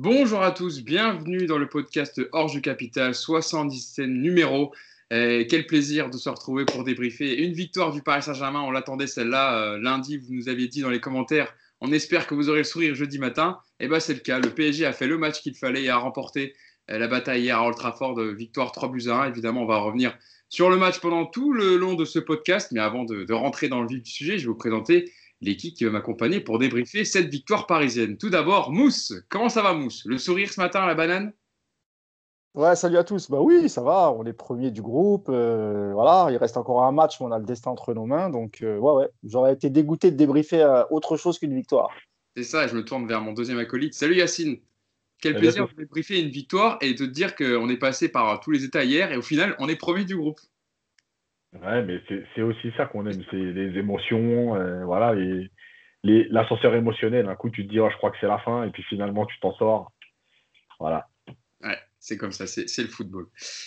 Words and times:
Bonjour 0.00 0.42
à 0.42 0.50
tous, 0.50 0.82
bienvenue 0.82 1.46
dans 1.46 1.56
le 1.56 1.68
podcast 1.68 2.20
Hors 2.32 2.50
du 2.50 2.60
Capital, 2.60 3.14
77 3.14 4.08
numéro. 4.08 4.74
Euh, 5.12 5.44
quel 5.48 5.68
plaisir 5.68 6.10
de 6.10 6.16
se 6.16 6.28
retrouver 6.28 6.64
pour 6.64 6.82
débriefer 6.82 7.44
une 7.44 7.52
victoire 7.52 7.92
du 7.92 8.02
Paris 8.02 8.22
Saint-Germain. 8.22 8.62
On 8.62 8.72
l'attendait 8.72 9.06
celle-là 9.06 9.56
euh, 9.56 9.78
lundi, 9.78 10.16
vous 10.16 10.34
nous 10.34 10.48
aviez 10.48 10.66
dit 10.66 10.80
dans 10.80 10.90
les 10.90 10.98
commentaires. 10.98 11.54
On 11.80 11.92
espère 11.92 12.26
que 12.26 12.34
vous 12.34 12.48
aurez 12.48 12.58
le 12.58 12.64
sourire 12.64 12.96
jeudi 12.96 13.20
matin. 13.20 13.60
Et 13.78 13.84
eh 13.84 13.88
bien 13.88 14.00
c'est 14.00 14.14
le 14.14 14.18
cas. 14.18 14.40
Le 14.40 14.50
PSG 14.50 14.84
a 14.84 14.92
fait 14.92 15.06
le 15.06 15.16
match 15.16 15.40
qu'il 15.40 15.54
fallait 15.54 15.84
et 15.84 15.90
a 15.90 15.96
remporté 15.96 16.56
euh, 16.90 16.98
la 16.98 17.06
bataille 17.06 17.42
hier 17.42 17.56
à 17.56 17.64
Old 17.64 17.76
Trafford, 17.76 18.20
victoire 18.20 18.72
3 18.72 18.90
buts 18.90 19.08
à 19.08 19.22
1. 19.22 19.28
Évidemment, 19.28 19.62
on 19.62 19.66
va 19.66 19.78
revenir 19.78 20.18
sur 20.48 20.70
le 20.70 20.76
match 20.76 20.98
pendant 20.98 21.24
tout 21.24 21.52
le 21.52 21.76
long 21.76 21.94
de 21.94 22.04
ce 22.04 22.18
podcast. 22.18 22.72
Mais 22.72 22.80
avant 22.80 23.04
de, 23.04 23.22
de 23.22 23.32
rentrer 23.32 23.68
dans 23.68 23.80
le 23.80 23.86
vif 23.86 24.02
du 24.02 24.10
sujet, 24.10 24.38
je 24.38 24.46
vais 24.46 24.48
vous 24.48 24.58
présenter 24.58 25.12
l'équipe 25.40 25.74
qui 25.74 25.84
va 25.84 25.90
m'accompagner 25.90 26.40
pour 26.40 26.58
débriefer 26.58 27.04
cette 27.04 27.28
victoire 27.28 27.66
parisienne. 27.66 28.16
Tout 28.16 28.30
d'abord, 28.30 28.72
Mousse. 28.72 29.12
Comment 29.28 29.48
ça 29.48 29.62
va, 29.62 29.74
Mousse? 29.74 30.02
Le 30.06 30.18
sourire 30.18 30.52
ce 30.52 30.60
matin, 30.60 30.86
la 30.86 30.94
banane? 30.94 31.32
Ouais, 32.54 32.76
salut 32.76 32.98
à 32.98 33.04
tous. 33.04 33.30
Bah 33.30 33.40
oui, 33.40 33.68
ça 33.68 33.82
va. 33.82 34.12
On 34.12 34.24
est 34.24 34.32
premier 34.32 34.70
du 34.70 34.80
groupe. 34.80 35.28
Euh, 35.28 35.92
voilà, 35.92 36.30
il 36.30 36.36
reste 36.36 36.56
encore 36.56 36.84
un 36.84 36.92
match, 36.92 37.18
mais 37.18 37.26
on 37.26 37.32
a 37.32 37.38
le 37.38 37.44
destin 37.44 37.72
entre 37.72 37.94
nos 37.94 38.06
mains. 38.06 38.30
Donc, 38.30 38.62
euh, 38.62 38.78
ouais, 38.78 38.92
ouais. 38.92 39.08
J'aurais 39.24 39.52
été 39.52 39.70
dégoûté 39.70 40.12
de 40.12 40.16
débriefer 40.16 40.62
euh, 40.62 40.84
autre 40.90 41.16
chose 41.16 41.38
qu'une 41.38 41.54
victoire. 41.54 41.90
C'est 42.36 42.44
ça. 42.44 42.68
Je 42.68 42.76
me 42.76 42.84
tourne 42.84 43.08
vers 43.08 43.20
mon 43.20 43.32
deuxième 43.32 43.58
acolyte. 43.58 43.94
Salut 43.94 44.16
Yacine. 44.16 44.58
Quel 45.20 45.36
plaisir 45.36 45.66
de 45.66 45.74
débriefer 45.74 46.20
une 46.20 46.28
victoire 46.28 46.78
et 46.80 46.92
de 46.92 47.06
te 47.06 47.10
dire 47.10 47.34
qu'on 47.34 47.68
est 47.68 47.78
passé 47.78 48.08
par 48.08 48.38
tous 48.40 48.50
les 48.50 48.64
états 48.64 48.84
hier 48.84 49.10
et 49.10 49.16
au 49.16 49.22
final, 49.22 49.56
on 49.58 49.68
est 49.68 49.76
premier 49.76 50.04
du 50.04 50.16
groupe. 50.16 50.38
Ouais, 51.62 51.82
mais 51.84 52.00
c'est 52.34 52.42
aussi 52.42 52.72
ça 52.76 52.86
qu'on 52.86 53.06
aime, 53.06 53.22
c'est 53.30 53.36
les 53.36 53.78
émotions, 53.78 54.56
euh, 54.56 54.84
voilà, 54.84 55.14
les, 55.14 55.48
l'ascenseur 56.02 56.74
émotionnel. 56.74 57.28
Un 57.28 57.36
coup, 57.36 57.48
tu 57.48 57.64
te 57.64 57.70
dis, 57.70 57.78
oh, 57.78 57.88
je 57.90 57.96
crois 57.96 58.10
que 58.10 58.16
c'est 58.20 58.26
la 58.26 58.38
fin, 58.38 58.64
et 58.64 58.70
puis 58.70 58.82
finalement, 58.84 59.24
tu 59.24 59.38
t'en 59.40 59.54
sors. 59.54 59.92
Voilà. 60.80 61.08
Ouais, 61.62 61.78
c'est 62.00 62.16
comme 62.16 62.32
ça, 62.32 62.46
c'est 62.46 62.82
le 62.82 62.88
football. 62.88 63.26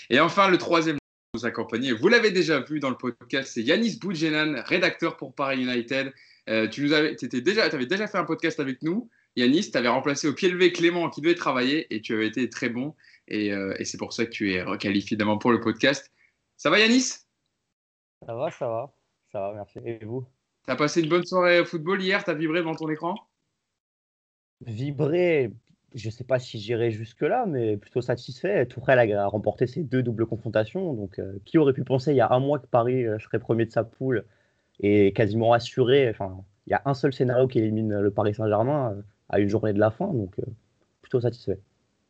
Et 0.10 0.20
enfin, 0.20 0.50
le 0.50 0.58
troisième 0.58 0.98
nous 1.34 1.46
accompagner, 1.46 1.94
vous 1.94 2.10
l'avez 2.10 2.32
déjà 2.32 2.60
vu 2.60 2.80
dans 2.80 2.90
le 2.90 2.98
podcast, 2.98 3.52
c'est 3.54 3.62
Yanis 3.62 4.00
Boudjenan, 4.02 4.62
rédacteur 4.66 5.16
pour 5.16 5.34
Paris 5.34 5.64
United. 5.64 6.14
Euh, 6.50 6.68
tu 6.68 6.84
nous 6.84 6.94
avais, 6.94 7.14
étais 7.14 7.42
déjà, 7.42 7.66
avais 7.66 7.86
déjà 7.86 8.08
fait 8.08 8.18
un 8.18 8.26
podcast 8.26 8.60
avec 8.60 8.82
nous. 8.82 9.10
Yanis, 9.36 9.72
tu 9.72 9.78
avais 9.78 9.88
remplacé 9.88 10.28
au 10.28 10.34
pied 10.34 10.50
levé 10.50 10.72
Clément 10.72 11.10
qui 11.10 11.22
devait 11.22 11.36
travailler 11.36 11.94
et 11.94 12.02
tu 12.02 12.14
avais 12.14 12.28
été 12.28 12.50
très 12.50 12.70
bon. 12.70 12.96
Et, 13.28 13.54
euh, 13.54 13.76
et 13.78 13.86
c'est 13.86 13.98
pour 13.98 14.14
ça 14.14 14.26
que 14.26 14.32
tu 14.32 14.54
es 14.54 14.62
requalifié 14.62 15.16
évidemment 15.16 15.38
pour 15.38 15.52
le 15.52 15.60
podcast. 15.60 16.12
Ça 16.56 16.70
va 16.70 16.80
Yanis? 16.80 17.27
Ça 18.26 18.36
va, 18.36 18.52
ça 18.52 18.68
va. 18.68 18.94
Ça 19.32 19.40
va, 19.40 19.54
merci. 19.54 19.80
Et 19.86 20.04
vous? 20.06 20.26
T'as 20.66 20.76
passé 20.76 21.02
une 21.02 21.10
bonne 21.10 21.26
soirée 21.26 21.60
au 21.60 21.66
football 21.66 22.02
hier? 22.02 22.24
T'as 22.24 22.34
vibré 22.34 22.60
devant 22.60 22.76
ton 22.76 22.90
écran? 22.90 23.16
Vibrer, 24.66 25.52
je 25.94 26.08
ne 26.08 26.12
sais 26.12 26.24
pas 26.24 26.40
si 26.40 26.60
j'irai 26.60 26.92
jusque-là, 26.92 27.46
mais 27.46 27.78
plutôt 27.78 28.02
satisfait. 28.02 28.66
Tourelle 28.66 29.12
a 29.14 29.28
remporté 29.28 29.68
ses 29.68 29.84
deux 29.84 30.04
doubles 30.04 30.26
confrontations. 30.26 30.94
Donc, 30.94 31.20
euh, 31.20 31.40
qui 31.46 31.58
aurait 31.58 31.74
pu 31.74 31.84
penser 31.84 32.12
il 32.12 32.18
y 32.18 32.22
a 32.22 32.32
un 32.32 32.40
mois 32.40 32.60
que 32.60 32.68
Paris 32.68 33.06
euh, 33.06 33.20
serait 33.20 33.40
premier 33.40 33.66
de 33.66 33.72
sa 33.72 33.84
poule 33.84 34.26
et 34.80 35.14
quasiment 35.14 35.54
assuré 35.54 36.10
Enfin, 36.10 36.44
il 36.68 36.72
y 36.72 36.74
a 36.74 36.82
un 36.86 36.94
seul 36.94 37.14
scénario 37.14 37.48
qui 37.48 37.60
élimine 37.60 38.00
le 38.00 38.12
Paris 38.12 38.34
Saint-Germain 38.34 38.92
euh, 38.92 39.02
à 39.30 39.40
une 39.40 39.50
journée 39.50 39.74
de 39.74 39.80
la 39.80 39.92
fin. 39.92 40.08
Donc, 40.08 40.36
plutôt 41.02 41.22
satisfait. 41.22 41.60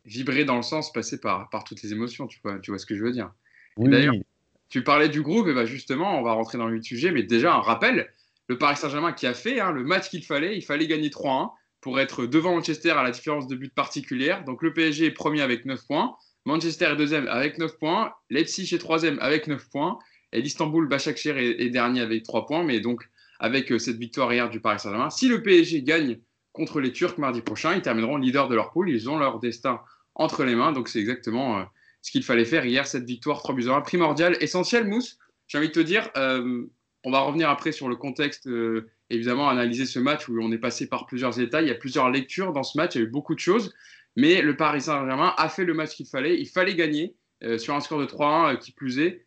Vibrer 0.05 0.45
dans 0.45 0.55
le 0.55 0.63
sens 0.63 0.91
passer 0.91 1.19
par, 1.19 1.49
par 1.49 1.63
toutes 1.63 1.83
les 1.83 1.91
émotions, 1.91 2.27
tu 2.27 2.39
vois, 2.43 2.59
tu 2.59 2.71
vois 2.71 2.79
ce 2.79 2.85
que 2.85 2.95
je 2.95 3.03
veux 3.03 3.11
dire. 3.11 3.31
Oui. 3.75 4.23
Tu 4.69 4.83
parlais 4.83 5.09
du 5.09 5.21
groupe, 5.21 5.47
et 5.47 5.53
bah 5.53 5.65
justement, 5.65 6.19
on 6.19 6.23
va 6.23 6.33
rentrer 6.33 6.57
dans 6.57 6.67
le 6.67 6.81
sujet, 6.81 7.11
mais 7.11 7.23
déjà 7.23 7.53
un 7.53 7.61
rappel 7.61 8.11
le 8.47 8.57
Paris 8.57 8.77
Saint-Germain 8.77 9.13
qui 9.13 9.27
a 9.27 9.33
fait 9.33 9.59
hein, 9.59 9.71
le 9.71 9.83
match 9.83 10.09
qu'il 10.09 10.23
fallait, 10.23 10.57
il 10.57 10.61
fallait 10.61 10.87
gagner 10.87 11.09
3-1 11.09 11.51
pour 11.81 11.99
être 11.99 12.25
devant 12.25 12.55
Manchester 12.55 12.91
à 12.91 13.03
la 13.03 13.11
différence 13.11 13.47
de 13.47 13.55
but 13.55 13.73
particulière. 13.73 14.43
Donc 14.45 14.63
le 14.63 14.73
PSG 14.73 15.05
est 15.05 15.11
premier 15.11 15.41
avec 15.41 15.65
9 15.65 15.85
points, 15.85 16.15
Manchester 16.45 16.85
est 16.85 16.95
deuxième 16.95 17.27
avec 17.27 17.57
9 17.57 17.77
points, 17.77 18.13
Leipzig 18.29 18.73
est 18.73 18.79
troisième 18.79 19.19
avec 19.19 19.47
9 19.47 19.69
points, 19.69 19.99
et 20.31 20.41
l'Istanbul 20.41 20.87
Başakşehir 20.87 21.37
est, 21.37 21.69
dernier 21.69 22.01
avec 22.01 22.23
3 22.23 22.45
points. 22.45 22.63
Mais 22.63 22.79
donc 22.79 23.09
avec 23.39 23.71
euh, 23.71 23.79
cette 23.79 23.97
victoire 23.97 24.33
hier 24.33 24.49
du 24.49 24.59
Paris 24.59 24.79
Saint-Germain, 24.79 25.09
si 25.09 25.27
le 25.27 25.43
PSG 25.43 25.83
gagne 25.83 26.19
contre 26.53 26.79
les 26.79 26.91
Turcs 26.91 27.17
mardi 27.17 27.41
prochain, 27.41 27.75
ils 27.75 27.81
termineront 27.81 28.17
leader 28.17 28.47
de 28.47 28.55
leur 28.55 28.71
poule, 28.71 28.89
ils 28.89 29.09
ont 29.09 29.17
leur 29.17 29.39
destin 29.39 29.81
entre 30.15 30.43
les 30.43 30.55
mains. 30.55 30.71
Donc 30.71 30.87
c'est 30.87 30.99
exactement 30.99 31.59
euh, 31.59 31.63
ce 32.07 32.11
qu'il 32.13 32.23
fallait 32.23 32.45
faire 32.45 32.65
hier, 32.65 32.87
cette 32.87 33.03
victoire 33.03 33.39
3 33.39 33.53
buts 33.53 33.69
1, 33.69 33.81
primordiale, 33.81 34.37
essentielle, 34.39 34.87
Mousse. 34.87 35.19
J'ai 35.47 35.57
envie 35.57 35.67
de 35.67 35.73
te 35.73 35.81
dire, 35.81 36.09
euh, 36.15 36.65
on 37.03 37.11
va 37.11 37.19
revenir 37.19 37.49
après 37.49 37.73
sur 37.73 37.89
le 37.89 37.97
contexte, 37.97 38.47
euh, 38.47 38.89
évidemment, 39.09 39.49
analyser 39.49 39.85
ce 39.85 39.99
match 39.99 40.29
où 40.29 40.39
on 40.41 40.49
est 40.53 40.57
passé 40.57 40.87
par 40.87 41.05
plusieurs 41.05 41.37
états. 41.41 41.61
Il 41.61 41.67
y 41.67 41.71
a 41.71 41.75
plusieurs 41.75 42.09
lectures 42.09 42.53
dans 42.53 42.63
ce 42.63 42.77
match, 42.77 42.95
il 42.95 42.99
y 42.99 43.01
a 43.01 43.07
eu 43.07 43.09
beaucoup 43.09 43.35
de 43.35 43.41
choses, 43.41 43.73
mais 44.15 44.41
le 44.41 44.55
Paris 44.55 44.83
Saint-Germain 44.83 45.33
a 45.35 45.49
fait 45.49 45.65
le 45.65 45.73
match 45.73 45.95
qu'il 45.95 46.05
fallait. 46.05 46.39
Il 46.39 46.47
fallait 46.47 46.75
gagner 46.75 47.17
euh, 47.43 47.57
sur 47.57 47.75
un 47.75 47.81
score 47.81 47.99
de 47.99 48.05
3-1 48.05 48.57
qui 48.57 48.71
plus 48.71 48.99
est, 48.99 49.25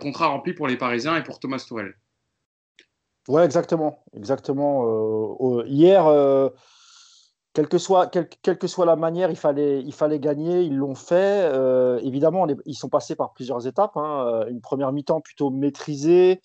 contrat 0.00 0.28
rempli 0.28 0.54
pour 0.54 0.68
les 0.68 0.78
Parisiens 0.78 1.18
et 1.18 1.22
pour 1.22 1.38
Thomas 1.38 1.62
Tourel. 1.68 1.98
Ouais, 3.28 3.44
exactement. 3.44 4.02
Exactement. 4.14 5.64
hier 5.66 6.50
quelle 7.56 8.58
que 8.58 8.66
soit, 8.66 8.84
la 8.84 8.96
manière, 8.96 9.30
il 9.30 9.36
fallait, 9.36 9.82
gagner. 10.20 10.60
Ils 10.60 10.76
l'ont 10.76 10.94
fait. 10.94 11.48
Euh, 11.50 11.98
évidemment, 12.02 12.46
ils 12.66 12.74
sont 12.74 12.90
passés 12.90 13.16
par 13.16 13.32
plusieurs 13.32 13.66
étapes. 13.66 13.96
Hein. 13.96 14.26
Euh, 14.26 14.46
une 14.48 14.60
première 14.60 14.92
mi-temps 14.92 15.22
plutôt 15.22 15.48
maîtrisée, 15.48 16.42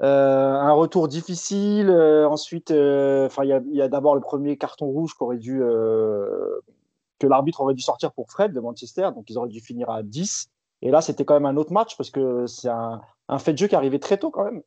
euh, 0.00 0.54
un 0.54 0.72
retour 0.72 1.08
difficile. 1.08 1.90
ensuite, 1.90 2.70
enfin, 2.70 3.44
il 3.44 3.74
y 3.74 3.82
a, 3.82 3.88
d'abord 3.88 4.14
le 4.14 4.22
premier 4.22 4.56
carton 4.56 4.86
rouge 4.86 5.14
que 5.18 7.26
l'arbitre 7.26 7.60
aurait 7.60 7.74
dû 7.74 7.82
sortir 7.82 8.10
pour 8.12 8.30
Fred 8.30 8.54
de 8.54 8.60
Manchester. 8.60 9.10
Donc, 9.14 9.28
ils 9.28 9.36
auraient 9.36 9.50
dû 9.50 9.60
finir 9.60 9.90
à 9.90 10.02
10. 10.02 10.48
Et 10.80 10.90
là, 10.90 11.02
c'était 11.02 11.26
quand 11.26 11.34
même 11.34 11.44
un 11.44 11.58
autre 11.58 11.72
match 11.72 11.98
parce 11.98 12.08
que 12.08 12.46
c'est 12.46 12.70
un, 12.70 13.02
un, 13.28 13.38
fait 13.38 13.52
de 13.52 13.58
jeu 13.58 13.66
qui 13.66 13.74
arrivait 13.74 13.98
très 13.98 14.16
tôt 14.16 14.30
quand 14.30 14.44
même. 14.44 14.62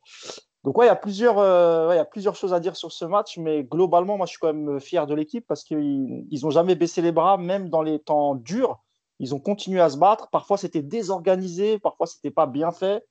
Donc, 0.64 0.78
ouais, 0.78 0.86
il 0.86 0.88
y, 0.88 0.92
a 0.92 0.96
plusieurs, 0.96 1.38
euh, 1.38 1.90
il 1.92 1.96
y 1.96 2.00
a 2.00 2.06
plusieurs 2.06 2.34
choses 2.34 2.54
à 2.54 2.60
dire 2.60 2.74
sur 2.74 2.90
ce 2.90 3.04
match, 3.04 3.36
mais 3.36 3.64
globalement, 3.64 4.16
moi, 4.16 4.24
je 4.24 4.30
suis 4.30 4.38
quand 4.40 4.52
même 4.52 4.80
fier 4.80 5.06
de 5.06 5.14
l'équipe 5.14 5.46
parce 5.46 5.62
qu'ils 5.62 6.26
n'ont 6.42 6.50
jamais 6.50 6.74
baissé 6.74 7.02
les 7.02 7.12
bras, 7.12 7.36
même 7.36 7.68
dans 7.68 7.82
les 7.82 7.98
temps 7.98 8.34
durs. 8.34 8.78
Ils 9.18 9.34
ont 9.34 9.40
continué 9.40 9.80
à 9.82 9.90
se 9.90 9.98
battre. 9.98 10.30
Parfois, 10.30 10.56
c'était 10.56 10.82
désorganisé, 10.82 11.78
parfois, 11.78 12.06
c'était 12.06 12.30
pas 12.30 12.46
bien 12.46 12.72
fait. 12.72 13.04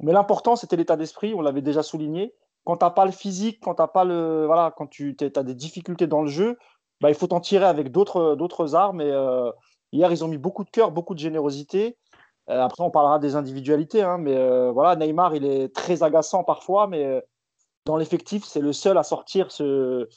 Mais 0.00 0.12
l'important, 0.12 0.56
c'était 0.56 0.74
l'état 0.76 0.96
d'esprit, 0.96 1.34
on 1.34 1.40
l'avait 1.40 1.62
déjà 1.62 1.84
souligné. 1.84 2.34
Quand 2.64 2.76
tu 2.76 2.84
n'as 2.84 2.90
pas 2.90 3.06
le 3.06 3.12
physique, 3.12 3.60
quand 3.62 3.76
tu 3.76 3.82
pas 3.94 4.04
le. 4.04 4.46
Voilà, 4.46 4.74
quand 4.76 4.88
tu 4.88 5.16
as 5.20 5.42
des 5.42 5.54
difficultés 5.54 6.08
dans 6.08 6.22
le 6.22 6.28
jeu, 6.28 6.58
bah, 7.00 7.10
il 7.10 7.14
faut 7.14 7.28
t'en 7.28 7.40
tirer 7.40 7.64
avec 7.64 7.92
d'autres 7.92 8.74
armes. 8.74 9.00
Et, 9.00 9.10
euh, 9.10 9.50
hier, 9.92 10.10
ils 10.10 10.24
ont 10.24 10.28
mis 10.28 10.38
beaucoup 10.38 10.64
de 10.64 10.70
cœur, 10.70 10.90
beaucoup 10.90 11.14
de 11.14 11.20
générosité. 11.20 11.96
Euh, 12.50 12.60
après, 12.60 12.82
on 12.82 12.90
parlera 12.90 13.18
des 13.18 13.36
individualités, 13.36 14.02
hein, 14.02 14.18
mais 14.18 14.36
euh, 14.36 14.72
voilà, 14.72 14.96
Neymar, 14.96 15.34
il 15.34 15.44
est 15.44 15.74
très 15.74 16.02
agaçant 16.02 16.44
parfois, 16.44 16.86
mais 16.88 17.04
euh, 17.04 17.20
dans 17.86 17.96
l'effectif, 17.96 18.44
c'est 18.44 18.60
le 18.60 18.72
seul 18.72 18.98
à 18.98 19.02
sortir 19.04 19.52
ce, 19.52 20.08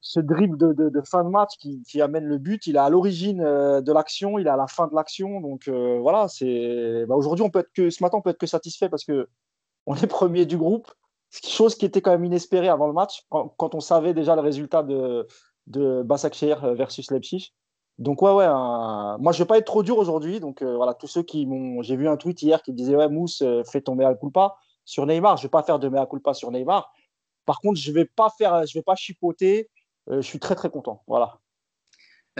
ce 0.00 0.20
dribble 0.20 0.58
de, 0.58 1.00
fin 1.02 1.24
de 1.24 1.28
match 1.28 1.56
qui, 1.58 2.00
amène 2.00 2.24
le 2.24 2.38
but. 2.38 2.66
Il 2.66 2.76
est 2.76 2.80
à 2.80 2.88
l'origine 2.88 3.38
de 3.38 3.92
l'action, 3.92 4.38
il 4.38 4.46
est 4.46 4.50
à 4.50 4.56
la 4.56 4.66
fin 4.66 4.86
de 4.86 4.94
l'action. 4.94 5.40
Donc 5.40 5.68
voilà, 5.68 6.28
c'est 6.28 7.04
bah, 7.08 7.16
aujourd'hui, 7.16 7.44
on 7.44 7.50
peut 7.50 7.60
être 7.60 7.72
que 7.74 7.90
ce 7.90 8.02
matin, 8.02 8.18
on 8.18 8.22
peut 8.22 8.30
être 8.30 8.38
que 8.38 8.46
satisfait 8.46 8.88
parce 8.88 9.04
que 9.04 9.28
on 9.86 9.96
est 9.96 10.06
premier 10.06 10.46
du 10.46 10.56
groupe, 10.56 10.88
chose 11.30 11.74
qui 11.74 11.84
était 11.84 12.00
quand 12.00 12.12
même 12.12 12.24
inespérée 12.24 12.68
avant 12.68 12.86
le 12.86 12.92
match, 12.92 13.24
quand, 13.28 13.74
on 13.74 13.80
savait 13.80 14.14
déjà 14.14 14.36
le 14.36 14.40
résultat 14.40 14.84
de, 14.84 15.26
de 15.66 16.04
versus 16.74 17.10
Leipzig. 17.10 17.52
Donc 17.98 18.22
ouais, 18.22 18.30
ouais, 18.30 18.46
moi 18.46 19.32
je 19.32 19.38
vais 19.38 19.46
pas 19.46 19.58
être 19.58 19.66
trop 19.66 19.82
dur 19.82 19.98
aujourd'hui. 19.98 20.38
Donc 20.38 20.62
euh, 20.62 20.76
voilà, 20.76 20.94
tous 20.94 21.08
ceux 21.08 21.22
qui 21.22 21.46
m'ont, 21.46 21.82
j'ai 21.82 21.96
vu 21.96 22.08
un 22.08 22.16
tweet 22.16 22.40
hier 22.42 22.62
qui 22.62 22.72
disait 22.72 22.94
ouais 22.94 23.08
Mousse 23.08 23.42
euh, 23.42 23.64
fais 23.64 23.80
ton 23.80 23.96
mea 23.96 24.14
culpa 24.14 24.54
sur 24.84 25.04
Neymar. 25.04 25.36
Je 25.36 25.42
vais 25.42 25.48
pas 25.48 25.64
faire 25.64 25.80
de 25.80 25.88
mea 25.88 26.06
culpa 26.06 26.32
sur 26.32 26.52
Neymar. 26.52 26.92
Par 27.44 27.60
contre, 27.60 27.80
je 27.80 27.90
vais 27.90 28.04
pas 28.04 28.30
faire, 28.38 28.64
je 28.66 28.78
vais 28.78 28.82
pas 28.82 28.94
chipoter. 28.94 29.68
Euh, 30.10 30.22
je 30.22 30.26
suis 30.26 30.38
très 30.38 30.54
très 30.54 30.70
content. 30.70 31.02
Voilà. 31.06 31.38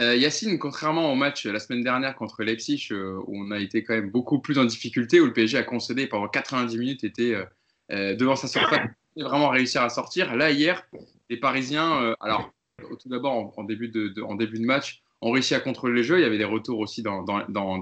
Yacine, 0.01 0.57
contrairement 0.59 1.11
au 1.11 1.15
match 1.15 1.45
la 1.45 1.59
semaine 1.59 1.83
dernière 1.83 2.15
contre 2.15 2.41
Leipzig, 2.41 2.87
où 2.93 3.37
on 3.37 3.51
a 3.51 3.59
été 3.59 3.83
quand 3.83 3.93
même 3.93 4.09
beaucoup 4.09 4.39
plus 4.39 4.57
en 4.57 4.63
difficulté, 4.63 5.19
où 5.19 5.25
le 5.25 5.33
PSG 5.33 5.57
a 5.57 5.63
concédé 5.63 6.07
pendant 6.07 6.29
90 6.29 6.77
minutes, 6.77 7.03
était 7.03 7.35
devant 7.89 8.37
sa 8.37 8.47
surface, 8.47 8.87
vraiment 9.17 9.49
réussir 9.49 9.81
à 9.81 9.89
sortir. 9.89 10.37
Là 10.37 10.51
hier, 10.51 10.87
les 11.29 11.35
Parisiens, 11.35 12.15
alors 12.21 12.49
tout 12.97 13.09
d'abord 13.09 13.51
en, 13.57 13.63
début 13.65 13.89
de, 13.89 14.21
en 14.21 14.35
début 14.35 14.59
de 14.59 14.65
match 14.65 15.03
ont 15.21 15.31
réussi 15.31 15.55
à 15.55 15.59
contrôler 15.59 15.95
les 15.95 16.03
jeux. 16.03 16.19
Il 16.19 16.21
y 16.21 16.25
avait 16.25 16.37
des 16.37 16.45
retours 16.45 16.79
aussi 16.79 17.01
dans, 17.01 17.23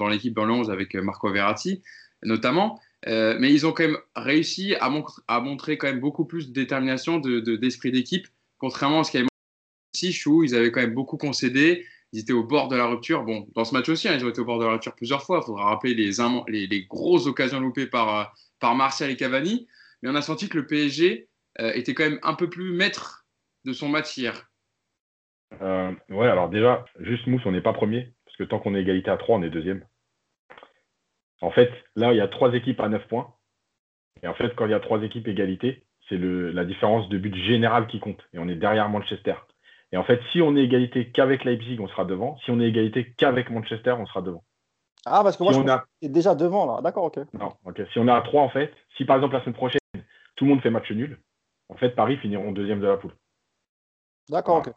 l'équipe 0.09 0.33
dans 0.33 0.45
le 0.45 0.71
avec 0.71 0.95
euh, 0.95 1.01
Marco 1.01 1.31
Verratti, 1.31 1.81
notamment. 2.23 2.79
Euh, 3.07 3.37
mais 3.39 3.53
ils 3.53 3.65
ont 3.65 3.71
quand 3.71 3.83
même 3.83 3.97
réussi 4.15 4.75
à, 4.79 4.89
montrer 5.39 5.77
quand 5.77 5.87
même 5.87 5.99
beaucoup 5.99 6.25
plus 6.25 6.49
de 6.49 6.53
détermination, 6.53 7.19
d'esprit 7.19 7.91
de, 7.91 7.97
d'équipe, 7.97 8.27
contrairement 8.57 9.01
à 9.01 9.03
ce 9.03 9.11
qu'il 9.11 9.19
y 9.19 9.21
avait 9.21 9.29
ici, 9.93 10.27
où 10.27 10.43
ils 10.43 10.55
avaient 10.55 10.71
quand 10.71 10.81
même 10.81 10.95
beaucoup 10.95 11.17
concédé. 11.17 11.85
Ils 12.13 12.21
étaient 12.21 12.33
au 12.33 12.43
bord 12.43 12.69
de 12.69 12.75
la 12.75 12.87
rupture. 12.87 13.23
Bon, 13.23 13.47
dans 13.53 13.65
ce 13.65 13.73
match 13.73 13.89
aussi, 13.89 14.07
hein, 14.07 14.15
ils 14.17 14.25
ont 14.25 14.29
été 14.29 14.39
au 14.39 14.45
bord 14.45 14.59
de 14.59 14.65
la 14.65 14.71
rupture 14.71 14.95
plusieurs 14.95 15.23
fois. 15.23 15.41
Il 15.43 15.45
faudra 15.45 15.65
rappeler 15.65 15.93
les, 15.93 16.11
les, 16.67 16.83
grosses 16.85 17.27
occasions 17.27 17.59
loupées 17.59 17.85
par, 17.85 18.19
euh, 18.19 18.23
par 18.59 18.75
Martial 18.75 19.11
et 19.11 19.15
Cavani. 19.15 19.67
Mais 20.01 20.09
on 20.09 20.15
a 20.15 20.21
senti 20.21 20.47
que 20.49 20.57
le 20.57 20.65
PSG 20.65 21.27
était 21.59 21.95
quand 21.95 22.03
même 22.03 22.19
un 22.21 22.35
peu 22.35 22.51
plus 22.51 22.71
maître 22.71 23.25
de 23.65 23.73
son 23.73 23.89
match 23.89 24.13
hier. 25.51 25.95
Ouais, 26.09 26.27
alors 26.27 26.49
déjà, 26.49 26.85
juste 26.99 27.27
Mousse, 27.27 27.45
on 27.45 27.51
n'est 27.51 27.61
pas 27.61 27.73
premier, 27.73 28.13
parce 28.25 28.37
que 28.37 28.43
tant 28.43 28.59
qu'on 28.59 28.75
est 28.75 28.81
égalité 28.81 29.09
à 29.09 29.17
3, 29.17 29.37
on 29.37 29.43
est 29.43 29.49
deuxième. 29.49 29.85
En 31.41 31.51
fait, 31.51 31.71
là, 31.95 32.13
il 32.13 32.17
y 32.17 32.21
a 32.21 32.27
trois 32.27 32.53
équipes 32.53 32.79
à 32.79 32.89
9 32.89 33.07
points. 33.07 33.33
Et 34.23 34.27
en 34.27 34.33
fait, 34.33 34.55
quand 34.55 34.65
il 34.65 34.71
y 34.71 34.75
a 34.75 34.79
trois 34.79 35.03
équipes 35.03 35.27
égalité, 35.27 35.85
c'est 36.09 36.17
la 36.17 36.65
différence 36.65 37.09
de 37.09 37.17
but 37.17 37.35
général 37.35 37.87
qui 37.87 37.99
compte. 37.99 38.23
Et 38.33 38.39
on 38.39 38.47
est 38.47 38.55
derrière 38.55 38.89
Manchester. 38.89 39.35
Et 39.91 39.97
en 39.97 40.03
fait, 40.03 40.19
si 40.31 40.41
on 40.41 40.55
est 40.55 40.63
égalité 40.63 41.11
qu'avec 41.11 41.43
Leipzig, 41.43 41.77
on 41.79 41.87
sera 41.87 42.05
devant. 42.05 42.37
Si 42.39 42.51
on 42.51 42.59
est 42.59 42.67
égalité 42.67 43.13
qu'avec 43.17 43.49
Manchester, 43.49 43.91
on 43.91 44.05
sera 44.05 44.21
devant. 44.21 44.43
Ah, 45.05 45.21
parce 45.23 45.37
que 45.37 45.43
moi, 45.43 45.53
je 45.53 45.59
on 45.59 45.67
a... 45.67 45.85
déjà 46.01 46.33
devant, 46.35 46.65
là. 46.65 46.81
D'accord, 46.81 47.05
ok. 47.05 47.19
Non, 47.33 47.53
ok. 47.65 47.81
Si 47.93 47.99
on 47.99 48.07
est 48.07 48.11
à 48.11 48.21
3, 48.21 48.41
en 48.41 48.49
fait, 48.49 48.73
si 48.97 49.05
par 49.05 49.15
exemple 49.15 49.35
la 49.35 49.41
semaine 49.41 49.55
prochaine, 49.55 49.79
tout 50.35 50.45
le 50.45 50.49
monde 50.49 50.61
fait 50.61 50.69
match 50.69 50.91
nul, 50.91 51.19
en 51.69 51.75
fait, 51.75 51.91
Paris 51.91 52.17
finiront 52.17 52.51
deuxième 52.51 52.79
de 52.79 52.87
la 52.87 52.97
poule. 52.97 53.13
D'accord, 54.29 54.57
ok. 54.57 54.73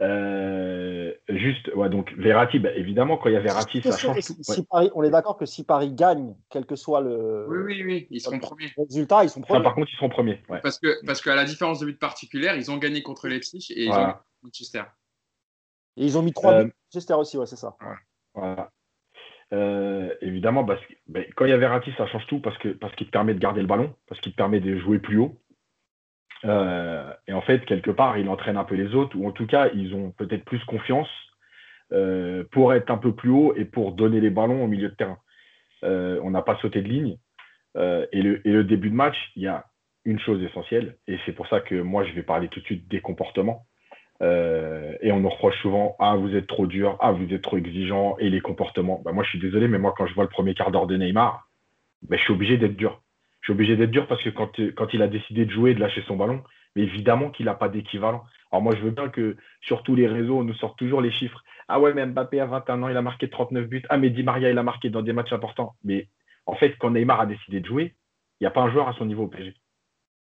Euh, 0.00 1.12
juste, 1.28 1.70
ouais, 1.74 1.88
donc 1.88 2.12
Verratti, 2.16 2.58
bah, 2.60 2.72
évidemment, 2.74 3.16
quand 3.16 3.28
il 3.28 3.32
y 3.32 3.36
a 3.36 3.40
Verratti, 3.40 3.82
ça 3.82 3.96
change 3.96 4.20
tout. 4.24 4.36
on 4.70 5.02
est 5.02 5.10
d'accord 5.10 5.36
que 5.36 5.46
si 5.46 5.64
Paris 5.64 5.92
gagne, 5.92 6.34
quel 6.50 6.66
que 6.66 6.76
soit 6.76 7.00
le, 7.00 7.46
oui, 7.48 7.58
oui, 7.64 7.82
oui, 7.84 8.06
ils 8.10 8.20
seront 8.20 8.38
premiers. 8.38 8.70
résultat, 8.76 9.24
ils 9.24 9.30
sont 9.30 9.40
premiers. 9.40 9.62
par 9.62 9.74
contre, 9.74 9.88
ils 9.92 9.96
seront 9.96 10.08
premiers. 10.08 10.40
Parce 10.62 10.78
que 10.78 11.04
parce 11.04 11.20
qu'à 11.20 11.34
la 11.34 11.44
différence 11.44 11.80
de 11.80 11.86
but 11.86 11.98
particulière, 11.98 12.56
ils 12.56 12.70
ont 12.70 12.76
gagné 12.76 13.02
contre 13.02 13.28
Leipzig 13.28 13.72
et 13.74 13.84
ils 13.86 13.92
ont 13.92 14.14
Manchester. 14.42 14.82
Et 15.96 16.04
ils 16.04 16.16
ont 16.16 16.22
mis 16.22 16.32
3 16.32 16.52
euh, 16.52 16.64
buts 16.64 16.72
Manchester 16.92 17.14
aussi, 17.14 17.36
ouais, 17.36 17.46
c'est 17.46 17.56
ça. 17.56 17.76
Voilà. 18.34 18.70
Euh, 19.52 20.14
évidemment, 20.20 20.64
parce 20.64 20.80
que, 20.86 20.92
ben, 21.06 21.24
quand 21.34 21.46
il 21.46 21.50
y 21.50 21.52
a 21.52 21.56
Verratti, 21.56 21.90
ça 21.96 22.06
change 22.06 22.26
tout 22.26 22.38
parce 22.40 22.56
que 22.58 22.68
parce 22.68 22.94
qu'il 22.96 23.06
te 23.06 23.12
permet 23.12 23.34
de 23.34 23.38
garder 23.38 23.62
le 23.62 23.66
ballon, 23.66 23.94
parce 24.06 24.20
qu'il 24.20 24.32
te 24.32 24.36
permet 24.36 24.60
de 24.60 24.78
jouer 24.78 24.98
plus 24.98 25.18
haut. 25.18 25.36
Euh, 26.44 27.12
et 27.26 27.32
en 27.32 27.40
fait, 27.40 27.64
quelque 27.64 27.90
part, 27.90 28.18
il 28.18 28.28
entraîne 28.28 28.56
un 28.56 28.64
peu 28.64 28.74
les 28.74 28.94
autres, 28.94 29.16
ou 29.16 29.26
en 29.26 29.32
tout 29.32 29.46
cas, 29.46 29.68
ils 29.74 29.94
ont 29.94 30.12
peut-être 30.12 30.44
plus 30.44 30.62
confiance 30.64 31.08
euh, 31.92 32.44
pour 32.52 32.74
être 32.74 32.90
un 32.90 32.98
peu 32.98 33.12
plus 33.14 33.30
haut 33.30 33.54
et 33.56 33.64
pour 33.64 33.92
donner 33.92 34.20
les 34.20 34.30
ballons 34.30 34.64
au 34.64 34.68
milieu 34.68 34.88
de 34.88 34.94
terrain. 34.94 35.18
Euh, 35.84 36.20
on 36.22 36.30
n'a 36.30 36.42
pas 36.42 36.58
sauté 36.60 36.82
de 36.82 36.88
ligne. 36.88 37.16
Et 38.12 38.22
le, 38.22 38.64
début 38.64 38.90
de 38.90 38.94
match, 38.94 39.16
il 39.36 39.42
y 39.42 39.46
a 39.46 39.64
une 40.04 40.18
chose 40.18 40.42
essentielle, 40.42 40.96
et 41.06 41.16
c'est 41.24 41.32
pour 41.32 41.46
ça 41.46 41.60
que 41.60 41.76
moi, 41.76 42.02
je 42.04 42.12
vais 42.12 42.24
parler 42.24 42.48
tout 42.48 42.58
de 42.58 42.64
suite 42.64 42.88
des 42.88 43.00
comportements. 43.00 43.66
et 44.20 45.12
on 45.12 45.20
nous 45.20 45.28
reproche 45.28 45.56
souvent 45.62 45.94
Ah, 46.00 46.16
vous 46.16 46.34
êtes 46.34 46.48
trop 46.48 46.66
dur, 46.66 46.96
ah, 46.98 47.12
vous 47.12 47.32
êtes 47.32 47.42
trop 47.42 47.56
exigeant, 47.56 48.16
et 48.18 48.30
les 48.30 48.40
comportements. 48.40 49.00
Bah, 49.04 49.12
moi, 49.12 49.22
je 49.22 49.28
suis 49.28 49.38
désolé, 49.38 49.68
mais 49.68 49.78
moi, 49.78 49.94
quand 49.96 50.06
je 50.06 50.14
vois 50.14 50.24
le 50.24 50.30
premier 50.30 50.54
quart 50.54 50.72
d'heure 50.72 50.88
de 50.88 50.96
Neymar, 50.96 51.48
bah, 52.02 52.16
je 52.16 52.22
suis 52.22 52.32
obligé 52.32 52.56
d'être 52.56 52.76
dur 52.76 53.00
suis 53.48 53.54
obligé 53.54 53.76
d'être 53.76 53.90
dur 53.90 54.06
parce 54.06 54.22
que 54.22 54.28
quand, 54.28 54.60
quand 54.76 54.92
il 54.92 55.00
a 55.00 55.08
décidé 55.08 55.46
de 55.46 55.50
jouer, 55.50 55.74
de 55.74 55.80
lâcher 55.80 56.02
son 56.06 56.16
ballon, 56.16 56.42
mais 56.76 56.82
évidemment 56.82 57.30
qu'il 57.30 57.46
n'a 57.46 57.54
pas 57.54 57.70
d'équivalent. 57.70 58.22
Alors 58.52 58.62
moi, 58.62 58.74
je 58.76 58.82
veux 58.82 58.90
bien 58.90 59.08
que 59.08 59.36
sur 59.62 59.82
tous 59.82 59.94
les 59.94 60.06
réseaux, 60.06 60.38
on 60.38 60.44
nous 60.44 60.54
sorte 60.54 60.78
toujours 60.78 61.00
les 61.00 61.10
chiffres. 61.10 61.42
Ah 61.66 61.80
ouais, 61.80 61.94
mais 61.94 62.04
Mbappé 62.04 62.40
a 62.40 62.46
21 62.46 62.82
ans, 62.82 62.88
il 62.88 62.96
a 62.96 63.02
marqué 63.02 63.30
39 63.30 63.66
buts. 63.66 63.82
Ah, 63.88 63.96
mais 63.96 64.10
Di 64.10 64.22
Maria, 64.22 64.50
il 64.50 64.58
a 64.58 64.62
marqué 64.62 64.90
dans 64.90 65.00
des 65.00 65.14
matchs 65.14 65.32
importants. 65.32 65.74
Mais 65.82 66.08
en 66.44 66.54
fait, 66.56 66.76
quand 66.78 66.90
Neymar 66.90 67.20
a 67.20 67.26
décidé 67.26 67.60
de 67.60 67.66
jouer, 67.66 67.94
il 68.38 68.44
n'y 68.44 68.46
a 68.46 68.50
pas 68.50 68.60
un 68.60 68.70
joueur 68.70 68.88
à 68.88 68.92
son 68.94 69.06
niveau 69.06 69.24
au 69.24 69.28
PSG. 69.28 69.54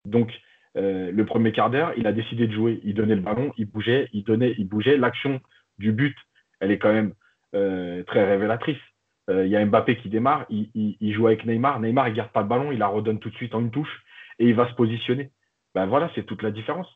Donc, 0.05 0.31
euh, 0.75 1.11
le 1.11 1.25
premier 1.25 1.51
quart 1.51 1.69
d'heure, 1.69 1.93
il 1.97 2.07
a 2.07 2.13
décidé 2.13 2.47
de 2.47 2.53
jouer. 2.53 2.81
Il 2.83 2.95
donnait 2.95 3.15
le 3.15 3.21
ballon, 3.21 3.53
il 3.57 3.65
bougeait, 3.65 4.09
il 4.11 4.23
donnait, 4.23 4.55
il 4.57 4.67
bougeait. 4.67 4.97
L'action 4.97 5.39
du 5.77 5.91
but, 5.91 6.17
elle 6.59 6.71
est 6.71 6.79
quand 6.79 6.93
même 6.93 7.13
euh, 7.53 8.03
très 8.03 8.25
révélatrice. 8.25 8.81
Euh, 9.29 9.45
il 9.45 9.51
y 9.51 9.55
a 9.55 9.65
Mbappé 9.65 9.97
qui 9.97 10.09
démarre, 10.09 10.45
il, 10.49 11.13
joue 11.13 11.27
avec 11.27 11.45
Neymar. 11.45 11.79
Neymar, 11.79 12.09
il 12.09 12.13
garde 12.13 12.31
pas 12.31 12.41
le 12.41 12.47
ballon, 12.47 12.71
il 12.71 12.79
la 12.79 12.87
redonne 12.87 13.19
tout 13.19 13.29
de 13.29 13.35
suite 13.35 13.55
en 13.55 13.61
une 13.61 13.71
touche 13.71 14.03
et 14.39 14.47
il 14.47 14.55
va 14.55 14.69
se 14.69 14.73
positionner. 14.73 15.31
Ben 15.75 15.85
voilà, 15.85 16.09
c'est 16.13 16.23
toute 16.23 16.41
la 16.41 16.51
différence. 16.51 16.87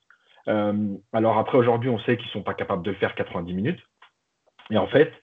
Euh, 0.48 0.96
alors 1.14 1.38
après, 1.38 1.58
aujourd'hui, 1.58 1.90
on 1.90 2.00
sait 2.00 2.18
qu'ils 2.18 2.30
sont 2.30 2.44
pas 2.44 2.54
capables 2.54 2.84
de 2.84 2.92
le 2.92 2.98
faire 2.98 3.16
90 3.16 3.54
minutes. 3.54 3.82
Et 4.70 4.78
en 4.78 4.88
fait, 4.88 5.14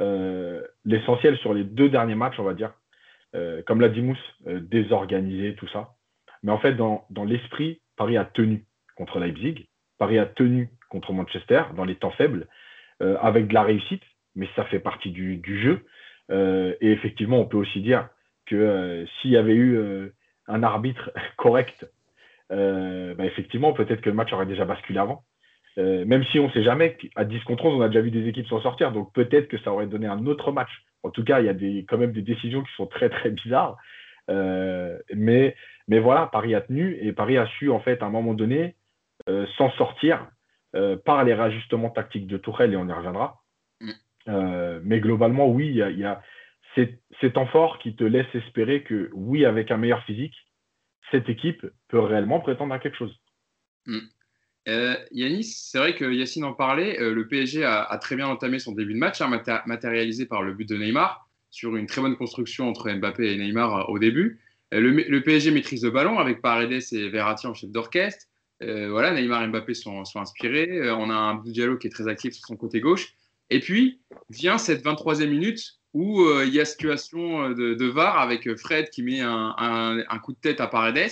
euh, 0.00 0.62
l'essentiel 0.84 1.36
sur 1.38 1.54
les 1.54 1.64
deux 1.64 1.88
derniers 1.88 2.16
matchs, 2.16 2.38
on 2.38 2.44
va 2.44 2.54
dire, 2.54 2.72
comme 3.66 3.80
l'a 3.80 3.90
dit 3.90 4.00
Mousse, 4.00 4.18
désorganisé, 4.46 5.54
tout 5.54 5.68
ça. 5.68 5.94
Mais 6.42 6.50
en 6.50 6.58
fait, 6.58 6.74
dans, 6.74 7.06
l'esprit, 7.24 7.80
Paris 7.96 8.16
a 8.16 8.24
tenu 8.24 8.64
contre 8.96 9.20
Leipzig, 9.20 9.68
Paris 9.98 10.18
a 10.18 10.26
tenu 10.26 10.70
contre 10.88 11.12
Manchester 11.12 11.62
dans 11.76 11.84
les 11.84 11.94
temps 11.94 12.10
faibles, 12.12 12.48
avec 13.00 13.46
de 13.46 13.54
la 13.54 13.62
réussite, 13.62 14.02
mais 14.34 14.48
ça 14.56 14.64
fait 14.64 14.80
partie 14.80 15.10
du 15.10 15.62
jeu. 15.62 15.84
Euh, 16.30 16.74
et 16.80 16.90
effectivement, 16.92 17.40
on 17.40 17.46
peut 17.46 17.56
aussi 17.56 17.80
dire 17.80 18.08
que 18.46 18.56
euh, 18.56 19.06
s'il 19.20 19.30
y 19.30 19.36
avait 19.36 19.54
eu 19.54 19.76
euh, 19.76 20.14
un 20.46 20.62
arbitre 20.62 21.10
correct, 21.36 21.86
bah, 22.50 23.26
effectivement, 23.26 23.72
peut-être 23.72 24.00
que 24.00 24.08
le 24.08 24.16
match 24.16 24.32
aurait 24.32 24.46
déjà 24.46 24.64
basculé 24.64 24.98
avant. 24.98 25.22
même 25.76 26.24
si 26.24 26.38
on 26.40 26.46
ne 26.46 26.52
sait 26.52 26.62
jamais, 26.62 26.96
à 27.14 27.24
10 27.24 27.40
contre 27.44 27.66
11, 27.66 27.74
on 27.74 27.82
a 27.82 27.88
déjà 27.88 28.00
vu 28.00 28.10
des 28.10 28.26
équipes 28.26 28.46
s'en 28.46 28.62
sortir, 28.62 28.90
donc 28.90 29.12
peut-être 29.12 29.48
que 29.48 29.58
ça 29.58 29.70
aurait 29.70 29.86
donné 29.86 30.06
un 30.06 30.24
autre 30.26 30.50
match. 30.50 30.70
En 31.02 31.10
tout 31.10 31.24
cas, 31.24 31.40
il 31.40 31.46
y 31.46 31.48
a 31.50 31.82
quand 31.86 31.98
même 31.98 32.12
des 32.12 32.22
décisions 32.22 32.62
qui 32.62 32.72
sont 32.74 32.86
très 32.86 33.10
très 33.10 33.30
bizarres. 33.30 33.76
mais, 34.28 35.54
voilà, 35.88 36.26
Paris 36.32 36.54
a 36.54 36.62
tenu 36.62 36.96
et 37.02 37.12
Paris 37.12 37.36
a 37.36 37.46
su, 37.46 37.70
en 37.70 37.80
fait, 37.80 38.02
à 38.02 38.06
un 38.06 38.10
moment 38.10 38.32
donné, 38.32 38.76
s'en 39.58 39.70
sortir 39.72 40.26
par 41.04 41.24
les 41.24 41.34
rajustements 41.34 41.90
tactiques 41.90 42.26
de 42.26 42.38
Tourelle, 42.38 42.72
et 42.72 42.76
on 42.76 42.88
y 42.88 42.92
reviendra. 42.92 43.42
Euh, 44.28 44.80
mais 44.84 45.00
globalement, 45.00 45.48
oui, 45.48 45.68
il 45.68 45.98
y 45.98 46.04
a, 46.04 46.22
ces, 46.74 47.32
temps 47.32 47.46
forts 47.46 47.78
qui 47.78 47.96
te 47.96 48.04
laissent 48.04 48.34
espérer 48.34 48.82
que, 48.82 49.10
oui, 49.12 49.44
avec 49.44 49.70
un 49.70 49.78
meilleur 49.78 50.02
physique, 50.04 50.34
cette 51.10 51.28
équipe 51.28 51.66
peut 51.88 51.98
réellement 51.98 52.40
prétendre 52.40 52.74
à 52.74 52.78
quelque 52.78 52.96
chose. 52.96 53.14
Mm. 53.86 53.98
Euh, 54.68 54.96
Yanis, 55.12 55.44
c'est 55.44 55.78
vrai 55.78 55.94
que 55.94 56.04
Yacine 56.04 56.44
en 56.44 56.52
parlait, 56.52 57.00
euh, 57.00 57.14
le 57.14 57.26
PSG 57.26 57.64
a, 57.64 57.98
très 58.02 58.16
bien 58.16 58.28
entamé 58.28 58.58
son 58.58 58.72
début 58.72 58.92
de 58.92 58.98
match, 58.98 59.20
hein, 59.22 59.30
matérialisé 59.64 60.26
par 60.26 60.42
le 60.42 60.52
but 60.52 60.68
de 60.68 60.76
Neymar, 60.76 61.26
sur 61.50 61.74
une 61.74 61.86
très 61.86 62.02
bonne 62.02 62.16
construction 62.16 62.68
entre 62.68 62.90
Mbappé 62.90 63.32
et 63.32 63.38
Neymar 63.38 63.88
au 63.88 63.98
début. 63.98 64.40
Le, 64.70 65.20
PSG 65.20 65.50
maîtrise 65.50 65.82
le 65.82 65.90
ballon 65.90 66.18
avec 66.18 66.42
Paredes 66.42 66.82
et 66.92 67.08
Verratti 67.08 67.46
en 67.46 67.54
chef 67.54 67.70
d'orchestre. 67.70 68.26
voilà, 68.60 69.14
Neymar 69.14 69.42
et 69.44 69.48
Mbappé 69.48 69.72
sont, 69.72 70.04
sont 70.04 70.20
inspirés. 70.20 70.90
on 70.90 71.08
a 71.08 71.14
un 71.14 71.36
Diallo 71.36 71.78
qui 71.78 71.86
est 71.86 71.90
très 71.90 72.06
actif 72.06 72.34
sur 72.34 72.44
son 72.44 72.56
côté 72.56 72.80
gauche. 72.80 73.14
Et 73.50 73.60
puis 73.60 74.00
vient 74.30 74.58
cette 74.58 74.84
23e 74.84 75.28
minute 75.28 75.78
où 75.94 76.22
euh, 76.22 76.44
il 76.46 76.54
y 76.54 76.60
a 76.60 76.64
situation 76.64 77.50
euh, 77.50 77.54
de, 77.54 77.86
VAR 77.86 78.18
avec 78.18 78.54
Fred 78.56 78.90
qui 78.90 79.02
met 79.02 79.20
un, 79.20 80.18
coup 80.22 80.32
de 80.32 80.38
tête 80.38 80.60
à 80.60 80.66
Paredes. 80.66 81.10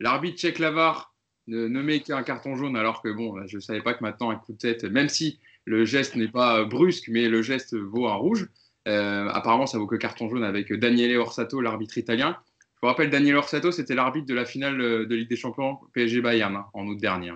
L'arbitre 0.00 0.38
check 0.38 0.58
la 0.58 0.70
VAR 0.70 1.14
ne, 1.46 1.68
met 1.82 2.00
qu'un 2.00 2.22
carton 2.22 2.56
jaune 2.56 2.76
alors 2.76 3.02
que 3.02 3.08
bon, 3.08 3.46
je 3.46 3.56
ne 3.56 3.60
savais 3.60 3.80
pas 3.80 3.94
que 3.94 4.02
maintenant 4.02 4.30
un 4.30 4.36
coup 4.36 4.52
de 4.52 4.58
tête, 4.58 4.84
même 4.84 5.08
si 5.08 5.38
le 5.64 5.84
geste 5.84 6.16
n'est 6.16 6.28
pas 6.28 6.64
brusque, 6.64 7.08
mais 7.08 7.28
le 7.28 7.42
geste 7.42 7.76
vaut 7.76 8.06
un 8.06 8.14
rouge. 8.14 8.48
Euh, 8.86 9.28
apparemment, 9.28 9.66
ça 9.66 9.78
vaut 9.78 9.86
que 9.86 9.96
carton 9.96 10.28
jaune 10.28 10.44
avec 10.44 10.72
Daniele 10.72 11.16
Orsato, 11.18 11.60
l'arbitre 11.60 11.98
italien. 11.98 12.36
Je 12.74 12.80
vous 12.82 12.88
rappelle, 12.88 13.10
Daniele 13.10 13.36
Orsato, 13.36 13.70
c'était 13.70 13.94
l'arbitre 13.94 14.26
de 14.26 14.34
la 14.34 14.44
finale 14.44 14.78
de 14.78 15.14
Ligue 15.14 15.28
des 15.28 15.36
Champions 15.36 15.78
PSG 15.94 16.20
Bayern 16.20 16.56
hein, 16.56 16.66
en 16.72 16.86
août 16.86 16.98
dernier. 16.98 17.32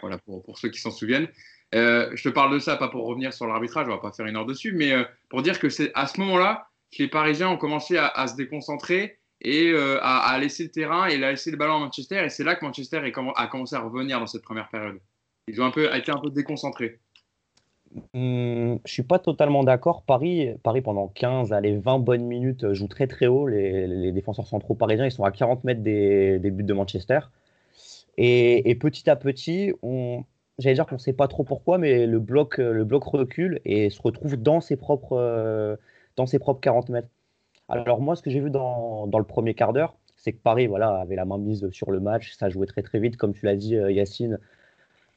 Voilà 0.00 0.18
pour, 0.18 0.42
pour 0.42 0.58
ceux 0.58 0.68
qui 0.68 0.80
s'en 0.80 0.90
souviennent. 0.90 1.28
Euh, 1.74 2.10
je 2.14 2.22
te 2.22 2.28
parle 2.28 2.52
de 2.52 2.58
ça, 2.58 2.76
pas 2.76 2.88
pour 2.88 3.06
revenir 3.06 3.32
sur 3.32 3.46
l'arbitrage, 3.46 3.86
on 3.88 3.92
va 3.92 3.98
pas 3.98 4.12
faire 4.12 4.26
une 4.26 4.36
heure 4.36 4.46
dessus, 4.46 4.72
mais 4.72 4.92
euh, 4.92 5.04
pour 5.28 5.42
dire 5.42 5.58
que 5.58 5.68
c'est 5.68 5.90
à 5.94 6.06
ce 6.06 6.20
moment-là 6.20 6.68
que 6.92 7.02
les 7.02 7.08
Parisiens 7.08 7.48
ont 7.48 7.56
commencé 7.56 7.98
à, 7.98 8.26
se 8.28 8.36
déconcentrer 8.36 9.18
et 9.40 9.70
euh, 9.72 9.98
à, 10.00 10.38
laisser 10.38 10.64
le 10.64 10.70
terrain 10.70 11.06
et 11.08 11.22
à 11.22 11.30
laisser 11.30 11.50
le 11.50 11.56
ballon 11.56 11.76
à 11.76 11.78
Manchester. 11.80 12.24
Et 12.24 12.28
c'est 12.28 12.44
là 12.44 12.54
que 12.54 12.64
Manchester 12.64 13.02
a 13.34 13.46
commencé 13.48 13.74
à 13.74 13.80
revenir 13.80 14.20
dans 14.20 14.26
cette 14.26 14.42
première 14.42 14.68
période. 14.68 15.00
Ils 15.48 15.60
ont 15.60 15.64
un 15.64 15.70
peu, 15.70 15.94
été 15.94 16.12
un 16.12 16.18
peu 16.18 16.30
déconcentrés. 16.30 17.00
Hum, 18.14 18.78
je 18.84 18.92
suis 18.92 19.02
pas 19.02 19.18
totalement 19.18 19.64
d'accord. 19.64 20.02
Paris, 20.02 20.50
Paris, 20.62 20.82
pendant 20.82 21.08
15, 21.08 21.52
allez, 21.52 21.76
20 21.76 21.98
bonnes 21.98 22.24
minutes, 22.24 22.72
joue 22.72 22.88
très 22.88 23.06
très 23.06 23.26
haut. 23.26 23.46
Les, 23.46 24.12
défenseurs 24.12 24.46
centraux 24.46 24.74
parisiens, 24.74 25.06
ils 25.06 25.12
sont 25.12 25.24
à 25.24 25.30
40 25.30 25.64
mètres 25.64 25.82
des, 25.82 26.38
buts 26.38 26.64
de 26.64 26.74
Manchester. 26.74 27.20
Et, 28.18 28.74
petit 28.76 29.10
à 29.10 29.16
petit, 29.16 29.72
on, 29.82 30.24
j'allais 30.58 30.74
dire 30.74 30.86
qu'on 30.86 30.96
ne 30.96 31.00
sait 31.00 31.12
pas 31.12 31.28
trop 31.28 31.44
pourquoi, 31.44 31.78
mais 31.78 32.06
le 32.06 32.18
bloc, 32.18 32.58
euh, 32.58 32.72
le 32.72 32.84
bloc 32.84 33.04
recule 33.04 33.60
et 33.64 33.90
se 33.90 34.00
retrouve 34.00 34.36
dans 34.36 34.60
ses 34.60 34.76
propres, 34.76 35.16
euh, 35.18 35.76
dans 36.16 36.26
ses 36.26 36.38
propres 36.38 36.60
40 36.60 36.88
mètres. 36.90 37.08
Alors 37.68 38.00
moi, 38.00 38.16
ce 38.16 38.22
que 38.22 38.30
j'ai 38.30 38.40
vu 38.40 38.50
dans, 38.50 39.06
dans, 39.06 39.18
le 39.18 39.24
premier 39.24 39.54
quart 39.54 39.72
d'heure, 39.72 39.96
c'est 40.16 40.32
que 40.32 40.38
Paris 40.38 40.66
voilà, 40.66 41.00
avait 41.00 41.16
la 41.16 41.24
main 41.24 41.38
mise 41.38 41.68
sur 41.70 41.90
le 41.90 42.00
match, 42.00 42.32
ça 42.34 42.48
jouait 42.48 42.66
très 42.66 42.82
très 42.82 42.98
vite, 43.00 43.16
comme 43.16 43.34
tu 43.34 43.44
l'as 43.46 43.56
dit 43.56 43.76
euh, 43.76 43.90
Yacine. 43.90 44.38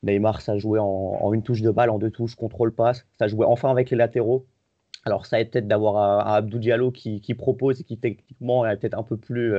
Neymar, 0.04 0.42
ça 0.42 0.58
jouait 0.58 0.80
en, 0.82 1.34
une 1.34 1.44
touche 1.44 1.62
de 1.62 1.72
balle, 1.72 1.90
en 1.90 2.00
deux 2.00 2.10
touches, 2.10 2.36
contrôle 2.36 2.74
passe. 2.74 3.06
Ça 3.20 3.28
jouait 3.28 3.46
enfin 3.46 3.70
avec 3.70 3.90
les 3.90 3.98
latéraux. 3.98 4.46
Alors 5.06 5.26
ça 5.26 5.40
aide 5.42 5.52
peut-être 5.52 5.68
d'avoir 5.68 5.98
un, 5.98 6.36
Abdou 6.36 6.58
Diallo 6.60 6.92
qui, 6.92 7.22
qui, 7.22 7.34
propose 7.34 7.82
et 7.82 7.84
qui 7.84 7.98
techniquement 7.98 8.66
est 8.66 8.78
peut-être 8.78 8.98
un 8.98 9.04
peu 9.04 9.18
plus 9.18 9.56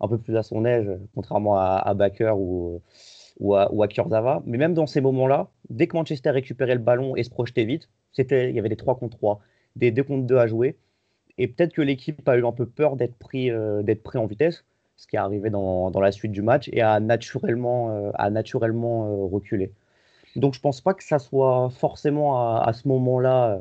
un 0.00 0.08
peu 0.08 0.18
plus 0.18 0.36
à 0.36 0.42
son 0.42 0.64
aise, 0.64 0.98
contrairement 1.14 1.56
à, 1.56 1.76
à 1.84 1.94
Baker 1.94 2.32
ou 2.36 2.82
ou 3.40 3.54
à, 3.54 3.72
ou. 3.72 4.42
Mais 4.46 4.58
même 4.58 4.74
dans 4.74 4.86
ces 4.86 5.00
moments-là, 5.00 5.48
dès 5.70 5.86
que 5.86 5.96
Manchester 5.96 6.30
récupérait 6.30 6.74
le 6.74 6.80
ballon 6.80 7.16
et 7.16 7.24
se 7.24 7.30
projetait 7.30 7.64
vite, 7.64 7.88
c'était, 8.12 8.50
il 8.50 8.56
y 8.56 8.58
avait 8.58 8.68
des 8.68 8.76
3 8.76 8.98
contre 8.98 9.16
3, 9.16 9.40
des 9.76 9.90
2 9.90 10.02
contre 10.04 10.26
2 10.26 10.36
à 10.36 10.46
jouer. 10.46 10.76
Et 11.38 11.48
peut-être 11.48 11.72
que 11.72 11.82
l'équipe 11.82 12.28
a 12.28 12.36
eu 12.36 12.44
un 12.44 12.52
peu 12.52 12.66
peur 12.66 12.96
d'être 12.96 13.16
pris, 13.16 13.50
euh, 13.50 13.82
pris 14.04 14.18
en 14.18 14.26
vitesse, 14.26 14.64
ce 14.96 15.06
qui 15.06 15.16
est 15.16 15.18
arrivé 15.18 15.48
dans, 15.48 15.90
dans, 15.90 16.00
la 16.00 16.12
suite 16.12 16.32
du 16.32 16.42
match, 16.42 16.68
et 16.72 16.82
a 16.82 17.00
naturellement, 17.00 17.90
euh, 17.90 18.10
a 18.14 18.28
naturellement 18.30 19.06
euh, 19.06 19.24
reculé. 19.24 19.72
Donc 20.36 20.54
je 20.54 20.60
pense 20.60 20.80
pas 20.80 20.92
que 20.94 21.02
ça 21.02 21.18
soit 21.18 21.70
forcément 21.70 22.60
à, 22.60 22.72
ce 22.72 22.86
moment-là 22.88 23.60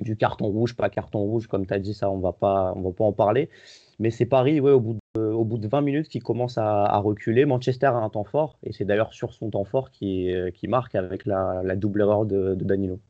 du 0.00 0.16
carton 0.16 0.46
rouge, 0.46 0.74
pas 0.74 0.88
carton 0.88 1.18
rouge, 1.18 1.48
comme 1.48 1.66
tu 1.66 1.74
as 1.74 1.78
dit, 1.78 1.92
ça 1.92 2.08
on 2.08 2.14
on 2.14 2.20
va 2.20 2.32
pas 2.32 2.72
en 2.74 3.12
parler. 3.12 3.50
Mais 3.98 4.10
c'est 4.10 4.26
Paris, 4.26 4.60
ouais, 4.60 4.70
au, 4.70 4.80
bout 4.80 4.96
de, 5.16 5.20
au 5.20 5.44
bout 5.44 5.58
de 5.58 5.66
20 5.66 5.80
minutes, 5.80 6.08
qui 6.08 6.20
commence 6.20 6.56
à, 6.56 6.96
reculer. 6.98 7.44
Manchester 7.44 7.86
a 7.86 7.96
un 7.96 8.10
temps 8.10 8.24
fort, 8.24 8.58
et 8.62 8.72
c'est 8.72 8.84
d'ailleurs 8.84 9.12
sur 9.12 9.32
son 9.32 9.50
temps 9.50 9.64
fort 9.64 9.90
qui, 9.90 10.32
qui 10.54 10.68
marque 10.68 10.94
avec 10.94 11.26
la, 11.26 11.62
double 11.76 12.02
erreur 12.02 12.24
de, 12.24 12.54
Danilo. 12.54 13.00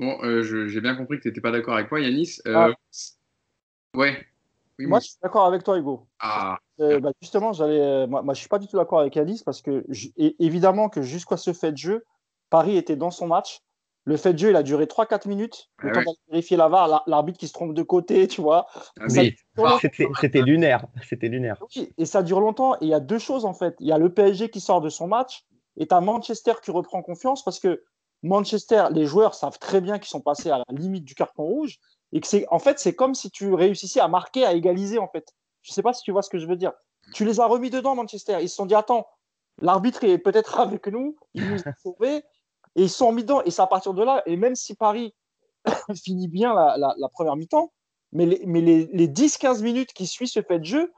Bon, 0.00 0.18
euh, 0.22 0.42
j'ai 0.42 0.80
bien 0.80 0.94
compris 0.94 1.18
que 1.18 1.22
tu 1.22 1.28
n'étais 1.28 1.42
pas 1.42 1.50
d'accord 1.50 1.74
avec 1.74 1.90
moi, 1.90 2.00
Yanis. 2.00 2.38
Euh, 2.46 2.54
ah. 2.56 2.74
Ouais. 3.94 4.26
moi, 4.78 4.98
je 4.98 5.08
suis 5.08 5.18
d'accord 5.22 5.44
avec 5.44 5.62
toi, 5.62 5.78
Hugo. 5.78 6.06
Ah. 6.18 6.58
Euh, 6.80 7.00
bah, 7.00 7.12
justement, 7.20 7.52
j'allais, 7.52 8.06
moi, 8.06 8.22
moi, 8.22 8.32
je 8.32 8.40
suis 8.40 8.48
pas 8.48 8.58
du 8.58 8.66
tout 8.66 8.78
d'accord 8.78 9.00
avec 9.00 9.14
Yanis 9.14 9.42
parce 9.44 9.60
que, 9.60 9.84
évidemment, 10.16 10.88
que 10.88 11.02
jusqu'à 11.02 11.36
ce 11.36 11.52
fait 11.52 11.72
de 11.72 11.76
jeu, 11.76 12.04
Paris 12.48 12.78
était 12.78 12.96
dans 12.96 13.10
son 13.10 13.26
match. 13.26 13.60
Le 14.04 14.16
fait 14.16 14.32
de 14.32 14.38
jeu, 14.38 14.50
il 14.50 14.56
a 14.56 14.62
duré 14.62 14.86
3-4 14.86 15.28
minutes. 15.28 15.68
Le 15.78 15.90
ah 15.90 16.02
temps 16.02 16.12
de 16.12 16.30
vérifier 16.30 16.56
la 16.56 16.68
VAR, 16.68 17.04
l'arbitre 17.06 17.38
qui 17.38 17.48
se 17.48 17.52
trompe 17.52 17.74
de 17.74 17.82
côté, 17.82 18.26
tu 18.28 18.40
vois. 18.40 18.66
Ah 18.98 19.06
c'était 19.08 20.42
lunaire. 20.42 20.86
C'était 21.06 21.28
lunaire. 21.28 21.62
Oui, 21.76 21.92
et 21.98 22.06
ça 22.06 22.22
dure 22.22 22.40
longtemps. 22.40 22.74
Et 22.76 22.86
il 22.86 22.88
y 22.88 22.94
a 22.94 23.00
deux 23.00 23.18
choses, 23.18 23.44
en 23.44 23.52
fait. 23.52 23.76
Il 23.78 23.86
y 23.86 23.92
a 23.92 23.98
le 23.98 24.12
PSG 24.12 24.48
qui 24.48 24.60
sort 24.60 24.80
de 24.80 24.88
son 24.88 25.06
match 25.06 25.44
et 25.76 25.86
tu 25.86 25.94
as 25.94 26.00
Manchester 26.00 26.52
qui 26.62 26.70
reprend 26.70 27.02
confiance 27.02 27.44
parce 27.44 27.60
que 27.60 27.82
Manchester, 28.22 28.86
les 28.90 29.06
joueurs 29.06 29.34
savent 29.34 29.58
très 29.58 29.80
bien 29.80 29.98
qu'ils 29.98 30.08
sont 30.08 30.20
passés 30.20 30.50
à 30.50 30.58
la 30.58 30.64
limite 30.70 31.04
du 31.04 31.14
carton 31.14 31.42
rouge 31.42 31.78
et 32.12 32.20
que 32.20 32.26
c'est 32.26 32.46
en 32.50 32.58
fait 32.58 32.78
c'est 32.78 32.94
comme 32.94 33.14
si 33.14 33.30
tu 33.30 33.54
réussissais 33.54 34.00
à 34.00 34.08
marquer, 34.08 34.44
à 34.44 34.52
égaliser 34.52 34.98
en 34.98 35.08
fait. 35.08 35.32
Je 35.62 35.72
sais 35.72 35.82
pas 35.82 35.92
si 35.92 36.02
tu 36.02 36.12
vois 36.12 36.22
ce 36.22 36.28
que 36.28 36.38
je 36.38 36.46
veux 36.46 36.56
dire. 36.56 36.72
Tu 37.14 37.24
les 37.24 37.40
as 37.40 37.46
remis 37.46 37.70
dedans 37.70 37.94
Manchester. 37.94 38.38
Ils 38.42 38.48
se 38.48 38.56
sont 38.56 38.66
dit 38.66 38.74
attends, 38.74 39.06
l'arbitre 39.60 40.04
est 40.04 40.18
peut-être 40.18 40.58
avec 40.60 40.86
nous, 40.88 41.16
il 41.34 41.48
nous 41.48 41.60
a 41.64 41.72
sauvés 41.82 42.22
et 42.76 42.82
ils 42.82 42.90
sont 42.90 43.12
mis 43.12 43.22
dedans 43.22 43.42
et 43.42 43.50
c'est 43.50 43.62
à 43.62 43.66
partir 43.66 43.94
de 43.94 44.02
là 44.02 44.22
et 44.26 44.36
même 44.36 44.54
si 44.54 44.74
Paris 44.74 45.14
finit 46.04 46.28
bien 46.28 46.54
la, 46.54 47.08
première 47.12 47.36
mi-temps, 47.36 47.72
mais 48.12 48.26
les, 48.26 48.42
mais 48.46 48.60
les, 48.60 48.88
les 48.92 49.08
10-15 49.08 49.62
minutes 49.62 49.92
qui 49.92 50.06
suivent 50.06 50.28
ce 50.28 50.42
fait 50.42 50.58
de 50.58 50.64
jeu, 50.64 50.92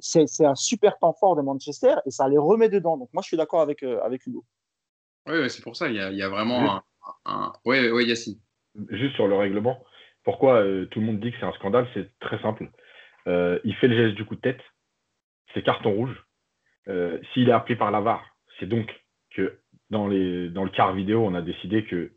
c'est 0.00 0.44
un 0.44 0.54
super 0.54 0.98
temps 0.98 1.12
fort 1.12 1.36
de 1.36 1.42
Manchester 1.42 1.94
et 2.06 2.10
ça 2.10 2.28
les 2.28 2.38
remet 2.38 2.68
dedans. 2.68 2.96
Donc 2.96 3.10
moi 3.12 3.22
je 3.22 3.28
suis 3.28 3.36
d'accord 3.36 3.60
avec, 3.60 3.82
euh, 3.82 4.00
avec 4.02 4.26
Hugo. 4.26 4.44
Oui, 5.26 5.50
c'est 5.50 5.62
pour 5.62 5.76
ça. 5.76 5.88
Il 5.88 5.94
y 5.94 6.22
a, 6.22 6.28
vraiment 6.28 6.82
un, 7.24 7.52
Oui, 7.64 7.90
oui, 7.90 8.06
Yacine. 8.06 8.38
Juste 8.90 9.14
sur 9.14 9.26
le 9.26 9.36
règlement, 9.36 9.82
pourquoi 10.22 10.62
euh, 10.62 10.86
tout 10.86 11.00
le 11.00 11.06
monde 11.06 11.20
dit 11.20 11.30
que 11.32 11.36
c'est 11.38 11.46
un 11.46 11.52
scandale 11.52 11.88
C'est 11.94 12.10
très 12.18 12.40
simple. 12.42 12.70
Euh, 13.26 13.58
il 13.64 13.74
fait 13.76 13.88
le 13.88 13.96
geste 13.96 14.14
du 14.14 14.24
coup 14.24 14.36
de 14.36 14.40
tête, 14.40 14.60
c'est 15.52 15.64
carton 15.64 15.92
rouge. 15.92 16.24
Euh, 16.88 17.18
s'il 17.32 17.48
est 17.48 17.52
appelé 17.52 17.74
par 17.74 17.90
la 17.90 18.00
VAR, 18.00 18.24
c'est 18.58 18.66
donc 18.66 18.88
que 19.30 19.58
dans, 19.90 20.06
les, 20.08 20.48
dans 20.48 20.64
le 20.64 20.70
quart 20.70 20.92
vidéo, 20.94 21.24
on 21.24 21.34
a 21.34 21.42
décidé 21.42 21.84
que 21.84 22.12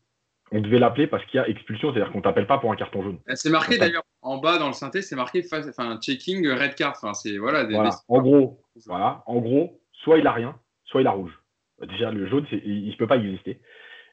on 0.51 0.61
devait 0.61 0.79
l'appeler 0.79 1.05
parce 1.05 1.23
qu'il 1.25 1.39
y 1.39 1.43
a 1.43 1.47
expulsion, 1.47 1.93
c'est-à-dire 1.93 2.11
qu'on 2.11 2.21
t'appelle 2.21 2.47
pas 2.47 2.57
pour 2.57 2.71
un 2.71 2.75
carton 2.75 3.03
jaune. 3.03 3.19
C'est 3.35 3.51
marqué 3.51 3.77
d'ailleurs 3.77 4.03
en 4.23 4.37
bas 4.37 4.57
dans 4.57 4.67
le 4.67 4.73
synthé, 4.73 5.03
c'est 5.03 5.15
marqué 5.15 5.43
enfin, 5.51 5.99
checking 6.01 6.47
red 6.47 6.73
card. 6.73 6.95
Enfin, 6.97 7.13
c'est 7.13 7.37
voilà, 7.37 7.67
En 8.07 8.21
gros, 8.21 8.59
voilà, 8.87 9.23
en 9.27 9.37
gros, 9.37 9.79
soit 9.91 10.17
il 10.17 10.25
a 10.25 10.31
rien, 10.31 10.59
soit 10.85 11.01
il 11.01 11.07
a 11.07 11.11
rouge. 11.11 11.37
Déjà, 11.87 12.11
le 12.11 12.27
jaune, 12.27 12.45
il 12.51 12.87
ne 12.87 12.95
peut 12.95 13.07
pas 13.07 13.17
exister. 13.17 13.61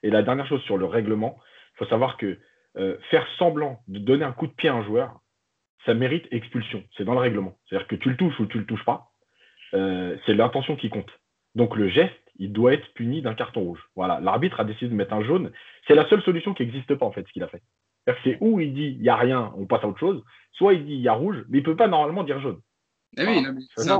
Et 0.02 0.10
la 0.10 0.22
dernière 0.22 0.46
chose 0.46 0.62
sur 0.62 0.76
le 0.76 0.84
règlement, 0.84 1.38
il 1.74 1.78
faut 1.78 1.86
savoir 1.86 2.16
que 2.16 2.38
euh, 2.76 2.96
faire 3.10 3.26
semblant 3.38 3.80
de 3.88 3.98
donner 3.98 4.24
un 4.24 4.32
coup 4.32 4.46
de 4.46 4.52
pied 4.52 4.68
à 4.68 4.74
un 4.74 4.84
joueur, 4.84 5.20
ça 5.86 5.94
mérite 5.94 6.26
expulsion. 6.30 6.84
C'est 6.96 7.04
dans 7.04 7.14
le 7.14 7.20
règlement. 7.20 7.56
C'est-à-dire 7.68 7.88
que 7.88 7.96
tu 7.96 8.10
le 8.10 8.16
touches 8.16 8.38
ou 8.38 8.46
tu 8.46 8.58
le 8.58 8.66
touches 8.66 8.84
pas, 8.84 9.10
euh, 9.74 10.16
c'est 10.26 10.34
l'intention 10.34 10.76
qui 10.76 10.90
compte. 10.90 11.10
Donc 11.54 11.74
le 11.76 11.88
geste, 11.88 12.14
il 12.38 12.52
doit 12.52 12.74
être 12.74 12.92
puni 12.94 13.22
d'un 13.22 13.34
carton 13.34 13.60
rouge. 13.60 13.80
Voilà. 13.96 14.20
L'arbitre 14.20 14.60
a 14.60 14.64
décidé 14.64 14.88
de 14.88 14.94
mettre 14.94 15.14
un 15.14 15.22
jaune. 15.22 15.50
C'est 15.86 15.94
la 15.94 16.08
seule 16.08 16.22
solution 16.22 16.54
qui 16.54 16.64
n'existe 16.64 16.94
pas, 16.94 17.06
en 17.06 17.12
fait, 17.12 17.26
ce 17.26 17.32
qu'il 17.32 17.42
a 17.42 17.48
fait. 17.48 17.62
C'est 18.22 18.38
où 18.40 18.60
il 18.60 18.72
dit 18.72 18.94
il 18.96 19.02
n'y 19.02 19.08
a 19.08 19.16
rien, 19.16 19.52
on 19.56 19.66
passe 19.66 19.82
à 19.82 19.88
autre 19.88 19.98
chose, 19.98 20.22
soit 20.52 20.74
il 20.74 20.84
dit 20.86 20.94
il 20.94 21.00
y 21.00 21.08
a 21.08 21.12
rouge, 21.12 21.44
mais 21.48 21.58
il 21.58 21.62
ne 21.62 21.66
peut 21.66 21.76
pas 21.76 21.88
normalement 21.88 22.22
dire 22.22 22.40
jaune. 22.40 22.60
Eh 23.18 23.24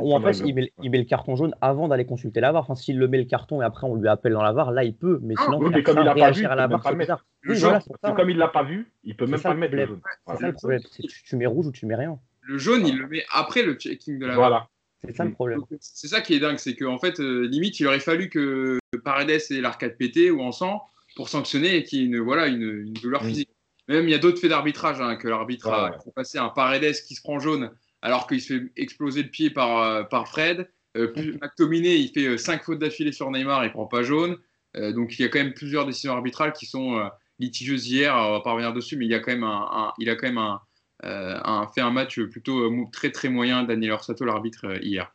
ou 0.01 0.13
en 0.15 0.21
fait, 0.21 0.43
il 0.45 0.55
met, 0.55 0.99
le 0.99 1.05
carton 1.05 1.37
jaune 1.37 1.55
avant 1.63 1.89
d'aller 1.89 2.05
consulter 2.05 2.41
la 2.41 2.53
VAR. 2.53 2.63
Enfin, 2.63 2.75
s'il 2.75 2.99
le 2.99 3.09
met 3.09 3.17
le 3.19 3.25
carton 3.25 3.63
et 3.63 3.65
après 3.65 3.87
on 3.87 3.95
lui 3.95 4.09
appelle 4.09 4.35
dans 4.35 4.43
la 4.43 4.53
VAR, 4.53 4.73
là 4.73 4.85
il 4.85 4.95
peut. 4.95 5.21
Mais 5.23 5.35
sinon, 5.43 5.59
oui, 5.59 5.71
mais 5.73 5.83
comme 5.83 5.99
il 5.99 6.05
l'a 6.05 6.15
pas 6.15 6.31
vu, 6.33 6.45
à 6.45 6.55
la 6.55 6.67
VAR, 6.67 6.83
comme 6.83 8.31
il 8.31 8.37
l'a 8.37 8.49
pas 8.49 8.63
vu, 8.63 8.93
il 9.05 9.17
peut 9.17 9.27
même 9.27 9.41
pas 9.41 9.55
le 9.55 9.61
mettre. 9.61 9.75
Le 9.75 9.87
jaune. 9.87 10.01
C'est 10.27 10.37
ça 10.37 10.47
le 10.49 10.53
problème. 10.53 10.81
Tu, 11.25 11.37
mets 11.37 11.47
rouge 11.47 11.69
ou 11.69 11.73
tu 11.73 11.87
mets 11.87 11.95
rien. 11.95 12.19
Le 12.43 12.59
jaune, 12.59 12.87
il 12.87 12.99
le 12.99 13.09
met 13.09 13.25
après 13.33 13.63
le 13.63 13.75
checking 13.75 14.19
de 14.19 14.27
la 14.27 14.37
VAR. 14.37 14.51
Voilà. 14.51 14.69
C'est 15.05 15.17
ça 15.17 15.25
le 15.25 15.33
problème. 15.33 15.61
C'est 15.81 16.09
ça 16.09 16.21
qui 16.21 16.35
est 16.35 16.41
dingue, 16.41 16.59
c'est 16.59 16.75
qu'en 16.75 16.95
en 16.95 16.99
fait, 16.99 17.21
euh, 17.21 17.47
limite, 17.47 17.79
il 17.81 17.87
aurait 17.87 18.01
fallu 18.01 18.29
que 18.29 18.79
Paredes 19.05 19.43
et 19.51 19.61
l'arcade 19.61 19.97
pété 19.97 20.31
ou 20.31 20.41
en 20.41 20.53
sang 20.53 20.83
pour 21.17 21.29
sanctionner 21.29 21.77
et 21.77 21.83
qu'il 21.85 22.01
y 22.01 22.03
ait 22.03 22.07
une, 22.07 22.21
voilà, 22.21 22.47
une, 22.47 22.93
douleur 22.93 23.25
physique. 23.25 23.51
Même 23.89 24.09
il 24.09 24.11
y 24.11 24.15
a 24.15 24.19
d'autres 24.19 24.41
faits 24.41 24.51
d'arbitrage 24.51 25.01
hein, 25.01 25.17
que 25.17 25.29
l'arbitre 25.29 25.69
a 25.69 25.97
passé 26.15 26.39
un 26.39 26.49
Paredes 26.49 26.97
qui 27.07 27.15
se 27.15 27.23
prend 27.23 27.39
jaune 27.39 27.71
alors 28.03 28.27
qu'il 28.27 28.41
se 28.41 28.55
fait 28.55 28.73
exploser 28.77 29.23
le 29.23 29.31
pied 29.31 29.51
par, 29.51 29.79
euh, 29.79 30.03
par 30.05 30.29
Fred. 30.29 30.69
Euh, 30.97 31.13
McTominay, 31.43 32.01
il 32.01 32.09
fait 32.09 32.39
5 32.39 32.61
euh, 32.61 32.65
fautes 32.65 32.79
d'affilée 32.79 33.13
sur 33.13 33.31
Neymar, 33.31 33.65
il 33.65 33.73
prend 33.73 33.87
pas 33.87 34.03
jaune. 34.03 34.37
donc 34.75 35.19
il 35.19 35.23
y 35.23 35.25
a 35.25 35.29
quand 35.29 35.39
même 35.39 35.55
plusieurs 35.55 35.87
décisions 35.87 36.13
arbitrales 36.13 36.53
qui 36.53 36.67
sont 36.67 37.01
litigieuses 37.39 37.89
hier, 37.89 38.15
on 38.15 38.33
va 38.33 38.41
pas 38.41 38.53
revenir 38.53 38.73
dessus, 38.73 38.97
mais 38.97 39.07
il, 39.07 39.11
y 39.11 39.15
a 39.15 39.21
quand 39.21 39.33
même 39.33 39.45
un, 39.45 39.93
il 39.99 40.09
a 40.11 40.17
quand 40.17 40.27
même 40.27 40.39
un, 40.39 40.61
fait 41.03 41.81
un 41.81 41.91
match 41.91 42.21
plutôt 42.21 42.71
très 42.93 43.11
très 43.11 43.29
moyen, 43.29 43.65
Daniel 43.65 43.93
Orsato, 43.93 44.25
l'arbitre, 44.25 44.79
hier. 44.83 45.13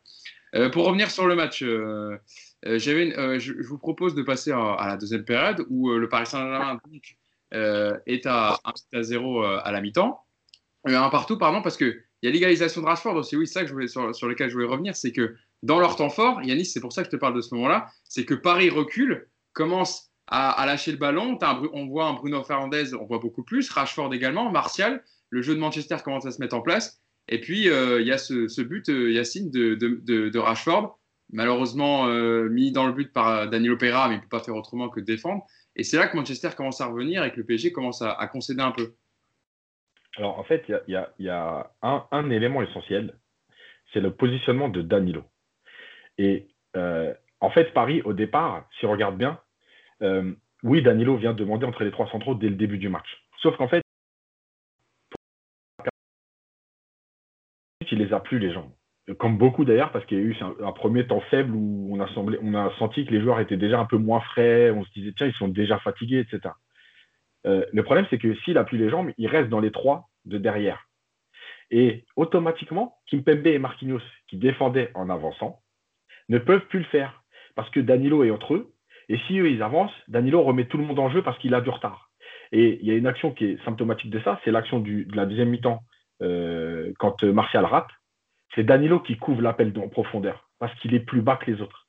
pour 0.72 0.86
revenir 0.86 1.10
sur 1.10 1.26
le 1.26 1.34
match, 1.34 1.62
je, 1.62 3.62
vous 3.62 3.78
propose 3.78 4.14
de 4.14 4.22
passer 4.22 4.52
à, 4.52 4.86
la 4.86 4.96
deuxième 4.96 5.24
période 5.24 5.64
où 5.70 5.90
le 5.90 6.08
Paris 6.08 6.26
Saint-Germain 6.26 6.78
est 7.52 8.26
à 8.26 8.58
1 8.64 8.98
à 8.98 9.02
0 9.02 9.42
à 9.42 9.72
la 9.72 9.80
mi-temps. 9.80 10.20
un 10.84 11.10
partout, 11.10 11.38
pardon, 11.38 11.62
parce 11.62 11.76
que 11.76 12.02
il 12.22 12.26
y 12.26 12.28
a 12.28 12.32
l'égalisation 12.32 12.80
de 12.80 12.86
Rashford 12.86 13.16
aussi, 13.16 13.36
oui, 13.36 13.48
ça 13.48 13.62
que 13.62 13.66
je 13.66 13.72
voulais, 13.72 13.88
sur, 13.88 14.14
sur 14.14 14.28
lequel 14.28 14.48
je 14.48 14.54
voulais 14.54 14.66
revenir, 14.66 14.94
c'est 14.94 15.10
que 15.10 15.34
dans 15.64 15.80
leur 15.80 15.96
temps 15.96 16.08
fort, 16.08 16.40
Yanis, 16.42 16.66
c'est 16.66 16.80
pour 16.80 16.92
ça 16.92 17.02
que 17.02 17.06
je 17.06 17.16
te 17.16 17.20
parle 17.20 17.34
de 17.34 17.40
ce 17.40 17.54
moment-là, 17.54 17.88
c'est 18.04 18.24
que 18.24 18.34
Paris 18.34 18.70
recule, 18.70 19.28
commence 19.52 20.10
à, 20.28 20.64
lâcher 20.64 20.92
le 20.92 20.98
ballon, 20.98 21.38
on 21.72 21.86
voit 21.86 22.06
un 22.06 22.14
Bruno 22.14 22.42
Fernandez, 22.42 22.94
on 22.94 23.04
voit 23.04 23.18
beaucoup 23.18 23.42
plus, 23.42 23.68
Rashford 23.70 24.14
également, 24.14 24.50
Martial, 24.50 25.02
le 25.32 25.40
jeu 25.40 25.54
de 25.54 25.60
Manchester 25.60 25.96
commence 26.04 26.26
à 26.26 26.30
se 26.30 26.40
mettre 26.40 26.54
en 26.54 26.60
place, 26.60 27.02
et 27.28 27.40
puis 27.40 27.68
euh, 27.68 28.02
il 28.02 28.06
y 28.06 28.12
a 28.12 28.18
ce, 28.18 28.62
but, 28.62 28.88
euh, 28.90 29.10
Yacine, 29.10 29.50
de, 29.50 29.74
de, 29.74 30.38
Rashford, 30.38 30.98
malheureusement 31.32 32.06
euh, 32.06 32.50
mis 32.50 32.70
dans 32.70 32.86
le 32.86 32.92
but 32.92 33.12
par 33.12 33.48
Daniel 33.48 33.72
Opera, 33.72 34.08
mais 34.08 34.14
il 34.14 34.18
ne 34.18 34.22
peut 34.22 34.28
pas 34.28 34.40
faire 34.40 34.54
autrement 34.54 34.90
que 34.90 35.00
défendre, 35.00 35.44
et 35.74 35.84
c'est 35.84 35.96
là 35.96 36.06
que 36.06 36.16
Manchester 36.16 36.50
commence 36.54 36.82
à 36.82 36.86
revenir 36.86 37.24
et 37.24 37.32
que 37.32 37.38
le 37.38 37.46
PSG 37.46 37.72
commence 37.72 38.02
à 38.02 38.26
concéder 38.30 38.60
un 38.60 38.72
peu. 38.72 38.92
Alors, 40.18 40.38
en 40.38 40.44
fait, 40.44 40.62
il 40.68 41.02
y 41.18 41.28
a, 41.30 41.72
un, 41.80 42.30
élément 42.30 42.60
essentiel, 42.60 43.14
c'est 43.94 44.00
le 44.00 44.12
positionnement 44.12 44.68
de 44.68 44.82
Danilo. 44.82 45.24
Et 46.18 46.48
en 46.74 47.50
fait, 47.54 47.72
Paris, 47.72 48.02
au 48.02 48.12
départ, 48.12 48.68
si 48.78 48.84
on 48.84 48.90
regarde 48.90 49.16
bien, 49.16 49.40
oui, 50.62 50.82
Danilo 50.82 51.16
vient 51.16 51.32
demander 51.32 51.64
entre 51.64 51.84
les 51.84 51.90
trois 51.90 52.10
centraux 52.10 52.34
dès 52.34 52.50
le 52.50 52.56
début 52.56 52.76
du 52.76 52.90
match. 52.90 53.08
Sauf 53.40 53.56
qu'en 53.56 53.68
fait, 53.68 53.81
il 57.90 57.98
les 57.98 58.12
a 58.12 58.20
plus, 58.20 58.38
les 58.38 58.52
gens. 58.52 58.72
Comme 59.18 59.36
beaucoup 59.36 59.64
d'ailleurs, 59.64 59.90
parce 59.90 60.06
qu'il 60.06 60.18
y 60.18 60.20
a 60.20 60.24
eu 60.24 60.36
un, 60.62 60.72
premier 60.72 61.06
temps 61.06 61.20
faible 61.30 61.54
où 61.54 61.90
on 61.92 62.00
a, 62.00 62.64
a 62.64 62.78
senti 62.78 63.04
que 63.04 63.10
les 63.10 63.20
joueurs 63.20 63.40
étaient 63.40 63.56
déjà 63.56 63.80
un 63.80 63.84
peu 63.84 63.96
moins 63.96 64.20
frais, 64.20 64.70
on 64.70 64.84
se 64.84 64.92
disait, 64.92 65.12
tiens, 65.16 65.26
ils 65.26 65.34
sont 65.34 65.48
déjà 65.48 65.78
fatigués, 65.80 66.20
etc. 66.20 66.54
Euh, 67.46 67.64
le 67.72 67.82
problème, 67.82 68.06
c'est 68.10 68.18
que 68.18 68.34
s'il 68.36 68.58
appuie 68.58 68.78
les 68.78 68.90
jambes, 68.90 69.10
il 69.18 69.26
reste 69.26 69.48
dans 69.48 69.60
les 69.60 69.72
trois 69.72 70.08
de 70.24 70.38
derrière. 70.38 70.86
Et 71.70 72.04
automatiquement, 72.16 72.98
Kimpembe 73.10 73.46
et 73.46 73.58
Marquinhos, 73.58 74.02
qui 74.28 74.36
défendaient 74.36 74.90
en 74.94 75.08
avançant, 75.10 75.60
ne 76.28 76.38
peuvent 76.38 76.66
plus 76.66 76.80
le 76.80 76.84
faire 76.86 77.22
parce 77.54 77.70
que 77.70 77.80
Danilo 77.80 78.24
est 78.24 78.30
entre 78.30 78.54
eux. 78.54 78.72
Et 79.08 79.18
si 79.26 79.38
eux, 79.38 79.50
ils 79.50 79.62
avancent, 79.62 79.92
Danilo 80.08 80.42
remet 80.42 80.66
tout 80.66 80.78
le 80.78 80.84
monde 80.84 80.98
en 80.98 81.10
jeu 81.10 81.22
parce 81.22 81.38
qu'il 81.38 81.54
a 81.54 81.60
du 81.60 81.70
retard. 81.70 82.10
Et 82.52 82.78
il 82.80 82.86
y 82.86 82.90
a 82.90 82.94
une 82.94 83.06
action 83.06 83.32
qui 83.32 83.46
est 83.46 83.64
symptomatique 83.64 84.10
de 84.10 84.20
ça, 84.20 84.40
c'est 84.44 84.50
l'action 84.50 84.78
de 84.80 85.06
la 85.14 85.26
deuxième 85.26 85.48
mi-temps 85.48 85.80
euh, 86.22 86.92
quand 86.98 87.22
Martial 87.24 87.64
rate. 87.64 87.88
C'est 88.54 88.64
Danilo 88.64 89.00
qui 89.00 89.16
couvre 89.16 89.40
l'appel 89.40 89.72
en 89.78 89.88
profondeur 89.88 90.50
parce 90.58 90.74
qu'il 90.80 90.94
est 90.94 91.00
plus 91.00 91.22
bas 91.22 91.36
que 91.36 91.50
les 91.50 91.62
autres. 91.62 91.86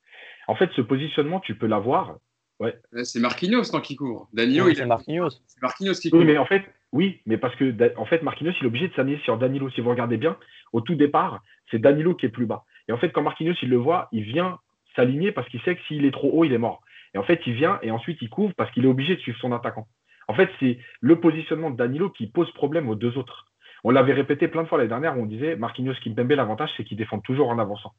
En 0.48 0.54
fait, 0.54 0.70
ce 0.74 0.80
positionnement, 0.80 1.40
tu 1.40 1.54
peux 1.54 1.66
l'avoir 1.66 2.16
Ouais. 2.60 2.74
C'est 3.02 3.20
Marquinhos 3.20 3.64
tant 3.64 3.80
qui 3.80 3.96
court. 3.96 4.28
Danilo, 4.32 4.68
il 4.68 4.76
c'est 4.76 4.86
Marquinhos. 4.86 5.30
C'est 5.46 5.60
Marquinhos 5.60 5.94
qui 5.94 6.10
court. 6.10 6.20
Oui, 6.20 6.26
mais 6.26 6.38
en 6.38 6.46
fait, 6.46 6.62
oui, 6.92 7.20
mais 7.26 7.36
parce 7.36 7.54
que 7.56 7.74
en 7.98 8.04
fait, 8.04 8.22
Marquinhos, 8.22 8.52
il 8.60 8.64
est 8.64 8.66
obligé 8.66 8.88
de 8.88 8.94
s'aligner 8.94 9.18
sur 9.24 9.36
Danilo. 9.38 9.70
Si 9.70 9.80
vous 9.80 9.90
regardez 9.90 10.16
bien, 10.16 10.36
au 10.72 10.80
tout 10.80 10.94
départ, 10.94 11.42
c'est 11.70 11.80
Danilo 11.80 12.14
qui 12.14 12.26
est 12.26 12.30
plus 12.30 12.46
bas. 12.46 12.64
Et 12.88 12.92
en 12.92 12.98
fait, 12.98 13.10
quand 13.10 13.22
Marquinhos, 13.22 13.56
il 13.62 13.70
le 13.70 13.76
voit, 13.76 14.08
il 14.12 14.22
vient 14.22 14.58
s'aligner 14.94 15.32
parce 15.32 15.48
qu'il 15.48 15.60
sait 15.62 15.74
que 15.74 15.82
s'il 15.88 16.04
est 16.04 16.12
trop 16.12 16.30
haut, 16.32 16.44
il 16.44 16.52
est 16.52 16.58
mort. 16.58 16.82
Et 17.14 17.18
en 17.18 17.24
fait, 17.24 17.40
il 17.46 17.54
vient 17.54 17.78
et 17.82 17.90
ensuite 17.90 18.18
il 18.22 18.28
couvre 18.28 18.54
parce 18.54 18.70
qu'il 18.72 18.84
est 18.84 18.88
obligé 18.88 19.16
de 19.16 19.20
suivre 19.20 19.38
son 19.40 19.52
attaquant. 19.52 19.86
En 20.28 20.34
fait, 20.34 20.48
c'est 20.60 20.78
le 21.00 21.20
positionnement 21.20 21.70
de 21.70 21.76
Danilo 21.76 22.10
qui 22.10 22.26
pose 22.26 22.50
problème 22.52 22.88
aux 22.88 22.94
deux 22.94 23.18
autres. 23.18 23.46
On 23.84 23.90
l'avait 23.90 24.14
répété 24.14 24.48
plein 24.48 24.62
de 24.62 24.68
fois 24.68 24.78
l'année 24.78 24.88
dernière 24.88 25.16
où 25.16 25.22
on 25.22 25.26
disait 25.26 25.56
Marquinhos 25.56 25.94
Kimpembe, 26.02 26.32
l'avantage, 26.32 26.70
c'est 26.76 26.84
qu'ils 26.84 26.96
défendent 26.96 27.22
toujours 27.22 27.48
en 27.48 27.58
avançant. 27.58 27.92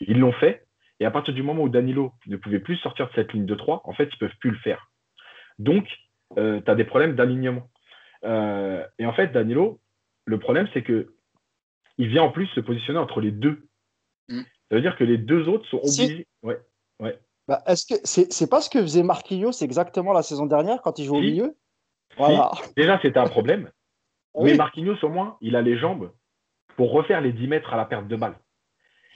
Ils 0.00 0.18
l'ont 0.18 0.32
fait. 0.32 0.66
Et 1.00 1.04
à 1.04 1.10
partir 1.10 1.34
du 1.34 1.42
moment 1.42 1.64
où 1.64 1.68
Danilo 1.68 2.12
ne 2.28 2.36
pouvait 2.36 2.60
plus 2.60 2.76
sortir 2.76 3.08
de 3.08 3.12
cette 3.14 3.32
ligne 3.32 3.46
de 3.46 3.54
3, 3.54 3.82
en 3.84 3.92
fait, 3.92 4.04
ils 4.04 4.14
ne 4.14 4.28
peuvent 4.28 4.38
plus 4.38 4.50
le 4.50 4.58
faire. 4.58 4.90
Donc, 5.58 5.86
euh, 6.38 6.60
tu 6.64 6.70
as 6.70 6.76
des 6.76 6.84
problèmes 6.84 7.16
d'alignement. 7.16 7.68
Euh, 8.24 8.86
et 8.98 9.06
en 9.06 9.12
fait, 9.12 9.28
Danilo, 9.28 9.80
le 10.24 10.38
problème, 10.38 10.68
c'est 10.72 10.82
que 10.82 11.14
il 11.98 12.08
vient 12.08 12.22
en 12.22 12.30
plus 12.30 12.46
se 12.48 12.60
positionner 12.60 12.98
entre 12.98 13.20
les 13.20 13.32
deux. 13.32 13.68
Mm. 14.28 14.42
Ça 14.70 14.76
veut 14.76 14.80
dire 14.80 14.96
que 14.96 15.04
les 15.04 15.18
deux 15.18 15.48
autres 15.48 15.66
sont 15.68 15.78
obligés. 15.78 16.26
Ouais, 16.42 16.58
ouais. 17.00 17.18
Bah, 17.46 17.62
est-ce 17.66 17.86
que 17.86 17.94
c'est 18.04 18.50
pas 18.50 18.60
ce 18.60 18.70
que 18.70 18.80
faisait 18.80 19.02
Marquinhos 19.02 19.62
exactement 19.62 20.12
la 20.12 20.22
saison 20.22 20.46
dernière 20.46 20.80
quand 20.80 20.98
il 20.98 21.04
jouait 21.04 21.18
au 21.18 21.20
milieu? 21.20 21.56
Voilà. 22.16 22.52
Déjà, 22.76 22.98
c'était 23.02 23.18
un 23.18 23.28
problème. 23.28 23.70
Mais 24.40 24.54
Marquinhos, 24.56 24.96
au 25.02 25.08
moins, 25.08 25.36
il 25.40 25.56
a 25.56 25.62
les 25.62 25.76
jambes 25.76 26.12
pour 26.76 26.92
refaire 26.92 27.20
les 27.20 27.32
10 27.32 27.48
mètres 27.48 27.72
à 27.72 27.76
la 27.76 27.84
perte 27.84 28.08
de 28.08 28.16
balle. 28.16 28.36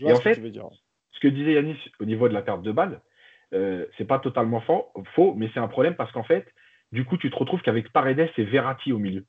Et 0.00 0.12
en 0.12 0.20
fait, 0.20 0.34
ce 0.34 1.20
que 1.20 1.28
disait 1.28 1.54
Yanis 1.54 1.78
au 2.00 2.04
niveau 2.04 2.28
de 2.28 2.34
la 2.34 2.42
perte 2.42 2.62
de 2.62 2.70
balle, 2.70 3.00
euh, 3.54 3.86
c'est 3.96 4.04
pas 4.04 4.18
totalement 4.18 4.60
faux, 4.60 4.92
faux 5.14 5.34
mais 5.34 5.50
c'est 5.52 5.60
un 5.60 5.68
problème 5.68 5.96
parce 5.96 6.12
qu'en 6.12 6.22
fait, 6.22 6.46
du 6.92 7.04
coup, 7.04 7.16
tu 7.16 7.30
te 7.30 7.36
retrouves 7.36 7.62
qu'avec 7.62 7.92
Paredes 7.92 8.30
et 8.36 8.44
Verratti 8.44 8.92
au 8.92 8.98
milieu. 8.98 9.24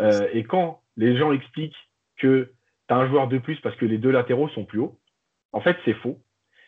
Euh, 0.00 0.28
et 0.32 0.44
quand 0.44 0.82
les 0.96 1.16
gens 1.16 1.32
expliquent 1.32 1.76
que 2.16 2.52
tu 2.88 2.94
as 2.94 2.96
un 2.96 3.08
joueur 3.08 3.28
de 3.28 3.38
plus 3.38 3.60
parce 3.60 3.76
que 3.76 3.84
les 3.84 3.98
deux 3.98 4.10
latéraux 4.10 4.48
sont 4.48 4.64
plus 4.64 4.78
hauts, 4.80 4.98
en 5.52 5.60
fait, 5.60 5.76
c'est 5.84 5.94
faux. 5.94 6.18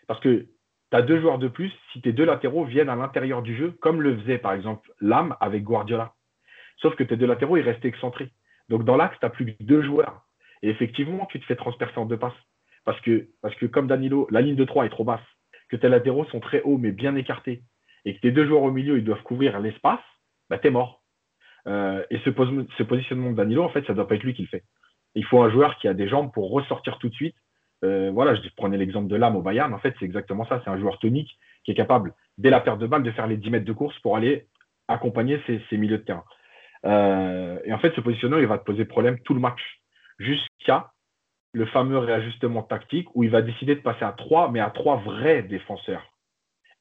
Parce 0.07 0.21
que 0.21 0.47
tu 0.91 0.97
as 0.97 1.03
deux 1.03 1.21
joueurs 1.21 1.39
de 1.39 1.49
plus 1.49 1.73
si 1.93 2.03
tes 2.03 2.13
deux 2.13 2.25
latéraux 2.25 2.65
viennent 2.65 2.89
à 2.89 2.97
l'intérieur 2.97 3.43
du 3.43 3.57
jeu, 3.57 3.73
comme 3.81 4.03
le 4.03 4.17
faisait 4.19 4.39
par 4.39 4.53
exemple 4.53 4.93
Lam 5.01 5.37
avec 5.41 5.63
Guardiola. 5.63 6.15
Sauf 6.79 6.97
que 6.97 7.05
tes 7.05 7.17
deux 7.17 7.27
latéraux, 7.27 7.57
ils 7.57 7.63
restent 7.63 7.85
excentrés. 7.85 8.31
Donc 8.73 8.87
dans 8.87 8.97
l'axe, 8.97 9.19
tu 9.21 9.27
n'as 9.27 9.31
plus 9.31 9.45
que 9.45 9.63
deux 9.63 9.83
joueurs. 9.83 10.23
Et 10.63 10.71
effectivement, 10.71 11.27
tu 11.27 11.39
te 11.39 11.45
fais 11.45 11.57
transpercer 11.57 11.99
en 11.99 12.07
deux 12.07 12.17
passes. 12.17 12.33
Parce 12.87 12.99
que, 13.03 13.67
comme 13.67 13.87
Danilo, 13.87 14.27
la 14.31 14.41
ligne 14.41 14.57
de 14.57 14.65
3 14.65 14.87
est 14.87 14.89
trop 14.89 15.05
basse, 15.05 15.21
que 15.69 15.77
tes 15.77 15.91
latéraux 15.91 16.25
sont 16.25 16.41
très 16.41 16.63
hauts 16.63 16.79
mais 16.79 16.91
bien 16.91 17.15
écartés, 17.15 17.63
et 18.07 18.17
que 18.17 18.21
tes 18.21 18.31
deux 18.31 18.47
joueurs 18.47 18.63
au 18.63 18.71
milieu, 18.71 18.97
ils 18.97 19.05
doivent 19.05 19.23
couvrir 19.25 19.61
l'espace, 19.61 20.01
bah, 20.49 20.57
tu 20.57 20.69
es 20.69 20.71
mort. 20.71 21.03
Euh, 21.67 22.03
et 22.11 22.19
ce, 22.21 22.31
positionnement 22.31 23.31
de 23.31 23.37
Danilo, 23.37 23.63
en 23.63 23.69
fait, 23.69 23.87
ça 23.87 23.93
ne 23.93 23.97
doit 23.97 24.09
pas 24.09 24.15
être 24.15 24.23
lui 24.23 24.33
qui 24.33 24.43
le 24.43 24.49
fait. 24.49 24.65
Il 25.15 25.25
faut 25.27 25.43
un 25.43 25.51
joueur 25.51 25.77
qui 25.77 25.87
a 25.87 25.93
des 25.93 26.09
jambes 26.09 26.33
pour 26.33 26.51
ressortir 26.51 26.99
tout 26.99 27.11
de 27.11 27.15
suite. 27.15 27.37
Euh, 27.85 28.11
voilà, 28.11 28.35
je 28.35 28.41
prenais 28.57 28.79
l'exemple 28.79 29.09
de 29.09 29.17
Lam 29.17 29.37
au 29.37 29.43
Bayern. 29.43 29.75
En 29.75 29.79
fait, 29.79 29.95
c'est 29.99 30.07
exactement 30.07 30.47
ça. 30.47 30.63
C'est 30.65 30.71
un 30.71 30.79
joueur 30.79 30.99
tonique 30.99 31.39
qui 31.65 31.73
est 31.73 31.75
capable, 31.75 32.15
dès 32.39 32.49
la 32.49 32.61
perte 32.61 32.79
de 32.79 32.87
balle, 32.87 33.03
de 33.03 33.11
faire 33.11 33.27
les 33.27 33.37
10 33.37 33.51
mètres 33.51 33.67
de 33.67 33.73
course 33.73 33.99
pour 33.99 34.17
aller 34.17 34.47
accompagner 34.89 35.41
ses, 35.47 35.77
milieux 35.77 35.99
de 35.99 36.05
terrain. 36.05 36.25
Euh, 36.85 37.59
et 37.65 37.73
en 37.73 37.79
fait, 37.79 37.95
ce 37.95 38.01
positionnement, 38.01 38.39
il 38.39 38.47
va 38.47 38.59
te 38.59 38.65
poser 38.65 38.85
problème 38.85 39.19
tout 39.21 39.35
le 39.35 39.41
match, 39.41 39.61
jusqu'à 40.19 40.93
le 41.53 41.67
fameux 41.67 41.99
réajustement 41.99 42.63
tactique 42.63 43.09
où 43.15 43.25
il 43.25 43.31
va 43.31 43.43
décider 43.43 43.75
de 43.75 43.81
passer 43.81 44.05
à 44.05 44.13
3, 44.13 44.51
mais 44.51 44.61
à 44.61 44.71
3 44.71 44.97
vrais 44.97 45.43
défenseurs. 45.43 46.03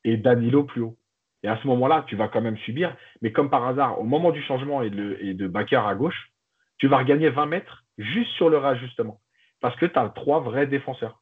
Et 0.03 0.17
Danilo 0.17 0.63
plus 0.63 0.81
haut. 0.81 0.98
Et 1.43 1.48
à 1.48 1.60
ce 1.62 1.67
moment-là, 1.67 2.05
tu 2.08 2.15
vas 2.15 2.27
quand 2.27 2.41
même 2.41 2.58
subir. 2.58 2.96
Mais 3.22 3.31
comme 3.31 3.50
par 3.50 3.67
hasard, 3.67 4.00
au 4.00 4.03
moment 4.03 4.31
du 4.31 4.41
changement 4.43 4.81
et 4.81 4.89
de, 4.89 5.17
et 5.22 5.75
à 5.75 5.96
gauche, 5.96 6.31
tu 6.77 6.88
vas 6.88 6.98
regagner 7.00 7.29
20 7.29 7.46
mètres 7.48 7.84
juste 7.98 8.31
sur 8.31 8.50
le 8.50 8.58
réajustement. 8.58 9.20
Parce 9.60 9.75
que 9.75 9.86
tu 9.86 9.98
as 9.98 10.10
trois 10.10 10.39
vrais 10.39 10.67
défenseurs. 10.67 11.22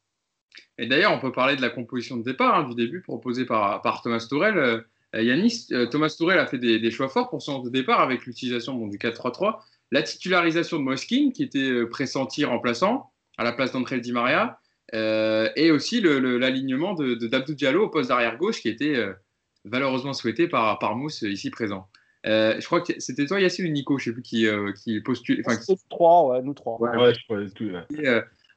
Et 0.78 0.86
d'ailleurs, 0.86 1.12
on 1.12 1.20
peut 1.20 1.32
parler 1.32 1.56
de 1.56 1.62
la 1.62 1.70
composition 1.70 2.16
de 2.16 2.22
départ 2.22 2.54
hein, 2.54 2.64
du 2.64 2.74
début 2.74 3.02
proposée 3.02 3.46
par, 3.46 4.00
Thomas 4.02 4.26
Tourel. 4.28 4.84
Euh, 5.14 5.22
Yanis, 5.22 5.66
euh, 5.72 5.86
Thomas 5.86 6.14
Tourel 6.16 6.38
a 6.38 6.46
fait 6.46 6.58
des, 6.58 6.90
choix 6.90 7.08
forts 7.08 7.30
pour 7.30 7.42
son 7.42 7.62
départ 7.64 8.00
avec 8.00 8.26
l'utilisation 8.26 8.86
du 8.86 8.98
4-3-3, 8.98 9.58
la 9.90 10.02
titularisation 10.02 10.78
de 10.78 10.84
Moskin 10.84 11.30
qui 11.34 11.42
était 11.42 11.70
euh, 11.70 11.88
pressenti 11.88 12.44
remplaçant 12.44 13.10
à 13.36 13.44
la 13.44 13.52
place 13.52 13.72
d'André 13.72 14.00
Di 14.00 14.12
Maria, 14.12 14.58
et 14.92 15.70
aussi 15.70 16.00
l'alignement 16.00 16.94
de, 16.94 17.14
de 17.14 17.28
d'Abdou 17.28 17.54
Diallo 17.54 17.84
au 17.84 17.88
poste 17.88 18.08
d'arrière 18.08 18.36
gauche 18.36 18.60
qui 18.60 18.68
était 18.68 18.96
valeureusement 19.64 20.12
souhaité 20.12 20.48
par, 20.48 20.80
par 20.80 20.96
Mousse 20.96 21.22
ici 21.22 21.48
présent. 21.48 21.86
je 22.24 22.64
crois 22.66 22.80
que 22.80 22.94
c'était 22.98 23.24
toi, 23.24 23.40
Yassine 23.40 23.66
ou 23.66 23.68
Nico, 23.68 23.98
je 23.98 24.10
ne 24.10 24.14
sais 24.16 24.20
plus 24.20 24.22
qui, 24.22 24.48
qui 24.82 25.00
postule. 25.00 25.44
Enfin, 25.46 25.56
qui... 25.56 25.76
trois, 25.88 26.26
ouais, 26.26 26.42
nous 26.42 26.54
trois. 26.54 26.80
Ouais, 26.80 27.14
je 27.14 27.24
crois 27.24 27.38
tout. 27.54 27.70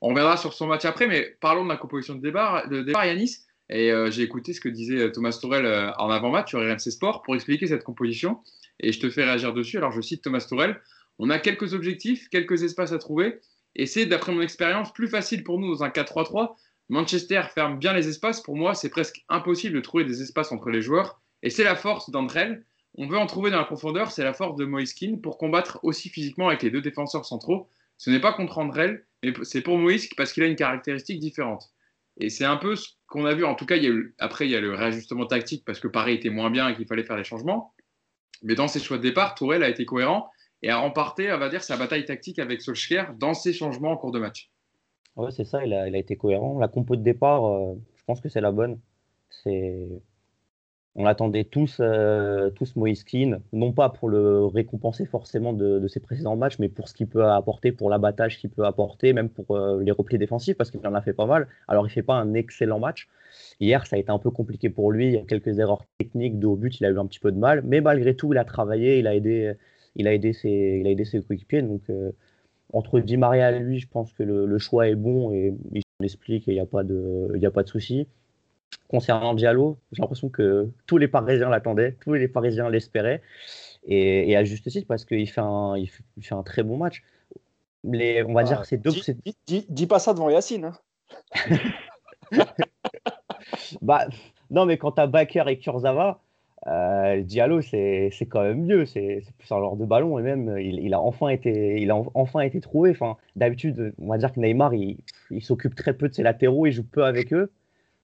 on 0.02 0.10
reviendra 0.10 0.36
sur 0.36 0.54
son 0.54 0.66
match 0.66 0.86
après, 0.86 1.06
mais 1.06 1.38
parlons 1.40 1.66
de 1.66 1.70
la 1.70 1.78
composition 1.78 2.16
de 2.16 2.22
départ, 2.22 2.68
de 2.68 2.82
départ 2.82 3.06
Yanis. 3.06 3.46
Et 3.74 3.92
euh, 3.92 4.12
j'ai 4.12 4.22
écouté 4.22 4.54
ce 4.54 4.62
que 4.62 4.70
disait 4.70 5.00
euh, 5.00 5.10
Thomas 5.10 5.36
Tourel 5.42 5.66
euh, 5.66 5.92
en 5.98 6.12
avant-match 6.12 6.50
sur 6.50 6.60
RMC 6.60 6.92
Sport 6.92 7.24
pour 7.24 7.34
expliquer 7.34 7.66
cette 7.66 7.84
composition. 7.84 8.40
Et 8.80 8.92
je 8.92 9.00
te 9.00 9.10
fais 9.10 9.24
réagir 9.24 9.52
dessus. 9.52 9.78
Alors, 9.78 9.92
je 9.92 10.00
cite 10.00 10.22
Thomas 10.22 10.46
Tourel 10.48 10.80
On 11.18 11.32
a 11.32 11.40
quelques 11.40 11.74
objectifs, 11.74 12.30
quelques 12.30 12.62
espaces 12.62 12.92
à 12.92 13.00
trouver. 13.00 13.40
Et 13.76 13.88
c'est, 13.88 14.06
d'après 14.06 14.32
mon 14.32 14.42
expérience, 14.42 14.94
plus 14.94 15.08
facile 15.08 15.44
pour 15.44 15.60
nous 15.60 15.74
dans 15.74 15.84
un 15.84 15.90
4-3-3. 15.90 16.56
Manchester 16.90 17.42
ferme 17.52 17.80
bien 17.80 17.94
les 17.94 18.08
espaces. 18.08 18.42
Pour 18.42 18.56
moi, 18.56 18.76
c'est 18.76 18.90
presque 18.90 19.24
impossible 19.28 19.76
de 19.76 19.82
trouver 19.82 20.06
des 20.06 20.22
espaces 20.22 20.52
entre 20.52 20.70
les 20.70 20.84
joueurs. 20.84 21.20
Et 21.42 21.50
c'est 21.50 21.64
la 21.64 21.76
force 21.76 22.12
d'Andrel. 22.12 22.64
On 22.94 23.08
veut 23.08 23.18
en 23.18 23.26
trouver 23.26 23.50
dans 23.50 23.58
la 23.58 23.64
profondeur. 23.64 24.12
C'est 24.12 24.24
la 24.24 24.34
force 24.34 24.56
de 24.56 24.66
Moïskine 24.66 25.20
pour 25.20 25.40
combattre 25.40 25.80
aussi 25.82 26.10
physiquement 26.10 26.50
avec 26.50 26.62
les 26.62 26.70
deux 26.70 26.82
défenseurs 26.82 27.26
centraux. 27.26 27.68
Ce 27.98 28.12
n'est 28.12 28.22
pas 28.22 28.34
contre 28.34 28.60
Andrel, 28.60 29.04
mais 29.24 29.34
c'est 29.42 29.62
pour 29.62 29.80
Moïse 29.80 30.10
parce 30.16 30.32
qu'il 30.32 30.44
a 30.44 30.46
une 30.46 30.56
caractéristique 30.56 31.20
différente. 31.20 31.72
Et 32.18 32.30
c'est 32.30 32.46
un 32.46 32.58
peu 32.58 32.76
qu'on 33.14 33.26
a 33.26 33.34
vu. 33.34 33.46
En 33.46 33.56
tout 33.56 33.66
cas, 33.66 33.76
il 33.76 33.84
y 33.84 33.88
a 33.88 33.94
après, 34.18 34.48
il 34.48 34.52
y 34.52 34.56
a 34.56 34.62
le 34.62 34.74
réajustement 34.74 35.26
tactique 35.28 35.64
parce 35.66 35.80
que 35.80 35.88
Paris 35.88 36.16
était 36.16 36.32
moins 36.32 36.50
bien 36.50 36.70
et 36.70 36.76
qu'il 36.76 36.88
fallait 36.88 37.04
faire 37.04 37.16
des 37.16 37.24
changements. 37.24 37.74
Mais 38.42 38.56
dans 38.56 38.68
ses 38.68 38.80
choix 38.80 38.98
de 38.98 39.04
départ, 39.04 39.36
Tourelle 39.36 39.64
a 39.64 39.70
été 39.70 39.86
cohérent 39.86 40.30
et 40.64 40.70
a 40.70 40.78
remporté, 40.78 41.32
on 41.32 41.38
va 41.38 41.50
dire, 41.50 41.64
sa 41.64 41.78
bataille 41.78 42.06
tactique 42.06 42.40
avec 42.40 42.62
Solskjaer 42.62 43.14
dans 43.18 43.34
ses 43.34 43.54
changements 43.54 43.92
en 43.92 43.98
cours 43.98 44.12
de 44.12 44.20
match. 44.20 44.50
Oui, 45.16 45.32
c'est 45.32 45.46
ça, 45.46 45.64
il 45.64 45.74
a, 45.74 45.88
été 45.98 46.18
cohérent. 46.18 46.58
La 46.58 46.68
compo 46.68 46.96
de 46.96 47.04
départ, 47.04 47.46
euh, 47.46 47.76
je 47.96 48.04
pense 48.06 48.20
que 48.20 48.30
c'est 48.30 48.42
la 48.42 48.52
bonne. 48.52 48.80
C'est 49.30 49.88
on 50.96 51.06
attendait 51.06 51.44
tous, 51.44 51.78
euh, 51.80 52.52
tous 52.52 52.76
Moïse 52.76 53.04
Keane, 53.04 53.42
non 53.52 53.72
pas 53.72 53.90
pour 53.90 54.10
le 54.10 54.46
récompenser 54.46 55.06
forcément 55.06 55.52
de, 55.52 55.88
ses 55.88 56.00
précédents 56.00 56.36
matchs, 56.36 56.60
mais 56.60 56.70
pour 56.70 56.88
ce 56.88 56.94
qu'il 56.94 57.08
peut 57.08 57.26
apporter, 57.26 57.72
pour 57.72 57.90
l'abattage 57.90 58.38
qu'il 58.38 58.52
peut 58.52 58.66
apporter, 58.66 59.12
même 59.14 59.30
pour 59.30 59.56
euh, 59.56 59.82
les 59.82 59.92
replis 59.92 60.20
défensifs, 60.20 60.56
parce 60.56 60.70
qu'il 60.70 60.86
en 60.86 60.94
a 60.94 61.02
fait 61.02 61.14
pas 61.14 61.26
mal. 61.26 61.48
Alors, 61.68 61.88
il 61.88 61.90
fait 61.90 62.04
pas 62.04 62.16
un 62.16 62.34
excellent 62.36 62.80
match. 62.80 63.08
Hier, 63.60 63.86
ça 63.88 63.96
a 63.96 64.00
été 64.00 64.12
un 64.12 64.20
peu 64.20 64.30
compliqué 64.30 64.70
pour 64.70 64.92
lui. 64.92 65.08
Il 65.08 65.14
y 65.14 65.18
a 65.18 65.24
quelques 65.24 65.58
erreurs 65.58 65.84
techniques 65.98 66.38
de 66.38 66.46
haut 66.46 66.56
but, 66.56 66.80
il 66.80 66.86
a 66.86 66.90
eu 66.90 67.00
un 67.00 67.08
petit 67.08 67.20
peu 67.20 67.32
de 67.32 67.40
mal. 67.40 67.64
Mais 67.66 67.82
malgré 67.82 68.16
tout, 68.16 68.32
il 68.34 68.38
a 68.38 68.46
travaillé, 68.46 69.00
il 69.00 69.08
a 69.08 69.16
aidé, 69.16 69.54
il 69.96 70.08
a 70.08 70.14
aidé 70.14 70.34
ses, 70.34 70.78
il 70.80 70.88
a 70.88 70.92
aidé 70.92 71.06
ses 71.06 71.22
coéquipiers. 71.22 71.64
Donc, 71.64 71.82
euh, 71.90 72.12
entre 72.72 73.00
Di 73.00 73.18
Maria 73.18 73.52
et 73.52 73.60
lui, 73.60 73.80
je 73.80 73.88
pense 73.88 74.14
que 74.14 74.24
le, 74.24 74.58
choix 74.58 74.88
est 74.88 74.96
bon 74.96 75.32
et 75.32 75.54
il 75.72 75.84
explique 76.02 76.48
et 76.48 76.52
il 76.52 76.56
n'y 76.56 76.60
a 76.60 76.66
pas 76.66 76.84
de, 76.84 77.30
a 77.44 77.52
pas 77.52 77.64
de 77.64 77.70
souci. 77.70 78.08
Concernant 78.88 79.34
Diallo, 79.34 79.78
j'ai 79.92 80.02
l'impression 80.02 80.30
que 80.30 80.70
tous 80.86 80.98
les 80.98 81.08
Parisiens 81.08 81.50
l'attendaient, 81.50 81.98
tous 82.02 82.14
les 82.14 82.28
Parisiens 82.28 82.70
l'espéraient, 82.70 83.22
et, 83.86 84.36
à 84.36 84.44
juste 84.44 84.70
titre 84.70 84.88
parce 84.88 85.06
qu'il 85.06 85.30
fait, 85.30 85.42
un, 85.42 85.76
il 85.78 85.90
fait, 85.90 86.36
un 86.36 86.44
très 86.44 86.64
bon 86.64 86.78
match. 86.78 87.04
Les, 87.84 88.24
on 88.24 88.34
va 88.34 88.44
dire 88.44 88.60
bah, 88.60 88.64
c'est 88.66 88.78
deux. 88.78 88.92
Dis, 89.46 89.66
dis, 89.68 89.88
pas 89.88 90.00
ça 90.00 90.14
devant 90.14 90.30
Yacine. 90.30 90.72
Hein. 91.36 91.58
bah, 93.82 94.08
non, 94.50 94.66
mais 94.66 94.78
quand 94.78 94.94
tu 94.94 95.02
as 95.02 95.08
Baker 95.08 95.44
et 95.48 95.60
Kurzawa, 95.60 96.22
euh, 96.68 97.22
Diallo, 97.22 97.62
c'est 97.62 98.12
quand 98.30 98.44
même 98.44 98.64
mieux. 98.64 98.86
C'est 98.86 99.24
plus 99.38 99.52
un 99.52 99.60
genre 99.60 99.76
de 99.76 99.86
ballon 99.86 100.18
et 100.18 100.22
même 100.22 100.58
il, 100.58 100.94
a 100.94 101.02
enfin 101.02 101.28
été, 101.28 101.82
il 101.82 101.92
a 101.92 101.98
enfin 102.14 102.40
été 102.40 102.62
trouvé. 102.62 102.92
Enfin, 102.92 103.18
D'habitude, 103.36 103.94
on 104.00 104.08
va 104.08 104.18
dire 104.18 104.32
que 104.32 104.40
Neymar, 104.40 104.74
il, 104.74 105.00
il 105.30 105.44
s'occupe 105.44 105.76
très 105.76 105.94
peu 105.94 106.08
de 106.08 106.14
ses 106.14 106.24
latéraux, 106.24 106.68
il 106.68 106.72
joue 106.72 106.84
peu 106.84 107.04
avec 107.04 107.34
eux. 107.34 107.52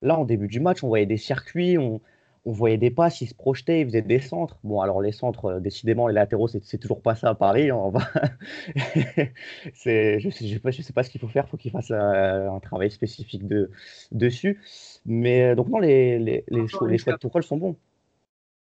Là, 0.02 0.18
en 0.18 0.26
début 0.26 0.48
du 0.48 0.60
match, 0.60 0.84
on 0.84 0.88
voyait 0.88 1.06
des 1.06 1.18
circuits, 1.18 1.78
on, 1.78 2.02
voyait 2.46 2.78
des 2.78 2.90
passes, 2.90 3.22
ils 3.22 3.28
se 3.28 3.36
projetaient, 3.36 3.82
ils 3.82 3.86
faisaient 3.86 4.02
des 4.02 4.20
centres. 4.20 4.58
Bon, 4.64 4.82
alors 4.82 5.02
les 5.02 5.12
centres, 5.12 5.46
euh, 5.46 5.60
décidément, 5.60 6.08
les 6.08 6.14
latéraux, 6.14 6.48
c'est 6.48 6.78
toujours 6.78 7.02
pas 7.02 7.14
ça 7.16 7.30
à 7.30 7.36
Paris. 7.36 7.70
Hein, 7.70 7.92
je 8.76 10.26
ne 10.26 10.32
sais, 10.32 10.60
pas, 10.60 10.72
sais 10.72 10.94
pas 10.94 11.04
ce 11.04 11.10
qu'il 11.10 11.20
faut 11.22 11.28
faire, 11.28 11.46
il 11.48 11.50
faut 11.50 11.58
qu'ils 11.58 11.72
fassent 11.72 11.92
euh, 11.92 12.50
un, 12.50 12.60
travail 12.60 12.90
spécifique 12.92 13.46
de, 13.46 13.70
dessus. 14.12 14.60
Mais 15.06 15.52
euh, 15.52 15.56
donc, 15.56 15.68
non, 15.68 15.80
les, 15.80 16.18
les, 16.18 16.46
les, 16.48 16.68
choix, 16.68 16.88
de 16.88 17.18
Tourelle 17.18 17.44
sont 17.44 17.58
bons. 17.58 17.76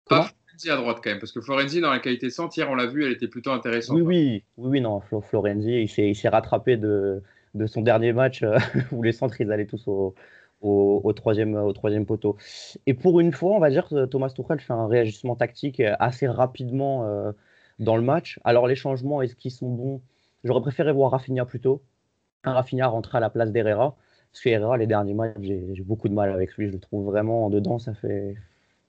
Pas 0.09 0.25
Florenzi 0.25 0.71
à 0.71 0.77
droite 0.77 0.99
quand 1.03 1.11
même, 1.11 1.21
parce 1.21 1.33
que 1.33 1.41
Florenzi, 1.41 1.81
dans 1.81 1.91
la 1.91 2.01
qualité 2.01 2.29
centre, 2.29 2.59
hier, 2.59 2.69
on 2.69 2.75
l'a 2.75 2.87
vu, 2.87 3.07
elle 3.07 3.13
était 3.13 3.29
plutôt 3.29 3.53
intéressante. 3.53 3.97
Oui, 3.97 4.03
oui, 4.03 4.45
oui, 4.59 4.71
oui 4.73 4.81
non, 4.81 5.01
Florenzi, 5.01 5.89
il 5.89 6.17
s'est 6.17 6.29
rattrapé 6.29 6.77
de, 6.77 7.23
de 7.55 7.67
son 7.67 7.81
dernier 7.83 8.13
match 8.13 8.45
où 8.93 9.03
les 9.03 9.13
centres, 9.13 9.41
ils 9.41 9.51
allaient 9.53 9.67
tous 9.67 9.87
au 9.87 10.15
au, 10.61 11.13
troisième, 11.13 11.55
au 11.55 11.73
troisième 11.73 12.07
poteau. 12.07 12.37
Et 12.87 12.95
pour 12.95 13.21
une 13.21 13.33
fois, 13.33 13.53
on 13.53 13.59
va 13.59 13.71
dire 13.71 13.89
que 13.89 14.05
Thomas 14.07 14.31
Tuchel 14.31 14.61
fait 14.61 14.73
un 14.73 14.87
réajustement 14.87 15.37
tactique 15.37 15.83
assez 15.99 16.27
rapidement 16.27 17.05
euh, 17.05 17.33
dans 17.79 17.97
le 17.97 18.03
match. 18.03 18.39
Alors 18.45 18.67
les 18.67 18.75
changements, 18.75 19.23
est-ce 19.23 19.37
qu'ils 19.37 19.53
sont 19.53 19.71
bons? 19.71 20.01
J'aurais 20.45 20.61
préféré 20.61 20.93
voir 20.93 21.13
Rafinha 21.13 21.45
plutôt. 21.45 21.83
Rafinha 22.45 22.87
rentrer 22.89 23.19
à 23.19 23.21
la 23.21 23.31
place 23.31 23.53
d'Herrera. 23.53 23.97
Parce 24.33 24.43
qu'Herrera, 24.43 24.77
les 24.77 24.87
derniers 24.87 25.15
matchs, 25.15 25.37
j'ai 25.41 25.83
beaucoup 25.85 26.09
de 26.09 26.15
mal 26.15 26.31
avec 26.31 26.57
lui. 26.57 26.69
Je 26.69 26.73
le 26.73 26.79
trouve 26.79 27.05
vraiment 27.07 27.47
en 27.47 27.51
dedans. 27.51 27.79
Ça 27.79 27.95
fait, 27.95 28.37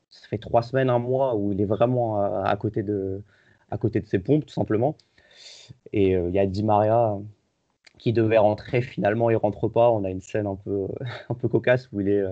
ça 0.10 0.28
fait 0.28 0.38
trois 0.38 0.62
semaines, 0.62 0.90
un 0.90 1.00
mois 1.00 1.36
où 1.36 1.52
il 1.52 1.62
est 1.62 1.66
vraiment 1.66 2.22
à, 2.22 2.56
côté, 2.58 2.84
de, 2.84 3.22
à 3.72 3.78
côté 3.78 4.02
de 4.02 4.06
ses 4.06 4.20
pompes, 4.20 4.46
tout 4.46 4.54
simplement. 4.54 4.96
Et 5.94 6.16
euh, 6.16 6.30
il 6.30 6.36
y 6.36 6.40
a 6.40 6.46
Di 6.46 6.64
Maria 6.64 7.18
qui 8.02 8.14
devait 8.14 8.40
rentrer. 8.40 8.82
Finalement, 8.82 9.30
il 9.30 9.36
rentre 9.36 9.68
pas. 9.68 9.92
On 9.92 10.04
a 10.04 10.10
une 10.10 10.22
scène 10.22 10.48
un 10.48 10.56
peu, 10.56 10.88
un 11.30 11.36
peu 11.36 11.48
cocasse 11.48 11.88
où 11.94 12.02
il 12.02 12.10
est, 12.10 12.24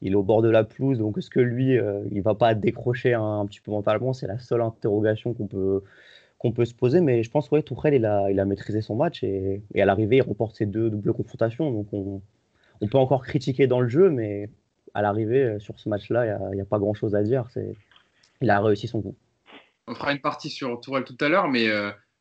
il 0.00 0.12
est 0.12 0.16
au 0.16 0.22
bord 0.22 0.40
de 0.40 0.48
la 0.48 0.64
pelouse. 0.64 0.98
Donc, 0.98 1.18
est-ce 1.18 1.28
que 1.28 1.40
lui, 1.40 1.78
il 2.10 2.22
va 2.22 2.34
pas 2.34 2.54
décrocher 2.54 3.12
un, 3.12 3.44
petit 3.46 3.60
peu 3.60 3.70
mentalement? 3.70 4.14
C'est 4.14 4.26
la 4.26 4.38
seule 4.38 4.62
interrogation 4.62 5.34
qu'on 5.34 5.46
peut, 5.46 5.84
qu'on 6.38 6.52
peut 6.52 6.64
se 6.64 6.74
poser. 6.74 7.02
Mais 7.02 7.22
je 7.22 7.30
pense 7.30 7.50
ouais, 7.50 7.62
Tourelle, 7.62 7.94
il 7.94 8.06
a, 8.06 8.30
il 8.30 8.40
a 8.40 8.46
maîtrisé 8.46 8.80
son 8.80 8.96
match 8.96 9.22
et, 9.22 9.62
à 9.76 9.84
l'arrivée, 9.84 10.16
il 10.16 10.22
remporte 10.22 10.56
ses 10.56 10.64
deux 10.64 10.88
doubles 10.88 11.12
confrontations. 11.12 11.70
Donc, 11.70 11.88
on, 11.92 12.22
on 12.80 12.88
peut 12.88 12.98
encore 12.98 13.22
critiquer 13.22 13.66
dans 13.66 13.80
le 13.80 13.88
jeu, 13.88 14.08
mais 14.08 14.48
à 14.94 15.02
l'arrivée, 15.02 15.58
sur 15.60 15.78
ce 15.78 15.90
match-là, 15.90 16.38
il 16.50 16.54
n'y 16.54 16.62
a, 16.62 16.64
pas 16.64 16.78
grand-chose 16.78 17.14
à 17.14 17.22
dire. 17.22 17.44
C'est, 17.52 17.76
il 18.40 18.48
a 18.48 18.58
réussi 18.58 18.88
son 18.88 19.02
coup. 19.02 19.14
On 19.86 19.94
fera 19.94 20.12
une 20.12 20.20
partie 20.20 20.48
sur 20.48 20.80
Tourelle 20.80 21.04
tout 21.04 21.16
à 21.20 21.28
l'heure, 21.28 21.48
mais 21.48 21.68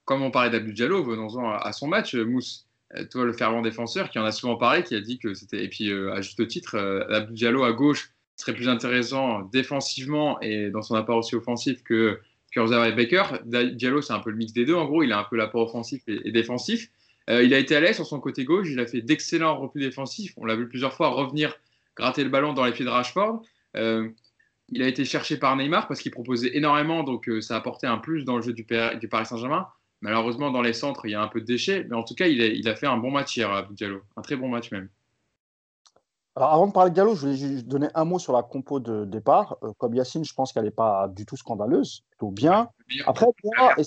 comme 0.04 0.22
on 0.22 0.32
parlait 0.32 0.50
d'Abdou 0.50 0.74
Diallo, 0.74 1.04
venons-en 1.04 1.52
à, 1.52 1.72
son 1.72 1.88
match. 1.88 2.16
Mousse, 2.16 2.66
euh, 2.66 2.69
toi, 3.12 3.26
le 3.26 3.34
fervent 3.34 3.62
défenseur, 3.62 4.10
qui 4.10 4.20
en 4.20 4.26
a 4.26 4.32
souvent 4.32 4.56
parlé, 4.56 4.84
qui 4.84 4.96
a 4.96 5.02
dit 5.02 5.20
que 5.20 5.34
c'était. 5.34 5.64
Et 5.64 5.70
puis, 5.70 5.92
euh, 5.92 6.14
à 6.14 6.22
juste 6.22 6.46
titre, 6.48 6.76
euh, 6.76 7.26
Diallo 7.30 7.64
à 7.64 7.72
gauche 7.72 8.12
serait 8.36 8.54
plus 8.54 8.70
intéressant 8.70 9.42
défensivement 9.52 10.40
et 10.42 10.70
dans 10.70 10.82
son 10.82 10.96
apport 10.96 11.18
aussi 11.18 11.36
offensif 11.36 11.84
que 11.84 12.20
Kurzawa 12.52 12.88
et 12.88 12.94
Baker. 12.94 13.24
Diallo, 13.46 14.02
c'est 14.02 14.14
un 14.14 14.20
peu 14.20 14.32
le 14.32 14.38
mix 14.38 14.54
des 14.54 14.66
deux. 14.66 14.76
En 14.76 14.86
gros, 14.86 15.04
il 15.04 15.12
a 15.12 15.20
un 15.20 15.26
peu 15.26 15.36
l'apport 15.36 15.68
offensif 15.68 16.02
et, 16.08 16.32
défensif. 16.32 16.90
il 17.28 17.54
a 17.54 17.60
été 17.60 17.76
à 17.76 17.82
l'aise 17.82 17.96
sur 17.96 18.06
son 18.06 18.20
côté 18.22 18.46
gauche. 18.46 18.68
Il 18.72 18.80
a 18.80 18.88
fait 18.88 19.02
d'excellents 19.02 19.58
replis 19.58 19.82
défensifs. 19.82 20.34
On 20.38 20.46
l'a 20.46 20.56
vu 20.56 20.70
plusieurs 20.70 20.94
fois 20.94 21.10
revenir 21.10 21.54
gratter 21.98 22.24
le 22.24 22.30
ballon 22.30 22.54
dans 22.54 22.64
les 22.64 22.72
pieds 22.72 22.86
de 22.86 22.90
Rashford. 22.90 23.44
il 23.76 24.82
a 24.82 24.88
été 24.88 25.04
cherché 25.04 25.38
par 25.38 25.58
Neymar 25.58 25.90
parce 25.90 26.00
qu'il 26.00 26.12
proposait 26.12 26.56
énormément, 26.56 27.04
donc 27.04 27.30
ça 27.42 27.58
apportait 27.58 27.88
un 27.88 27.98
plus 27.98 28.24
dans 28.24 28.38
le 28.38 28.42
jeu 28.42 28.54
du 28.54 28.64
Paris 28.64 29.26
Saint-Germain. 29.26 29.68
Malheureusement, 30.02 30.52
dans 30.52 30.62
les 30.62 30.74
centres, 30.74 31.06
il 31.06 31.12
y 31.12 31.16
a 31.16 31.22
un 31.22 31.28
peu 31.28 31.42
de 31.42 31.46
déchets, 31.46 31.86
mais 31.90 31.96
en 31.96 32.04
tout 32.04 32.16
cas, 32.16 32.28
il 32.28 32.68
a, 32.68 32.76
fait 32.76 32.88
un 32.88 32.98
bon 32.98 33.12
match 33.12 33.36
hier, 33.36 33.52
Abdou 33.52 33.74
Diallo. 33.74 34.02
Un 34.16 34.22
très 34.22 34.38
bon 34.38 34.48
match 34.48 34.72
même. 34.72 34.90
Alors, 36.36 36.54
avant 36.54 36.68
de 36.68 36.72
parler 36.72 36.90
de 36.90 36.94
Diallo, 36.94 37.16
je 37.16 37.22
voulais 37.22 37.36
juste 37.36 37.68
donner 37.68 37.88
un 37.96 38.06
mot 38.06 38.18
sur 38.18 38.32
la 38.32 38.44
compo 38.44 38.80
de 38.80 39.04
départ. 39.04 39.58
Euh, 39.64 39.74
comme 39.78 39.94
Yacine, 39.94 40.24
je 40.24 40.34
pense 40.34 40.54
qu'elle 40.54 40.64
n'est 40.64 40.72
pas 40.72 41.10
du 41.10 41.26
tout 41.26 41.36
scandaleuse, 41.36 42.06
plutôt 42.12 42.32
bien. 42.32 42.70
Après, 43.06 43.26
moi, 43.44 43.74
et 43.78 43.84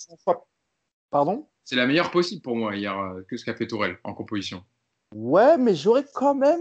Pardon? 1.10 1.46
C'est 1.64 1.76
la 1.76 1.86
meilleure 1.86 2.10
possible 2.10 2.42
pour 2.42 2.56
moi 2.56 2.74
hier 2.76 2.98
euh, 2.98 3.22
que 3.28 3.36
ce 3.36 3.44
qu'a 3.44 3.54
fait 3.54 3.66
Tourelle 3.66 3.98
en 4.04 4.12
composition. 4.12 4.62
Ouais, 5.14 5.56
mais 5.56 5.74
j'aurais 5.74 6.04
quand 6.14 6.34
même 6.34 6.60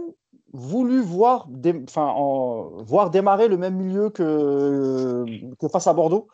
voulu 0.53 0.99
voir, 1.01 1.47
voir 1.49 3.09
démarrer 3.09 3.47
le 3.47 3.57
même 3.57 3.75
milieu 3.75 4.09
que, 4.09 5.25
que 5.55 5.67
face 5.69 5.87
à 5.87 5.93
Bordeaux. 5.93 6.27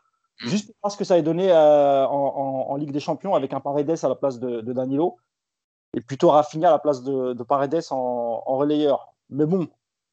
Mm. 0.44 0.48
Juste 0.50 0.74
parce 0.82 0.96
que 0.96 1.04
ça 1.04 1.16
a 1.16 1.22
donné 1.22 1.52
euh, 1.52 2.06
en, 2.06 2.76
Ligue 2.76 2.92
des 2.92 3.00
Champions 3.00 3.36
avec 3.36 3.54
un 3.54 3.60
Paredes 3.60 3.98
à 4.04 4.08
la 4.08 4.16
place 4.16 4.40
de, 4.40 4.62
Danilo 4.62 5.18
et 5.96 6.02
plutôt 6.02 6.30
Rafinha 6.30 6.70
à 6.70 6.72
la 6.72 6.80
place 6.80 7.04
de, 7.04 7.44
Paredes 7.44 7.82
en, 7.90 8.42
relayeur. 8.46 9.14
Mais 9.30 9.46
bon, 9.46 9.68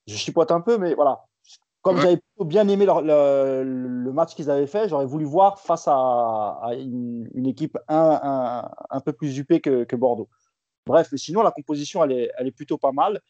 je 0.06 0.16
chipote 0.16 0.50
un 0.50 0.60
peu, 0.60 0.78
mais 0.78 0.94
voilà. 0.94 1.24
Comme 1.82 1.98
j'avais 1.98 2.16
plutôt 2.16 2.46
bien 2.46 2.66
aimé 2.68 2.87
le, 2.87 4.10
match 4.12 4.34
qu'ils 4.34 4.50
avaient 4.50 4.66
fait, 4.66 4.88
j'aurais 4.88 5.04
voulu 5.04 5.26
voir 5.26 5.58
face 5.58 5.87
à, 5.87 6.70
une, 6.78 7.46
équipe 7.46 7.76
un, 7.88 8.70
un, 8.88 9.00
peu 9.00 9.12
plus 9.12 9.37
upée 9.37 9.60
que, 9.60 9.96
Bordeaux. 9.96 10.28
Bref, 10.87 11.14
sinon, 11.16 11.42
la 11.42 11.50
composition, 11.50 12.02
elle 12.04 12.12
est, 12.12 12.30
elle 12.38 12.46
est 12.46 12.52
plutôt 12.52 12.78
pas 12.78 12.92
mal. 12.92 13.20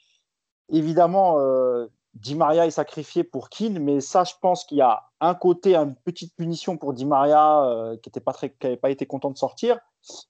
Évidemment, 0.71 1.39
euh, 1.41 1.87
Di 2.15 2.37
Maria 2.37 2.67
est 2.67 2.71
sacrifié 2.71 3.25
pour 3.25 3.49
Keane, 3.49 3.81
mais 3.81 4.01
ça, 4.01 4.23
je 4.23 4.35
pense 4.41 4.65
qu'il 4.65 4.79
y 4.79 4.83
a 4.83 5.03
un 5.21 5.35
côté, 5.35 5.75
une 5.75 5.97
petite 6.05 6.35
punition 6.37 6.77
pour 6.77 6.93
Di 6.93 7.05
Maria 7.05 7.65
euh, 7.65 7.97
qui 7.97 8.11
n'avait 8.11 8.77
pas, 8.77 8.91
été 8.91 9.05
content 9.05 9.31
de 9.31 9.37
sortir, 9.37 9.79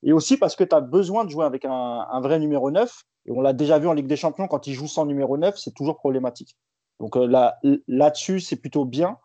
et 0.03 0.13
aussi 0.13 0.39
parce 0.39 0.57
que 0.57 0.65
tu 0.65 0.75
as 0.75 0.81
besoin 0.81 1.25
de 1.25 1.31
jouer 1.31 1.45
avec 1.45 1.67
un, 1.67 2.21
vrai 2.21 2.39
numéro 2.39 2.71
9, 2.71 3.03
et 3.27 3.33
on 3.33 3.43
l'a 3.43 3.53
déjà 3.53 3.79
vu 3.79 3.87
en 3.87 3.93
Ligue 3.93 4.07
des 4.07 4.17
Champions, 4.17 4.49
quand 4.49 4.67
il 4.67 4.73
joue 4.73 4.87
sans 4.87 5.05
numéro 5.05 5.37
9, 5.37 5.59
c'est 5.59 5.73
toujours 5.73 5.97
problématique. 5.97 6.57
Donc 7.01 7.17
euh, 7.17 7.27
là, 7.27 7.59
là-dessus, 7.87 8.41
c'est 8.41 8.57
plutôt 8.57 8.87
bien. 8.87 9.19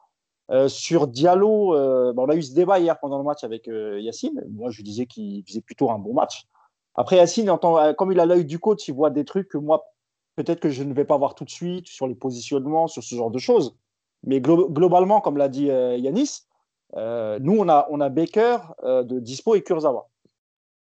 Euh, 0.52 0.68
sur 0.68 1.08
Diallo, 1.08 1.76
on 1.76 2.30
a 2.30 2.36
eu 2.36 2.42
ce 2.42 2.54
débat 2.54 2.80
hier 2.80 3.00
pendant 3.00 3.20
le 3.20 3.24
match 3.24 3.44
avec 3.44 3.68
Yacine. 3.68 4.44
Moi, 4.50 4.70
je 4.70 4.78
lui 4.78 4.84
disais 4.84 5.06
qu'il 5.06 5.46
faisait 5.48 5.62
plutôt 5.62 5.92
un 5.92 6.00
bon 6.00 6.14
match. 6.14 6.46
Après, 6.96 7.16
Yacine, 7.16 7.56
comme 7.98 8.12
il 8.12 8.20
a 8.20 8.26
l'œil 8.26 8.44
du 8.44 8.60
coach, 8.60 8.88
il 8.90 8.96
voit 8.96 9.12
des 9.12 9.24
trucs 9.24 9.48
que 9.48 9.58
moi, 9.58 9.86
peut-être 10.40 10.62
que 10.62 10.70
je 10.70 10.84
ne 10.84 10.94
vais 10.94 11.04
pas 11.04 11.18
voir 11.18 11.36
tout 11.36 11.44
de 11.44 11.50
suite 11.50 11.88
sur 11.88 12.08
les 12.08 12.16
positionnements, 12.16 12.88
sur 12.88 13.04
ce 13.04 13.14
genre 13.14 13.30
de 13.30 13.40
choses. 13.40 13.76
Mais 14.24 14.40
globalement, 14.40 15.20
comme 15.20 15.36
l'a 15.36 15.50
dit 15.50 15.70
euh, 15.70 15.98
Yanis, 15.98 16.44
euh, 16.96 17.40
nous, 17.42 17.58
on 17.58 17.68
a, 17.68 17.88
on 17.90 18.00
a 18.00 18.08
Baker, 18.08 18.58
euh, 18.84 19.04
de 19.04 19.20
Dispo 19.20 19.56
et 19.56 19.64
Kurzawa. 19.64 20.08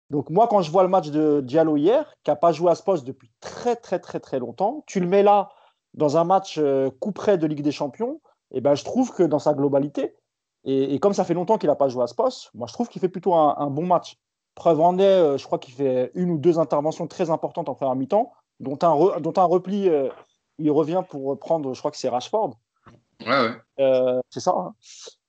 Donc 0.09 0.30
moi, 0.30 0.48
quand 0.48 0.62
je 0.62 0.70
vois 0.70 0.83
le 0.83 0.88
match 0.88 1.11
de 1.11 1.42
Diallo 1.42 1.76
hier, 1.76 2.14
qui 2.22 2.30
n'a 2.30 2.37
pas 2.37 2.52
joué 2.52 2.70
à 2.70 2.74
ce 2.74 2.83
poste 2.83 3.04
depuis 3.04 3.30
très 3.40 3.76
très 3.76 3.98
très 3.98 4.18
très 4.18 4.38
longtemps, 4.38 4.83
tu 4.87 4.98
le 4.98 5.07
mets 5.07 5.22
là 5.22 5.50
dans 5.92 6.16
un 6.16 6.24
match 6.24 6.59
coup 7.00 7.12
près 7.12 7.37
de 7.37 7.46
Ligue 7.46 7.62
des 7.62 7.72
Champions, 7.72 8.20
et 8.50 8.59
eh 8.59 8.61
ben, 8.61 8.74
je 8.74 8.85
trouve 8.85 9.12
que 9.12 9.22
dans 9.22 9.38
sa 9.38 9.52
globalité, 9.52 10.14
et, 10.64 10.98
comme 11.00 11.12
ça 11.12 11.24
fait 11.24 11.35
longtemps 11.35 11.59
qu'il 11.59 11.68
n'a 11.68 11.76
pas 11.76 11.88
joué 11.88 12.02
à 12.02 12.07
ce 12.07 12.14
poste, 12.14 12.50
moi 12.54 12.66
je 12.66 12.72
trouve 12.72 12.88
qu'il 12.88 13.00
fait 13.00 13.09
plutôt 13.11 13.35
un, 13.35 13.57
un, 13.59 13.68
bon 13.68 13.87
match. 13.87 14.18
Preuve 14.54 14.80
en 14.80 14.98
est, 14.98 15.38
je 15.38 15.44
crois 15.44 15.59
qu'il 15.59 15.74
fait 15.74 16.11
une 16.14 16.30
ou 16.30 16.38
deux 16.38 16.59
interventions 16.59 17.07
très 17.07 17.28
importantes 17.30 17.68
en 17.68 17.74
première 17.74 17.96
mi-temps 17.96 18.33
dont 18.61 18.79
un, 18.83 19.21
dont 19.21 19.33
un 19.37 19.45
repli, 19.45 19.88
euh, 19.88 20.09
il 20.59 20.71
revient 20.71 21.03
pour 21.09 21.38
prendre, 21.38 21.75
je 21.75 21.79
crois 21.79 21.90
que 21.90 21.97
c'est 21.97 22.09
Rashford. 22.09 22.57
Ouais, 23.21 23.29
ouais. 23.29 23.53
Euh, 23.81 24.21
c'est 24.31 24.40
ça. 24.40 24.55
Hein. 24.57 24.75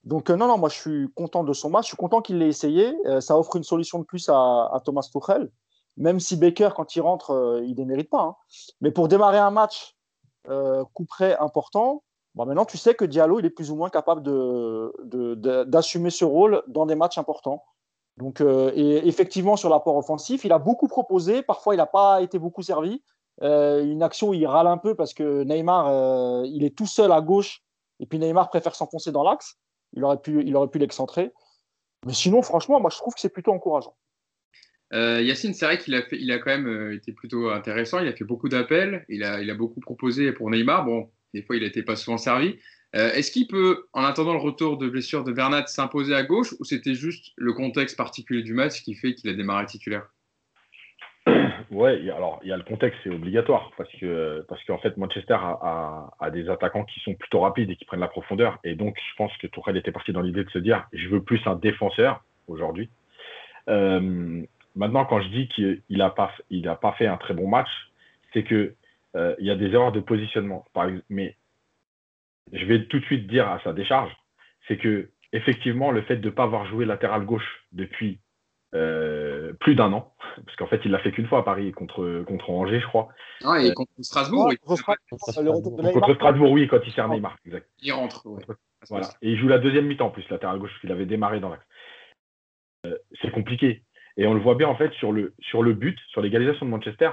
Donc, 0.04 0.30
euh, 0.30 0.36
non, 0.36 0.48
non, 0.48 0.58
moi, 0.58 0.70
je 0.70 0.76
suis 0.76 1.08
content 1.16 1.44
de 1.44 1.54
son 1.54 1.70
match. 1.70 1.86
Je 1.86 1.90
suis 1.90 1.98
content 1.98 2.22
qu'il 2.22 2.38
l'ait 2.38 2.48
essayé. 2.48 2.96
ça 3.22 3.38
offre 3.38 3.56
une 3.56 3.64
solution 3.64 4.00
de 4.00 4.04
plus 4.04 4.30
à, 4.30 4.82
Thomas 4.84 5.08
Tuchel, 5.12 5.50
même 5.98 6.20
si 6.20 6.38
Baker, 6.38 6.70
quand 6.76 6.96
il 6.96 7.02
rentre, 7.02 7.62
il 7.66 7.76
ne 7.76 7.86
mérite 7.86 8.10
pas. 8.10 8.22
Hein. 8.22 8.36
Mais 8.82 8.92
pour 8.92 9.08
démarrer 9.08 9.40
un 9.40 9.52
match 9.52 9.96
coup 10.94 11.06
près 11.06 11.36
important, 11.38 12.04
bon, 12.36 12.46
maintenant, 12.46 12.66
tu 12.66 12.78
sais 12.78 12.94
que 12.94 13.06
Diallo, 13.06 13.40
il 13.40 13.46
est 13.46 13.52
plus 13.52 13.72
ou 13.72 13.76
moins 13.76 13.90
capable 13.90 14.22
d'assumer 15.66 16.10
de, 16.10 16.14
ce 16.14 16.26
rôle 16.26 16.62
dans 16.68 16.86
des 16.86 16.96
matchs 16.96 17.18
importants. 17.18 17.64
Donc, 18.18 18.42
et 18.42 19.08
effectivement, 19.08 19.56
sur 19.56 19.70
l'apport 19.70 19.98
offensif, 19.98 20.46
il 20.46 20.52
a 20.52 20.60
beaucoup 20.60 20.88
proposé. 20.88 21.42
Parfois, 21.42 21.74
il 21.74 21.78
n'a 21.78 21.88
pas 21.88 22.22
été 22.22 22.38
beaucoup 22.38 22.62
servi. 22.62 23.02
Euh, 23.42 23.84
une 23.84 24.02
action 24.02 24.30
où 24.30 24.34
il 24.34 24.46
râle 24.48 24.68
un 24.68 24.78
peu 24.78 24.96
parce 24.96 25.14
que 25.14 25.44
Neymar, 25.44 25.88
euh, 25.88 26.44
il 26.46 26.64
est 26.64 26.76
tout 26.76 26.88
seul 26.88 27.12
à 27.12 27.20
gauche 27.22 27.62
et 28.00 28.06
puis 28.06 28.18
Neymar 28.18 28.50
préfère 28.50 28.76
s'enfoncer 28.76 29.12
dans 29.12 29.24
l'axe. 29.24 29.58
Il 29.94 30.04
aurait 30.04 30.22
pu, 30.22 30.44
l'excentrer. 30.80 31.32
Mais 32.06 32.14
sinon, 32.14 32.42
franchement, 32.42 32.80
moi, 32.80 32.90
je 32.90 32.98
trouve 32.98 33.14
que 33.14 33.20
c'est 33.20 33.30
plutôt 33.30 33.52
encourageant. 33.52 33.96
Euh, 34.94 35.22
Yacine, 35.22 35.54
c'est 35.54 35.66
vrai 35.66 35.78
qu'il 35.78 35.96
a, 35.96 36.02
fait, 36.02 36.18
il 36.20 36.32
a 36.32 36.40
quand 36.40 36.52
même 36.52 36.92
été 36.92 37.14
plutôt 37.14 37.50
intéressant. 37.50 38.00
Il 38.00 38.08
a 38.08 38.14
fait 38.14 38.26
beaucoup 38.26 38.50
d'appels. 38.50 39.06
Il 39.10 39.24
a, 39.24 39.42
il 39.42 39.50
a 39.50 39.56
beaucoup 39.56 39.80
proposé 39.80 40.32
pour 40.34 40.50
Neymar. 40.50 40.86
Bon, 40.86 41.10
des 41.34 41.42
fois, 41.42 41.56
il 41.56 41.64
n'était 41.64 41.84
pas 41.84 41.96
souvent 41.96 42.18
servi. 42.18 42.58
Est-ce 42.94 43.30
qu'il 43.30 43.48
peut, 43.48 43.88
en 43.92 44.04
attendant 44.04 44.32
le 44.32 44.40
retour 44.40 44.78
de 44.78 44.88
blessure 44.88 45.26
de 45.26 45.34
Bernat, 45.34 45.68
s'imposer 45.68 46.16
à 46.16 46.24
gauche 46.24 46.54
ou 46.60 46.64
c'était 46.64 46.96
juste 46.96 47.34
le 47.36 47.52
contexte 47.52 47.98
particulier 47.98 48.42
du 48.42 48.54
match 48.54 48.84
qui 48.84 48.96
fait 48.96 49.14
qu'il 49.16 49.30
a 49.30 49.34
démarré 49.34 49.66
titulaire? 49.66 50.08
Ouais, 51.72 52.10
alors 52.12 52.40
il 52.44 52.50
y 52.50 52.52
a 52.52 52.58
le 52.58 52.64
contexte, 52.64 53.00
c'est 53.04 53.10
obligatoire 53.10 53.72
parce 53.78 53.92
que 53.94 54.46
parce 54.48 54.64
qu'en 54.66 54.78
fait 54.78 54.98
Manchester 54.98 55.38
a, 55.40 56.30
des 56.32 56.50
attaquants 56.50 56.84
qui 56.84 57.00
sont 57.00 57.16
plutôt 57.16 57.40
rapides 57.40 57.70
et 57.70 57.76
qui 57.76 57.86
prennent 57.86 58.00
la 58.00 58.08
profondeur 58.08 58.60
et 58.64 58.76
donc 58.76 58.98
je 58.98 59.16
pense 59.16 59.36
que 59.38 59.48
Tourelle 59.48 59.78
était 59.78 59.92
parti 59.92 60.12
dans 60.12 60.22
l'idée 60.22 60.44
de 60.44 60.50
se 60.50 60.60
dire 60.60 60.88
je 60.94 61.08
veux 61.08 61.24
plus 61.24 61.42
un 61.46 61.56
défenseur 61.56 62.24
aujourd'hui. 62.48 62.90
Euh, 63.70 64.44
maintenant, 64.76 65.06
quand 65.06 65.22
je 65.22 65.30
dis 65.30 65.48
qu'il 65.48 65.82
n'a 65.90 66.10
pas 66.10 66.32
il 66.50 66.68
a 66.68 66.76
pas 66.76 66.94
fait 66.94 67.08
un 67.08 67.18
très 67.18 67.34
bon 67.34 67.48
match, 67.48 67.70
c'est 68.34 68.44
que 68.44 68.76
euh, 69.16 69.36
il 69.40 69.46
y 69.46 69.52
a 69.52 69.56
des 69.56 69.72
erreurs 69.72 69.92
de 69.92 70.02
positionnement. 70.02 70.66
Par 70.74 70.88
mais 71.10 71.36
je 72.54 72.66
vais 72.66 72.86
tout 72.86 73.00
de 73.00 73.06
suite 73.06 73.28
dire 73.28 73.48
à 73.48 73.60
sa 73.64 73.74
décharge, 73.74 74.16
c'est 74.68 74.78
que 74.78 75.10
effectivement 75.34 75.92
le 75.92 76.02
fait 76.04 76.18
de 76.18 76.30
pas 76.30 76.44
avoir 76.44 76.66
joué 76.68 76.86
latéral 76.86 77.26
gauche 77.26 77.66
depuis 77.72 78.20
euh, 78.74 79.54
plus 79.60 79.76
d'un 79.76 79.94
an, 79.94 80.14
parce 80.44 80.56
qu'en 80.58 80.68
fait, 80.68 80.82
il 80.86 80.92
l'a 80.92 81.00
fait 81.00 81.12
qu'une 81.12 81.28
fois 81.28 81.40
à 81.40 81.44
Paris 81.44 81.72
contre, 81.72 82.24
contre 82.28 82.50
Angers, 82.50 82.80
je 82.80 82.88
crois. 82.88 83.10
Ah, 83.44 83.62
et 83.62 83.74
contre 83.74 83.92
Strasbourg, 84.02 84.48
oui. 84.50 84.58
Contre, 84.58 86.16
Strasbourg, 86.16 86.52
oui, 86.52 86.68
quand 86.68 86.80
il 86.86 86.94
sert 86.94 87.08
Neymar. 87.08 87.38
Exact. 87.46 87.68
Il 87.82 87.92
rentre, 87.92 88.24
Voilà. 88.90 89.08
Et 89.22 89.32
il 89.32 89.38
joue 89.38 89.48
la 89.48 89.60
deuxième 89.60 89.86
mi-temps 89.86 90.08
en 90.08 90.12
plus, 90.12 90.28
latéral 90.30 90.60
gauche, 90.60 90.72
qu'il 90.82 90.92
avait 90.92 91.06
démarré 91.06 91.40
dans 91.40 91.50
l'axe. 91.50 91.66
Euh, 92.86 92.98
c'est 93.22 93.32
compliqué. 93.32 93.84
Et 94.18 94.28
on 94.28 94.34
le 94.34 94.40
voit 94.40 94.56
bien, 94.56 94.68
en 94.68 94.76
fait, 94.76 94.92
sur 94.94 95.12
le, 95.12 95.34
sur 95.40 95.62
le 95.62 95.74
but, 95.74 95.98
sur 96.08 96.22
l'égalisation 96.22 96.66
de 96.66 96.72
Manchester. 96.72 97.12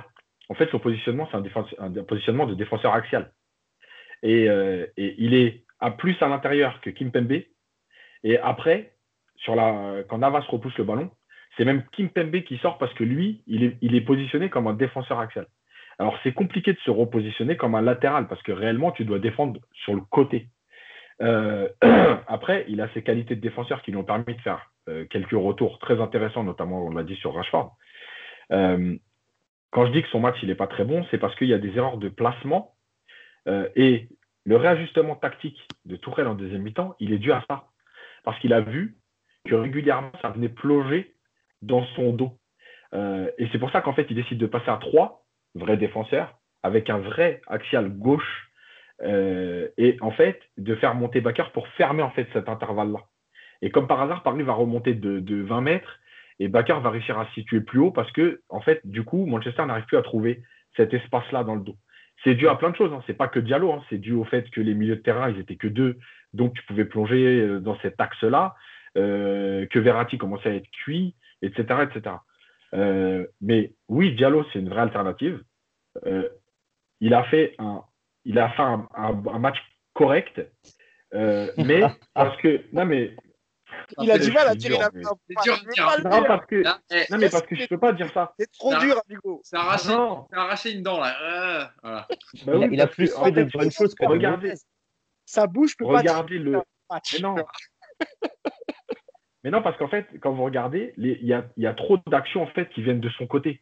En 0.49 0.55
fait, 0.55 0.71
son 0.71 0.79
positionnement, 0.79 1.29
c'est 1.31 1.37
un, 1.37 1.45
un, 1.79 2.05
positionnement 2.05 2.47
de 2.47 2.55
défenseur 2.55 2.93
axial. 2.95 3.33
Et, 4.23 4.49
euh, 4.49 4.87
et, 4.97 5.15
il 5.19 5.35
est 5.35 5.65
à 5.81 5.91
plus 5.91 6.17
à 6.21 6.29
l'intérieur 6.29 6.81
que 6.81 6.91
Kim 6.91 7.11
Pembe. 7.11 7.43
Et 8.23 8.39
après, 8.39 8.95
sur 9.37 9.57
la, 9.57 10.05
quand 10.09 10.19
Navas 10.19 10.45
repousse 10.49 10.77
le 10.79 10.85
ballon, 10.85 11.11
c'est 11.57 11.65
même 11.65 11.85
Kim 11.93 12.09
Pembe 12.09 12.43
qui 12.43 12.59
sort 12.59 12.79
parce 12.79 12.93
que 12.95 13.05
lui, 13.05 13.43
il 13.47 13.95
est, 13.95 14.01
positionné 14.01 14.49
comme 14.49 14.67
un 14.67 14.75
défenseur 14.75 15.19
axial. 15.19 15.47
Alors, 15.99 16.19
c'est 16.23 16.33
compliqué 16.33 16.73
de 16.73 16.79
se 16.79 16.91
repositionner 16.91 17.57
comme 17.57 17.75
un 17.75 17.83
latéral 17.83 18.27
parce 18.27 18.43
que 18.43 18.53
réellement, 18.53 18.93
tu 18.93 19.05
dois 19.05 19.19
défendre 19.19 19.61
sur 19.85 19.95
le 19.95 20.01
côté. 20.01 20.49
Euh, 21.21 21.69
après, 22.27 22.65
il 22.69 22.81
a 22.81 22.89
ses 22.95 23.03
qualités 23.03 23.37
de 23.37 23.41
défenseur 23.41 23.83
qui 23.83 23.91
lui 23.91 23.99
ont 23.99 24.05
permis 24.05 24.35
de 24.35 24.41
faire 24.41 24.71
euh, 24.89 25.05
quelques 25.11 25.33
retours 25.33 25.79
très 25.79 26.01
intéressants, 26.01 26.43
notamment, 26.43 26.87
on 26.87 26.91
l'a 26.91 27.03
dit, 27.03 27.17
sur 27.17 27.35
Rashford. 27.35 27.77
Euh, 28.51 28.97
quand 29.71 29.87
je 29.87 29.93
dis 29.93 30.03
que 30.03 30.09
son 30.09 30.21
match 30.21 30.37
il 30.43 30.49
n'est 30.49 30.55
pas 30.55 30.67
très 30.67 30.85
bon, 30.85 31.05
c'est 31.11 31.19
parce 31.19 31.35
qu'il 31.37 31.49
y 31.49 31.55
a 31.55 31.59
des 31.59 31.77
erreurs 31.77 31.97
de 31.97 32.09
placement 32.11 32.75
et 33.75 34.09
le 34.45 34.57
réajustement 34.57 35.17
tactique 35.17 35.67
de 35.85 35.97
Tourelle 35.97 36.29
en 36.29 36.35
deuxième 36.35 36.63
mi-temps, 36.63 36.95
il 37.01 37.13
est 37.13 37.19
dû 37.19 37.33
à 37.33 37.43
ça. 37.49 37.65
Parce 38.23 38.39
qu'il 38.39 38.53
a 38.53 38.61
vu 38.61 38.97
que 39.47 39.55
régulièrement, 39.55 40.13
ça 40.21 40.29
venait 40.29 40.51
plonger 40.51 41.15
dans 41.63 41.85
son 41.97 42.13
dos. 42.13 42.39
Euh, 42.95 43.31
et 43.39 43.49
c'est 43.51 43.59
pour 43.59 43.71
ça 43.71 43.81
qu'en 43.81 43.95
fait, 43.95 44.07
il 44.11 44.17
décide 44.17 44.39
de 44.39 44.47
passer 44.47 44.71
à 44.71 44.77
trois 44.77 45.25
vrais 45.55 45.77
défenseurs 45.77 46.39
avec 46.63 46.91
un 46.91 46.99
vrai 46.99 47.41
axial 47.47 47.91
gauche 47.91 48.51
euh, 49.03 49.69
et 49.79 49.97
en 50.01 50.11
fait 50.11 50.41
de 50.59 50.75
faire 50.77 50.95
monter 50.95 51.21
Bakker 51.21 51.51
pour 51.53 51.67
fermer 51.69 52.03
en 52.03 52.11
fait 52.11 52.29
cet 52.33 52.49
intervalle-là. 52.49 53.01
Et 53.61 53.71
comme 53.71 53.87
par 53.87 54.01
hasard, 54.01 54.23
Paris 54.23 54.43
va 54.43 54.53
remonter 54.53 54.95
de, 54.95 55.43
20 55.43 55.61
mètres 55.61 55.99
et 56.39 56.49
Bakker 56.49 56.81
va 56.81 56.91
réussir 56.91 57.19
à 57.19 57.27
se 57.27 57.33
situer 57.33 57.61
plus 57.61 57.79
haut 57.79 57.91
parce 57.91 58.11
que 58.13 58.43
en 58.49 58.61
fait, 58.61 58.81
du 58.85 59.05
coup, 59.05 59.27
Manchester 59.27 59.65
n'arrive 59.67 59.87
plus 59.87 59.97
à 59.97 60.03
trouver 60.03 60.43
cet 60.77 60.95
espace-là 60.95 61.45
dans 61.45 61.55
le 61.55 61.63
dos. 61.63 61.77
C'est 62.25 62.35
dû 62.35 62.49
à 62.49 62.55
plein 62.55 62.71
de 62.71 62.77
choses. 62.77 62.93
Hein. 62.93 63.03
C'est 63.07 63.17
pas 63.17 63.29
que 63.29 63.41
Diallo. 63.41 63.73
Hein. 63.73 63.83
C'est 63.91 63.99
dû 63.99 64.13
au 64.13 64.25
fait 64.25 64.49
que 64.51 64.61
les 64.61 64.75
milieux 64.75 64.97
de 64.97 65.03
terrain, 65.03 65.31
ils 65.31 65.39
étaient 65.41 65.57
que 65.57 65.69
deux, 65.69 65.99
donc 66.33 66.55
tu 66.55 66.63
pouvais 66.65 66.85
plonger 66.85 67.41
euh, 67.41 67.61
dans 67.61 67.79
cet 67.81 68.01
axe-là, 68.01 68.55
que 68.95 69.79
Verratti 69.79 70.19
commençait 70.19 70.51
à 70.51 70.55
être 70.55 70.71
cuit, 70.71 71.15
etc., 71.43 71.63
etc. 71.83 72.17
Euh, 72.75 73.27
mais 73.41 73.75
oui, 73.89 74.15
Diallo, 74.15 74.45
c'est 74.53 74.59
une 74.59 74.69
vraie 74.69 74.83
alternative. 74.83 75.43
il 77.01 77.15
a 77.15 77.25
fait 77.25 77.55
un, 77.59 77.85
il 78.25 78.39
a 78.39 78.49
fait 78.51 78.63
un, 78.63 79.39
match 79.39 79.59
correct, 79.95 80.41
mais 81.13 81.83
parce 82.15 82.37
que 82.41 82.63
non 82.73 82.87
mais 82.87 83.15
il 84.01 84.11
a 84.11 84.19
du 84.19 84.33
mal 84.33 84.49
à 84.49 84.57
tirer 84.57 84.79
la. 84.79 84.91
C'est 84.93 86.05
Non, 86.05 86.25
parce 86.25 86.47
que, 86.47 86.63
non, 86.63 87.19
mais 87.19 87.29
parce 87.29 87.47
que 87.47 87.55
je 87.57 87.67
peux 87.67 87.79
pas 87.79 87.93
dire 87.93 88.11
ça. 88.13 88.35
C'est 88.39 88.51
trop 88.53 88.75
dur, 88.77 89.01
amigo. 89.09 89.41
C'est 89.45 89.57
arraché, 89.57 89.93
arraché 90.33 90.73
une 90.73 90.83
dent, 90.83 91.01
là. 91.01 91.73
Bah 91.83 92.07
il, 92.71 92.81
a, 92.81 92.87
plus 92.87 93.13
fait 93.15 93.33
de 93.33 93.45
bonnes 93.45 93.71
choses 93.71 93.95
que 93.95 94.07
regardez. 94.07 94.55
Sa 95.27 95.47
bouche 95.47 95.77
peut 95.77 95.87
regardez 95.87 96.39
pas 96.39 96.45
le. 96.45 96.63
Mais 97.15 97.21
non. 97.21 97.37
mais 99.45 99.51
non, 99.51 99.63
parce 99.63 99.77
qu'en 99.77 99.89
fait, 99.89 100.07
quand 100.21 100.33
vous 100.33 100.45
regardez, 100.45 100.95
il 100.97 101.45
y 101.57 101.67
a, 101.67 101.75
trop 101.75 101.99
d'actions 102.07 102.43
en 102.43 102.47
fait 102.47 102.69
qui 102.71 102.83
viennent 102.83 103.01
de 103.01 103.09
son 103.11 103.27
côté. 103.27 103.61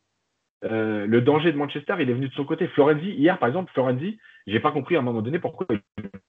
Euh, 0.65 1.07
le 1.07 1.23
danger 1.23 1.53
de 1.53 1.57
Manchester, 1.57 1.97
il 2.01 2.11
est 2.11 2.15
venu 2.15 2.29
de 2.29 2.35
son 2.35 2.45
côté. 2.45 2.67
Florenzi, 2.69 3.11
hier 3.13 3.39
par 3.39 3.49
exemple, 3.49 3.73
Florenzi, 3.73 4.19
j'ai 4.47 4.61
pas 4.61 4.73
compris 4.73 4.97
à 4.97 4.99
un 4.99 5.03
moment 5.03 5.23
donné 5.23 5.39
pourquoi 5.39 5.67
il 5.71 5.81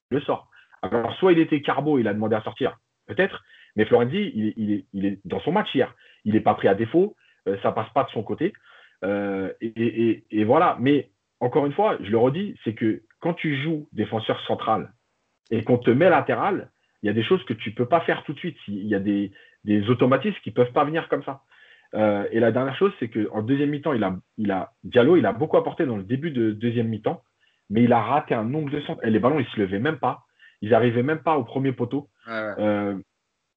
le 0.09 0.21
sort. 0.21 0.49
Alors, 0.81 1.13
soit 1.15 1.33
il 1.33 1.39
était 1.39 1.61
carbo, 1.61 1.99
il 1.99 2.07
a 2.07 2.13
demandé 2.13 2.35
à 2.35 2.41
sortir, 2.41 2.77
peut-être, 3.07 3.43
mais 3.75 3.85
Florenzi, 3.85 4.31
il, 4.35 5.05
est, 5.05 5.19
dans 5.25 5.39
son 5.41 5.51
match 5.51 5.73
hier. 5.75 5.93
Il 6.23 6.33
n'est 6.33 6.41
pas 6.41 6.53
pris 6.53 6.67
à 6.67 6.75
défaut, 6.75 7.15
ça 7.45 7.51
euh, 7.51 7.57
ça 7.61 7.71
passe 7.71 7.89
pas 7.93 8.03
de 8.03 8.09
son 8.09 8.23
côté. 8.23 8.53
Euh, 9.03 9.51
et, 9.61 10.43
voilà. 10.43 10.77
Mais 10.79 11.11
encore 11.39 11.65
une 11.65 11.73
fois, 11.73 11.97
je 12.01 12.09
le 12.09 12.17
redis, 12.17 12.55
c'est 12.63 12.73
que 12.73 13.03
quand 13.19 13.33
tu 13.33 13.61
joues 13.61 13.87
défenseur 13.91 14.39
central 14.45 14.93
et 15.49 15.63
qu'on 15.63 15.77
te 15.77 15.89
met 15.89 16.09
latéral, 16.09 16.71
il 17.01 17.07
y 17.07 17.09
a 17.09 17.13
des 17.13 17.23
choses 17.23 17.43
que 17.45 17.53
tu 17.53 17.69
ne 17.69 17.75
peux 17.75 17.87
pas 17.87 18.01
faire 18.01 18.23
tout 18.23 18.33
de 18.33 18.39
suite. 18.39 18.57
Il 18.67 18.87
y 18.87 18.95
a 18.95 18.99
des, 18.99 19.31
automatismes 19.89 20.37
qui 20.43 20.49
ne 20.49 20.55
peuvent 20.55 20.71
pas 20.71 20.85
venir 20.85 21.07
comme 21.09 21.23
ça. 21.23 21.41
Euh, 21.93 22.25
et 22.31 22.39
la 22.39 22.51
dernière 22.51 22.75
chose, 22.77 22.93
c'est 22.99 23.09
qu'en 23.09 23.41
deuxième 23.41 23.69
mi-temps, 23.69 23.93
il 23.93 24.03
a, 24.03 24.15
il 24.37 24.51
a, 24.51 24.71
Diallo, 24.83 25.17
il 25.17 25.25
a 25.25 25.33
beaucoup 25.33 25.57
apporté 25.57 25.85
dans 25.85 25.97
le 25.97 26.03
début 26.03 26.31
de 26.31 26.51
deuxième 26.51 26.87
mi-temps, 26.87 27.21
mais 27.69 27.83
il 27.83 27.91
a 27.91 28.01
raté 28.01 28.33
un 28.33 28.43
nombre 28.43 28.69
de 28.69 28.79
centres. 28.81 29.05
Et 29.05 29.09
les 29.09 29.19
ballons, 29.19 29.39
ils 29.39 29.45
ne 29.45 29.49
se 29.49 29.59
levaient 29.59 29.79
même 29.79 29.97
pas. 29.97 30.23
Ils 30.61 30.69
n'arrivaient 30.69 31.03
même 31.03 31.23
pas 31.23 31.37
au 31.37 31.43
premier 31.43 31.71
poteau 31.71 32.09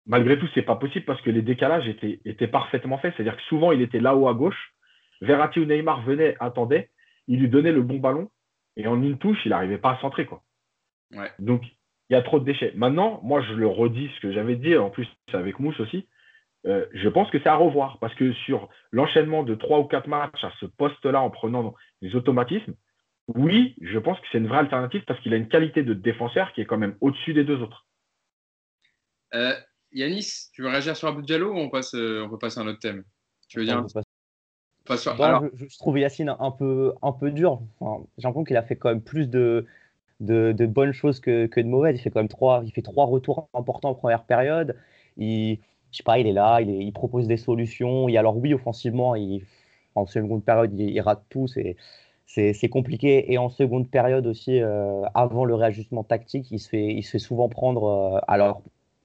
malgré 0.06 0.38
tout, 0.38 0.48
c'est 0.54 0.62
pas 0.62 0.76
possible 0.76 1.04
parce 1.04 1.20
que 1.22 1.30
les 1.30 1.42
décalages 1.42 1.88
étaient, 1.88 2.46
parfaitement 2.46 2.98
faits. 2.98 3.14
C'est-à-dire 3.16 3.36
que 3.36 3.42
souvent, 3.42 3.72
il 3.72 3.82
était 3.82 4.00
là-haut 4.00 4.28
à 4.28 4.34
gauche. 4.34 4.74
Verratti 5.20 5.60
ou 5.60 5.64
Neymar 5.64 6.02
venaient, 6.02 6.36
attendaient, 6.40 6.90
il 7.28 7.40
lui 7.40 7.48
donnait 7.48 7.72
le 7.72 7.82
bon 7.82 7.98
ballon 7.98 8.30
et 8.76 8.86
en 8.86 9.00
une 9.02 9.18
touche, 9.18 9.38
il 9.44 9.50
n'arrivait 9.50 9.78
pas 9.78 9.92
à 9.92 10.00
centrer. 10.00 10.26
Quoi. 10.26 10.42
Donc, 11.38 11.62
il 12.14 12.18
y 12.18 12.20
a 12.20 12.22
trop 12.22 12.38
de 12.38 12.44
déchets. 12.44 12.72
Maintenant, 12.76 13.18
moi, 13.24 13.42
je 13.42 13.54
le 13.54 13.66
redis 13.66 14.08
ce 14.14 14.20
que 14.20 14.32
j'avais 14.32 14.54
dit, 14.54 14.76
en 14.76 14.88
plus, 14.88 15.08
c'est 15.28 15.36
avec 15.36 15.58
Mousse 15.58 15.80
aussi. 15.80 16.06
Euh, 16.64 16.86
je 16.94 17.08
pense 17.08 17.28
que 17.30 17.38
c'est 17.40 17.48
à 17.48 17.56
revoir 17.56 17.98
parce 17.98 18.14
que 18.14 18.32
sur 18.32 18.68
l'enchaînement 18.92 19.42
de 19.42 19.56
trois 19.56 19.80
ou 19.80 19.84
quatre 19.84 20.06
matchs 20.06 20.44
à 20.44 20.52
ce 20.60 20.66
poste-là 20.66 21.20
en 21.20 21.28
prenant 21.28 21.74
des 22.02 22.14
automatismes, 22.14 22.74
oui, 23.26 23.74
je 23.80 23.98
pense 23.98 24.18
que 24.20 24.26
c'est 24.30 24.38
une 24.38 24.46
vraie 24.46 24.58
alternative 24.58 25.02
parce 25.06 25.20
qu'il 25.20 25.34
a 25.34 25.36
une 25.36 25.48
qualité 25.48 25.82
de 25.82 25.92
défenseur 25.92 26.52
qui 26.52 26.60
est 26.60 26.66
quand 26.66 26.78
même 26.78 26.96
au-dessus 27.00 27.34
des 27.34 27.42
deux 27.42 27.60
autres. 27.60 27.84
Euh, 29.34 29.52
Yanis, 29.90 30.50
tu 30.52 30.62
veux 30.62 30.68
réagir 30.68 30.96
sur 30.96 31.08
Abou 31.08 31.20
Diallo 31.20 31.52
ou 31.52 31.58
on, 31.58 31.68
passe, 31.68 31.94
euh, 31.94 32.22
on 32.24 32.30
peut 32.30 32.38
passer 32.38 32.60
à 32.60 32.62
un 32.62 32.68
autre 32.68 32.78
thème? 32.78 33.02
Tu 33.48 33.58
veux 33.58 33.66
dire 33.66 33.84
je, 34.88 35.78
trouve 35.78 35.98
Yacine 35.98 36.36
un 36.38 36.50
peu, 36.50 36.92
un 37.02 37.12
peu 37.12 37.30
dur. 37.30 37.60
J'ai 37.80 37.86
l'impression 38.24 38.44
qu'il 38.44 38.56
a 38.56 38.62
fait 38.62 38.76
quand 38.76 38.90
même 38.90 39.02
plus 39.02 39.26
de, 39.26 39.66
de, 40.24 40.66
bonnes 40.66 40.92
choses 40.92 41.20
que, 41.20 41.46
que, 41.46 41.60
de 41.60 41.66
mauvaises. 41.66 41.96
Il 41.98 42.02
fait 42.02 42.10
quand 42.10 42.20
même 42.20 42.28
trois, 42.28 42.62
il 42.64 42.72
fait 42.72 42.82
trois 42.82 43.06
retours 43.06 43.48
importants 43.54 43.90
en 43.90 43.94
première 43.94 44.24
période. 44.24 44.76
Il, 45.16 45.58
je 45.92 45.98
sais 45.98 46.02
pas, 46.02 46.18
il 46.18 46.26
est 46.26 46.32
là, 46.32 46.60
il, 46.60 46.92
propose 46.92 47.28
des 47.28 47.36
solutions. 47.36 48.08
Et 48.08 48.16
alors 48.16 48.36
oui, 48.36 48.54
offensivement, 48.54 49.14
il, 49.14 49.44
en 49.94 50.06
seconde 50.06 50.44
période, 50.44 50.72
il, 50.78 51.00
rate 51.00 51.24
tout. 51.28 51.46
C'est 52.26 52.68
compliqué. 52.68 53.32
Et 53.32 53.38
en 53.38 53.48
seconde 53.48 53.90
période 53.90 54.26
aussi, 54.26 54.60
euh, 54.60 55.02
avant 55.14 55.44
le 55.44 55.54
réajustement 55.54 56.04
tactique, 56.04 56.50
il 56.50 56.58
se 56.58 56.68
fait, 56.68 56.86
il 56.94 57.02
se 57.02 57.12
fait 57.12 57.18
souvent 57.18 57.48
prendre. 57.48 57.84
Euh, 57.84 58.20
alors 58.28 58.62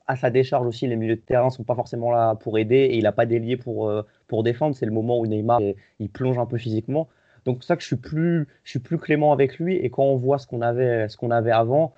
à 0.08 0.16
sa 0.16 0.32
décharge 0.32 0.66
aussi, 0.66 0.88
les 0.88 0.96
milieux 0.96 1.18
de 1.18 1.22
terrain 1.22 1.52
sont 1.52 1.64
pas 1.64 1.76
forcément 1.76 2.10
là 2.10 2.34
pour 2.34 2.58
aider 2.58 2.78
et 2.78 2.98
il 2.98 3.04
n'a 3.04 3.12
pas 3.12 3.28
délié 3.28 3.58
pour, 3.58 3.88
euh, 3.88 4.02
pour 4.28 4.44
défendre. 4.44 4.76
C'est 4.76 4.88
le 4.88 4.92
moment 4.92 5.20
où 5.20 5.28
Neymar 5.28 5.62
il 6.00 6.10
plonge 6.10 6.40
un 6.40 6.48
peu 6.48 6.58
physiquement. 6.58 7.08
Donc 7.50 7.64
c'est 7.64 7.70
ça 7.70 7.76
que 7.76 7.82
je 7.82 7.88
suis 7.88 7.96
plus 7.96 8.48
je 8.64 8.70
suis 8.70 8.80
plus 8.80 9.00
clément 9.00 9.32
avec 9.34 9.58
lui 9.58 9.76
et 9.76 9.90
quand 9.90 10.04
on 10.04 10.18
voit 10.18 10.38
ce 10.38 10.46
qu'on 10.46 10.62
avait 10.62 11.10
ce 11.10 11.18
qu'on 11.18 11.32
avait 11.32 11.50
avant, 11.50 11.96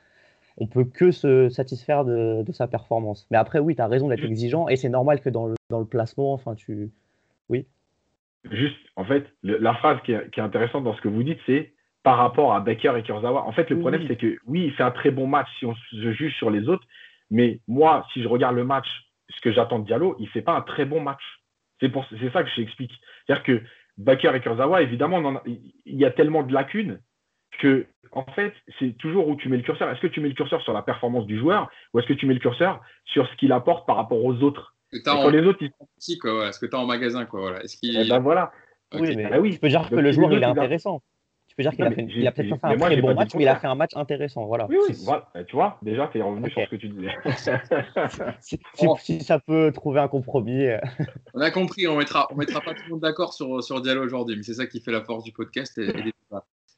on 0.57 0.65
peut 0.65 0.85
que 0.85 1.11
se 1.11 1.49
satisfaire 1.49 2.05
de, 2.05 2.45
sa 2.53 2.67
performance. 2.67 3.27
Mais 3.31 3.37
après 3.37 3.59
oui, 3.59 3.75
tu 3.75 3.81
as 3.81 3.87
raison 3.87 4.07
d'être 4.07 4.23
exigeant 4.23 4.69
et 4.69 4.77
c'est 4.77 4.87
normal 4.87 5.19
que 5.19 5.29
dans 5.29 5.47
le, 5.47 5.55
dans 5.69 5.79
le 5.79 5.85
placement, 5.85 6.31
enfin 6.31 6.55
tu 6.55 6.89
oui. 7.49 7.65
Juste 8.49 8.79
en 8.95 9.03
fait, 9.03 9.25
la 9.43 9.73
phrase 9.73 9.97
qui 10.05 10.13
est, 10.13 10.39
intéressante 10.39 10.85
dans 10.85 10.95
ce 10.95 11.01
que 11.01 11.09
vous 11.09 11.21
dites 11.21 11.39
c'est 11.45 11.73
par 12.01 12.15
rapport 12.15 12.53
à 12.53 12.61
Becker 12.61 12.93
et 12.97 13.03
Kurzawa. 13.03 13.43
En 13.43 13.51
fait, 13.51 13.69
le 13.69 13.77
problème, 13.77 14.05
c'est 14.07 14.15
que 14.15 14.37
oui, 14.47 14.63
il 14.67 14.71
fait 14.71 14.83
un 14.83 14.91
très 14.91 15.11
bon 15.11 15.27
match 15.27 15.49
si 15.59 15.65
on 15.65 15.75
se 15.75 16.13
juge 16.13 16.33
sur 16.37 16.49
les 16.49 16.69
autres, 16.69 16.87
mais 17.29 17.59
moi, 17.67 18.07
si 18.13 18.23
je 18.23 18.27
regarde 18.29 18.55
le 18.55 18.63
match, 18.63 18.87
ce 19.29 19.41
que 19.41 19.51
j'attends 19.51 19.79
de 19.79 19.85
Diallo, 19.85 20.15
il 20.17 20.23
ne 20.23 20.29
fait 20.29 20.41
pas 20.41 20.53
un 20.53 20.61
très 20.61 20.85
bon 20.85 21.01
match. 21.01 21.21
C'est 21.81 21.91
ça 22.31 22.43
que 22.43 22.49
j'explique. 22.55 22.93
C'est-à-dire 23.25 23.43
que 23.43 23.61
Baker 24.01 24.31
et 24.35 24.41
Kurzawa, 24.41 24.81
évidemment, 24.81 25.41
il 25.45 25.95
y 25.95 26.05
a 26.05 26.11
tellement 26.11 26.43
de 26.43 26.53
lacunes 26.53 26.99
que, 27.59 27.85
en 28.11 28.25
fait, 28.25 28.53
c'est 28.79 28.97
toujours 28.97 29.27
où 29.27 29.35
tu 29.35 29.49
mets 29.49 29.57
le 29.57 29.63
curseur. 29.63 29.89
Est-ce 29.89 30.01
que 30.01 30.07
tu 30.07 30.19
mets 30.19 30.29
le 30.29 30.33
curseur 30.33 30.61
sur 30.61 30.73
la 30.73 30.81
performance 30.81 31.25
du 31.25 31.37
joueur 31.37 31.69
ou 31.93 31.99
est-ce 31.99 32.07
que 32.07 32.13
tu 32.13 32.25
mets 32.25 32.33
le 32.33 32.39
curseur 32.39 32.81
sur 33.05 33.27
ce 33.27 33.35
qu'il 33.35 33.51
apporte 33.51 33.85
par 33.85 33.95
rapport 33.95 34.23
aux 34.23 34.35
autres 34.41 34.75
en... 35.07 35.29
les 35.29 35.45
autres, 35.45 35.59
ils... 35.61 35.71
si, 35.97 36.17
quoi, 36.17 36.51
ce 36.51 36.59
que 36.59 36.65
tu 36.65 36.75
as 36.75 36.79
en 36.79 36.85
magasin, 36.85 37.25
quoi. 37.25 37.41
Voilà. 37.41 37.63
Est-ce 37.63 37.77
qu'il... 37.77 37.97
Eh 37.97 38.09
ben 38.09 38.19
voilà. 38.19 38.51
Oui, 38.93 39.15
mais 39.15 39.29
bah 39.29 39.39
oui. 39.39 39.57
peux 39.57 39.69
dire 39.69 39.89
que 39.89 39.95
le 39.95 40.11
joueur, 40.11 40.33
il 40.33 40.41
est 40.41 40.45
intéressant. 40.45 41.01
Tu 41.51 41.55
peux 41.57 41.63
dire 41.63 41.73
qu'il 41.73 41.83
a, 41.83 41.87
a 42.29 42.31
peut-être 42.31 42.55
pas 42.61 42.69
fait 42.69 42.75
un 42.75 42.79
très 42.79 43.01
bon 43.01 43.13
match, 43.13 43.31
mais 43.35 43.43
il 43.43 43.47
a 43.49 43.57
fait 43.57 43.67
un 43.67 43.75
match 43.75 43.91
intéressant. 43.95 44.45
Voilà. 44.45 44.67
Oui, 44.69 44.77
oui, 44.87 44.95
voilà. 45.03 45.27
Tu 45.45 45.53
vois, 45.53 45.77
déjà, 45.81 46.07
tu 46.07 46.19
es 46.19 46.21
revenu 46.21 46.49
sur 46.49 46.61
ce 46.63 46.69
que 46.69 46.75
tu 46.77 46.87
disais. 46.87 47.11
si, 48.99 49.19
ça 49.19 49.37
peut 49.37 49.69
trouver 49.73 49.99
un 49.99 50.07
compromis. 50.07 50.67
Euh. 50.67 50.77
on 51.33 51.41
a 51.41 51.51
compris, 51.51 51.89
on 51.89 51.97
mettra, 51.97 52.29
on 52.31 52.35
mettra 52.35 52.61
pas 52.61 52.73
tout 52.73 52.83
le 52.85 52.91
monde 52.91 53.01
d'accord 53.01 53.33
sur, 53.33 53.61
sur 53.61 53.81
Diallo 53.81 54.01
aujourd'hui, 54.01 54.37
mais 54.37 54.43
c'est 54.43 54.53
ça 54.53 54.65
qui 54.65 54.79
fait 54.79 54.93
la 54.93 55.01
force 55.03 55.25
du 55.25 55.33
podcast. 55.33 55.77
Et, 55.77 55.91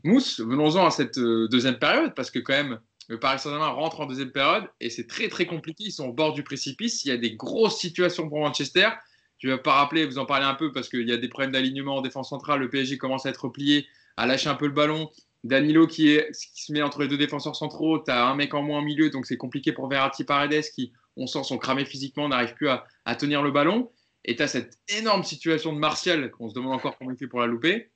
Mousse, 0.03 0.39
venons-en 0.39 0.87
à 0.87 0.89
cette 0.89 1.19
euh, 1.19 1.47
deuxième 1.49 1.77
période, 1.77 2.15
parce 2.15 2.31
que 2.31 2.39
quand 2.39 2.53
même, 2.53 2.79
le 3.09 3.19
Paris 3.19 3.37
Saint-Germain 3.37 3.67
rentre 3.67 4.01
en 4.01 4.07
deuxième 4.07 4.31
période 4.31 4.63
et 4.81 4.89
c'est 4.89 5.05
très 5.05 5.27
très 5.27 5.45
compliqué. 5.45 5.83
Ils 5.85 5.91
sont 5.91 6.07
au 6.07 6.13
bord 6.13 6.33
du 6.33 6.41
précipice. 6.41 7.05
Il 7.05 7.09
y 7.09 7.11
a 7.11 7.17
des 7.17 7.35
grosses 7.35 7.79
situations 7.79 8.27
pour 8.27 8.39
Manchester. 8.39 8.89
Je 9.37 9.49
ne 9.49 9.53
vais 9.53 9.61
pas 9.61 9.73
rappeler, 9.73 10.07
vous 10.07 10.17
en 10.17 10.25
parlez 10.25 10.45
un 10.45 10.55
peu 10.55 10.71
parce 10.71 10.89
qu'il 10.89 11.07
y 11.07 11.11
a 11.11 11.17
des 11.17 11.27
problèmes 11.27 11.51
d'alignement 11.51 11.97
en 11.97 12.01
défense 12.01 12.29
centrale. 12.29 12.59
Le 12.59 12.69
PSG 12.69 12.97
commence 12.97 13.27
à 13.27 13.29
être 13.29 13.43
replié 13.43 13.85
à 14.17 14.27
lâcher 14.27 14.49
un 14.49 14.55
peu 14.55 14.67
le 14.67 14.73
ballon. 14.73 15.09
Danilo 15.43 15.87
qui, 15.87 16.09
est, 16.09 16.31
qui 16.31 16.63
se 16.63 16.71
met 16.71 16.81
entre 16.81 17.01
les 17.01 17.07
deux 17.07 17.17
défenseurs 17.17 17.55
centraux, 17.55 18.01
tu 18.01 18.11
as 18.11 18.25
un 18.25 18.35
mec 18.35 18.53
en 18.53 18.61
moins 18.61 18.79
au 18.79 18.83
milieu, 18.83 19.09
donc 19.09 19.25
c'est 19.25 19.35
compliqué 19.35 19.73
pour 19.73 19.89
Verratti 19.89 20.23
Paredes 20.23 20.63
qui, 20.73 20.93
on 21.17 21.27
sent, 21.27 21.43
sont 21.43 21.57
cramés 21.57 21.85
physiquement, 21.85 22.29
n'arrive 22.29 22.53
plus 22.53 22.69
à, 22.69 23.15
tenir 23.15 23.43
le 23.43 23.51
ballon. 23.51 23.91
Et 24.25 24.35
tu 24.37 24.43
as 24.43 24.47
cette 24.47 24.79
énorme 24.87 25.23
situation 25.23 25.73
de 25.73 25.79
Martial 25.79 26.31
qu'on 26.31 26.49
se 26.49 26.55
demande 26.55 26.73
encore 26.73 26.97
comment 26.97 27.11
il 27.11 27.17
fait 27.17 27.27
pour 27.27 27.41
la 27.41 27.47
louper. 27.47 27.91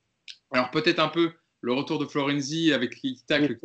Alors 0.51 0.71
peut-être 0.71 0.99
un 0.99 1.08
peu 1.08 1.32
le 1.62 1.73
retour 1.73 1.99
de 1.99 2.06
Florenzi 2.06 2.73
avec 2.73 2.95
qui 2.95 3.23
tacle. 3.27 3.60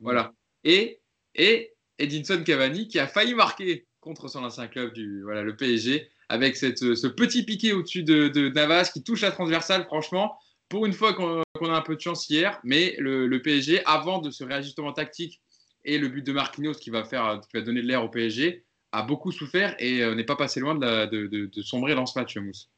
Voilà. 0.00 0.32
Et, 0.64 1.00
et 1.36 1.74
Edinson 1.98 2.42
Cavani 2.44 2.88
qui 2.88 2.98
a 2.98 3.06
failli 3.06 3.34
marquer 3.34 3.86
contre 4.00 4.28
son 4.28 4.44
ancien 4.44 4.66
club 4.66 4.92
du 4.92 5.22
voilà, 5.22 5.42
le 5.42 5.56
PSG 5.56 6.08
avec 6.28 6.56
cette, 6.56 6.94
ce 6.94 7.06
petit 7.06 7.44
piqué 7.44 7.72
au-dessus 7.72 8.02
de, 8.02 8.26
de 8.28 8.48
Navas 8.48 8.90
qui 8.92 9.04
touche 9.04 9.22
la 9.22 9.30
transversale. 9.30 9.84
Franchement, 9.84 10.36
pour 10.68 10.86
une 10.86 10.92
fois 10.92 11.14
qu'on 11.14 11.42
a 11.42 11.76
un 11.76 11.82
peu 11.82 11.94
de 11.94 12.00
chance 12.00 12.28
hier, 12.28 12.60
mais 12.64 12.96
le, 12.98 13.40
PSG, 13.40 13.84
avant 13.84 14.18
de 14.18 14.30
ce 14.30 14.44
réajustement 14.44 14.92
tactique 14.92 15.40
et 15.84 15.98
le 15.98 16.08
but 16.08 16.26
de 16.26 16.32
Marquinhos 16.32 16.74
qui 16.74 16.90
va, 16.90 17.04
faire, 17.04 17.40
qui 17.48 17.56
va 17.56 17.62
donner 17.62 17.82
de 17.82 17.86
l'air 17.86 18.04
au 18.04 18.08
PSG, 18.08 18.64
a 18.92 19.02
beaucoup 19.02 19.30
souffert 19.30 19.76
et 19.78 20.02
euh, 20.02 20.14
n'est 20.14 20.24
pas 20.24 20.36
passé 20.36 20.60
loin 20.60 20.74
de, 20.74 21.62
sombrer 21.62 21.94
dans 21.94 22.06
ce 22.06 22.18
match, 22.18 22.36
Mousse. 22.36 22.70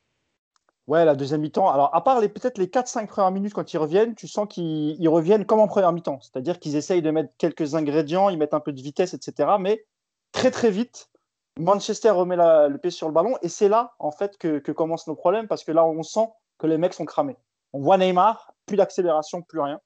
Ouais, 0.87 1.05
la 1.05 1.14
deuxième 1.14 1.42
mi-temps. 1.42 1.68
Alors, 1.68 1.94
à 1.94 2.03
part 2.03 2.20
peut-être 2.20 2.57
les 2.57 2.66
4-5 2.66 3.07
premières 3.07 3.31
minutes 3.31 3.53
quand 3.53 3.72
ils 3.72 3.79
reviennent, 3.79 4.14
tu 4.14 4.27
sens 4.27 4.46
qu'ils 4.48 4.96
ils 4.98 5.09
reviennent 5.09 5.44
comme 5.44 5.61
en 5.61 5.68
première 5.68 5.92
mi-temps. 5.92 6.18
C'est-à-dire 6.22 6.59
qu'ils 6.59 6.77
essayent 6.77 7.03
de 7.03 7.11
mettre 7.11 7.31
quelques 7.37 7.74
ingrédients, 7.74 8.31
ils 8.31 8.38
mettent 8.38 8.55
un 8.55 8.61
peu 8.61 8.72
de 8.72 8.81
vitesse, 8.81 9.12
etc. 9.12 9.51
Mais 9.61 9.85
très, 10.33 10.51
très 10.51 10.70
vite, 10.70 11.11
Manchester 11.59 12.11
remet 12.11 12.37
le 12.37 12.77
pied 12.79 12.90
sur 12.90 13.07
le 13.07 13.12
ballon. 13.12 13.37
Et 13.42 13.48
c'est 13.48 13.68
là, 13.68 13.94
en 13.98 14.11
fait, 14.11 14.38
que 14.38 14.72
commencent 14.72 15.07
nos 15.07 15.14
problèmes 15.14 15.46
parce 15.46 15.62
que 15.62 15.72
là, 15.72 15.85
on 15.85 16.03
sent 16.03 16.27
que 16.59 16.66
les 16.66 16.79
mecs 16.79 16.94
sont 16.94 17.05
cramés. 17.05 17.37
On 17.73 17.81
voit 17.81 17.99
Neymar, 17.99 18.53
plus 18.67 18.77
d'accélération, 18.77 19.43
plus 19.43 19.61
rien. 19.61 19.81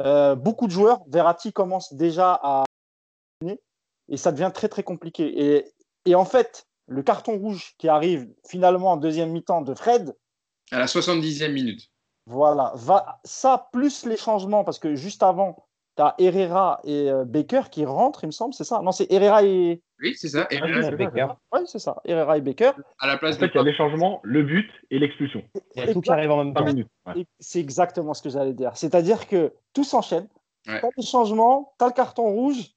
Euh, 0.00 0.34
beaucoup 0.34 0.66
de 0.66 0.72
joueurs, 0.72 1.00
Verratti 1.08 1.52
commence 1.52 1.92
déjà 1.94 2.38
à. 2.42 2.64
Et 4.08 4.16
ça 4.16 4.32
devient 4.32 4.50
très, 4.52 4.68
très 4.68 4.82
compliqué. 4.82 5.56
Et, 5.56 5.72
et 6.04 6.14
en 6.14 6.24
fait, 6.24 6.66
le 6.86 7.02
carton 7.02 7.38
rouge 7.38 7.74
qui 7.78 7.88
arrive 7.88 8.28
finalement 8.46 8.92
en 8.92 8.96
deuxième 8.96 9.30
mi-temps 9.30 9.62
de 9.62 9.74
Fred, 9.74 10.14
À 10.70 10.78
la 10.78 10.86
70e 10.86 11.52
minute. 11.52 11.90
voilà, 12.26 12.72
va, 12.74 13.20
ça 13.24 13.68
plus 13.72 14.04
les 14.04 14.16
changements, 14.16 14.64
parce 14.64 14.78
que 14.78 14.94
juste 14.94 15.22
avant, 15.22 15.66
tu 15.96 16.02
as 16.02 16.14
Herrera 16.18 16.80
et 16.84 17.10
euh, 17.10 17.24
Baker 17.24 17.62
qui 17.70 17.84
rentrent, 17.84 18.24
il 18.24 18.28
me 18.28 18.32
semble, 18.32 18.54
c'est 18.54 18.64
ça? 18.64 18.80
Non, 18.82 18.92
c'est 18.92 19.10
Herrera 19.12 19.42
et. 19.44 19.82
Oui, 20.00 20.14
c'est 20.16 20.28
ça. 20.28 20.46
Et 20.50 20.58
là, 20.58 20.66
oui, 20.66 20.96
Baker. 20.96 21.26
Oui, 21.52 21.60
c'est 21.66 21.78
ça, 21.78 21.96
Herrera 22.04 22.38
et 22.38 22.40
Baker. 22.40 22.72
à 22.98 23.06
la 23.06 23.14
En 23.14 23.18
place 23.18 23.36
fait, 23.38 23.46
il 23.46 23.54
y 23.56 23.58
a 23.58 23.62
les 23.62 23.74
changements, 23.74 24.20
le 24.22 24.42
but 24.42 24.68
et 24.90 24.98
l'expulsion. 24.98 25.42
Il 25.76 25.84
y 25.84 25.88
a 25.88 25.92
tout 25.92 26.00
qui 26.00 26.10
arrive 26.10 26.30
en 26.30 26.44
même 26.44 26.54
5 26.56 26.64
temps. 26.64 26.82
Ouais. 27.06 27.20
Et 27.20 27.26
C'est 27.38 27.60
exactement 27.60 28.14
ce 28.14 28.22
que 28.22 28.30
j'allais 28.30 28.52
dire. 28.54 28.72
C'est-à-dire 28.76 29.26
que 29.28 29.52
tout 29.74 29.84
s'enchaîne. 29.84 30.28
Ouais. 30.66 30.80
Tu 30.80 30.86
as 30.86 30.90
des 30.96 31.02
changements, 31.06 31.74
tu 31.78 31.84
as 31.84 31.88
le 31.88 31.94
carton 31.94 32.24
rouge. 32.32 32.70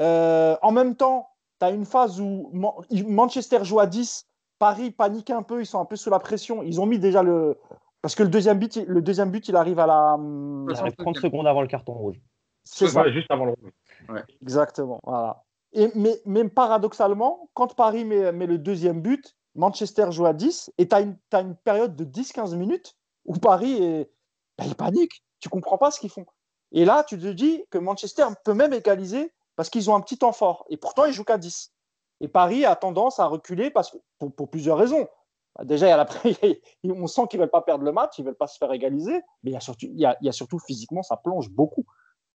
Euh, 0.00 0.56
en 0.62 0.72
même 0.72 0.96
temps, 0.96 1.28
tu 1.60 1.66
as 1.66 1.70
une 1.70 1.84
phase 1.84 2.20
où 2.20 2.50
Man- 2.52 2.72
Manchester 3.06 3.58
joue 3.64 3.80
à 3.80 3.86
10. 3.86 4.26
Paris 4.58 4.90
panique 4.92 5.30
un 5.30 5.42
peu, 5.42 5.60
ils 5.60 5.66
sont 5.66 5.80
un 5.80 5.84
peu 5.84 5.96
sous 5.96 6.08
la 6.10 6.20
pression. 6.20 6.62
Ils 6.62 6.80
ont 6.80 6.86
mis 6.86 6.98
déjà 7.00 7.22
le. 7.22 7.58
Parce 8.00 8.14
que 8.14 8.22
le 8.22 8.28
deuxième 8.28 8.58
but, 8.58 8.76
il- 8.76 8.84
le 8.86 9.02
deuxième 9.02 9.30
but, 9.30 9.46
il 9.48 9.56
arrive 9.56 9.78
à 9.80 9.86
la. 9.86 10.16
Il 10.18 10.74
arrive 10.76 10.94
30 10.96 11.16
secondes 11.18 11.46
avant 11.46 11.60
le 11.62 11.68
carton 11.68 11.92
rouge. 11.94 12.16
C'est 12.64 12.88
ça. 12.88 13.02
Ouais, 13.02 13.12
juste 13.12 13.30
avant 13.30 13.44
le 13.46 13.52
rouge. 13.52 14.22
Exactement. 14.42 15.00
Voilà. 15.04 15.44
Et, 15.72 15.90
mais, 15.94 16.20
mais 16.26 16.48
paradoxalement, 16.48 17.48
quand 17.54 17.74
Paris 17.74 18.04
met, 18.04 18.30
met 18.32 18.46
le 18.46 18.58
deuxième 18.58 19.00
but, 19.00 19.36
Manchester 19.54 20.06
joue 20.10 20.26
à 20.26 20.32
10 20.32 20.70
et 20.78 20.88
tu 20.88 20.94
as 20.94 21.00
une, 21.00 21.16
t'as 21.30 21.42
une 21.42 21.56
période 21.56 21.96
de 21.96 22.04
10-15 22.04 22.54
minutes 22.56 22.96
où 23.24 23.34
Paris 23.34 23.82
est, 23.82 24.10
ben, 24.58 24.64
il 24.66 24.74
panique. 24.74 25.24
Tu 25.40 25.48
comprends 25.48 25.78
pas 25.78 25.90
ce 25.90 25.98
qu'ils 26.00 26.10
font. 26.10 26.26
Et 26.72 26.84
là, 26.84 27.04
tu 27.04 27.18
te 27.18 27.26
dis 27.26 27.64
que 27.70 27.78
Manchester 27.78 28.24
peut 28.44 28.54
même 28.54 28.72
égaliser 28.72 29.32
parce 29.56 29.68
qu'ils 29.70 29.90
ont 29.90 29.94
un 29.94 30.00
petit 30.00 30.18
temps 30.18 30.32
fort. 30.32 30.64
Et 30.70 30.76
pourtant, 30.76 31.04
ils 31.04 31.12
jouent 31.12 31.24
qu'à 31.24 31.38
10. 31.38 31.72
Et 32.20 32.28
Paris 32.28 32.64
a 32.64 32.76
tendance 32.76 33.18
à 33.18 33.26
reculer 33.26 33.70
parce 33.70 33.90
que, 33.90 33.98
pour, 34.18 34.32
pour 34.34 34.48
plusieurs 34.50 34.78
raisons. 34.78 35.08
Bah, 35.56 35.64
Déjà, 35.64 35.86
il 35.86 35.90
y 35.90 35.92
a 35.92 35.96
la- 35.96 36.06
on 36.94 37.06
sent 37.06 37.22
qu'ils 37.28 37.38
ne 37.40 37.44
veulent 37.44 37.50
pas 37.50 37.60
perdre 37.62 37.84
le 37.84 37.92
match, 37.92 38.18
ils 38.18 38.22
ne 38.22 38.26
veulent 38.28 38.36
pas 38.36 38.46
se 38.46 38.56
faire 38.58 38.72
égaliser, 38.72 39.20
mais 39.42 39.50
il 39.50 39.54
y 39.54 39.56
a 39.56 39.60
surtout, 39.60 39.86
il 39.86 39.98
y 39.98 40.06
a, 40.06 40.16
il 40.20 40.26
y 40.26 40.28
a 40.28 40.32
surtout 40.32 40.58
physiquement, 40.58 41.02
ça 41.02 41.16
plonge 41.16 41.50
beaucoup. 41.50 41.84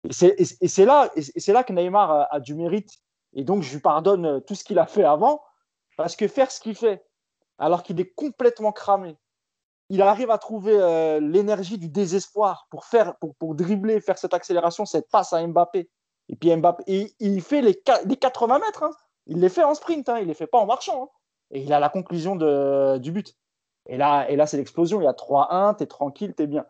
Et 0.09 0.69
c'est 0.69 0.85
là, 0.85 1.09
que 1.65 1.73
Neymar 1.73 2.29
a, 2.31 2.41
du 2.41 2.55
mérite. 2.55 2.91
Et 3.35 3.45
donc, 3.45 3.63
je 3.63 3.73
lui 3.73 3.81
pardonne 3.81 4.27
euh, 4.27 4.41
tout 4.41 4.55
ce 4.55 4.65
qu'il 4.65 4.79
a 4.79 4.87
fait 4.87 5.05
avant, 5.05 5.43
parce 5.97 6.17
que 6.17 6.29
faire 6.29 6.51
ce 6.51 6.61
qu'il 6.61 6.75
fait, 6.75 7.05
alors 7.59 7.83
qu'il 7.83 7.99
est 8.01 8.13
complètement 8.15 8.73
cramé, 8.73 9.17
il 9.89 10.03
arrive 10.03 10.31
à 10.31 10.39
trouver 10.39 10.75
euh, 10.79 11.21
l'énergie 11.21 11.79
du 11.79 11.89
désespoir 11.89 12.67
pour, 12.71 12.85
faire, 12.85 13.15
dribbler, 13.55 14.01
faire 14.01 14.19
cette 14.19 14.35
accélération, 14.35 14.85
cette 14.87 15.09
passe 15.11 15.33
à 15.33 15.47
Mbappé. 15.47 15.91
Et 16.29 16.37
puis 16.37 16.55
Mbappé, 16.55 17.15
il 17.19 17.43
fait 17.43 17.63
les, 17.63 17.75
qua- 17.75 18.03
les 18.05 18.17
80 18.17 18.59
mètres. 18.59 18.83
hein. 18.83 18.91
Il 19.27 19.41
les 19.41 19.49
fait 19.49 19.65
en 19.65 19.75
sprint, 19.75 20.09
hein. 20.09 20.19
il 20.19 20.29
les 20.29 20.35
fait 20.35 20.47
pas 20.47 20.59
en 20.59 20.67
marchant. 20.67 21.05
hein. 21.05 21.09
Et 21.53 21.61
il 21.61 21.73
a 21.73 21.79
la 21.81 21.91
conclusion 21.91 22.37
du 22.37 23.13
but. 23.13 23.35
Et 23.87 23.97
là, 23.97 24.47
c'est 24.47 24.57
l'explosion. 24.57 25.01
Il 25.01 25.05
y 25.05 25.09
a 25.09 25.13
3-1, 25.13 25.77
tu 25.77 25.85
es 25.85 25.87
tranquille, 25.87 26.35
tu 26.35 26.43
es 26.45 26.47
bien. 26.47 26.65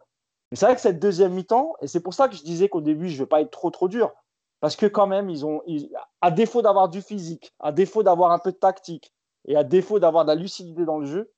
Mais 0.52 0.56
c'est 0.56 0.66
vrai 0.66 0.74
que 0.74 0.82
cette 0.82 0.98
deuxième 0.98 1.32
mi-temps, 1.32 1.72
et 1.80 1.86
c'est 1.86 2.00
pour 2.00 2.12
ça 2.12 2.28
que 2.28 2.36
je 2.36 2.42
disais 2.42 2.68
qu'au 2.68 2.82
début, 2.82 3.08
je 3.08 3.14
ne 3.14 3.20
veux 3.20 3.26
pas 3.26 3.40
être 3.40 3.50
trop 3.50 3.70
trop 3.70 3.88
dur, 3.88 4.12
parce 4.60 4.76
que 4.76 4.84
quand 4.84 5.06
même, 5.06 5.30
ils 5.30 5.46
ont, 5.46 5.62
à 6.20 6.30
défaut 6.30 6.60
d'avoir 6.60 6.90
du 6.90 7.00
physique, 7.00 7.54
à 7.58 7.72
défaut 7.72 8.02
d'avoir 8.02 8.32
un 8.32 8.38
peu 8.38 8.52
de 8.52 8.58
tactique, 8.58 9.14
et 9.46 9.56
à 9.56 9.64
défaut 9.64 9.98
d'avoir 9.98 10.26
de 10.26 10.28
la 10.28 10.34
lucidité 10.34 10.84
dans 10.84 10.98
le 10.98 11.06
jeu, 11.06 11.32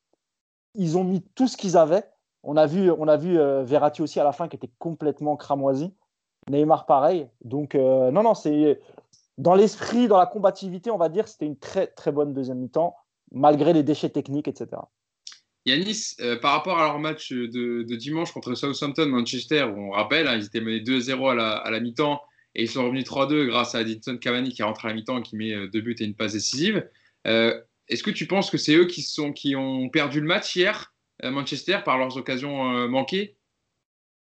ils 0.74 0.98
ont 0.98 1.05
mis 1.05 1.22
tout 1.37 1.46
ce 1.46 1.57
qu'ils 1.57 1.77
avaient. 1.77 2.03
On 2.42 2.57
a 2.57 2.66
vu, 2.66 2.90
on 2.90 3.07
a 3.07 3.16
vu 3.16 3.38
euh, 3.38 3.64
aussi 4.00 4.18
à 4.18 4.24
la 4.24 4.33
fin 4.33 4.48
qui 4.48 4.57
était 4.57 4.72
complètement 4.81 5.37
cramoisi. 5.37 5.94
Neymar 6.50 6.85
pareil. 6.85 7.29
Donc 7.44 7.77
euh, 7.77 8.11
non, 8.11 8.24
non, 8.24 8.35
c'est 8.35 8.81
dans 9.38 9.55
l'esprit, 9.55 10.09
dans 10.09 10.18
la 10.18 10.27
combativité, 10.27 10.90
on 10.90 10.98
va 10.98 11.09
dire, 11.09 11.29
c'était 11.29 11.46
une 11.46 11.57
très 11.57 11.87
très 11.87 12.11
bonne 12.11 12.35
deuxième 12.35 12.59
mi-temps, 12.59 12.96
malgré 13.31 13.72
les 13.72 13.85
déchets 13.85 14.11
techniques, 14.11 14.48
etc. 14.48 14.83
Yanis, 15.66 16.16
euh, 16.20 16.37
par 16.38 16.53
rapport 16.53 16.79
à 16.79 16.85
leur 16.85 16.98
match 16.98 17.33
de, 17.33 17.83
dimanche 17.96 18.33
contre 18.33 18.55
Southampton, 18.55 19.07
Manchester, 19.07 19.64
où 19.64 19.88
on 19.88 19.90
rappelle, 19.90 20.27
hein, 20.27 20.37
ils 20.37 20.44
étaient 20.44 20.61
menés 20.61 20.81
2-0 20.81 21.31
à 21.31 21.35
la, 21.35 21.53
à 21.53 21.70
la 21.70 21.81
mi-temps 21.81 22.20
et 22.55 22.62
ils 22.62 22.68
sont 22.68 22.85
revenus 22.85 23.05
3-2 23.05 23.46
grâce 23.46 23.74
à 23.74 23.81
Edinson 23.81 24.16
Cavani 24.16 24.53
qui 24.53 24.62
rentre 24.62 24.85
à 24.85 24.88
la 24.88 24.94
mi-temps 24.94 25.18
et 25.18 25.22
qui 25.22 25.37
met 25.37 25.53
euh, 25.53 25.68
deux 25.68 25.81
buts 25.81 25.96
et 25.98 26.05
une 26.05 26.14
passe 26.14 26.35
décisive. 26.35 26.88
Euh, 27.27 27.61
Est-ce 27.88 28.03
que 28.03 28.11
tu 28.11 28.27
penses 28.27 28.50
que 28.50 28.59
c'est 28.59 28.74
eux 28.74 28.87
qui, 28.87 29.03
sont, 29.03 29.33
qui 29.33 29.57
ont 29.57 29.88
perdu 29.88 30.20
le 30.20 30.27
match 30.27 30.55
hier, 30.55 30.94
euh, 31.24 31.31
Manchester, 31.31 31.79
par 31.85 31.98
leurs 31.98 32.16
occasions 32.16 32.88
manquées? 32.88 33.37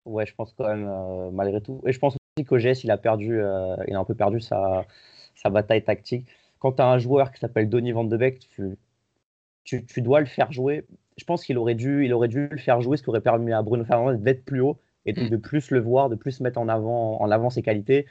Ouais, 0.05 0.27
je 0.27 0.35
pense 0.35 0.55
quand 0.57 0.69
même, 0.69 0.89
malgré 1.33 1.61
tout. 1.61 1.83
Et 1.87 1.93
je 1.93 1.99
pense 1.99 2.15
aussi 2.15 2.47
qu'OGS, 2.47 2.85
il 2.85 2.91
a 2.91 2.97
perdu, 2.97 3.41
il 3.87 3.95
a 3.95 3.99
un 3.99 4.05
peu 4.05 4.15
perdu 4.15 4.41
sa, 4.41 4.87
sa 5.35 5.51
bataille 5.51 5.85
tactique. 5.85 6.27
Quand 6.59 6.73
tu 6.73 6.83
as 6.83 6.87
un 6.87 6.99
joueur 6.99 7.33
qui 7.33 7.41
s'appelle 7.41 7.69
Donny 7.69 7.93
Van 7.93 8.05
de 8.05 8.17
Beek, 8.17 8.49
tu, 8.49 9.85
tu 9.85 10.03
dois 10.03 10.21
le 10.21 10.27
faire 10.27 10.53
jouer. 10.53 10.85
Je 11.21 11.25
pense 11.25 11.45
qu'il 11.45 11.59
aurait 11.59 11.75
dû, 11.77 12.05
il 12.07 12.13
aurait 12.15 12.29
dû 12.29 12.49
le 12.51 12.57
faire 12.59 12.81
jouer, 12.81 12.97
ce 12.97 13.03
qui 13.03 13.11
aurait 13.11 13.21
permis 13.21 13.53
à 13.53 13.63
Bruno 13.63 13.85
Fernandes 13.85 14.23
d'être 14.23 14.45
plus 14.45 14.61
haut 14.67 14.77
et 15.07 15.13
donc 15.13 15.29
de 15.31 15.37
plus 15.37 15.71
le 15.71 15.81
voir, 15.81 16.09
de 16.09 16.17
plus 16.17 16.41
mettre 16.41 16.59
en 16.61 16.69
avant, 16.69 17.21
en 17.21 17.31
avant 17.31 17.51
ses 17.51 17.63
qualités. 17.63 18.07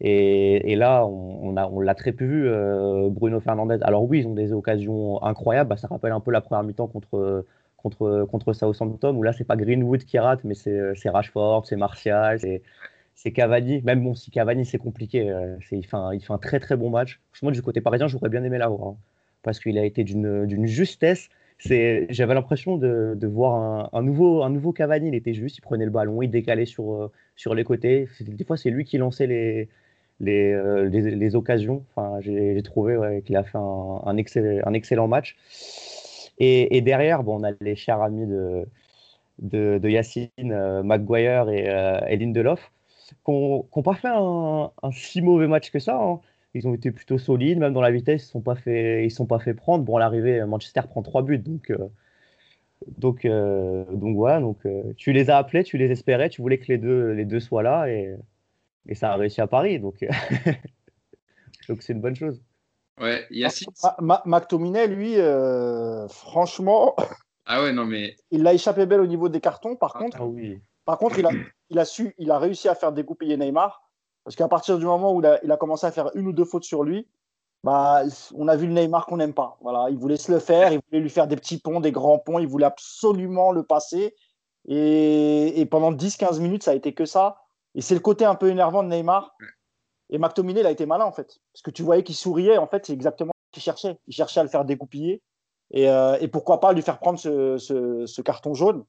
Et, 0.00 0.72
et 0.72 0.76
là, 0.76 1.06
on, 1.06 1.38
on 1.48 1.56
a, 1.56 1.66
on 1.68 1.80
l'a 1.80 1.94
très 1.94 2.12
peu 2.12 2.24
vu, 2.26 2.48
euh, 2.48 3.08
Bruno 3.10 3.40
Fernandez. 3.40 3.78
Alors 3.82 4.04
oui, 4.04 4.20
ils 4.20 4.26
ont 4.28 4.34
des 4.34 4.52
occasions 4.52 5.22
incroyables. 5.22 5.70
Bah, 5.70 5.76
ça 5.76 5.88
rappelle 5.88 6.12
un 6.12 6.20
peu 6.20 6.30
la 6.30 6.40
première 6.42 6.64
mi-temps 6.64 6.88
contre, 6.88 7.46
contre, 7.76 8.26
contre 8.30 8.52
Southampton, 8.52 9.14
où 9.16 9.22
là, 9.22 9.32
c'est 9.32 9.44
pas 9.44 9.56
Greenwood 9.56 10.04
qui 10.04 10.18
rate, 10.18 10.44
mais 10.44 10.54
c'est 10.54 10.94
c'est 10.94 11.08
Rashford, 11.10 11.66
c'est 11.66 11.76
Martial, 11.76 12.38
c'est 12.40 12.62
c'est 13.14 13.32
Cavani. 13.32 13.82
Même 13.82 14.02
bon, 14.04 14.14
si 14.14 14.30
Cavani, 14.30 14.64
c'est 14.66 14.78
compliqué. 14.78 15.30
euh, 15.30 15.56
c'est- 15.68 15.78
il, 15.78 15.84
fait 15.86 15.96
un, 15.96 16.12
il 16.14 16.20
fait 16.22 16.32
un 16.34 16.38
très 16.38 16.60
très 16.60 16.76
bon 16.76 16.90
match. 16.90 17.20
Moi, 17.42 17.52
du 17.52 17.62
côté 17.62 17.80
parisien, 17.80 18.08
j'aurais 18.08 18.28
bien 18.28 18.44
aimé 18.44 18.58
l'avoir. 18.58 18.88
hein, 18.90 18.96
parce 19.42 19.60
qu'il 19.60 19.78
a 19.78 19.84
été 19.84 20.04
d'une 20.04 20.46
d'une 20.46 20.66
justesse. 20.66 21.28
J'avais 21.58 22.34
l'impression 22.34 22.76
de, 22.76 23.26
voir 23.26 23.90
un, 23.92 24.02
nouveau, 24.02 24.42
un 24.42 24.50
nouveau 24.50 24.72
Cavani. 24.72 25.08
Il 25.08 25.14
était 25.14 25.34
juste, 25.34 25.58
il 25.58 25.62
prenait 25.62 25.84
le 25.84 25.90
ballon, 25.90 26.22
il 26.22 26.30
décalait 26.30 26.66
sur, 26.66 26.92
euh, 26.92 27.12
sur 27.34 27.54
les 27.54 27.64
côtés. 27.64 28.08
Des 28.20 28.44
fois, 28.44 28.56
c'est 28.56 28.70
lui 28.70 28.84
qui 28.84 28.98
lançait 28.98 29.26
les, 29.26 29.68
les, 30.20 30.52
euh, 30.52 30.88
les, 30.88 31.36
occasions. 31.36 31.84
Enfin, 31.94 32.20
j'ai 32.20 32.62
trouvé 32.62 33.22
qu'il 33.24 33.36
a 33.36 33.42
fait 33.44 33.58
un, 33.58 34.16
excellent, 34.16 34.62
un 34.66 34.72
excellent 34.74 35.08
match. 35.08 35.36
Et, 36.38 36.80
derrière, 36.82 37.22
bon, 37.22 37.40
on 37.40 37.44
a 37.44 37.52
les 37.60 37.76
chers 37.76 38.02
amis 38.02 38.26
de, 38.26 38.66
de, 39.38 39.88
Yacine, 39.88 40.30
euh, 40.40 40.82
Maguire 40.82 41.48
et, 41.48 41.68
euh, 41.68 42.00
et 42.08 42.16
Lindelof, 42.16 42.70
qui 43.24 43.30
n'ont 43.30 43.82
pas 43.82 43.94
fait 43.94 44.08
un, 44.08 44.70
un 44.82 44.90
si 44.92 45.22
mauvais 45.22 45.46
match 45.46 45.70
que 45.70 45.78
ça. 45.78 45.96
hein. 45.96 46.20
Ils 46.56 46.66
ont 46.66 46.72
été 46.72 46.90
plutôt 46.90 47.18
solides, 47.18 47.58
même 47.58 47.74
dans 47.74 47.82
la 47.82 47.90
vitesse, 47.90 48.22
ils 48.24 48.28
ne 48.28 48.30
sont, 48.32 48.40
pas 48.40 48.54
fait- 48.54 49.04
ils 49.04 49.10
sont 49.10 49.26
pas 49.26 49.38
fait 49.38 49.52
prendre. 49.52 49.84
Bon, 49.84 49.96
à 49.96 50.00
l'arrivée, 50.00 50.42
Manchester 50.46 50.80
prend 50.88 51.02
trois 51.02 51.20
buts, 51.22 51.38
donc, 51.38 51.70
euh, 51.70 51.76
donc, 52.96 53.26
euh, 53.26 53.84
donc 53.92 54.16
voilà. 54.16 54.40
Donc, 54.40 54.64
euh, 54.64 54.94
tu 54.96 55.12
les 55.12 55.28
as 55.28 55.36
appelés, 55.36 55.64
tu 55.64 55.76
les 55.76 55.90
espérais, 55.90 56.30
tu 56.30 56.40
voulais 56.40 56.58
que 56.58 56.66
les 56.68 56.78
deux, 56.78 57.12
les 57.12 57.26
deux 57.26 57.40
soient 57.40 57.62
là, 57.62 57.88
et, 57.90 58.16
et 58.88 58.94
ça 58.94 59.12
a 59.12 59.16
réussi 59.16 59.42
à 59.42 59.46
Paris. 59.46 59.78
Donc, 59.80 60.06
donc 61.68 61.82
c'est 61.82 61.92
une 61.92 62.00
bonne 62.00 62.16
chose. 62.16 62.42
Ouais, 62.98 63.26
Yacine. 63.30 63.68
Ma- 63.82 63.96
Ma- 64.00 64.22
McTominay, 64.24 64.86
lui, 64.86 65.18
euh, 65.18 66.08
franchement, 66.08 66.96
Ah 67.44 67.62
ouais, 67.62 67.72
non, 67.74 67.84
mais 67.84 68.16
il 68.30 68.42
l'a 68.42 68.54
échappé 68.54 68.86
belle 68.86 69.00
au 69.00 69.06
niveau 69.06 69.28
des 69.28 69.40
cartons. 69.40 69.76
Par 69.76 69.92
contre, 69.92 70.16
Ah 70.20 70.24
oui. 70.24 70.58
Par 70.86 70.96
contre, 70.98 71.18
il 71.18 71.26
a, 71.26 71.30
il 71.68 71.78
a 71.78 71.84
su, 71.84 72.14
il 72.16 72.30
a 72.30 72.38
réussi 72.38 72.68
à 72.68 72.74
faire 72.74 72.92
dégoupiller 72.92 73.36
Neymar. 73.36 73.85
Parce 74.26 74.34
qu'à 74.34 74.48
partir 74.48 74.76
du 74.76 74.84
moment 74.84 75.14
où 75.14 75.22
il 75.44 75.52
a, 75.52 75.56
commencé 75.56 75.86
à 75.86 75.92
faire 75.92 76.10
une 76.16 76.26
ou 76.26 76.32
deux 76.32 76.44
fautes 76.44 76.64
sur 76.64 76.82
lui, 76.82 77.06
bah, 77.62 78.02
on 78.34 78.48
a 78.48 78.56
vu 78.56 78.66
le 78.66 78.72
Neymar 78.72 79.06
qu'on 79.06 79.18
n'aime 79.18 79.34
pas. 79.34 79.56
Voilà, 79.60 79.88
il 79.88 79.96
voulait 79.96 80.16
se 80.16 80.32
le 80.32 80.40
faire, 80.40 80.72
il 80.72 80.80
voulait 80.88 81.00
lui 81.00 81.10
faire 81.10 81.28
des 81.28 81.36
petits 81.36 81.58
ponts, 81.58 81.78
des 81.78 81.92
grands 81.92 82.18
ponts, 82.18 82.40
il 82.40 82.48
voulait 82.48 82.66
absolument 82.66 83.52
le 83.52 83.62
passer. 83.62 84.16
Et, 84.66 85.64
pendant 85.70 85.92
10-15 85.92 86.40
minutes, 86.40 86.64
ça 86.64 86.72
a 86.72 86.74
été 86.74 86.92
que 86.92 87.04
ça. 87.04 87.36
Et 87.76 87.80
c'est 87.80 87.94
le 87.94 88.00
côté 88.00 88.24
un 88.24 88.34
peu 88.34 88.48
énervant 88.48 88.82
de 88.82 88.88
Neymar. 88.88 89.36
Et 90.10 90.18
McTominay, 90.18 90.58
il 90.58 90.66
a 90.66 90.72
été 90.72 90.86
malin 90.86 91.04
en 91.04 91.12
fait. 91.12 91.38
Parce 91.52 91.62
que 91.62 91.70
tu 91.70 91.84
voyais 91.84 92.02
qu'il 92.02 92.16
souriait, 92.16 92.58
en 92.58 92.66
fait, 92.66 92.84
c'est 92.84 92.94
exactement 92.94 93.30
ce 93.32 93.52
qu'il 93.52 93.62
cherchait. 93.62 93.96
Il 94.08 94.12
cherchait 94.12 94.40
à 94.40 94.42
le 94.42 94.48
faire 94.48 94.64
dégoupiller. 94.64 95.22
Et, 95.70 95.88
euh, 95.88 96.18
et 96.20 96.26
pourquoi 96.26 96.58
pas 96.58 96.72
lui 96.72 96.82
faire 96.82 96.98
prendre 96.98 97.20
ce, 97.20 98.20
carton 98.22 98.54
jaune 98.54 98.84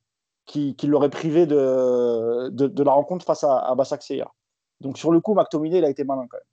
qui, 0.48 0.76
l'aurait 0.86 1.12
privé 1.12 1.46
de, 1.46 2.84
la 2.84 2.92
rencontre 2.92 3.24
face 3.24 3.44
à, 3.44 3.60
à. 3.60 3.76
Donc 4.82 4.98
sur 4.98 5.12
le 5.12 5.20
coup, 5.20 5.34
McTominay, 5.34 5.80
il 5.80 5.86
a 5.86 5.90
été 5.90 6.04
malin 6.04 6.28
quand 6.30 6.38
même. 6.38 6.44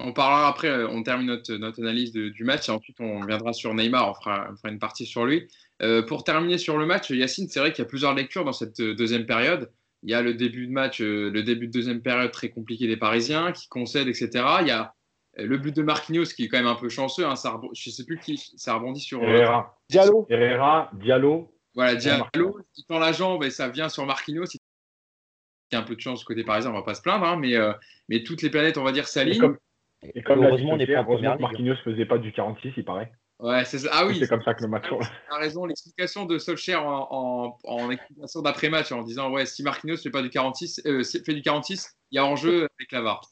On 0.00 0.12
parlera 0.12 0.48
après, 0.48 0.68
euh, 0.68 0.88
on 0.88 1.02
termine 1.02 1.28
notre, 1.28 1.54
notre 1.54 1.80
analyse 1.80 2.12
du 2.12 2.44
match 2.44 2.68
et 2.68 2.72
ensuite 2.72 2.96
on 3.00 3.24
viendra 3.24 3.52
sur 3.52 3.72
Neymar, 3.74 4.10
on 4.10 4.14
fera, 4.14 4.48
une 4.64 4.78
partie 4.78 5.06
sur 5.06 5.24
lui. 5.24 5.48
Euh, 5.82 6.02
pour 6.02 6.24
terminer 6.24 6.58
sur 6.58 6.78
le 6.78 6.86
match, 6.86 7.10
Yacine, 7.10 7.48
c'est 7.48 7.60
vrai 7.60 7.72
qu'il 7.72 7.84
y 7.84 7.86
a 7.86 7.88
plusieurs 7.88 8.14
lectures 8.14 8.44
dans 8.44 8.52
cette 8.52 8.80
euh, 8.80 8.94
deuxième 8.94 9.24
période. 9.24 9.70
Il 10.02 10.10
y 10.10 10.14
a 10.14 10.20
le 10.20 10.34
début 10.34 10.66
de 10.66 10.72
match, 10.72 11.00
le 11.00 11.42
début 11.42 11.66
de 11.66 11.72
deuxième 11.72 12.02
période 12.02 12.30
très 12.30 12.50
compliqué 12.50 12.86
des 12.86 12.96
Parisiens 12.96 13.52
qui 13.52 13.68
concèdent, 13.68 14.08
etc. 14.08 14.28
Il 14.60 14.68
y 14.68 14.70
a 14.70 14.92
le 15.38 15.56
but 15.56 15.74
de 15.74 15.82
Marquinhos 15.82 16.26
qui 16.36 16.44
est 16.44 16.48
quand 16.48 16.58
même 16.58 16.66
un 16.66 16.74
peu 16.74 16.90
chanceux. 16.90 17.24
Hein, 17.24 17.36
ça, 17.36 17.58
je 17.72 17.88
ne 17.88 17.92
sais 17.94 18.04
plus 18.04 18.18
qui, 18.18 18.36
ça 18.56 18.74
rebondit 18.74 19.00
sur. 19.00 19.22
Herrera. 19.22 19.78
Diallo. 19.88 20.26
Herrera, 20.28 20.90
Diallo. 20.92 21.50
Voilà, 21.74 21.94
Diallo 21.94 22.58
qui 22.74 22.84
tend 22.84 22.98
la 22.98 23.12
jambe 23.12 23.44
et 23.44 23.50
ça 23.50 23.68
vient 23.68 23.88
sur 23.88 24.04
Marquinhos. 24.04 24.44
Il 25.74 25.76
y 25.76 25.80
a 25.80 25.82
un 25.82 25.86
peu 25.86 25.96
de 25.96 26.00
chance 26.00 26.22
côté 26.22 26.44
parisien, 26.44 26.70
on 26.70 26.74
ne 26.74 26.78
va 26.78 26.84
pas 26.84 26.94
se 26.94 27.02
plaindre, 27.02 27.26
hein, 27.26 27.36
mais, 27.36 27.54
mais 28.08 28.22
toutes 28.22 28.42
les 28.42 28.50
planètes, 28.50 28.78
on 28.78 28.84
va 28.84 28.92
dire, 28.92 29.08
s'alignent. 29.08 29.56
Et 30.14 30.22
comme 30.22 30.44
heureusement, 30.44 30.74
on 30.74 30.78
est 30.78 30.86
pas 30.86 31.02
heureusement 31.02 31.36
que 31.36 31.42
Marquinhos 31.42 31.76
faisait 31.84 32.04
pas 32.04 32.18
du 32.18 32.32
46, 32.32 32.74
il 32.76 32.84
paraît. 32.84 33.10
Ouais, 33.40 33.64
c'est 33.64 33.78
ça. 33.78 33.90
Ah 33.92 34.06
oui. 34.06 34.16
C'est 34.18 34.28
comme 34.28 34.42
ça 34.42 34.54
que 34.54 34.62
le 34.62 34.68
match. 34.68 34.84
Tu 34.88 34.94
as 35.30 35.36
raison, 35.36 35.66
l'explication 35.66 36.24
de 36.24 36.38
Solskjaer 36.38 36.76
en, 36.76 37.58
en, 37.64 37.90
explication 37.90 38.42
d'après-match 38.42 38.92
en 38.92 39.02
disant 39.02 39.30
ouais, 39.30 39.44
si 39.44 39.62
Marquinhos 39.62 39.96
fait 39.96 40.10
pas 40.10 40.22
du 40.22 40.30
46, 40.30 40.82
euh, 40.86 41.02
fait 41.02 41.34
du 41.34 41.42
46, 41.42 41.96
il 42.12 42.16
y 42.16 42.18
a 42.18 42.24
enjeu 42.24 42.68
avec 42.78 42.92
la 42.92 43.00
VAR. 43.00 43.22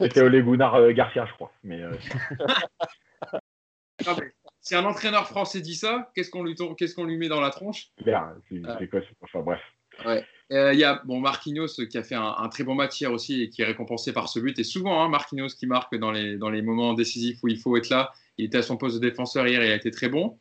C'était 0.00 0.20
Ole 0.20 0.42
Gunnar 0.42 0.74
euh, 0.74 0.92
Garcia, 0.92 1.26
je 1.26 1.32
crois. 1.34 1.52
Mais, 1.62 1.80
euh... 1.80 1.92
si 4.60 4.74
un 4.74 4.84
entraîneur 4.84 5.28
français 5.28 5.60
dit 5.60 5.76
ça, 5.76 6.10
qu'est-ce 6.14 6.30
qu'on 6.30 6.42
lui, 6.42 6.56
qu'est-ce 6.76 6.96
qu'on 6.96 7.04
lui 7.04 7.16
met 7.16 7.28
dans 7.28 7.40
la 7.40 7.50
tronche? 7.50 7.90
Bien, 8.04 8.34
c'est 8.50 8.88
quoi 8.88 9.00
Enfin 9.20 9.40
bref. 9.40 9.60
Ouais. 10.04 10.24
Euh, 10.52 10.74
il 10.74 10.78
y 10.78 10.84
a 10.84 11.00
bon, 11.04 11.18
Marquinhos 11.18 11.86
qui 11.88 11.96
a 11.96 12.02
fait 12.02 12.14
un, 12.14 12.48
très 12.50 12.62
bon 12.62 12.74
match 12.74 13.00
hier 13.00 13.10
aussi 13.10 13.42
et 13.42 13.48
qui 13.48 13.62
est 13.62 13.64
récompensé 13.64 14.12
par 14.12 14.28
ce 14.28 14.38
but. 14.38 14.58
Et 14.58 14.64
souvent, 14.64 15.02
hein, 15.02 15.08
Marquinhos 15.08 15.48
qui 15.48 15.66
marque 15.66 15.96
dans 15.96 16.12
les, 16.12 16.36
dans 16.36 16.50
les 16.50 16.60
moments 16.60 16.92
décisifs 16.92 17.38
où 17.42 17.48
il 17.48 17.58
faut 17.58 17.76
être 17.76 17.88
là. 17.88 18.12
Il 18.36 18.44
était 18.44 18.58
à 18.58 18.62
son 18.62 18.76
poste 18.76 18.96
de 18.96 19.08
défenseur 19.08 19.46
hier 19.46 19.62
et 19.62 19.66
il 19.66 19.72
a 19.72 19.74
été 19.74 19.90
très 19.90 20.08
bon. 20.08 20.38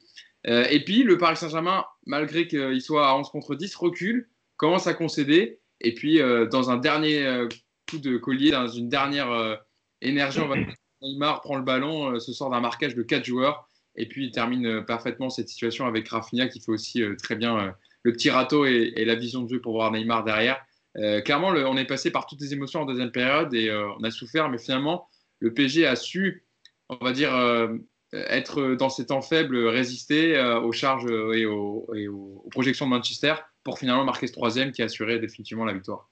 Euh, 0.48 0.66
et 0.70 0.84
puis, 0.84 1.04
le 1.04 1.18
Paris 1.18 1.38
Saint-Germain, 1.38 1.86
malgré 2.06 2.48
qu'il 2.48 2.82
soit 2.82 3.08
à 3.08 3.16
11 3.16 3.30
contre 3.30 3.56
10, 3.56 3.74
recule, 3.76 4.30
commence 4.58 4.88
à 4.88 4.94
concéder. 4.94 5.60
Et 5.80 5.94
puis, 5.94 6.20
euh, 6.20 6.46
dans 6.46 6.70
un 6.70 6.78
dernier 6.78 7.48
coup 7.90 7.98
de 7.98 8.18
collier, 8.18 8.52
dans 8.52 8.68
une 8.68 8.90
dernière 8.90 9.60
énergie, 10.02 10.40
on 10.40 10.48
va 10.48 10.56
Neymar 11.02 11.42
prend 11.42 11.56
le 11.56 11.64
ballon, 11.64 12.20
se 12.20 12.32
sort 12.34 12.52
d'un 12.52 12.60
marquage 12.60 12.96
de 12.96 13.02
4 13.02 13.24
joueurs. 13.24 13.68
Et 13.96 14.08
puis, 14.08 14.26
il 14.26 14.32
termine 14.32 14.84
parfaitement 14.86 15.30
cette 15.30 15.48
situation 15.48 15.88
avec 15.88 16.08
Rafinha 16.10 16.48
qui 16.48 16.60
fait 16.60 16.72
aussi 16.72 17.02
très 17.18 17.36
bien 17.36 17.74
le 18.04 18.12
petit 18.12 18.30
râteau 18.30 18.66
et, 18.66 18.94
la 19.06 19.16
vision 19.16 19.44
de 19.44 19.50
jeu 19.50 19.62
pour 19.62 19.74
voir 19.74 19.92
Neymar 19.92 20.24
derrière. 20.24 20.64
Euh, 20.98 21.22
clairement, 21.22 21.50
on 21.50 21.78
est 21.78 21.86
passé 21.86 22.12
par 22.12 22.26
toutes 22.26 22.42
les 22.42 22.54
émotions 22.54 22.82
en 22.82 22.86
deuxième 22.86 23.12
période 23.12 23.54
et 23.54 23.70
euh, 23.70 23.90
on 24.00 24.04
a 24.04 24.12
souffert, 24.12 24.50
mais 24.50 24.58
finalement, 24.58 25.08
le 25.40 25.54
PG 25.54 25.86
a 25.86 25.96
su, 25.96 26.46
on 26.90 26.98
va 26.98 27.14
dire, 27.14 27.34
euh, 27.36 27.78
être 28.14 28.76
dans 28.76 28.90
ces 28.90 29.08
temps 29.08 29.22
faibles, 29.22 29.68
résister 29.68 30.38
aux 30.62 30.74
charges 30.74 31.10
et 31.34 31.46
aux, 31.46 32.46
projections 32.52 32.86
de 32.86 32.92
Manchester 32.92 33.36
pour 33.64 33.80
finalement 33.80 34.04
marquer 34.04 34.28
ce 34.28 34.34
troisième 34.34 34.74
qui 34.74 34.82
a 34.82 34.86
assuré 34.86 35.20
définitivement 35.20 35.64
la 35.64 35.74
victoire. 35.74 36.10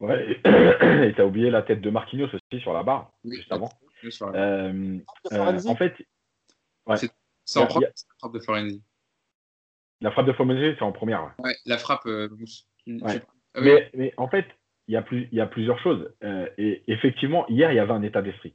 Ouais, 0.00 0.32
et 0.32 0.40
tu 1.14 1.20
as 1.20 1.26
oublié 1.26 1.50
la 1.50 1.62
tête 1.62 1.82
de 1.82 1.90
Marquinhos 1.90 2.28
aussi 2.28 2.60
sur 2.60 2.72
la 2.72 2.82
barre, 2.82 3.12
juste 3.24 3.52
avant. 3.52 3.70
en 5.66 5.76
fait, 5.76 5.94
c'est 7.44 7.58
en 7.58 7.68
frappe 7.68 8.32
de 8.32 8.40
Florenzi. 8.40 8.82
La 10.04 10.10
frappe 10.10 10.26
de 10.26 10.32
Fomé, 10.32 10.74
c'est 10.78 10.82
en 10.82 10.92
première. 10.92 11.32
Ouais, 11.38 11.56
la 11.64 11.78
frappe 11.78 12.04
euh, 12.04 12.28
ah 13.04 13.14
mais, 13.58 13.90
mais, 13.94 14.12
en 14.18 14.28
fait, 14.28 14.44
il 14.86 14.92
y, 14.92 15.34
y 15.34 15.40
a 15.40 15.46
plusieurs 15.46 15.78
choses. 15.78 16.12
Euh, 16.22 16.46
et 16.58 16.82
effectivement, 16.88 17.46
hier, 17.48 17.72
il 17.72 17.76
y 17.76 17.78
avait 17.78 17.94
un 17.94 18.02
état 18.02 18.20
d'esprit 18.20 18.54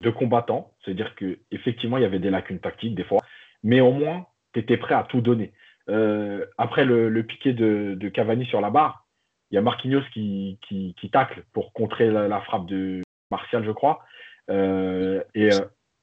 de 0.00 0.10
combattant. 0.10 0.74
C'est-à-dire 0.84 1.14
qu'effectivement, 1.14 1.98
il 1.98 2.02
y 2.02 2.04
avait 2.04 2.18
des 2.18 2.30
lacunes 2.30 2.58
tactiques 2.58 2.96
des 2.96 3.04
fois. 3.04 3.20
Mais 3.62 3.80
au 3.80 3.92
moins, 3.92 4.26
tu 4.54 4.58
étais 4.58 4.76
prêt 4.76 4.96
à 4.96 5.04
tout 5.04 5.20
donner. 5.20 5.52
Euh, 5.88 6.46
après 6.58 6.84
le, 6.84 7.08
le 7.08 7.22
piqué 7.22 7.52
de, 7.52 7.94
de, 7.96 8.08
Cavani 8.08 8.44
sur 8.46 8.60
la 8.60 8.70
barre, 8.70 9.06
il 9.52 9.54
y 9.54 9.58
a 9.58 9.62
Marquinhos 9.62 10.02
qui, 10.12 10.58
qui, 10.66 10.96
qui 11.00 11.10
tacle 11.10 11.44
pour 11.52 11.72
contrer 11.72 12.10
la, 12.10 12.40
frappe 12.40 12.66
de 12.66 13.02
Martial, 13.30 13.64
je 13.64 13.70
crois. 13.70 14.04
et 14.48 15.50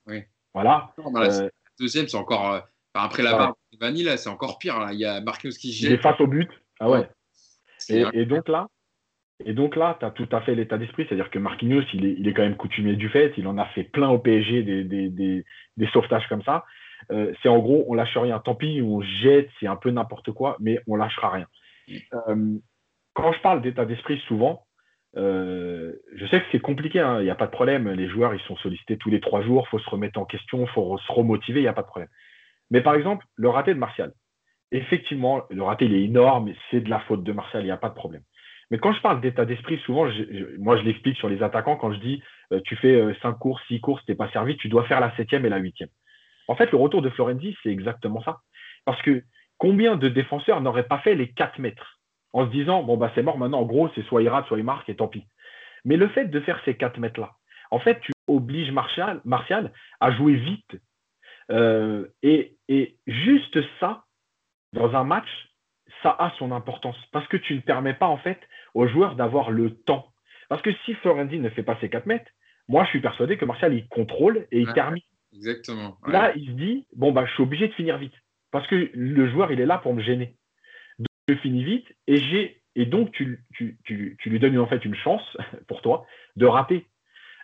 oui. 0.07 0.23
voilà. 0.53 0.93
la 1.13 1.49
deuxième, 1.77 2.07
c'est 2.07 2.15
encore 2.15 2.63
après 3.03 3.23
la 3.23 3.35
barre 3.35 3.55
de 3.73 3.77
Vanille, 3.79 4.09
c'est 4.17 4.29
encore 4.29 4.57
pire. 4.57 4.75
Il 4.91 4.99
y 4.99 5.05
a 5.05 5.21
Marquinhos 5.21 5.55
qui 5.59 5.71
jette. 5.71 5.89
Il 5.89 5.93
est 5.93 6.01
face 6.01 6.19
au 6.19 6.27
but. 6.27 6.49
Ah 6.79 6.89
ouais. 6.89 7.07
Et, 7.89 8.25
donc 8.25 8.47
là, 8.47 8.67
et 9.45 9.53
donc 9.53 9.75
là, 9.75 9.97
tu 9.99 10.05
as 10.05 10.11
tout 10.11 10.27
à 10.31 10.41
fait 10.41 10.55
l'état 10.55 10.77
d'esprit. 10.77 11.05
C'est-à-dire 11.07 11.29
que 11.29 11.39
Marquinhos, 11.39 11.83
il 11.93 12.05
est, 12.05 12.15
il 12.17 12.27
est, 12.27 12.33
quand 12.33 12.43
même 12.43 12.57
coutumier 12.57 12.95
du 12.95 13.09
fait. 13.09 13.33
Il 13.37 13.47
en 13.47 13.57
a 13.57 13.65
fait 13.67 13.83
plein 13.83 14.09
au 14.09 14.19
PSG 14.19 14.63
des, 14.63 14.83
des, 14.83 15.09
des, 15.09 15.45
des 15.77 15.87
sauvetages 15.87 16.27
comme 16.27 16.43
ça. 16.43 16.65
Euh, 17.11 17.33
c'est 17.41 17.49
en 17.49 17.59
gros, 17.59 17.85
on 17.87 17.93
lâche 17.93 18.15
rien. 18.17 18.39
Tant 18.39 18.55
pis, 18.55 18.81
on 18.83 19.01
jette, 19.01 19.49
c'est 19.59 19.67
un 19.67 19.75
peu 19.75 19.91
n'importe 19.91 20.31
quoi, 20.31 20.57
mais 20.59 20.79
on 20.87 20.95
lâchera 20.95 21.29
rien. 21.29 21.47
Euh, 22.13 22.57
quand 23.13 23.31
je 23.33 23.41
parle 23.41 23.61
d'état 23.61 23.85
d'esprit, 23.85 24.21
souvent, 24.27 24.65
euh, 25.17 25.93
je 26.15 26.25
sais 26.27 26.39
que 26.39 26.45
c'est 26.51 26.59
compliqué, 26.59 26.99
hein. 26.99 27.19
il 27.19 27.23
n'y 27.23 27.29
a 27.29 27.35
pas 27.35 27.47
de 27.47 27.51
problème. 27.51 27.89
Les 27.89 28.07
joueurs, 28.07 28.33
ils 28.35 28.41
sont 28.41 28.55
sollicités 28.57 28.97
tous 28.97 29.09
les 29.09 29.21
trois 29.21 29.41
jours, 29.41 29.65
il 29.67 29.69
faut 29.69 29.79
se 29.79 29.89
remettre 29.89 30.19
en 30.19 30.25
question, 30.25 30.61
il 30.61 30.69
faut 30.69 30.97
se 30.97 31.11
remotiver, 31.11 31.61
il 31.61 31.63
n'y 31.63 31.69
a 31.69 31.73
pas 31.73 31.81
de 31.81 31.87
problème. 31.87 32.09
Mais 32.71 32.81
par 32.81 32.95
exemple, 32.95 33.25
le 33.35 33.49
raté 33.49 33.73
de 33.73 33.79
Martial. 33.79 34.13
Effectivement, 34.71 35.43
le 35.49 35.63
raté, 35.63 35.85
il 35.85 35.93
est 35.95 36.03
énorme, 36.03 36.51
c'est 36.69 36.81
de 36.81 36.89
la 36.89 36.99
faute 37.01 37.23
de 37.23 37.31
Martial, 37.31 37.63
il 37.63 37.65
n'y 37.65 37.71
a 37.71 37.77
pas 37.77 37.89
de 37.89 37.95
problème. 37.95 38.21
Mais 38.71 38.77
quand 38.77 38.93
je 38.93 39.01
parle 39.01 39.19
d'état 39.19 39.45
d'esprit, 39.45 39.79
souvent, 39.79 40.07
moi, 40.59 40.77
je 40.77 40.83
l'explique 40.83 41.17
sur 41.17 41.27
les 41.27 41.41
attaquants 41.41 41.75
quand 41.75 41.91
je 41.91 41.99
dis 41.99 42.21
euh, 42.51 42.61
tu 42.63 42.75
fais 42.75 42.95
euh, 42.95 43.15
cinq 43.21 43.33
courses, 43.33 43.61
six 43.67 43.79
courses, 43.79 44.03
tu 44.05 44.11
n'es 44.11 44.15
pas 44.15 44.29
servi, 44.31 44.57
tu 44.57 44.69
dois 44.69 44.83
faire 44.85 44.99
la 44.99 45.15
septième 45.15 45.45
et 45.45 45.49
la 45.49 45.57
huitième. 45.57 45.89
En 46.47 46.55
fait, 46.55 46.71
le 46.71 46.77
retour 46.77 47.01
de 47.01 47.09
Florenzi, 47.09 47.55
c'est 47.63 47.69
exactement 47.69 48.21
ça. 48.23 48.39
Parce 48.85 49.01
que 49.01 49.23
combien 49.57 49.95
de 49.95 50.07
défenseurs 50.07 50.61
n'auraient 50.61 50.87
pas 50.87 50.99
fait 50.99 51.15
les 51.15 51.31
4 51.31 51.59
mètres 51.59 51.99
en 52.33 52.45
se 52.45 52.51
disant 52.51 52.83
bon, 52.83 52.97
bah, 52.97 53.11
c'est 53.15 53.23
mort 53.23 53.37
maintenant, 53.37 53.61
en 53.61 53.65
gros, 53.65 53.89
c'est 53.95 54.03
soit 54.03 54.21
il 54.21 54.29
rate, 54.29 54.45
soit 54.47 54.57
il 54.57 54.63
marque 54.63 54.87
et 54.89 54.95
tant 54.95 55.07
pis. 55.07 55.25
Mais 55.85 55.97
le 55.97 56.07
fait 56.09 56.25
de 56.25 56.39
faire 56.39 56.61
ces 56.65 56.75
4 56.75 56.99
mètres-là, 56.99 57.31
en 57.71 57.79
fait, 57.79 57.99
tu 58.01 58.11
obliges 58.27 58.71
Martial, 58.71 59.21
Martial 59.25 59.71
à 59.99 60.11
jouer 60.11 60.35
vite, 60.35 60.79
euh, 61.51 62.07
et, 62.23 62.55
juste 63.07 63.57
ça, 63.79 64.05
dans 64.73 64.95
un 64.95 65.03
match, 65.03 65.27
ça 66.03 66.15
a 66.17 66.31
son 66.37 66.51
importance 66.51 66.97
parce 67.11 67.27
que 67.27 67.37
tu 67.37 67.55
ne 67.55 67.61
permets 67.61 67.93
pas 67.93 68.07
en 68.07 68.17
fait 68.17 68.39
aux 68.73 68.87
joueurs 68.87 69.15
d'avoir 69.15 69.51
le 69.51 69.75
temps. 69.75 70.13
Parce 70.47 70.61
que 70.61 70.71
si 70.85 70.93
Florenzi 70.95 71.39
ne 71.39 71.49
fait 71.49 71.63
pas 71.63 71.77
ses 71.81 71.89
4 71.89 72.05
mètres, 72.05 72.31
moi 72.67 72.83
je 72.85 72.89
suis 72.89 73.01
persuadé 73.01 73.37
que 73.37 73.45
Martial 73.45 73.73
il 73.73 73.87
contrôle 73.87 74.47
et 74.51 74.59
il 74.61 74.71
termine. 74.73 75.03
Exactement. 75.33 75.97
Là, 76.07 76.31
il 76.35 76.47
se 76.47 76.51
dit 76.51 76.85
bon 76.95 77.11
bah 77.11 77.25
je 77.25 77.33
suis 77.33 77.43
obligé 77.43 77.67
de 77.67 77.73
finir 77.73 77.97
vite 77.97 78.13
parce 78.51 78.67
que 78.67 78.89
le 78.93 79.29
joueur 79.29 79.51
il 79.51 79.59
est 79.59 79.65
là 79.65 79.77
pour 79.77 79.93
me 79.93 80.01
gêner. 80.01 80.35
Donc 80.97 81.07
je 81.27 81.35
finis 81.35 81.63
vite 81.63 81.87
et 82.07 82.17
j'ai 82.17 82.61
et 82.75 82.85
donc 82.85 83.11
tu, 83.11 83.43
tu, 83.53 83.77
tu, 83.83 84.15
tu, 84.19 84.29
lui 84.29 84.39
donnes 84.39 84.57
en 84.57 84.67
fait 84.67 84.85
une 84.85 84.95
chance 84.95 85.37
pour 85.67 85.81
toi 85.81 86.05
de 86.35 86.45
rater. 86.45 86.87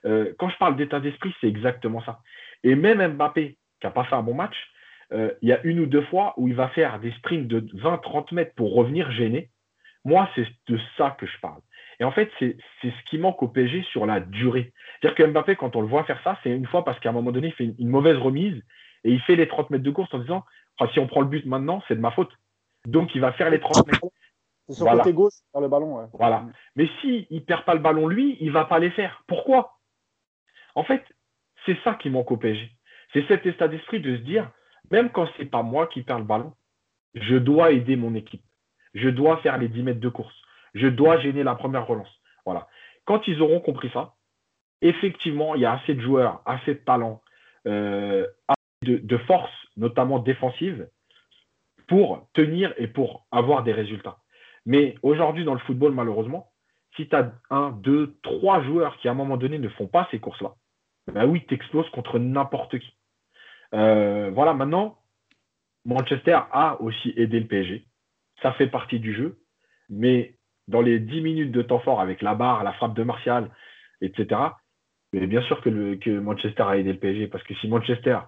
Euh, 0.05 0.34
quand 0.38 0.49
je 0.49 0.57
parle 0.57 0.78
d'état 0.78 0.99
d'esprit, 0.99 1.34
c'est 1.41 1.47
exactement 1.47 2.01
ça. 2.03 2.21
Et 2.63 2.76
même 2.76 3.15
Mbappé, 3.15 3.57
qui 3.82 3.88
n'a 3.88 3.91
pas 3.91 4.05
fait 4.05 4.15
un 4.15 4.21
bon 4.21 4.36
match, 4.36 4.55
euh, 5.13 5.31
il 5.41 5.49
y 5.49 5.53
a 5.53 5.61
une 5.63 5.79
ou 5.79 5.85
deux 5.85 6.03
fois 6.03 6.33
où 6.37 6.47
il 6.47 6.55
va 6.55 6.69
faire 6.69 6.99
des 6.99 7.11
sprints 7.11 7.47
de 7.47 7.61
20-30 7.77 8.33
mètres 8.33 8.55
pour 8.55 8.73
revenir 8.73 9.11
gêné. 9.11 9.49
Moi, 10.03 10.29
c'est 10.35 10.47
de 10.67 10.79
ça 10.97 11.15
que 11.19 11.25
je 11.25 11.39
parle. 11.41 11.61
Et 11.99 12.03
en 12.03 12.11
fait, 12.11 12.29
c'est 12.39 12.57
ce 12.83 13.09
qui 13.09 13.17
manque 13.17 13.41
au 13.41 13.47
PSG 13.47 13.83
sur 13.91 14.05
la 14.05 14.19
durée. 14.19 14.73
C'est-à-dire 14.99 15.15
que 15.15 15.31
Mbappé, 15.31 15.55
quand 15.55 15.75
on 15.75 15.81
le 15.81 15.87
voit 15.87 16.03
faire 16.03 16.21
ça, 16.23 16.37
c'est 16.43 16.49
une 16.49 16.65
fois 16.65 16.83
parce 16.83 16.99
qu'à 16.99 17.09
un 17.09 17.13
moment 17.13 17.31
donné, 17.31 17.47
il 17.47 17.53
fait 17.53 17.73
une, 17.79 17.89
mauvaise 17.89 18.17
remise 18.17 18.61
et 19.03 19.11
il 19.11 19.21
fait 19.21 19.35
les 19.35 19.47
30 19.47 19.69
mètres 19.69 19.83
de 19.83 19.91
course 19.91 20.13
en 20.13 20.19
disant 20.19 20.43
si 20.91 20.99
on 20.99 21.07
prend 21.07 21.21
le 21.21 21.27
but 21.27 21.45
maintenant, 21.45 21.81
c'est 21.87 21.95
de 21.95 22.01
ma 22.01 22.11
faute. 22.11 22.31
Donc, 22.85 23.15
il 23.15 23.21
va 23.21 23.31
faire 23.31 23.49
les 23.49 23.59
30 23.59 23.87
mètres. 23.87 24.05
C'est 24.67 24.73
son 24.73 24.85
côté 24.85 25.13
gauche 25.13 25.33
sur 25.51 25.61
le 25.61 25.67
ballon. 25.67 26.09
Voilà. 26.13 26.45
Mais 26.75 26.89
s'il 26.99 27.27
ne 27.31 27.39
perd 27.39 27.63
pas 27.65 27.75
le 27.75 27.79
ballon, 27.79 28.07
lui, 28.07 28.37
il 28.41 28.47
ne 28.47 28.51
va 28.51 28.65
pas 28.65 28.79
les 28.79 28.89
faire. 28.91 29.23
Pourquoi? 29.27 29.77
En 30.73 30.83
fait, 30.83 31.03
c'est 31.65 31.77
ça 31.83 31.95
qui 31.95 32.09
manque 32.09 32.31
au 32.31 32.37
PSG. 32.37 32.69
C'est 33.13 33.25
cet 33.27 33.45
état 33.45 33.67
d'esprit 33.67 34.01
de 34.01 34.17
se 34.17 34.21
dire, 34.21 34.51
même 34.91 35.09
quand 35.09 35.27
ce 35.27 35.41
n'est 35.41 35.49
pas 35.49 35.63
moi 35.63 35.88
qui 35.88 36.01
perds 36.03 36.19
le 36.19 36.25
ballon, 36.25 36.53
je 37.13 37.36
dois 37.36 37.71
aider 37.71 37.95
mon 37.95 38.15
équipe. 38.15 38.43
Je 38.93 39.09
dois 39.09 39.38
faire 39.38 39.57
les 39.57 39.67
10 39.67 39.83
mètres 39.83 39.99
de 39.99 40.09
course. 40.09 40.36
Je 40.73 40.88
dois 40.88 41.19
gêner 41.19 41.43
la 41.43 41.55
première 41.55 41.88
relance. 41.88 42.11
Voilà. 42.45 42.67
Quand 43.05 43.27
ils 43.27 43.41
auront 43.41 43.59
compris 43.59 43.89
ça, 43.91 44.15
effectivement, 44.81 45.55
il 45.55 45.61
y 45.61 45.65
a 45.65 45.73
assez 45.73 45.93
de 45.93 46.01
joueurs, 46.01 46.41
assez 46.45 46.75
de 46.75 46.79
talent, 46.79 47.21
euh, 47.67 48.27
de, 48.83 48.97
de, 48.97 49.17
force, 49.17 49.51
notamment 49.77 50.19
défensive, 50.19 50.88
pour 51.88 52.27
tenir 52.33 52.73
et 52.77 52.88
pour 52.88 53.25
avoir 53.31 53.63
des 53.63 53.73
résultats. 53.73 54.17
Mais 54.65 54.95
aujourd'hui, 55.01 55.45
dans 55.45 55.53
le 55.53 55.59
football, 55.59 55.93
malheureusement, 55.93 56.51
si 56.95 57.07
tu 57.07 57.15
as 57.15 57.31
un, 57.49 57.71
deux, 57.71 58.17
trois 58.23 58.63
joueurs 58.63 58.97
qui, 58.97 59.07
à 59.07 59.11
un 59.11 59.15
moment 59.15 59.38
donné, 59.38 59.59
ne 59.59 59.69
font 59.69 59.88
pas 59.88 60.07
ces 60.11 60.19
courses-là, 60.19 60.55
ben 61.11 61.25
oui, 61.25 61.45
tu 61.47 61.53
exploses 61.53 61.89
contre 61.91 62.17
n'importe 62.17 62.79
qui. 62.79 62.94
Euh, 63.74 64.32
voilà, 64.32 64.53
maintenant, 64.53 64.97
Manchester 65.86 66.39
a 66.51 66.82
aussi 66.82 67.13
aidé 67.18 67.39
le 67.39 67.47
PSG. 67.47 67.86
Ça 68.41 68.53
fait 68.53 68.68
partie 68.68 68.99
du 68.99 69.13
jeu. 69.13 69.39
Mais 69.89 70.36
dans 70.68 70.82
les 70.82 70.99
10 70.99 71.22
minutes 71.22 71.51
de 71.51 71.61
temps 71.61 71.80
fort 71.80 72.01
avec 72.01 72.22
la 72.22 72.36
barre, 72.36 72.63
la 72.63 72.74
frappe 72.74 72.95
de 72.95 73.03
Martial, 73.03 73.49
etc., 74.01 74.41
Mais 75.13 75.28
bien 75.28 75.41
sûr 75.43 75.61
que, 75.61 75.70
le, 75.70 75.95
que 75.95 76.09
Manchester 76.09 76.63
a 76.63 76.78
aidé 76.78 76.91
le 76.91 76.99
PSG, 76.99 77.28
parce 77.28 77.43
que 77.43 77.53
si 77.55 77.68
Manchester, 77.68 78.20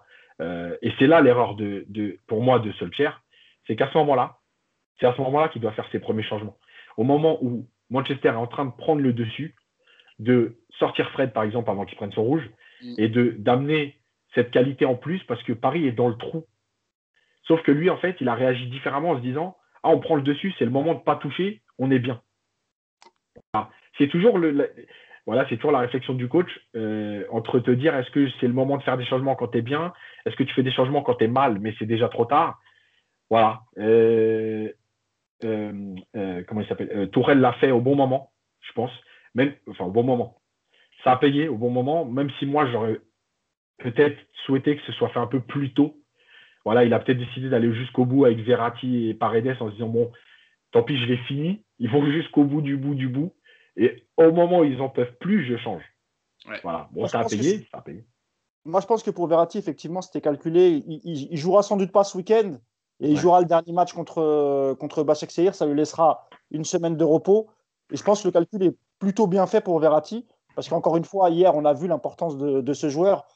euh, 0.42 0.78
et 0.82 0.94
c'est 0.98 1.08
là 1.08 1.22
l'erreur 1.22 1.56
de, 1.56 1.86
de, 1.90 2.18
pour 2.28 2.42
moi 2.42 2.60
de 2.60 2.72
Solskjaer, 2.74 3.22
c'est 3.66 3.76
qu'à 3.76 3.90
ce 3.92 3.98
moment-là, 3.98 4.38
c'est 5.00 5.08
à 5.08 5.14
ce 5.14 5.22
moment-là 5.22 5.50
qu'il 5.50 5.62
doit 5.62 5.74
faire 5.74 5.90
ses 5.92 6.00
premiers 6.00 6.24
changements. 6.24 6.58
Au 6.96 7.04
moment 7.04 7.38
où 7.42 7.68
Manchester 7.90 8.30
est 8.30 8.32
en 8.32 8.48
train 8.48 8.66
de 8.66 8.72
prendre 8.72 9.02
le 9.02 9.14
dessus, 9.14 9.56
de 10.20 10.58
sortir 10.80 11.10
Fred, 11.12 11.34
par 11.34 11.44
exemple, 11.44 11.70
avant 11.70 11.86
qu'il 11.86 11.98
prenne 11.98 12.12
son 12.14 12.24
rouge, 12.24 12.50
mm. 12.82 12.94
et 12.98 13.10
de 13.10 13.36
d'amener 13.38 13.97
cette 14.36 14.52
qualité 14.52 14.86
en 14.86 14.96
plus 14.96 15.24
parce 15.24 15.42
que 15.44 15.54
Paris 15.54 15.88
est 15.88 15.92
dans 15.92 16.10
le 16.10 16.18
trou. 16.18 16.46
Sauf 17.44 17.62
que 17.64 17.72
lui, 17.72 17.90
en 17.90 17.98
fait, 17.98 18.18
il 18.20 18.30
a 18.30 18.36
réagi 18.36 18.68
différemment 18.68 19.12
en 19.12 19.18
se 19.18 19.22
disant 19.22 19.58
Ah, 19.84 19.90
on 19.90 20.00
prend 20.00 20.16
le 20.16 20.22
dessus, 20.22 20.54
c'est 20.58 20.66
le 20.66 20.72
moment 20.72 20.94
de 20.94 21.00
ne 21.00 21.04
pas 21.04 21.16
toucher, 21.16 21.62
on 21.80 21.92
est 21.92 22.00
bien. 22.00 22.22
C'est 23.98 24.08
toujours 24.08 24.38
le, 24.38 24.72
voilà, 25.28 25.46
c'est 25.50 25.56
toujours 25.58 25.72
la 25.72 25.80
réflexion 25.80 26.14
du 26.14 26.28
coach 26.30 26.50
euh, 26.76 27.26
entre 27.32 27.60
te 27.60 27.72
dire 27.72 27.94
est-ce 27.96 28.10
que 28.12 28.30
c'est 28.40 28.48
le 28.48 28.54
moment 28.54 28.78
de 28.78 28.84
faire 28.84 28.98
des 28.98 29.06
changements 29.06 29.36
quand 29.36 29.50
tu 29.50 29.58
es 29.58 29.62
bien, 29.62 29.94
est-ce 30.26 30.36
que 30.36 30.44
tu 30.44 30.54
fais 30.54 30.64
des 30.64 30.72
changements 30.72 31.02
quand 31.02 31.16
tu 31.16 31.26
es 31.26 31.28
mal, 31.28 31.60
mais 31.60 31.76
c'est 31.78 31.86
déjà 31.86 32.08
trop 32.08 32.26
tard? 32.26 32.60
Voilà. 33.30 33.62
Euh, 33.78 34.72
euh, 35.44 36.44
comment 36.48 36.62
il 36.62 36.68
s'appelle 36.68 37.10
Tourelle 37.12 37.42
l'a 37.42 37.54
fait 37.54 37.72
au 37.72 37.82
bon 37.82 37.96
moment, 37.96 38.32
je 38.62 38.72
pense. 38.72 38.92
Même, 39.36 39.54
enfin, 39.68 39.86
au 39.86 39.92
bon 39.92 40.04
moment. 40.04 40.38
Ça 41.04 41.12
a 41.12 41.18
payé 41.18 41.50
au 41.50 41.58
bon 41.58 41.70
moment, 41.70 42.06
même 42.06 42.32
si 42.40 42.46
moi, 42.46 42.66
j'aurais 42.72 43.00
peut-être 43.78 44.18
souhaité 44.46 44.76
que 44.76 44.84
ce 44.84 44.92
soit 44.94 45.10
fait 45.10 45.20
un 45.20 45.28
peu 45.28 45.40
plus 45.40 45.74
tôt. 45.74 45.98
Voilà, 46.66 46.84
il 46.84 46.94
a 46.94 47.00
peut-être 47.00 47.20
décidé 47.20 47.50
d'aller 47.50 47.74
jusqu'au 47.74 48.06
bout 48.06 48.26
avec 48.26 48.40
Verratti 48.40 49.10
et 49.10 49.14
Paredes 49.14 49.56
en 49.60 49.70
se 49.70 49.76
disant 49.76 49.88
bon, 49.88 50.12
tant 50.72 50.84
pis, 50.84 50.98
je 50.98 51.06
l'ai 51.06 51.18
fini. 51.18 51.64
Ils 51.80 51.90
vont 51.90 52.06
jusqu'au 52.12 52.44
bout 52.44 52.62
du 52.62 52.78
bout 52.78 52.96
du 52.96 53.08
bout. 53.08 53.34
Et 53.76 54.04
au 54.18 54.32
moment 54.32 54.60
où 54.60 54.64
ils 54.64 54.78
n'en 54.78 54.90
peuvent 54.90 55.16
plus, 55.20 55.46
je 55.46 55.58
change. 55.58 55.84
Voilà. 56.64 56.90
Bon, 56.92 57.08
ça 57.08 57.20
a, 57.20 57.26
payé, 57.26 57.68
ça 57.72 57.78
a 57.78 57.82
payé. 57.82 58.06
Moi, 58.66 58.82
je 58.82 58.88
pense 58.88 59.04
que 59.04 59.12
pour 59.12 59.28
Verratti, 59.28 59.58
effectivement, 59.58 60.02
c'était 60.02 60.22
calculé. 60.22 60.84
Il, 60.88 61.32
il, 61.32 61.38
jouera 61.38 61.62
sans 61.62 61.78
doute 61.78 61.92
pas 61.92 62.04
ce 62.04 62.18
week-end. 62.18 62.58
Et 63.00 63.10
il 63.10 63.18
jouera 63.18 63.42
le 63.42 63.46
dernier 63.46 63.72
match 63.74 63.94
contre, 63.94 64.76
contre 64.80 65.04
Bachek 65.04 65.30
Seir. 65.30 65.54
Ça 65.54 65.66
lui 65.68 65.76
laissera 65.76 66.28
une 66.52 66.66
semaine 66.66 66.98
de 66.98 67.04
repos. 67.04 67.48
Et 67.92 67.98
je 67.98 68.04
pense 68.04 68.24
que 68.24 68.28
le 68.28 68.32
calcul 68.32 68.64
est 68.64 68.76
plutôt 69.00 69.28
bien 69.28 69.46
fait 69.46 69.62
pour 69.62 69.80
Verratti. 69.80 70.26
Parce 70.56 70.68
qu'encore 70.70 70.98
une 70.98 71.06
fois, 71.06 71.30
hier, 71.30 71.56
on 71.56 71.66
a 71.66 71.74
vu 71.74 71.88
l'importance 71.88 72.38
de, 72.38 72.62
de, 72.62 72.74
ce 72.74 72.90
joueur. 72.90 73.28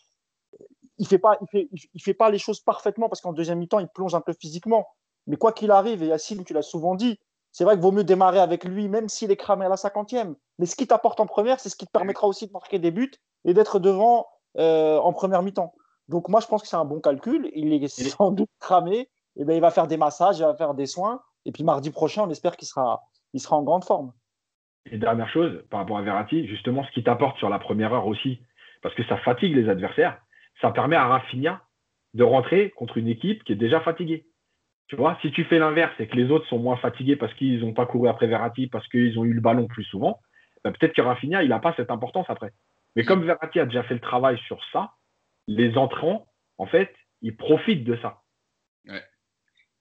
Il 1.01 1.05
ne 1.05 1.07
fait, 1.07 1.17
pas, 1.17 1.35
il 1.41 1.47
fait, 1.47 1.67
il 1.95 2.01
fait 2.01 2.13
pas 2.13 2.29
les 2.29 2.37
choses 2.37 2.59
parfaitement 2.59 3.09
parce 3.09 3.21
qu'en 3.21 3.33
deuxième 3.33 3.57
mi-temps, 3.57 3.79
il 3.79 3.87
plonge 3.87 4.13
un 4.13 4.21
peu 4.21 4.33
physiquement. 4.39 4.87
Mais 5.25 5.35
quoi 5.35 5.51
qu'il 5.51 5.71
arrive, 5.71 6.03
et 6.03 6.07
Yacine, 6.07 6.43
tu 6.45 6.53
l'as 6.53 6.61
souvent 6.61 6.93
dit, 6.93 7.17
c'est 7.51 7.63
vrai 7.63 7.73
qu'il 7.73 7.81
vaut 7.81 7.91
mieux 7.91 8.03
démarrer 8.03 8.37
avec 8.37 8.63
lui, 8.65 8.87
même 8.87 9.09
s'il 9.09 9.31
est 9.31 9.35
cramé 9.35 9.65
à 9.65 9.69
la 9.69 9.77
cinquantième. 9.77 10.35
Mais 10.59 10.67
ce 10.67 10.75
qui 10.75 10.85
t'apporte 10.85 11.19
en 11.19 11.25
première, 11.25 11.59
c'est 11.59 11.69
ce 11.69 11.75
qui 11.75 11.87
te 11.87 11.91
permettra 11.91 12.27
aussi 12.27 12.45
de 12.45 12.51
marquer 12.51 12.77
des 12.77 12.91
buts 12.91 13.11
et 13.45 13.55
d'être 13.55 13.79
devant 13.79 14.27
euh, 14.59 14.99
en 14.99 15.11
première 15.11 15.41
mi-temps. 15.41 15.73
Donc 16.07 16.29
moi, 16.29 16.39
je 16.39 16.47
pense 16.47 16.61
que 16.61 16.67
c'est 16.67 16.75
un 16.75 16.85
bon 16.85 16.99
calcul. 16.99 17.49
Il 17.55 17.73
est 17.73 17.87
sans 17.87 18.31
doute 18.31 18.49
cramé. 18.59 19.09
Et 19.37 19.45
ben, 19.45 19.53
il 19.55 19.61
va 19.61 19.71
faire 19.71 19.87
des 19.87 19.97
massages, 19.97 20.37
il 20.37 20.43
va 20.43 20.55
faire 20.55 20.73
des 20.75 20.85
soins. 20.85 21.21
Et 21.45 21.51
puis 21.51 21.63
mardi 21.63 21.89
prochain, 21.89 22.23
on 22.23 22.29
espère 22.29 22.57
qu'il 22.57 22.67
sera, 22.67 23.01
il 23.33 23.39
sera 23.39 23.55
en 23.55 23.63
grande 23.63 23.85
forme. 23.85 24.13
Et 24.85 24.97
dernière 24.97 25.29
chose, 25.29 25.63
par 25.69 25.79
rapport 25.79 25.97
à 25.97 26.01
Verratti, 26.01 26.47
justement, 26.47 26.83
ce 26.85 26.91
qui 26.91 27.03
t'apporte 27.03 27.37
sur 27.37 27.49
la 27.49 27.59
première 27.59 27.93
heure 27.93 28.07
aussi, 28.07 28.41
parce 28.81 28.95
que 28.95 29.03
ça 29.05 29.17
fatigue 29.17 29.55
les 29.55 29.69
adversaires, 29.69 30.19
ça 30.61 30.71
permet 30.71 30.95
à 30.95 31.07
Rafinha 31.07 31.61
de 32.13 32.23
rentrer 32.23 32.71
contre 32.71 32.97
une 32.97 33.07
équipe 33.07 33.43
qui 33.43 33.53
est 33.53 33.57
déjà 33.57 33.81
fatiguée. 33.81 34.27
Tu 34.87 34.95
vois, 34.95 35.17
si 35.21 35.31
tu 35.31 35.45
fais 35.45 35.59
l'inverse 35.59 35.93
et 35.99 36.07
que 36.07 36.17
les 36.17 36.29
autres 36.31 36.47
sont 36.47 36.59
moins 36.59 36.77
fatigués 36.77 37.15
parce 37.15 37.33
qu'ils 37.35 37.61
n'ont 37.61 37.73
pas 37.73 37.85
couru 37.85 38.09
après 38.09 38.27
Verratti, 38.27 38.67
parce 38.67 38.87
qu'ils 38.89 39.17
ont 39.17 39.23
eu 39.23 39.33
le 39.33 39.41
ballon 39.41 39.67
plus 39.67 39.85
souvent, 39.85 40.19
bah, 40.63 40.71
peut-être 40.71 40.93
que 40.93 41.01
Rafinha, 41.01 41.43
il 41.43 41.49
n'a 41.49 41.59
pas 41.59 41.73
cette 41.77 41.91
importance 41.91 42.25
après. 42.29 42.51
Mais 42.95 43.05
comme 43.05 43.23
Verratti 43.23 43.59
a 43.59 43.65
déjà 43.65 43.83
fait 43.83 43.93
le 43.93 44.01
travail 44.01 44.37
sur 44.47 44.59
ça, 44.73 44.91
les 45.47 45.77
entrants, 45.77 46.27
en 46.57 46.65
fait, 46.65 46.93
ils 47.21 47.35
profitent 47.35 47.85
de 47.85 47.97
ça. 48.01 48.21
Ouais. 48.87 49.01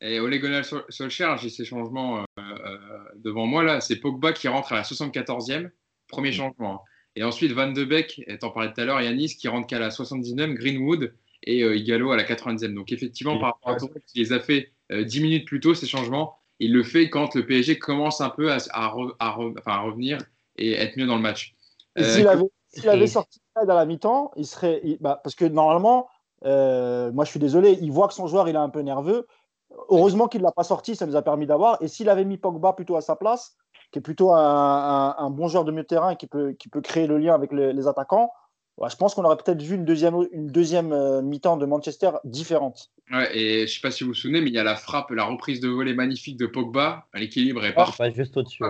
Et 0.01 0.21
Ole 0.21 0.39
Gunnar 0.39 0.65
Solskjaer, 0.65 1.37
j'ai 1.39 1.51
ces 1.51 1.65
changements 1.65 2.21
euh, 2.21 2.25
euh, 2.39 2.79
devant 3.17 3.47
moi 3.47 3.63
là, 3.63 3.81
c'est 3.81 4.01
Pogba 4.01 4.33
qui 4.33 4.49
rentre 4.49 4.73
à 4.73 4.77
la 4.77 4.83
74e, 4.83 5.71
premier 6.09 6.33
changement. 6.33 6.85
Et 7.17 7.25
ensuite 7.25 7.53
Van 7.53 7.73
de 7.73 7.85
Beek, 7.85 8.23
t'en 8.41 8.51
parlais 8.51 8.73
tout 8.73 8.81
à 8.81 8.85
l'heure, 8.85 9.01
Yanis 9.01 9.37
qui 9.37 9.49
rentre 9.49 9.67
qu'à 9.67 9.79
la 9.79 9.89
79e, 9.89 10.55
Greenwood 10.55 11.13
et 11.43 11.63
euh, 11.63 11.77
Igalo 11.77 12.13
à 12.13 12.17
la 12.17 12.25
90e. 12.25 12.75
Donc 12.75 12.93
effectivement, 12.93 13.39
par 13.39 13.59
rapport 13.65 13.87
à 13.87 13.99
les 14.15 14.33
a 14.33 14.41
fait 14.41 14.71
10 14.91 15.19
euh, 15.19 15.23
minutes 15.23 15.47
plus 15.47 15.61
tôt, 15.61 15.75
ces 15.75 15.87
changements. 15.87 16.37
Il 16.59 16.73
le 16.73 16.83
fait 16.83 17.09
quand 17.09 17.35
le 17.35 17.47
PSG 17.47 17.79
commence 17.79 18.21
un 18.21 18.29
peu 18.29 18.53
à, 18.53 18.89
revenir 18.89 20.19
et 20.57 20.73
être 20.73 20.97
mieux 20.97 21.07
dans 21.07 21.17
le 21.17 21.23
match. 21.23 21.55
S'il 21.97 22.27
euh, 22.27 22.49
avait, 22.85 23.07
sorti 23.07 23.41
à 23.55 23.65
la 23.65 23.87
mi-temps, 23.87 24.31
il 24.37 24.47
serait. 24.47 24.83
Bah, 25.01 25.21
parce 25.25 25.35
que 25.35 25.47
normalement, 25.47 26.09
euh, 26.45 27.11
moi 27.13 27.25
je 27.25 27.31
suis 27.31 27.41
désolé, 27.41 27.79
il 27.81 27.91
voit 27.91 28.09
que 28.09 28.15
son 28.15 28.27
joueur 28.27 28.49
il 28.49 28.55
est 28.55 28.59
un 28.59 28.69
peu 28.69 28.81
nerveux. 28.81 29.27
Heureusement 29.89 30.29
qu'il 30.29 30.41
ne 30.41 30.47
l'a 30.47 30.53
pas 30.53 30.65
sorti, 30.65 30.97
ça 30.97 31.07
nous 31.07 31.17
a 31.17 31.23
permis 31.23 31.47
d'avoir. 31.47 31.83
Et 31.83 31.89
s'il 31.89 32.09
avait 32.11 32.25
mis 32.25 32.37
Pogba 32.37 32.75
plutôt 32.75 32.97
à 32.97 33.01
sa 33.01 33.17
place, 33.17 33.57
qui 33.91 33.99
est 33.99 34.03
plutôt 34.03 34.33
un, 34.33 35.31
bon 35.31 35.49
joueur 35.49 35.65
de 35.65 35.71
milieu 35.71 35.83
de 35.83 35.89
terrain 35.89 36.15
qui 36.15 36.27
peut, 36.27 36.53
qui 36.53 36.69
peut 36.69 36.81
créer 36.81 37.07
le 37.07 37.19
lien 37.19 37.35
avec 37.35 37.53
les 37.53 37.89
attaquants, 37.89 38.31
je 38.89 38.97
pense 38.97 39.15
qu'on 39.15 39.25
aurait 39.25 39.37
peut-être 39.37 39.61
vu 39.61 39.75
une 39.75 39.85
deuxième, 39.85 40.17
une 40.33 40.47
deuxième 40.47 40.93
euh, 40.93 41.21
mi-temps 41.21 41.59
de 41.59 41.67
Manchester 41.67 42.13
différente. 42.25 42.91
Ouais, 43.11 43.37
et 43.37 43.59
je 43.59 43.63
ne 43.63 43.67
sais 43.67 43.81
pas 43.81 43.91
si 43.91 44.05
vous 44.05 44.11
vous 44.11 44.15
souvenez, 44.15 44.41
mais 44.41 44.49
il 44.49 44.55
y 44.55 44.59
a 44.59 44.65
la 44.65 44.77
frappe, 44.77 45.11
la 45.11 45.25
reprise 45.25 45.61
de 45.61 45.69
volée 45.69 45.93
magnifique 45.93 46.39
de 46.39 46.47
Pogba. 46.47 47.07
L'équilibre 47.15 47.65
est 47.65 47.75
parfait. 47.75 48.13
juste 48.15 48.37
au-dessus. 48.37 48.63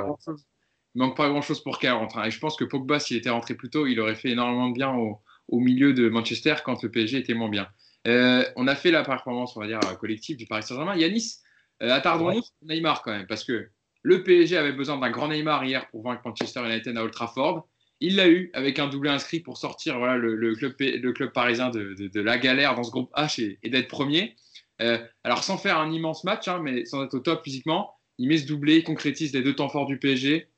Il 0.95 0.99
manque 0.99 1.16
pas 1.16 1.29
grand-chose 1.29 1.62
pour 1.62 1.79
qu'elle 1.79 1.93
rentre. 1.93 2.18
Et 2.25 2.31
je 2.33 2.41
pense 2.41 2.57
que 2.57 2.64
Pogba, 2.64 2.99
s'il 2.99 3.16
était 3.16 3.31
rentré 3.31 3.55
plus 3.55 3.71
tôt, 3.71 3.87
il 3.87 4.01
aurait 4.01 4.16
fait 4.16 4.31
énormément 4.31 4.68
de 4.68 4.75
bien 4.75 4.93
au, 4.93 5.21
au 5.47 5.61
milieu 5.61 5.93
de 5.93 6.09
Manchester 6.09 6.57
quand 6.64 6.83
le 6.83 6.91
PSG 6.91 7.18
était 7.18 7.35
moins 7.35 7.49
bien. 7.49 7.68
Euh, 8.09 8.45
on 8.57 8.66
a 8.66 8.75
fait 8.75 8.91
la 8.91 9.05
performance, 9.05 9.57
on 9.57 9.61
va 9.61 9.68
dire, 9.68 9.79
collective 10.01 10.37
du 10.37 10.47
Paris 10.47 10.64
Saint-Germain. 10.64 10.97
Yanis, 10.97 11.37
euh, 11.83 11.91
attardons-nous 11.93 12.43
sur 12.43 12.53
Neymar 12.62 13.03
quand 13.03 13.12
même, 13.12 13.29
parce 13.29 13.45
que 13.45 13.71
le 14.03 14.23
PSG 14.23 14.57
avait 14.57 14.73
besoin 14.73 14.99
d'un 14.99 15.11
grand 15.11 15.29
Neymar 15.29 15.65
hier 15.65 15.89
pour 15.91 16.03
vaincre 16.03 16.23
Manchester 16.25 16.61
United 16.65 16.97
à 16.97 17.05
Old. 17.05 17.63
Il 18.01 18.17
l'a 18.17 18.29
eu 18.29 18.51
avec 18.55 18.79
un 18.79 18.89
doublé 18.89 19.11
inscrit 19.11 19.41
pour 19.41 19.59
sortir 19.59 19.99
le, 19.99 20.55
club, 20.55 21.33
parisien 21.33 21.71
de, 21.71 22.21
la 22.21 22.39
galère 22.39 22.75
dans 22.75 22.83
ce 22.83 22.91
groupe 22.91 23.13
H 23.15 23.59
et, 23.63 23.69
d'être 23.69 23.89
premier. 23.89 24.37
Euh, 24.81 24.99
alors 25.25 25.45
sans 25.45 25.59
faire 25.59 25.79
un 25.79 25.93
immense 25.93 26.25
match, 26.25 26.49
hein, 26.49 26.61
mais 26.63 26.87
sans 26.87 27.05
être 27.05 27.13
au 27.13 27.21
top 27.21 27.45
physiquement, 27.45 27.95
il 28.17 28.29
met 28.29 28.39
ce 28.39 28.47
doublé, 28.47 28.79
il 28.79 28.85
concrétise 28.85 29.35
les 29.35 29.43
deux 29.43 29.55
temps 29.55 29.69
forts 29.69 29.87
du 29.87 29.99
PSG 29.99 30.49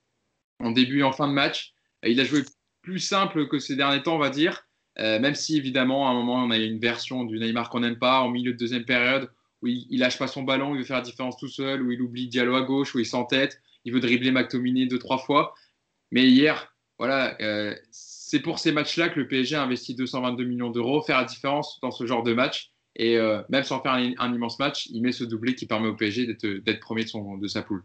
en 0.61 0.71
début 0.71 1.01
et 1.01 1.03
en 1.03 1.13
fin 1.13 1.27
de 1.27 1.33
match. 1.33 1.75
Il 2.05 2.21
a 2.21 2.25
joué 2.25 2.43
plus 2.83 3.01
simple 3.01 3.49
que 3.49 3.59
ces 3.59 3.75
derniers 3.75 4.03
temps, 4.03 4.15
on 4.15 4.21
va 4.21 4.31
dire, 4.31 4.65
euh, 4.99 5.19
même 5.19 5.35
si 5.35 5.57
évidemment 5.57 6.07
à 6.07 6.13
un 6.13 6.15
moment 6.15 6.35
on 6.45 6.51
a 6.51 6.59
une 6.59 6.79
version 6.79 7.25
du 7.25 7.39
Neymar 7.39 7.71
qu'on 7.71 7.81
n'aime 7.81 7.99
pas 7.99 8.21
en 8.21 8.29
milieu 8.29 8.53
de 8.53 8.59
deuxième 8.59 8.85
période 8.85 9.31
où 9.63 9.67
il, 9.69 9.87
il, 9.91 10.01
lâche 10.01 10.19
pas 10.19 10.27
son 10.27 10.43
ballon, 10.43 10.75
il 10.75 10.79
veut 10.79 10.85
faire 10.85 10.99
la 10.99 11.03
différence 11.03 11.37
tout 11.37 11.49
seul, 11.49 11.83
où 11.83 11.91
il 11.91 12.03
oublie 12.03 12.29
Diallo 12.29 12.57
à 12.57 12.63
gauche, 12.63 12.95
où 12.95 12.99
il 12.99 13.07
s'entête, 13.07 13.61
il 13.85 13.93
veut 13.93 14.01
dribbler 14.01 14.31
McTominay 14.31 14.87
deux 14.87 14.99
trois 14.99 15.19
fois. 15.19 15.55
Mais 16.11 16.27
hier, 16.27 16.75
voilà, 16.99 17.37
euh, 17.41 17.75
c'est 17.91 18.41
pour 18.41 18.59
ces 18.59 18.73
matchs-là 18.73 19.09
que 19.09 19.19
le 19.19 19.27
PSG 19.27 19.57
a 19.57 19.63
investi 19.63 19.95
222 19.95 20.45
millions 20.45 20.71
d'euros, 20.71 21.03
faire 21.03 21.19
la 21.19 21.25
différence 21.25 21.81
dans 21.83 21.91
ce 21.91 22.07
genre 22.07 22.23
de 22.23 22.33
match. 22.33 22.71
Et 22.95 23.17
euh, 23.17 23.43
même 23.49 23.63
sans 23.63 23.81
faire 23.81 23.93
un, 23.93 24.35
immense 24.35 24.59
match, 24.59 24.87
il 24.91 25.03
met 25.03 25.13
ce 25.13 25.25
doublé 25.25 25.55
qui 25.55 25.67
permet 25.67 25.89
au 25.89 25.97
PSG 25.97 26.27
d'être 26.27 26.81
premier 26.81 27.05
de, 27.05 27.49
sa 27.49 27.63
poule. 27.63 27.85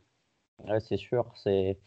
c'est 0.79 0.97
sûr. 0.97 1.25
C'est... 1.43 1.77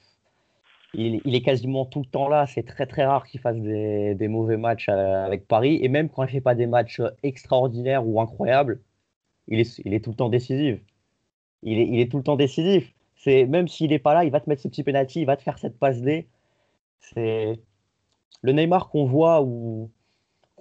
Il, 0.94 1.20
est 1.24 1.42
quasiment 1.42 1.84
tout 1.84 2.00
le 2.00 2.06
temps 2.06 2.28
là. 2.28 2.46
C'est 2.46 2.64
très 2.64 2.86
très 2.86 3.04
rare 3.04 3.26
qu'il 3.26 3.40
fasse 3.40 3.58
des, 3.58 4.28
mauvais 4.28 4.56
matchs 4.56 4.88
euh, 4.88 5.24
avec 5.24 5.46
Paris. 5.46 5.78
Et 5.82 5.88
même 5.88 6.08
quand 6.08 6.22
il 6.22 6.26
ne 6.26 6.32
fait 6.32 6.40
pas 6.40 6.54
des 6.54 6.66
matchs 6.66 7.00
extraordinaires 7.22 8.06
ou 8.06 8.20
incroyables, 8.20 8.80
il 9.50 9.60
est, 9.60 9.80
il 9.84 9.94
est 9.94 10.02
tout 10.02 10.10
le 10.10 10.16
temps 10.16 10.28
décisif. 10.28 10.80
Il 11.62 12.00
est, 12.00 12.10
tout 12.10 12.16
le 12.16 12.22
temps 12.22 12.36
décisif. 12.36 12.94
C'est, 13.16 13.44
même 13.44 13.68
s'il 13.68 13.90
n'est 13.90 13.98
pas 13.98 14.14
là, 14.14 14.24
il 14.24 14.30
va 14.30 14.40
te 14.40 14.48
mettre 14.48 14.62
ce 14.62 14.68
petit 14.68 14.82
penalty, 14.82 15.20
il 15.20 15.26
va 15.26 15.36
te 15.36 15.42
faire 15.42 15.58
cette 15.58 15.78
passe 15.78 16.00
D. 16.00 16.26
C'est 17.00 17.60
le 18.42 18.52
Neymar 18.52 18.88
qu'on 18.88 19.04
voit 19.04 19.42
ou 19.42 19.90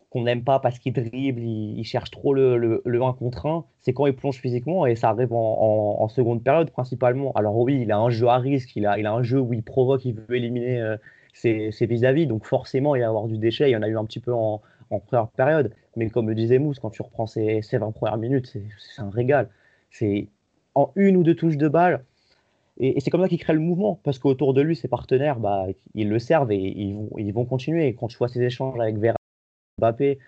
qu'on 0.10 0.24
n'aime 0.24 0.44
pas 0.44 0.60
parce 0.60 0.80
qu'il 0.80 0.94
dribble, 0.94 1.42
il, 1.42 1.84
cherche 1.84 2.10
trop 2.10 2.34
le, 2.34 2.82
le, 2.84 3.04
1 3.04 3.14
contre 3.14 3.46
1, 3.46 3.64
c'est 3.80 3.94
quand 3.94 4.08
il 4.08 4.16
plonge 4.16 4.38
physiquement 4.40 4.88
et 4.88 4.96
ça 4.96 5.10
arrive 5.10 5.32
en, 5.32 6.08
seconde 6.10 6.44
période 6.44 6.72
principalement. 6.72 7.32
Alors 7.34 7.56
oui, 7.58 7.82
il 7.84 7.92
a 7.92 7.98
un 8.00 8.10
jeu 8.10 8.28
à 8.28 8.38
risque, 8.38 8.76
il 8.76 8.88
a, 8.88 8.94
un 8.94 9.24
jeu 9.24 9.40
où 9.40 9.54
il 9.54 9.62
provoque, 9.62 10.06
il 10.06 10.16
veut 10.16 10.36
éliminer 10.36 10.82
euh, 10.82 10.98
ses, 11.34 11.72
vis-à-vis, 11.82 12.26
donc 12.26 12.46
forcément 12.46 12.96
il 12.96 13.00
va 13.00 13.06
y 13.06 13.08
avoir 13.08 13.28
du 13.28 13.38
déchet, 13.38 13.70
il 13.70 13.74
y 13.74 13.76
en 13.76 13.84
a 13.84 13.88
eu 13.88 13.98
un 13.98 14.06
petit 14.06 14.20
peu 14.20 14.34
en, 14.34 14.62
première 14.98 15.28
période, 15.30 15.74
mais 15.96 16.10
comme 16.10 16.28
le 16.30 16.36
disait 16.36 16.58
Mousse, 16.58 16.80
quand 16.80 16.90
tu 16.90 17.02
reprends 17.02 17.28
ces, 17.28 17.62
ces 17.62 17.78
20 17.78 17.92
premières 17.92 18.18
minutes, 18.18 18.48
c'est 18.48 19.02
un 19.02 19.10
régal. 19.10 19.50
C'est 19.92 20.28
en 20.76 20.92
une 20.96 21.18
ou 21.18 21.24
deux 21.24 21.36
touches 21.36 21.58
de 21.58 21.68
balle, 21.68 22.04
et, 22.80 23.00
c'est 23.02 23.10
comme 23.10 23.22
ça 23.22 23.28
qu'il 23.30 23.40
crée 23.40 23.54
le 23.54 23.60
mouvement, 23.60 24.00
parce 24.04 24.20
qu'autour 24.20 24.54
de 24.54 24.62
lui, 24.62 24.76
ses 24.76 24.88
partenaires, 24.88 25.40
bah, 25.40 25.68
ils 25.96 26.10
le 26.10 26.20
servent 26.20 26.52
et 26.52 26.58
ils 26.58 26.96
vont, 26.96 27.10
ils 27.18 27.34
vont 27.34 27.46
continuer. 27.46 27.94
Quand 27.96 28.08
tu 28.08 28.18
vois 28.18 28.30
ces 28.30 28.42
échanges 28.42 28.80
avec 28.80 28.98
Vera, 28.98 29.18
Mbappé, 29.80 30.20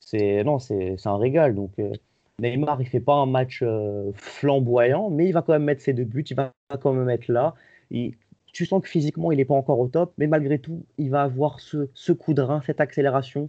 c'est 0.00 0.44
non, 0.44 0.58
c'est 0.58 0.96
un 1.06 1.16
régal. 1.16 1.54
Donc 1.54 1.78
euh, 1.78 1.92
Neymar, 2.40 2.80
il 2.82 2.88
fait 2.88 3.00
pas 3.00 3.14
un 3.14 3.26
match 3.26 3.60
euh, 3.62 4.10
flamboyant, 4.14 5.10
mais 5.10 5.28
il 5.28 5.32
va 5.32 5.42
quand 5.42 5.52
même 5.52 5.64
mettre 5.64 5.82
ses 5.82 5.92
deux 5.92 6.04
buts, 6.04 6.24
il 6.28 6.36
va 6.36 6.52
quand 6.80 6.92
même 6.92 7.08
être 7.10 7.28
là. 7.28 7.54
Il, 7.90 8.14
tu 8.52 8.66
sens 8.66 8.82
que 8.82 8.88
physiquement, 8.88 9.32
il 9.32 9.36
n'est 9.36 9.44
pas 9.44 9.54
encore 9.54 9.78
au 9.80 9.88
top, 9.88 10.12
mais 10.18 10.26
malgré 10.26 10.58
tout, 10.58 10.84
il 10.98 11.10
va 11.10 11.22
avoir 11.22 11.60
ce, 11.60 11.88
ce 11.94 12.12
coup 12.12 12.34
de 12.34 12.42
rein, 12.42 12.60
cette 12.66 12.80
accélération. 12.80 13.48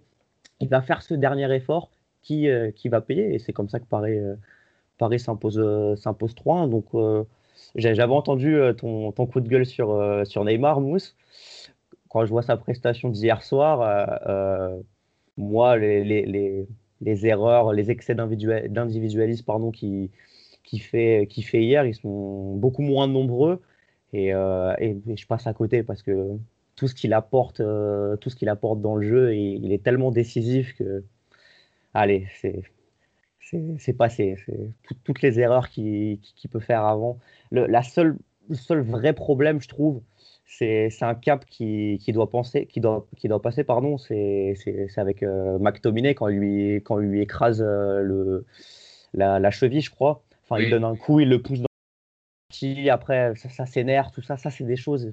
Il 0.63 0.69
va 0.69 0.81
faire 0.81 1.01
ce 1.01 1.13
dernier 1.13 1.53
effort 1.53 1.91
qui, 2.21 2.47
euh, 2.47 2.71
qui 2.71 2.87
va 2.87 3.01
payer. 3.01 3.35
Et 3.35 3.39
c'est 3.39 3.51
comme 3.51 3.67
ça 3.67 3.79
que 3.79 3.85
Paris, 3.85 4.17
euh, 4.17 4.35
Paris 4.97 5.19
s'impose, 5.19 5.59
euh, 5.59 5.97
s'impose 5.97 6.35
3 6.35 6.67
Donc, 6.67 6.85
j'avais 7.75 8.13
entendu 8.13 8.57
ton, 8.77 9.11
ton, 9.11 9.25
coup 9.27 9.41
de 9.41 9.49
gueule 9.49 9.65
sur, 9.65 9.89
sur 10.25 10.45
Neymar, 10.45 10.79
Mousse. 10.79 11.15
Quand 12.09 12.25
je 12.25 12.29
vois 12.29 12.43
sa 12.43 12.55
prestation 12.57 13.09
d'hier 13.09 13.43
soir, 13.43 13.79
moi, 15.37 15.77
les, 15.77 16.03
les, 16.03 16.25
les, 16.25 16.67
les, 17.01 17.25
erreurs, 17.25 17.73
les 17.73 17.91
excès 17.91 18.15
d'individualisme 18.15 19.45
pardon, 19.45 19.71
qui, 19.71 20.11
qui, 20.63 20.79
fait, 20.79 21.27
qui 21.29 21.41
fait 21.41 21.63
hier, 21.63 21.85
ils 21.85 21.95
sont 21.95 22.55
beaucoup 22.55 22.83
moins 22.83 23.07
nombreux. 23.07 23.61
Et, 24.13 24.29
et, 24.29 24.97
je 25.15 25.27
passe 25.27 25.47
à 25.47 25.53
côté 25.53 25.83
parce 25.83 26.03
que 26.03 26.37
tout 26.75 26.87
ce 26.87 26.95
qu'il 26.95 27.13
apporte, 27.13 27.57
tout 27.57 28.29
ce 28.29 28.35
qu'il 28.35 28.49
apporte 28.49 28.81
dans 28.81 28.95
le 28.95 29.07
jeu, 29.07 29.35
il 29.35 29.71
est 29.71 29.83
tellement 29.83 30.11
décisif 30.11 30.75
que 30.75 31.03
allez, 31.93 32.27
c'est 32.41 32.63
c'est 33.77 33.93
passé. 33.93 34.35
toutes 35.03 35.21
les 35.21 35.39
erreurs 35.39 35.69
qu'il 35.69 36.19
peut 36.49 36.59
faire 36.59 36.85
avant. 36.85 37.19
Le, 37.51 37.67
la 37.67 37.83
seule, 37.83 38.17
le 38.49 38.55
seul 38.55 38.81
vrai 38.81 39.13
problème, 39.13 39.61
je 39.61 39.67
trouve, 39.67 40.01
c'est 40.45 40.89
un 41.01 41.15
cap 41.15 41.45
qui, 41.45 41.99
qui, 42.01 42.11
doit 42.13 42.29
penser, 42.29 42.65
qui 42.65 42.79
doit, 42.79 43.07
qui 43.17 43.27
doit 43.27 43.41
passer, 43.41 43.63
pardon, 43.63 43.97
c'est 43.97 44.55
avec 44.97 45.23
euh, 45.23 45.57
McTominay 45.59 46.15
quand 46.15 46.27
il 46.27 46.37
lui, 46.37 46.75
quand 46.77 46.99
il 46.99 47.07
lui 47.07 47.21
écrase 47.21 47.61
euh, 47.61 48.01
le, 48.01 48.45
la, 49.13 49.39
la, 49.39 49.51
cheville, 49.51 49.81
je 49.81 49.91
crois. 49.91 50.23
Enfin, 50.43 50.61
il 50.61 50.69
donne 50.69 50.83
un 50.83 50.95
coup, 50.95 51.19
il 51.19 51.29
le 51.29 51.41
pousse 51.41 51.59
dans 51.59 51.65
le 52.61 52.89
après 52.89 53.33
ça, 53.35 53.49
ça 53.49 53.65
s'énerve, 53.65 54.11
tout 54.13 54.21
ça, 54.21 54.37
ça 54.37 54.51
c'est 54.51 54.63
des 54.63 54.75
choses. 54.75 55.11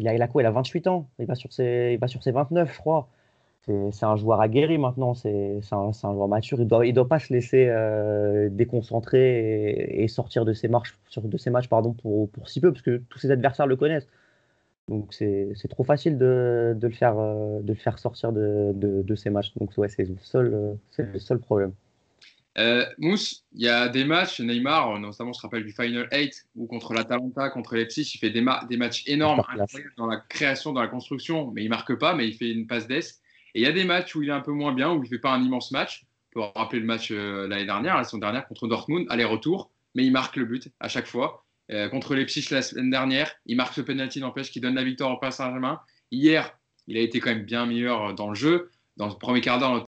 Il 0.00 0.08
a, 0.08 0.14
il 0.14 0.22
a 0.22 0.28
quoi 0.28 0.42
Il 0.42 0.46
a 0.46 0.50
28 0.50 0.88
ans, 0.88 1.08
il 1.18 1.26
va 1.26 1.34
sur 1.36 1.52
ses, 1.52 1.90
il 1.92 1.98
va 1.98 2.08
sur 2.08 2.22
ses 2.22 2.32
29, 2.32 2.72
je 2.72 2.78
crois 2.78 3.08
c'est 3.92 4.04
un 4.04 4.16
joueur 4.16 4.40
aguerri 4.40 4.78
maintenant, 4.78 5.14
c'est 5.14 5.60
un, 5.70 5.90
un, 6.02 6.12
joueur 6.12 6.28
mature. 6.28 6.58
Il 6.58 6.64
ne 6.64 6.68
doit, 6.68 6.86
il 6.86 6.94
doit 6.94 7.08
pas 7.08 7.18
se 7.18 7.32
laisser 7.32 7.66
euh, 7.68 8.48
déconcentrer 8.50 10.02
et, 10.02 10.08
sortir 10.08 10.44
de 10.44 10.52
ses, 10.52 10.68
marches, 10.68 10.98
de 11.16 11.36
ses 11.36 11.50
matchs 11.50 11.68
pardon, 11.68 11.92
pour, 11.92 12.30
pour 12.30 12.48
si 12.48 12.60
peu, 12.60 12.72
parce 12.72 12.82
que 12.82 13.02
tous 13.08 13.18
ses 13.18 13.30
adversaires 13.30 13.66
le 13.66 13.76
connaissent. 13.76 14.08
Donc 14.88 15.12
c'est 15.12 15.68
trop 15.68 15.84
facile 15.84 16.18
de, 16.18 16.74
de, 16.76 16.86
le 16.88 16.92
faire, 16.92 17.18
euh, 17.18 17.60
de 17.60 17.68
le 17.68 17.78
faire 17.78 17.98
sortir 17.98 18.32
de, 18.32 18.72
de, 18.74 19.02
de 19.02 19.14
ses 19.14 19.30
matchs. 19.30 19.52
Donc 19.56 19.70
ouais, 19.76 19.88
c'est 19.88 20.04
le, 20.04 20.16
euh, 20.34 20.74
le 20.98 21.18
seul 21.18 21.38
problème. 21.38 21.72
Euh, 22.60 22.84
Mousse, 22.98 23.44
il 23.52 23.62
y 23.62 23.68
a 23.68 23.88
des 23.88 24.04
matchs, 24.04 24.40
Neymar, 24.40 24.98
notamment 24.98 25.32
je 25.32 25.38
te 25.38 25.42
rappelle 25.42 25.64
du 25.64 25.72
Final 25.72 26.08
8, 26.12 26.48
ou 26.56 26.66
contre 26.66 26.92
l'Atalanta, 26.92 27.48
contre 27.48 27.74
Leipzig, 27.74 28.10
il 28.14 28.18
fait 28.18 28.30
des, 28.30 28.44
des 28.68 28.76
matchs 28.76 29.02
énormes 29.06 29.42
dans 29.96 30.06
la 30.06 30.18
création, 30.18 30.72
dans 30.72 30.82
la 30.82 30.88
construction, 30.88 31.50
mais 31.52 31.64
il 31.64 31.70
marque 31.70 31.94
pas, 31.98 32.14
mais 32.14 32.28
il 32.28 32.34
fait 32.34 32.50
une 32.50 32.66
passe 32.66 32.86
d'ess. 32.86 33.20
Et 33.54 33.60
il 33.60 33.62
y 33.62 33.66
a 33.66 33.72
des 33.72 33.84
matchs 33.84 34.14
où 34.14 34.22
il 34.22 34.28
est 34.28 34.32
un 34.32 34.40
peu 34.40 34.52
moins 34.52 34.74
bien, 34.74 34.92
où 34.92 34.96
il 34.96 35.02
ne 35.02 35.08
fait 35.08 35.18
pas 35.18 35.32
un 35.32 35.42
immense 35.42 35.70
match. 35.70 36.04
On 36.34 36.40
peut 36.40 36.46
rappeler 36.54 36.80
le 36.80 36.86
match 36.86 37.10
euh, 37.10 37.48
l'année 37.48 37.64
dernière, 37.64 37.96
la 37.96 38.04
saison 38.04 38.18
dernière 38.18 38.46
contre 38.46 38.68
Dortmund, 38.68 39.06
aller-retour, 39.08 39.70
mais 39.94 40.04
il 40.04 40.12
marque 40.12 40.36
le 40.36 40.44
but 40.44 40.68
à 40.80 40.88
chaque 40.88 41.06
fois. 41.06 41.44
Euh, 41.72 41.88
contre 41.88 42.14
Leipzig 42.14 42.48
la 42.50 42.62
semaine 42.62 42.90
dernière, 42.90 43.32
il 43.46 43.56
marque 43.56 43.74
ce 43.74 43.80
penalty 43.80 44.20
n'empêche 44.20 44.50
qui 44.50 44.60
donne 44.60 44.74
la 44.74 44.84
victoire 44.84 45.12
au 45.12 45.16
Paris 45.18 45.32
Saint-Germain. 45.32 45.80
Hier, 46.10 46.52
il 46.86 46.96
a 46.96 47.00
été 47.00 47.20
quand 47.20 47.30
même 47.30 47.44
bien 47.44 47.64
meilleur 47.66 48.14
dans 48.14 48.28
le 48.28 48.34
jeu. 48.34 48.70
Dans 48.96 49.08
le 49.08 49.14
premier 49.14 49.40
quart 49.40 49.58
d'heure, 49.58 49.74
euh, 49.74 49.84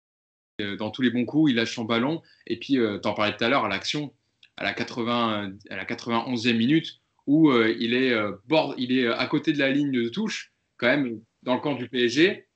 dans 0.76 0.90
tous 0.90 1.02
les 1.02 1.10
bons 1.10 1.24
coups, 1.24 1.52
il 1.52 1.56
lâche 1.56 1.74
son 1.74 1.84
ballon. 1.84 2.22
Et 2.46 2.58
puis, 2.58 2.74
tu 2.74 3.08
en 3.08 3.14
parlais 3.14 3.36
tout 3.36 3.44
à 3.44 3.48
l'heure, 3.48 3.64
à 3.64 3.68
l'action, 3.68 4.12
à 4.56 4.64
la, 4.64 4.72
80, 4.72 5.52
à 5.70 5.76
la 5.76 5.84
91e 5.84 6.56
minute, 6.56 7.00
où 7.26 7.52
il, 7.52 7.94
est, 7.94 8.14
bord, 8.48 8.74
il 8.78 8.96
est 8.96 9.06
à 9.06 9.26
côté 9.26 9.52
de 9.52 9.58
la 9.58 9.70
ligne 9.70 9.92
de 9.92 10.08
touche, 10.08 10.52
quand 10.76 10.86
même, 10.86 11.20
dans 11.42 11.54
le 11.54 11.60
camp 11.60 11.74
du 11.74 11.88
PSG 11.88 12.46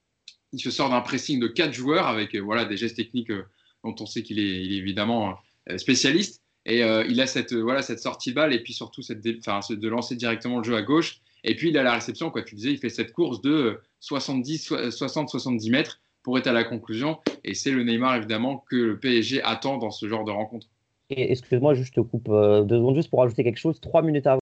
il 0.55 0.61
se 0.61 0.71
sort 0.71 0.89
d'un 0.89 1.01
pressing 1.01 1.41
de 1.41 1.49
quatre 1.49 1.73
joueurs 1.73 2.07
avec 2.07 2.35
euh, 2.35 2.39
voilà, 2.39 2.65
des 2.65 2.77
gestes 2.77 2.97
techniques 2.97 3.31
euh, 3.31 3.45
dont 3.83 3.95
on 3.99 4.07
sait 4.07 4.23
qu'il 4.23 4.39
est, 4.39 4.65
évidemment 4.65 5.37
euh, 5.69 5.79
spécialiste. 5.79 6.41
Et 6.67 6.79
il 6.79 7.21
a 7.21 7.27
cette, 7.27 7.53
voilà, 7.53 7.83
cette 7.83 7.99
sortie 7.99 8.31
de 8.31 8.37
balle 8.37 8.55
et 8.55 8.63
puis 8.63 8.73
surtout 8.73 9.03
cette 9.03 9.21
de 9.21 9.89
lancer 9.89 10.17
directement 10.17 10.61
le 10.61 10.65
jeu 10.65 10.75
à 10.75 10.81
gauche. 10.81 11.21
Et 11.43 11.57
puis 11.57 11.69
il 11.69 11.77
a 11.77 11.83
la 11.83 11.93
réception, 11.93 12.31
quoi. 12.31 12.43
Tu 12.43 12.55
disais, 12.55 12.73
il 12.73 12.79
fait 12.79 12.89
cette 12.89 13.13
course 13.13 13.43
de 13.43 13.79
70, 14.01 14.71
60-70 14.71 15.71
mètres 15.71 16.01
pour 16.25 16.37
être 16.39 16.49
à 16.49 16.53
la 16.53 16.65
conclusion. 16.65 17.19
Et 17.45 17.55
c'est 17.55 17.71
le 17.71 17.85
Neymar, 17.85 18.17
évidemment, 18.17 18.65
que 18.69 18.75
le 18.75 18.99
PSG 18.99 19.41
attend 19.45 19.79
dans 19.79 19.93
ce 19.93 20.09
genre 20.09 20.25
de 20.25 20.33
rencontre. 20.33 20.67
Et 21.11 21.31
excuse-moi, 21.31 21.75
je 21.75 21.93
te 21.93 22.01
coupe 22.01 22.29
deux 22.29 22.79
secondes 22.79 22.97
juste 22.97 23.11
pour 23.11 23.23
ajouter 23.23 23.45
quelque 23.45 23.59
chose. 23.59 23.81
Trois 23.81 24.03
minutes 24.03 24.27
avant, 24.27 24.41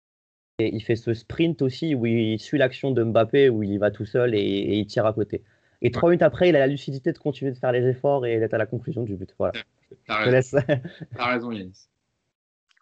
il 0.61 0.81
fait 0.83 0.97
ce 0.97 1.13
sprint 1.13 1.61
aussi 1.61 1.95
où 1.95 2.07
il 2.07 2.39
suit 2.39 2.57
l'action 2.57 2.93
de 2.93 3.03
Mbappé, 3.03 3.51
où 3.51 3.63
il 3.63 3.73
y 3.73 3.79
va 3.79 3.91
tout 3.91 4.07
seul 4.07 4.35
et 4.35 4.79
il 4.79 4.87
tire 4.87 5.05
à 5.05 5.13
côté. 5.13 5.43
Et 5.83 5.91
trois 5.91 6.09
minutes 6.09 6.23
après, 6.23 6.49
il 6.49 6.57
a 6.57 6.61
la 6.61 6.69
lucidité 6.69 7.13
de 7.13 7.19
continuer 7.19 7.51
de 7.51 7.59
faire 7.59 7.73
les 7.73 7.85
efforts 7.89 8.25
et 8.25 8.39
d'être 8.39 8.55
à 8.55 8.59
la 8.59 8.67
conclusion 8.67 9.03
du 9.03 9.17
but. 9.17 9.35
Voilà. 9.37 9.53
T'as 10.07 10.19
raison. 10.19 10.59
raison, 11.19 11.51
Yanis. 11.51 11.89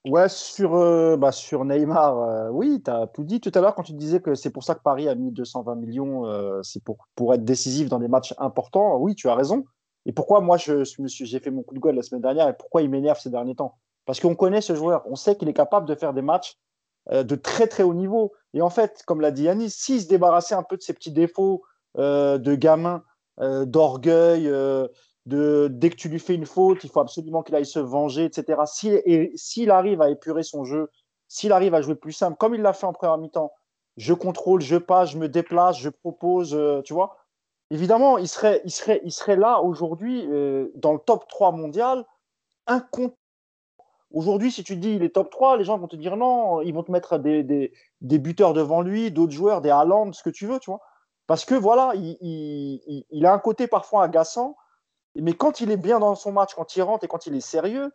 Ouais, 0.07 0.31
sur, 0.31 0.77
euh, 0.77 1.19
bah, 1.19 1.31
sur 1.31 1.67
Neymar, 1.67 2.19
euh, 2.23 2.49
oui, 2.51 2.81
tu 2.83 2.91
as 2.91 3.07
tout 3.09 3.23
dit 3.23 3.39
tout 3.39 3.53
à 3.55 3.61
l'heure 3.61 3.75
quand 3.75 3.83
tu 3.83 3.93
disais 3.93 4.21
que 4.21 4.35
c'est 4.35 4.51
pour 4.51 4.65
ça 4.65 4.75
que 4.75 4.81
Paris 4.83 5.09
a 5.09 5.15
mis 5.15 5.31
220 5.31 5.75
millions, 5.75 6.25
euh, 6.25 6.63
c'est 6.63 6.83
pour, 6.83 7.07
pour 7.15 7.35
être 7.35 7.45
décisif 7.45 7.91
dans 7.91 7.99
des 7.99 8.09
matchs 8.09 8.33
importants. 8.39 8.97
Oui, 8.97 9.15
tu 9.15 9.29
as 9.29 9.35
raison. 9.35 9.65
Et 10.07 10.13
pourquoi 10.13 10.41
moi, 10.41 10.57
je, 10.57 10.85
j'ai 11.07 11.39
fait 11.39 11.51
mon 11.51 11.63
coup 11.63 11.75
de 11.75 11.81
gueule 11.81 11.97
la 11.97 12.03
semaine 12.03 12.23
dernière 12.23 12.49
et 12.49 12.55
pourquoi 12.55 12.81
il 12.81 12.89
m'énerve 12.89 13.21
ces 13.21 13.29
derniers 13.29 13.55
temps? 13.55 13.77
Parce 14.07 14.21
qu'on 14.21 14.35
connaît 14.35 14.63
ce 14.63 14.75
joueur, 14.75 15.03
on 15.05 15.17
sait 15.17 15.37
qu'il 15.37 15.51
est 15.51 15.55
capable 15.55 15.87
de 15.87 15.95
faire 15.95 16.15
des 16.15 16.23
matchs 16.23 16.57
de 17.13 17.35
très 17.35 17.67
très 17.67 17.83
haut 17.83 17.93
niveau. 17.93 18.33
Et 18.55 18.63
en 18.63 18.71
fait, 18.71 19.03
comme 19.07 19.21
l'a 19.21 19.31
dit 19.31 19.43
Yanis, 19.45 19.71
s'il 19.71 20.01
se 20.01 20.09
débarrassait 20.09 20.55
un 20.55 20.63
peu 20.63 20.79
de 20.79 20.83
ses 20.83 20.95
petits 20.95 21.13
défauts, 21.13 21.63
de 21.97 22.55
gamin, 22.55 23.05
d'orgueil, 23.39 24.51
de 25.27 25.69
dès 25.71 25.91
que 25.91 25.97
tu 25.97 26.09
lui 26.09 26.19
fais 26.19 26.35
une 26.35 26.47
faute, 26.47 26.85
il 26.85 26.91
faut 26.91 27.01
absolument 27.01 27.43
qu'il 27.43 27.55
aille 27.55 27.67
se 27.67 27.79
venger, 27.79 28.25
etc. 28.25 28.63
S'il 29.35 29.71
arrive 29.71 30.03
à 30.03 30.11
épurer 30.11 30.43
son 30.43 30.65
jeu, 30.65 30.91
s'il 31.29 31.53
arrive 31.53 31.75
à 31.75 31.83
jouer 31.83 31.95
plus 31.95 32.13
simple, 32.13 32.37
comme 32.37 32.55
il 32.55 32.63
l'a 32.63 32.73
fait 32.73 32.87
en 32.87 32.93
première 32.93 33.19
mi-temps, 33.19 33.53
je 33.97 34.15
contrôle, 34.15 34.61
je 34.61 34.77
passe, 34.77 35.11
je 35.11 35.19
me 35.19 35.29
déplace, 35.29 35.79
je 35.79 35.91
propose, 35.91 36.59
tu 36.85 36.95
vois. 36.95 37.17
Évidemment, 37.71 38.19
il 38.19 38.29
serait, 38.29 38.63
il 38.65 38.71
serait, 38.71 39.01
il 39.05 39.13
serait 39.13 39.37
là 39.37 39.61
aujourd'hui 39.61 40.27
dans 40.75 40.93
le 40.93 40.99
top 40.99 41.29
3 41.29 41.53
mondial, 41.53 42.05
incontestablement. 42.67 43.17
Aujourd'hui, 44.13 44.51
si 44.51 44.65
tu 44.65 44.77
dis 44.77 44.95
il 44.95 45.05
est 45.05 45.15
top 45.15 45.31
3, 45.31 45.57
les 45.57 45.65
gens 45.65 45.79
vont 45.79 45.87
te 45.87 45.95
dire 45.95 46.17
non, 46.17 46.63
ils 46.63 46.75
vont 46.75 46.83
te 46.83 46.91
mettre 46.91 47.17
des, 47.19 47.45
des, 47.45 48.19
buteurs 48.19 48.55
devant 48.55 48.83
lui, 48.83 49.13
d'autres 49.13 49.33
joueurs, 49.33 49.61
des 49.61 49.71
Haaland, 49.71 50.13
ce 50.13 50.25
que 50.25 50.31
tu 50.31 50.47
veux, 50.47 50.59
tu 50.59 50.71
vois. 50.71 50.81
Parce 51.29 51.45
que 51.45 51.55
voilà, 51.55 51.93
il, 51.95 53.25
a 53.25 53.33
un 53.33 53.39
côté 53.39 53.69
parfois 53.69 54.03
agaçant, 54.03 54.57
mais 55.17 55.33
quand 55.33 55.61
il 55.61 55.71
est 55.71 55.77
bien 55.77 55.99
dans 55.99 56.15
son 56.15 56.33
match, 56.33 56.55
quand 56.55 56.77
il 56.77 56.83
rentre 56.83 57.05
et 57.05 57.09
quand 57.09 57.27
il 57.27 57.35
est 57.35 57.41
sérieux, 57.41 57.91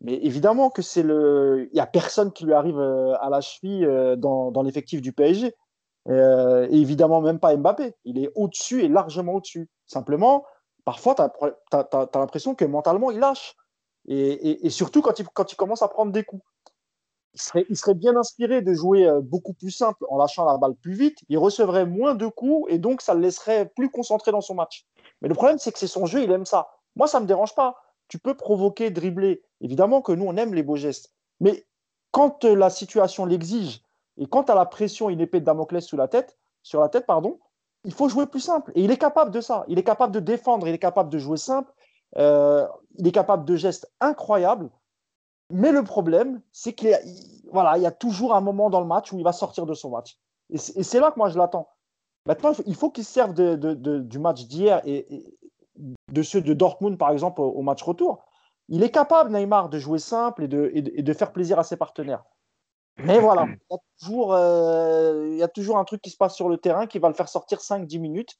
mais 0.00 0.14
évidemment 0.14 0.70
que 0.70 0.82
c'est 0.82 1.02
le. 1.02 1.68
Il 1.70 1.74
n'y 1.74 1.80
a 1.80 1.86
personne 1.86 2.32
qui 2.32 2.44
lui 2.44 2.54
arrive 2.54 2.78
euh, 2.78 3.14
à 3.20 3.30
la 3.30 3.40
cheville 3.40 3.84
euh, 3.84 4.16
dans, 4.16 4.62
l'effectif 4.62 5.00
du 5.00 5.12
PSG. 5.12 5.54
Euh, 6.08 6.66
évidemment, 6.70 7.20
même 7.20 7.38
pas 7.38 7.56
Mbappé. 7.56 7.94
Il 8.04 8.18
est 8.18 8.30
au-dessus 8.34 8.82
et 8.82 8.88
largement 8.88 9.34
au-dessus. 9.34 9.68
Simplement, 9.86 10.44
parfois, 10.84 11.14
tu 11.14 11.22
as, 11.22 12.08
l'impression 12.14 12.54
que 12.54 12.64
mentalement, 12.64 13.10
il 13.10 13.20
lâche. 13.20 13.54
Et, 14.08 14.68
surtout 14.70 15.00
quand 15.00 15.20
il, 15.20 15.56
commence 15.56 15.82
à 15.82 15.88
prendre 15.88 16.10
des 16.10 16.24
coups 16.24 16.42
il 17.68 17.76
serait, 17.76 17.94
bien 17.94 18.14
inspiré 18.16 18.60
de 18.60 18.74
jouer 18.74 19.08
beaucoup 19.22 19.54
plus 19.54 19.70
simple 19.70 20.04
en 20.10 20.18
lâchant 20.18 20.44
la 20.44 20.58
balle 20.58 20.74
plus 20.74 20.92
vite. 20.92 21.18
Il 21.28 21.38
recevrait 21.38 21.86
moins 21.86 22.14
de 22.14 22.26
coups 22.26 22.70
et 22.70 22.78
donc 22.78 23.00
ça 23.00 23.14
le 23.14 23.20
laisserait 23.20 23.70
plus 23.74 23.88
concentré 23.90 24.32
dans 24.32 24.42
son 24.42 24.54
match. 24.54 24.86
Mais 25.22 25.28
le 25.28 25.34
problème, 25.34 25.58
c'est 25.58 25.72
que 25.72 25.78
c'est 25.78 25.86
son 25.86 26.04
jeu, 26.04 26.22
il 26.22 26.30
aime 26.30 26.44
ça. 26.44 26.68
Moi, 26.96 27.06
ça 27.06 27.18
ne 27.18 27.22
me 27.22 27.28
dérange 27.28 27.54
pas. 27.54 27.76
Tu 28.08 28.18
peux 28.18 28.34
provoquer, 28.34 28.90
dribbler. 28.90 29.42
Évidemment 29.60 30.02
que 30.02 30.12
nous, 30.12 30.26
on 30.26 30.36
aime 30.36 30.52
les 30.52 30.62
beaux 30.62 30.76
gestes. 30.76 31.12
Mais 31.40 31.64
quand 32.10 32.44
euh, 32.44 32.54
la 32.54 32.68
situation 32.68 33.24
l'exige 33.24 33.82
et 34.18 34.26
quand 34.26 34.44
tu 34.44 34.52
as 34.52 34.54
la 34.54 34.66
pression, 34.66 35.08
une 35.08 35.20
épée 35.20 35.40
de 35.40 35.46
Damoclès 35.46 35.84
sous 35.84 35.96
la 35.96 36.08
tête, 36.08 36.36
sur 36.62 36.80
la 36.80 36.88
tête, 36.88 37.06
pardon, 37.06 37.38
il 37.84 37.92
faut 37.92 38.08
jouer 38.08 38.26
plus 38.26 38.40
simple. 38.40 38.72
Et 38.74 38.82
il 38.82 38.90
est 38.90 38.98
capable 38.98 39.30
de 39.30 39.40
ça. 39.40 39.64
Il 39.68 39.78
est 39.78 39.84
capable 39.84 40.12
de 40.12 40.20
défendre, 40.20 40.68
il 40.68 40.74
est 40.74 40.78
capable 40.78 41.08
de 41.08 41.18
jouer 41.18 41.38
simple, 41.38 41.72
euh, 42.18 42.66
il 42.98 43.06
est 43.06 43.12
capable 43.12 43.44
de 43.44 43.56
gestes 43.56 43.90
incroyables. 44.00 44.70
Mais 45.50 45.72
le 45.72 45.82
problème, 45.82 46.40
c'est 46.52 46.72
qu'il 46.72 46.96
voilà, 47.50 47.76
il 47.76 47.82
y 47.82 47.86
a 47.86 47.90
toujours 47.90 48.34
un 48.34 48.40
moment 48.40 48.70
dans 48.70 48.80
le 48.80 48.86
match 48.86 49.12
où 49.12 49.18
il 49.18 49.24
va 49.24 49.32
sortir 49.32 49.66
de 49.66 49.74
son 49.74 49.90
match. 49.90 50.18
Et 50.50 50.58
c'est 50.58 51.00
là 51.00 51.10
que 51.10 51.18
moi 51.18 51.28
je 51.28 51.38
l'attends. 51.38 51.68
Maintenant, 52.26 52.52
il 52.66 52.74
faut 52.74 52.90
qu'il 52.90 53.04
serve 53.04 53.34
de, 53.34 53.74
du 54.00 54.18
match 54.18 54.46
d'hier 54.46 54.80
et, 54.84 55.36
de 55.76 56.22
ceux 56.22 56.40
de 56.40 56.52
Dortmund, 56.52 56.98
par 56.98 57.10
exemple, 57.10 57.40
au, 57.40 57.62
match 57.62 57.82
retour. 57.82 58.24
Il 58.68 58.82
est 58.82 58.90
capable, 58.90 59.32
Neymar, 59.32 59.68
de 59.68 59.78
jouer 59.78 59.98
simple 59.98 60.44
et 60.44 60.48
de, 60.48 60.70
et 60.74 61.14
faire 61.14 61.32
plaisir 61.32 61.58
à 61.58 61.64
ses 61.64 61.76
partenaires. 61.76 62.24
Mais 62.98 63.18
voilà, 63.18 63.46
il 63.48 63.56
y, 63.70 63.74
a 63.74 63.78
toujours, 63.98 64.34
euh, 64.34 65.28
il 65.30 65.38
y 65.38 65.42
a 65.42 65.48
toujours 65.48 65.78
un 65.78 65.84
truc 65.84 66.02
qui 66.02 66.10
se 66.10 66.16
passe 66.16 66.36
sur 66.36 66.48
le 66.48 66.58
terrain 66.58 66.86
qui 66.86 66.98
va 66.98 67.08
le 67.08 67.14
faire 67.14 67.28
sortir 67.28 67.58
5-10 67.58 67.98
minutes. 67.98 68.38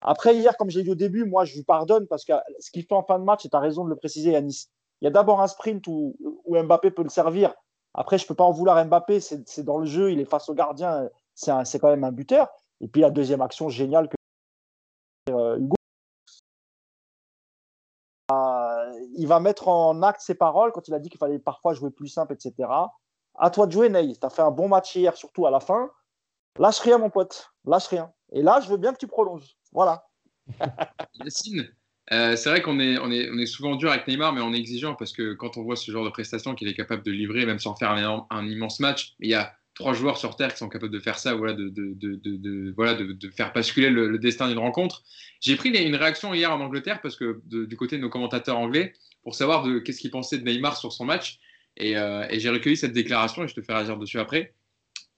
Après, 0.00 0.34
hier, 0.34 0.56
comme 0.56 0.70
j'ai 0.70 0.82
dit 0.82 0.90
au 0.90 0.94
début, 0.94 1.24
moi, 1.24 1.44
je 1.44 1.56
lui 1.56 1.64
pardonne 1.64 2.06
parce 2.06 2.24
que 2.24 2.32
ce 2.60 2.70
qu'il 2.70 2.84
fait 2.84 2.94
en 2.94 3.02
fin 3.02 3.18
de 3.18 3.24
match, 3.24 3.44
et 3.44 3.50
tu 3.50 3.56
as 3.56 3.60
raison 3.60 3.84
de 3.84 3.90
le 3.90 3.96
préciser, 3.96 4.30
Yanis, 4.30 4.68
il 5.00 5.04
y 5.04 5.08
a 5.08 5.10
d'abord 5.10 5.40
un 5.40 5.48
sprint 5.48 5.86
où, 5.88 6.16
Mbappé 6.48 6.90
peut 6.90 7.02
le 7.02 7.10
servir. 7.10 7.52
Après, 7.92 8.16
je 8.16 8.24
ne 8.24 8.28
peux 8.28 8.34
pas 8.34 8.44
en 8.44 8.52
vouloir 8.52 8.82
Mbappé, 8.84 9.20
c'est 9.20 9.64
dans 9.64 9.78
le 9.78 9.86
jeu, 9.86 10.12
il 10.12 10.20
est 10.20 10.24
face 10.24 10.48
au 10.48 10.54
gardien, 10.54 11.08
c'est 11.34 11.78
quand 11.78 11.90
même 11.90 12.04
un 12.04 12.12
buteur. 12.12 12.48
Et 12.80 12.88
puis 12.88 13.02
la 13.02 13.10
deuxième 13.10 13.42
action 13.42 13.68
géniale 13.68 14.08
que 14.08 14.16
euh, 15.30 15.58
Hugo. 15.58 15.76
Euh, 18.32 19.00
il 19.16 19.26
va 19.26 19.40
mettre 19.40 19.68
en 19.68 20.02
acte 20.02 20.20
ses 20.20 20.34
paroles 20.34 20.72
quand 20.72 20.86
il 20.88 20.94
a 20.94 20.98
dit 20.98 21.08
qu'il 21.08 21.18
fallait 21.18 21.38
parfois 21.38 21.74
jouer 21.74 21.90
plus 21.90 22.08
simple, 22.08 22.32
etc. 22.32 22.68
À 23.36 23.50
toi 23.50 23.66
de 23.66 23.72
jouer, 23.72 23.88
Ney. 23.88 24.14
Tu 24.14 24.26
as 24.26 24.30
fait 24.30 24.42
un 24.42 24.50
bon 24.50 24.68
match 24.68 24.94
hier, 24.94 25.16
surtout 25.16 25.46
à 25.46 25.50
la 25.50 25.60
fin. 25.60 25.90
Lâche 26.58 26.80
rien, 26.80 26.98
mon 26.98 27.10
pote. 27.10 27.52
Lâche 27.64 27.88
rien. 27.88 28.12
Et 28.32 28.42
là, 28.42 28.60
je 28.60 28.68
veux 28.68 28.76
bien 28.76 28.92
que 28.92 28.98
tu 28.98 29.06
prolonges. 29.06 29.56
Voilà. 29.72 30.06
Yacine, 31.14 31.68
euh, 32.12 32.36
c'est 32.36 32.50
vrai 32.50 32.62
qu'on 32.62 32.80
est, 32.80 33.46
souvent 33.46 33.76
dur 33.76 33.90
avec 33.90 34.06
Neymar, 34.06 34.32
mais 34.32 34.40
on 34.40 34.52
est 34.52 34.58
exigeant 34.58 34.94
parce 34.94 35.12
que 35.12 35.34
quand 35.34 35.56
on 35.56 35.62
voit 35.62 35.76
ce 35.76 35.90
genre 35.90 36.04
de 36.04 36.10
prestations 36.10 36.54
qu'il 36.54 36.68
est 36.68 36.74
capable 36.74 37.02
de 37.02 37.12
livrer, 37.12 37.46
même 37.46 37.60
sans 37.60 37.74
faire 37.76 37.90
un 37.92 38.46
immense 38.46 38.80
match, 38.80 39.14
il 39.20 39.30
y 39.30 39.34
a 39.34 39.52
trois 39.80 39.94
joueurs 39.94 40.18
sur 40.18 40.36
Terre 40.36 40.52
qui 40.52 40.58
sont 40.58 40.68
capables 40.68 40.92
de 40.92 41.00
faire 41.00 41.18
ça, 41.18 41.34
voilà, 41.34 41.54
de, 41.54 42.72
voilà, 42.76 42.94
de, 42.94 43.30
faire 43.30 43.52
basculer 43.52 43.90
le, 43.90 44.18
destin 44.18 44.46
d'une 44.48 44.58
rencontre. 44.58 45.02
J'ai 45.40 45.56
pris 45.56 45.70
une 45.70 45.96
réaction 45.96 46.32
hier 46.32 46.52
en 46.52 46.60
Angleterre 46.60 47.00
parce 47.02 47.16
que 47.16 47.40
du 47.44 47.76
côté 47.76 47.96
de 47.96 48.02
nos 48.02 48.10
commentateurs 48.10 48.58
anglais 48.58 48.92
pour 49.22 49.34
savoir 49.34 49.64
de 49.64 49.78
qu'est-ce 49.78 50.00
qu'ils 50.00 50.10
pensaient 50.10 50.38
de 50.38 50.44
Neymar 50.44 50.76
sur 50.76 50.92
son 50.92 51.04
match. 51.04 51.38
Et, 51.76 51.96
euh, 51.96 52.26
et 52.30 52.38
j'ai 52.40 52.50
recueilli 52.50 52.76
cette 52.76 52.92
déclaration 52.92 53.44
et 53.44 53.48
je 53.48 53.54
te 53.54 53.62
fais 53.62 53.72
réagir 53.72 53.96
dessus 53.96 54.18
après. 54.18 54.54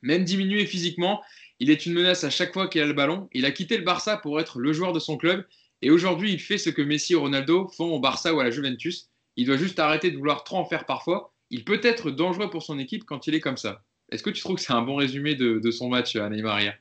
Même 0.01 0.25
diminué 0.25 0.65
physiquement, 0.65 1.23
il 1.59 1.71
est 1.71 1.87
une 1.87 1.93
menace 1.93 2.25
à 2.25 2.31
chaque 2.31 2.53
fois 2.53 2.69
qu'il 2.69 2.81
a 2.83 2.87
le 2.87 2.93
ballon. 2.93 3.29
Il 3.33 3.45
a 3.45 3.51
quitté 3.51 3.77
le 3.77 3.85
Barça 3.85 4.17
pour 4.17 4.41
être 4.41 4.59
le 4.59 4.73
joueur 4.73 4.93
de 4.93 5.01
son 5.01 5.17
club. 5.17 5.45
Et 5.81 5.91
aujourd'hui, 5.91 6.33
il 6.33 6.41
fait 6.41 6.59
ce 6.59 6.71
que 6.71 6.83
Messi 6.83 7.13
et 7.13 7.17
Ronaldo 7.17 7.69
font 7.69 7.93
au 7.93 8.01
Barça 8.01 8.33
ou 8.33 8.41
à 8.41 8.45
la 8.45 8.51
Juventus. 8.51 9.09
Il 9.37 9.47
doit 9.47 9.57
juste 9.57 9.79
arrêter 9.79 10.11
de 10.11 10.17
vouloir 10.17 10.45
trop 10.45 10.59
en 10.59 10.65
faire 10.65 10.87
parfois. 10.87 11.33
Il 11.51 11.65
peut 11.65 11.81
être 11.83 12.11
dangereux 12.11 12.51
pour 12.51 12.63
son 12.63 12.79
équipe 12.79 13.05
quand 13.05 13.27
il 13.27 13.35
est 13.35 13.41
comme 13.41 13.57
ça. 13.57 13.83
Est-ce 14.13 14.23
que 14.23 14.31
tu 14.31 14.43
trouves 14.43 14.57
que 14.57 14.63
c'est 14.63 14.75
un 14.75 14.83
bon 14.83 14.97
résumé 14.97 15.35
de, 15.35 15.71
son 15.71 15.89
match 15.89 16.17
à 16.17 16.29
Neymar 16.29 16.61
hier? 16.61 16.77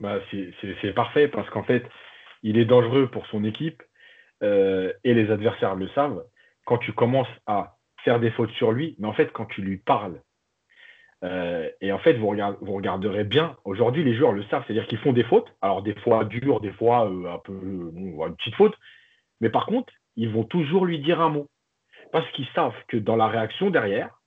Bah, 0.00 0.20
C'est 0.30 0.94
parfait 0.94 1.28
parce 1.28 1.50
qu'en 1.50 1.64
fait, 1.64 1.84
il 2.42 2.58
est 2.58 2.64
dangereux 2.64 3.08
pour 3.10 3.26
son 3.26 3.44
équipe 3.44 3.82
euh, 4.44 4.92
et 5.02 5.14
les 5.14 5.30
adversaires 5.30 5.74
le 5.74 5.88
savent. 5.88 6.24
Quand 6.64 6.78
tu 6.78 6.92
commences 6.92 7.28
à 7.46 7.76
faire 8.04 8.20
des 8.20 8.30
fautes 8.30 8.52
sur 8.52 8.70
lui, 8.70 8.94
mais 8.98 9.08
en 9.08 9.12
fait, 9.12 9.32
quand 9.32 9.46
tu 9.46 9.62
lui 9.62 9.78
parles, 9.78 10.22
euh, 11.24 11.68
et 11.80 11.90
en 11.90 11.98
fait, 11.98 12.14
vous, 12.14 12.28
regarderez 12.28 13.24
bien, 13.24 13.56
aujourd'hui, 13.64 14.04
les 14.04 14.14
joueurs 14.14 14.32
le 14.32 14.44
savent, 14.44 14.62
c'est-à-dire 14.66 14.86
qu'ils 14.86 14.98
font 14.98 15.12
des 15.12 15.24
fautes, 15.24 15.52
alors 15.60 15.82
des 15.82 15.94
fois 15.96 16.24
dures, 16.24 16.60
des 16.60 16.72
fois 16.72 17.10
euh, 17.10 17.34
un 17.34 17.38
peu, 17.38 17.52
une 17.52 18.36
petite 18.36 18.54
faute, 18.54 18.76
mais 19.40 19.50
par 19.50 19.66
contre, 19.66 19.92
ils 20.14 20.30
vont 20.30 20.44
toujours 20.44 20.86
lui 20.86 21.00
dire 21.00 21.20
un 21.20 21.30
mot. 21.30 21.48
Parce 22.12 22.30
qu'ils 22.32 22.48
savent 22.54 22.74
que 22.86 22.96
dans 22.96 23.16
la 23.16 23.26
réaction 23.26 23.70
derrière, 23.70 24.20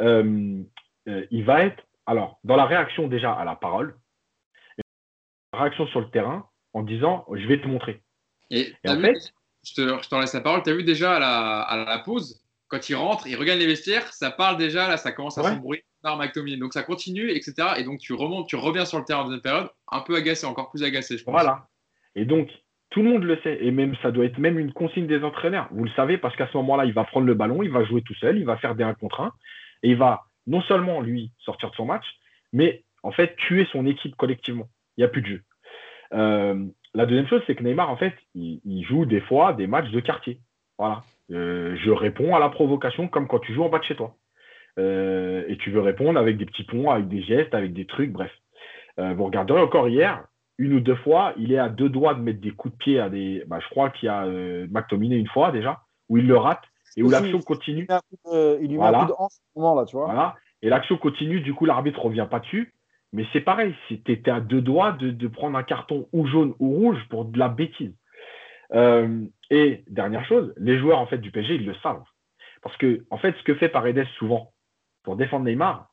euh, 0.00 0.60
il 1.06 1.44
va 1.44 1.64
être, 1.64 1.82
alors, 2.06 2.38
dans 2.44 2.56
la 2.56 2.66
réaction 2.66 3.08
déjà 3.08 3.32
à 3.32 3.44
la 3.44 3.56
parole, 3.56 3.96
la 5.52 5.60
réaction 5.60 5.86
sur 5.88 6.00
le 6.00 6.10
terrain 6.10 6.48
en 6.72 6.82
disant 6.82 7.24
je 7.32 7.46
vais 7.46 7.60
te 7.60 7.66
montrer. 7.66 8.02
Et, 8.50 8.72
en 8.86 9.00
fait, 9.00 9.32
je 9.64 10.08
t'en 10.08 10.20
laisse 10.20 10.34
la 10.34 10.40
parole. 10.40 10.62
Tu 10.62 10.70
as 10.70 10.74
vu 10.74 10.84
déjà 10.84 11.16
à 11.16 11.76
la, 11.76 11.98
pause, 12.04 12.42
quand 12.68 12.88
il 12.88 12.94
rentre, 12.94 13.26
il 13.26 13.36
regagne 13.36 13.58
les 13.58 13.66
vestiaires, 13.66 14.12
ça 14.12 14.30
parle 14.30 14.56
déjà, 14.56 14.88
là, 14.88 14.96
ça 14.96 15.12
commence 15.12 15.38
à 15.38 15.42
s'embrouiller 15.42 15.84
McTominay. 16.04 16.58
Donc 16.58 16.74
ça 16.74 16.82
continue, 16.82 17.30
etc. 17.30 17.54
Et 17.78 17.84
donc 17.84 17.98
tu 18.00 18.12
remontes, 18.12 18.48
tu 18.48 18.56
reviens 18.56 18.84
sur 18.84 18.98
le 18.98 19.04
terrain 19.04 19.20
en 19.20 19.24
deuxième 19.24 19.40
période, 19.40 19.70
un 19.90 20.00
peu 20.00 20.16
agacé, 20.16 20.46
encore 20.46 20.70
plus 20.70 20.82
agacé, 20.82 21.16
je 21.16 21.24
pense. 21.24 21.32
Voilà. 21.32 21.68
Et 22.14 22.24
donc, 22.24 22.48
tout 22.90 23.02
le 23.02 23.10
monde 23.10 23.24
le 23.24 23.40
sait, 23.42 23.58
et 23.60 23.70
même 23.70 23.96
ça 24.02 24.10
doit 24.10 24.24
être 24.24 24.38
même 24.38 24.58
une 24.58 24.72
consigne 24.72 25.06
des 25.06 25.24
entraîneurs. 25.24 25.68
Vous 25.72 25.84
le 25.84 25.90
savez, 25.96 26.18
parce 26.18 26.36
qu'à 26.36 26.48
ce 26.48 26.56
moment-là, 26.58 26.84
il 26.84 26.92
va 26.92 27.04
prendre 27.04 27.26
le 27.26 27.34
ballon, 27.34 27.62
il 27.62 27.70
va 27.70 27.84
jouer 27.84 28.02
tout 28.02 28.14
seul, 28.14 28.38
il 28.38 28.44
va 28.44 28.56
faire 28.58 28.74
des 28.74 28.84
1 28.84 28.94
contre 28.94 29.20
1, 29.20 29.32
et 29.82 29.90
il 29.90 29.96
va 29.96 30.24
non 30.46 30.62
seulement 30.62 31.00
lui 31.00 31.32
sortir 31.38 31.70
de 31.70 31.76
son 31.76 31.86
match, 31.86 32.04
mais 32.52 32.84
en 33.02 33.12
fait 33.12 33.36
tuer 33.36 33.66
son 33.70 33.86
équipe 33.86 34.16
collectivement. 34.16 34.68
Il 34.96 35.00
n'y 35.00 35.04
a 35.04 35.08
plus 35.08 35.22
de 35.22 35.26
jeu. 35.26 35.42
Euh, 36.12 36.64
la 36.94 37.06
deuxième 37.06 37.26
chose, 37.26 37.42
c'est 37.46 37.54
que 37.54 37.62
Neymar, 37.62 37.90
en 37.90 37.96
fait, 37.96 38.14
il, 38.34 38.84
joue 38.84 39.04
des 39.04 39.20
fois 39.20 39.52
des 39.52 39.66
matchs 39.66 39.90
de 39.90 40.00
quartier. 40.00 40.38
Voilà. 40.78 41.02
Euh, 41.32 41.76
je 41.76 41.90
réponds 41.90 42.34
à 42.34 42.38
la 42.38 42.48
provocation 42.48 43.08
comme 43.08 43.26
quand 43.26 43.40
tu 43.40 43.54
joues 43.54 43.64
en 43.64 43.68
bas 43.68 43.78
de 43.78 43.84
chez 43.84 43.96
toi. 43.96 44.14
Euh, 44.78 45.44
et 45.48 45.56
tu 45.56 45.70
veux 45.70 45.80
répondre 45.80 46.18
avec 46.18 46.36
des 46.36 46.46
petits 46.46 46.64
ponts, 46.64 46.90
avec 46.90 47.08
des 47.08 47.22
gestes, 47.22 47.54
avec 47.54 47.72
des 47.72 47.86
trucs, 47.86 48.12
bref. 48.12 48.32
vous 48.98 49.24
regarderez 49.24 49.60
encore 49.60 49.88
hier, 49.88 50.24
une 50.58 50.74
ou 50.74 50.80
deux 50.80 50.96
fois, 50.96 51.32
il 51.36 51.52
est 51.52 51.58
à 51.58 51.68
deux 51.68 51.88
doigts 51.88 52.14
de 52.14 52.20
mettre 52.20 52.40
des 52.40 52.52
coups 52.52 52.74
de 52.74 52.78
pied 52.78 53.00
à 53.00 53.08
des. 53.08 53.42
Bah, 53.46 53.58
je 53.60 53.68
crois 53.68 53.90
qu'il 53.90 54.06
y 54.06 54.10
a 54.10 54.24
McTominay 54.70 55.16
une 55.16 55.28
fois 55.28 55.50
déjà, 55.50 55.82
où 56.08 56.18
il 56.18 56.26
le 56.26 56.36
rate 56.36 56.62
et 56.96 57.02
où 57.02 57.10
l'action 57.10 57.40
continue. 57.40 57.86
Il 58.32 58.68
lui 58.68 58.78
met 58.78 58.84
un 58.84 59.04
coup 59.04 59.08
de, 59.08 59.14
hanche 59.18 59.32
ce 59.32 59.58
moment-là, 59.58 59.84
tu 59.86 59.96
vois. 59.96 60.06
Voilà. 60.06 60.36
Et 60.62 60.68
l'action 60.68 60.96
continue, 60.96 61.40
du 61.40 61.54
coup, 61.54 61.66
l'arbitre 61.66 61.98
ne 62.00 62.04
revient 62.04 62.26
pas 62.30 62.40
dessus. 62.40 62.72
Mais 63.12 63.26
c'est 63.32 63.40
pareil, 63.40 63.74
tu 63.86 63.94
étais 63.94 64.30
à 64.30 64.40
deux 64.40 64.60
doigts 64.60 64.92
de, 64.92 65.28
prendre 65.28 65.56
un 65.56 65.62
carton 65.62 66.08
ou 66.12 66.26
jaune 66.26 66.54
ou 66.58 66.70
rouge 66.74 66.98
pour 67.10 67.24
de 67.24 67.38
la 67.38 67.48
bêtise. 67.48 67.94
Euh, 68.72 69.24
et 69.50 69.84
dernière 69.88 70.24
chose, 70.26 70.52
les 70.56 70.78
joueurs 70.78 70.98
en 70.98 71.06
fait 71.06 71.18
du 71.18 71.30
PSG, 71.30 71.54
ils 71.54 71.66
le 71.66 71.74
savent. 71.76 72.02
Parce 72.60 72.76
que, 72.76 73.04
en 73.10 73.18
fait, 73.18 73.36
ce 73.36 73.42
que 73.44 73.54
fait 73.54 73.68
Paredes 73.68 74.04
souvent 74.18 74.52
pour 75.04 75.16
défendre 75.16 75.44
Neymar, 75.44 75.90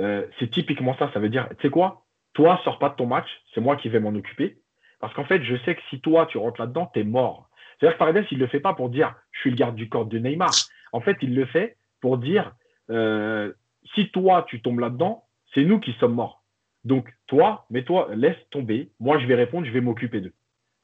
euh, 0.00 0.26
c'est 0.38 0.50
typiquement 0.50 0.96
ça. 0.96 1.10
Ça 1.12 1.20
veut 1.20 1.28
dire, 1.28 1.48
tu 1.58 1.66
sais 1.66 1.70
quoi, 1.70 2.04
toi, 2.32 2.58
sors 2.64 2.78
pas 2.78 2.88
de 2.88 2.94
ton 2.94 3.06
match, 3.06 3.28
c'est 3.54 3.60
moi 3.60 3.76
qui 3.76 3.88
vais 3.88 4.00
m'en 4.00 4.14
occuper. 4.14 4.58
Parce 5.00 5.12
qu'en 5.14 5.24
fait, 5.24 5.42
je 5.42 5.56
sais 5.64 5.74
que 5.74 5.82
si 5.90 6.00
toi, 6.00 6.26
tu 6.26 6.38
rentres 6.38 6.60
là-dedans, 6.60 6.90
tu 6.94 7.00
es 7.00 7.04
mort. 7.04 7.50
C'est-à-dire 7.82 7.98
que 7.98 8.04
Paredes, 8.04 8.26
il 8.30 8.38
ne 8.38 8.44
le 8.44 8.48
fait 8.48 8.60
pas 8.60 8.74
pour 8.74 8.90
dire 8.90 9.12
je 9.32 9.40
suis 9.40 9.50
le 9.50 9.56
garde 9.56 9.74
du 9.74 9.88
corps 9.88 10.06
de 10.06 10.16
Neymar. 10.16 10.52
En 10.92 11.00
fait, 11.00 11.16
il 11.20 11.34
le 11.34 11.46
fait 11.46 11.76
pour 12.00 12.16
dire 12.16 12.54
euh, 12.90 13.52
si 13.96 14.08
toi, 14.10 14.46
tu 14.48 14.62
tombes 14.62 14.78
là-dedans, 14.78 15.24
c'est 15.52 15.64
nous 15.64 15.80
qui 15.80 15.92
sommes 15.94 16.14
morts. 16.14 16.44
Donc, 16.84 17.12
toi, 17.26 17.66
mets-toi, 17.70 18.10
laisse 18.14 18.36
tomber. 18.50 18.92
Moi, 19.00 19.18
je 19.18 19.26
vais 19.26 19.34
répondre, 19.34 19.66
je 19.66 19.72
vais 19.72 19.80
m'occuper 19.80 20.20
d'eux. 20.20 20.32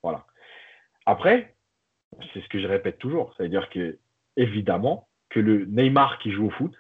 Voilà. 0.03 0.26
Après, 1.07 1.55
c'est 2.34 2.40
ce 2.40 2.49
que 2.49 2.61
je 2.61 2.66
répète 2.66 2.99
toujours. 2.99 3.32
C'est-à-dire 3.36 3.70
que, 3.70 3.99
évidemment, 4.36 5.07
que 5.30 5.38
le 5.38 5.66
Neymar 5.66 6.18
qui 6.18 6.32
joue 6.32 6.46
au 6.46 6.51
foot, 6.51 6.74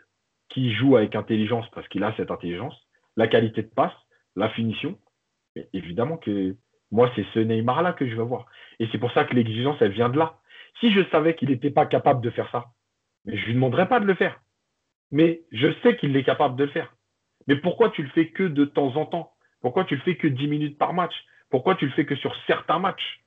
qui 0.48 0.72
joue 0.72 0.96
avec 0.96 1.14
intelligence 1.14 1.66
parce 1.70 1.86
qu'il 1.86 2.02
a 2.02 2.12
cette 2.16 2.32
intelligence, 2.32 2.74
la 3.16 3.28
qualité 3.28 3.62
de 3.62 3.68
passe, 3.68 3.94
la 4.34 4.48
finition, 4.48 4.98
évidemment 5.72 6.16
que 6.16 6.56
moi, 6.90 7.10
c'est 7.14 7.26
ce 7.34 7.38
Neymar-là 7.38 7.92
que 7.92 8.08
je 8.08 8.14
veux 8.14 8.22
voir. 8.22 8.46
Et 8.78 8.88
c'est 8.90 8.98
pour 8.98 9.12
ça 9.12 9.24
que 9.24 9.34
l'exigence, 9.34 9.76
elle 9.80 9.92
vient 9.92 10.08
de 10.08 10.18
là. 10.18 10.38
Si 10.80 10.92
je 10.92 11.02
savais 11.10 11.34
qu'il 11.34 11.50
n'était 11.50 11.70
pas 11.70 11.86
capable 11.86 12.20
de 12.20 12.30
faire 12.30 12.50
ça, 12.50 12.66
je 13.26 13.32
ne 13.32 13.46
lui 13.46 13.54
demanderais 13.54 13.88
pas 13.88 14.00
de 14.00 14.06
le 14.06 14.14
faire. 14.14 14.40
Mais 15.10 15.42
je 15.52 15.68
sais 15.82 15.96
qu'il 15.96 16.16
est 16.16 16.24
capable 16.24 16.56
de 16.56 16.64
le 16.64 16.70
faire. 16.70 16.94
Mais 17.46 17.56
pourquoi 17.56 17.90
tu 17.90 18.02
le 18.02 18.08
fais 18.10 18.28
que 18.28 18.44
de 18.44 18.64
temps 18.64 18.96
en 18.96 19.06
temps? 19.06 19.32
Pourquoi 19.60 19.84
tu 19.84 19.96
le 19.96 20.02
fais 20.02 20.16
que 20.16 20.28
10 20.28 20.46
minutes 20.48 20.78
par 20.78 20.92
match? 20.94 21.14
Pourquoi 21.50 21.74
tu 21.74 21.86
le 21.86 21.92
fais 21.92 22.04
que 22.04 22.16
sur 22.16 22.34
certains 22.46 22.78
matchs? 22.78 23.24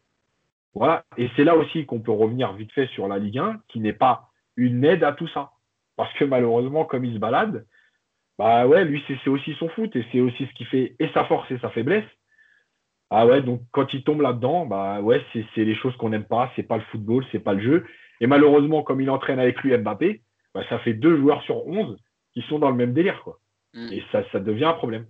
Voilà. 0.74 1.03
Et 1.18 1.30
c'est 1.36 1.43
là 1.43 1.55
aussi 1.55 1.86
qu'on 1.86 1.99
peut 1.99 2.12
revenir 2.12 2.53
vite 2.53 2.72
fait 2.72 2.88
sur 2.88 3.07
la 3.07 3.18
Ligue 3.18 3.39
1, 3.39 3.62
qui 3.68 3.80
n'est 3.80 3.93
pas 3.93 4.30
une 4.55 4.86
aide 4.86 5.03
à 5.03 5.12
tout 5.12 5.28
ça. 5.30 5.51
Parce 5.97 6.14
que 6.14 6.24
malheureusement, 6.24 6.86
comme 6.86 7.03
il 7.03 7.16
se 7.16 7.20
balade, 7.20 7.66
bah 8.38 8.66
ouais, 8.66 8.86
lui, 8.86 9.03
c'est 9.07 9.30
aussi 9.30 9.53
son 9.55 9.70
foot 9.70 9.95
et 9.95 10.05
c'est 10.12 10.22
aussi 10.22 10.45
ce 10.45 10.53
qui 10.53 10.66
fait 10.66 10.95
et 10.99 11.09
sa 11.09 11.26
force 11.26 11.49
et 11.51 11.59
sa 11.59 11.70
faiblesse. 11.70 12.05
Ah 13.14 13.28
ouais, 13.28 13.41
donc 13.41 13.62
quand 13.72 13.93
il 13.93 14.03
tombe 14.03 14.22
là-dedans, 14.22 14.66
bah 14.66 15.01
ouais, 15.01 15.22
c'est 15.34 15.66
les 15.66 15.76
choses 15.76 15.95
qu'on 15.97 16.09
n'aime 16.09 16.24
pas, 16.24 16.49
c'est 16.55 16.64
pas 16.64 16.78
le 16.78 16.84
football, 16.91 17.26
c'est 17.32 17.39
pas 17.39 17.53
le 17.53 17.62
jeu. 17.62 17.86
Et 18.22 18.28
malheureusement, 18.28 18.84
comme 18.84 19.01
il 19.01 19.09
entraîne 19.09 19.38
avec 19.38 19.59
lui 19.59 19.78
Mbappé, 19.78 20.22
bah, 20.55 20.64
ça 20.70 20.80
fait 20.80 20.93
deux 20.93 21.18
joueurs 21.18 21.43
sur 21.43 21.68
onze 21.68 21.97
qui 22.34 22.41
sont 22.43 22.57
dans 22.57 22.70
le 22.70 22.78
même 22.78 22.93
délire, 22.93 23.22
quoi. 23.24 23.41
Mm. 23.74 23.91
Et 23.91 24.03
ça, 24.14 24.24
ça 24.32 24.39
devient 24.39 24.66
un 24.66 24.74
problème. 24.74 25.07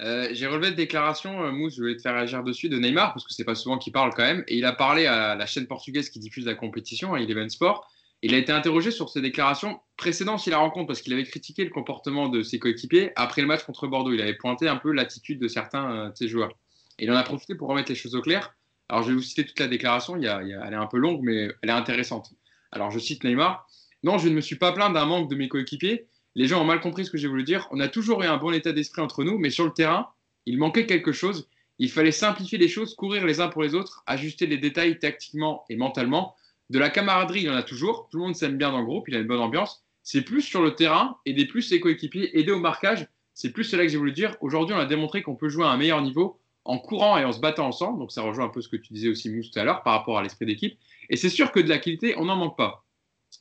Euh, 0.00 0.28
j'ai 0.32 0.46
relevé 0.46 0.68
une 0.68 0.74
déclaration, 0.74 1.44
euh, 1.44 1.52
Mousse, 1.52 1.76
je 1.76 1.82
voulais 1.82 1.96
te 1.96 2.00
faire 2.00 2.14
réagir 2.14 2.42
dessus, 2.42 2.70
de 2.70 2.78
Neymar, 2.78 3.12
parce 3.12 3.26
que 3.26 3.34
c'est 3.34 3.44
pas 3.44 3.54
souvent 3.54 3.76
qu'il 3.76 3.92
parle 3.92 4.14
quand 4.14 4.22
même. 4.22 4.42
Et 4.48 4.56
il 4.56 4.64
a 4.64 4.72
parlé 4.72 5.04
à 5.04 5.34
la 5.34 5.44
chaîne 5.44 5.66
portugaise 5.66 6.08
qui 6.08 6.18
diffuse 6.18 6.46
la 6.46 6.54
compétition, 6.54 7.12
à 7.12 7.20
Eleven 7.20 7.50
Sport. 7.50 7.86
Il 8.22 8.34
a 8.34 8.38
été 8.38 8.52
interrogé 8.52 8.90
sur 8.90 9.10
ses 9.10 9.20
déclarations 9.20 9.80
précédentes 9.98 10.40
si 10.40 10.48
la 10.48 10.58
rencontre, 10.58 10.86
parce 10.86 11.02
qu'il 11.02 11.12
avait 11.12 11.24
critiqué 11.24 11.62
le 11.62 11.70
comportement 11.70 12.28
de 12.28 12.42
ses 12.42 12.58
coéquipiers 12.58 13.12
après 13.16 13.42
le 13.42 13.48
match 13.48 13.64
contre 13.64 13.86
Bordeaux. 13.86 14.12
Il 14.12 14.20
avait 14.22 14.36
pointé 14.36 14.66
un 14.66 14.76
peu 14.76 14.92
l'attitude 14.92 15.40
de 15.40 15.48
certains 15.48 15.92
euh, 15.92 16.10
de 16.10 16.16
ses 16.16 16.28
joueurs. 16.28 16.56
Et 17.02 17.06
il 17.06 17.10
en 17.10 17.16
a 17.16 17.24
profité 17.24 17.56
pour 17.56 17.68
remettre 17.68 17.90
les 17.90 17.96
choses 17.96 18.14
au 18.14 18.22
clair. 18.22 18.54
Alors, 18.88 19.02
je 19.02 19.08
vais 19.08 19.14
vous 19.14 19.22
citer 19.22 19.44
toute 19.44 19.58
la 19.58 19.66
déclaration. 19.66 20.16
Y 20.16 20.26
elle 20.26 20.72
est 20.72 20.76
un 20.76 20.86
peu 20.86 20.98
longue, 20.98 21.18
mais 21.24 21.48
elle 21.60 21.68
est 21.68 21.72
intéressante. 21.72 22.32
Alors, 22.70 22.92
je 22.92 23.00
cite 23.00 23.24
Neymar. 23.24 23.66
Non, 24.04 24.18
je 24.18 24.28
ne 24.28 24.34
me 24.34 24.40
suis 24.40 24.54
pas 24.54 24.70
plaint 24.70 24.94
d'un 24.94 25.04
manque 25.04 25.28
de 25.28 25.34
mes 25.34 25.48
coéquipiers. 25.48 26.06
Les 26.36 26.46
gens 26.46 26.62
ont 26.62 26.64
mal 26.64 26.78
compris 26.78 27.04
ce 27.04 27.10
que 27.10 27.18
j'ai 27.18 27.26
voulu 27.26 27.42
dire. 27.42 27.66
On 27.72 27.80
a 27.80 27.88
toujours 27.88 28.22
eu 28.22 28.26
un 28.26 28.36
bon 28.36 28.52
état 28.52 28.72
d'esprit 28.72 29.02
entre 29.02 29.24
nous, 29.24 29.36
mais 29.36 29.50
sur 29.50 29.64
le 29.64 29.72
terrain, 29.72 30.10
il 30.46 30.58
manquait 30.58 30.86
quelque 30.86 31.10
chose. 31.10 31.48
Il 31.80 31.90
fallait 31.90 32.12
simplifier 32.12 32.56
les 32.56 32.68
choses, 32.68 32.94
courir 32.94 33.26
les 33.26 33.40
uns 33.40 33.48
pour 33.48 33.64
les 33.64 33.74
autres, 33.74 34.04
ajuster 34.06 34.46
les 34.46 34.58
détails 34.58 35.00
tactiquement 35.00 35.64
et 35.68 35.74
mentalement. 35.74 36.36
De 36.70 36.78
la 36.78 36.88
camaraderie, 36.88 37.40
il 37.40 37.46
y 37.46 37.50
en 37.50 37.56
a 37.56 37.64
toujours. 37.64 38.08
Tout 38.12 38.18
le 38.18 38.26
monde 38.26 38.36
s'aime 38.36 38.56
bien 38.56 38.70
dans 38.70 38.78
le 38.78 38.86
groupe, 38.86 39.08
il 39.08 39.16
a 39.16 39.18
une 39.18 39.26
bonne 39.26 39.40
ambiance. 39.40 39.82
C'est 40.04 40.22
plus 40.22 40.42
sur 40.42 40.62
le 40.62 40.76
terrain, 40.76 41.16
aider 41.26 41.46
plus 41.46 41.62
ses 41.62 41.80
coéquipiers, 41.80 42.38
aider 42.38 42.52
au 42.52 42.60
marquage. 42.60 43.08
C'est 43.34 43.50
plus 43.50 43.64
cela 43.64 43.82
que 43.82 43.88
j'ai 43.88 43.98
voulu 43.98 44.12
dire. 44.12 44.36
Aujourd'hui, 44.40 44.76
on 44.76 44.78
a 44.78 44.86
démontré 44.86 45.22
qu'on 45.22 45.34
peut 45.34 45.48
jouer 45.48 45.64
à 45.64 45.70
un 45.70 45.76
meilleur 45.76 46.00
niveau 46.00 46.38
en 46.64 46.78
courant 46.78 47.18
et 47.18 47.24
en 47.24 47.32
se 47.32 47.40
battant 47.40 47.66
ensemble. 47.66 47.98
Donc 47.98 48.12
ça 48.12 48.22
rejoint 48.22 48.46
un 48.46 48.48
peu 48.48 48.60
ce 48.60 48.68
que 48.68 48.76
tu 48.76 48.92
disais 48.92 49.08
aussi, 49.08 49.30
Mousse, 49.30 49.50
tout 49.50 49.58
à 49.58 49.64
l'heure, 49.64 49.82
par 49.82 49.94
rapport 49.94 50.18
à 50.18 50.22
l'esprit 50.22 50.46
d'équipe. 50.46 50.78
Et 51.10 51.16
c'est 51.16 51.28
sûr 51.28 51.52
que 51.52 51.60
de 51.60 51.68
la 51.68 51.78
qualité, 51.78 52.14
on 52.18 52.26
n'en 52.26 52.36
manque 52.36 52.56
pas. 52.56 52.84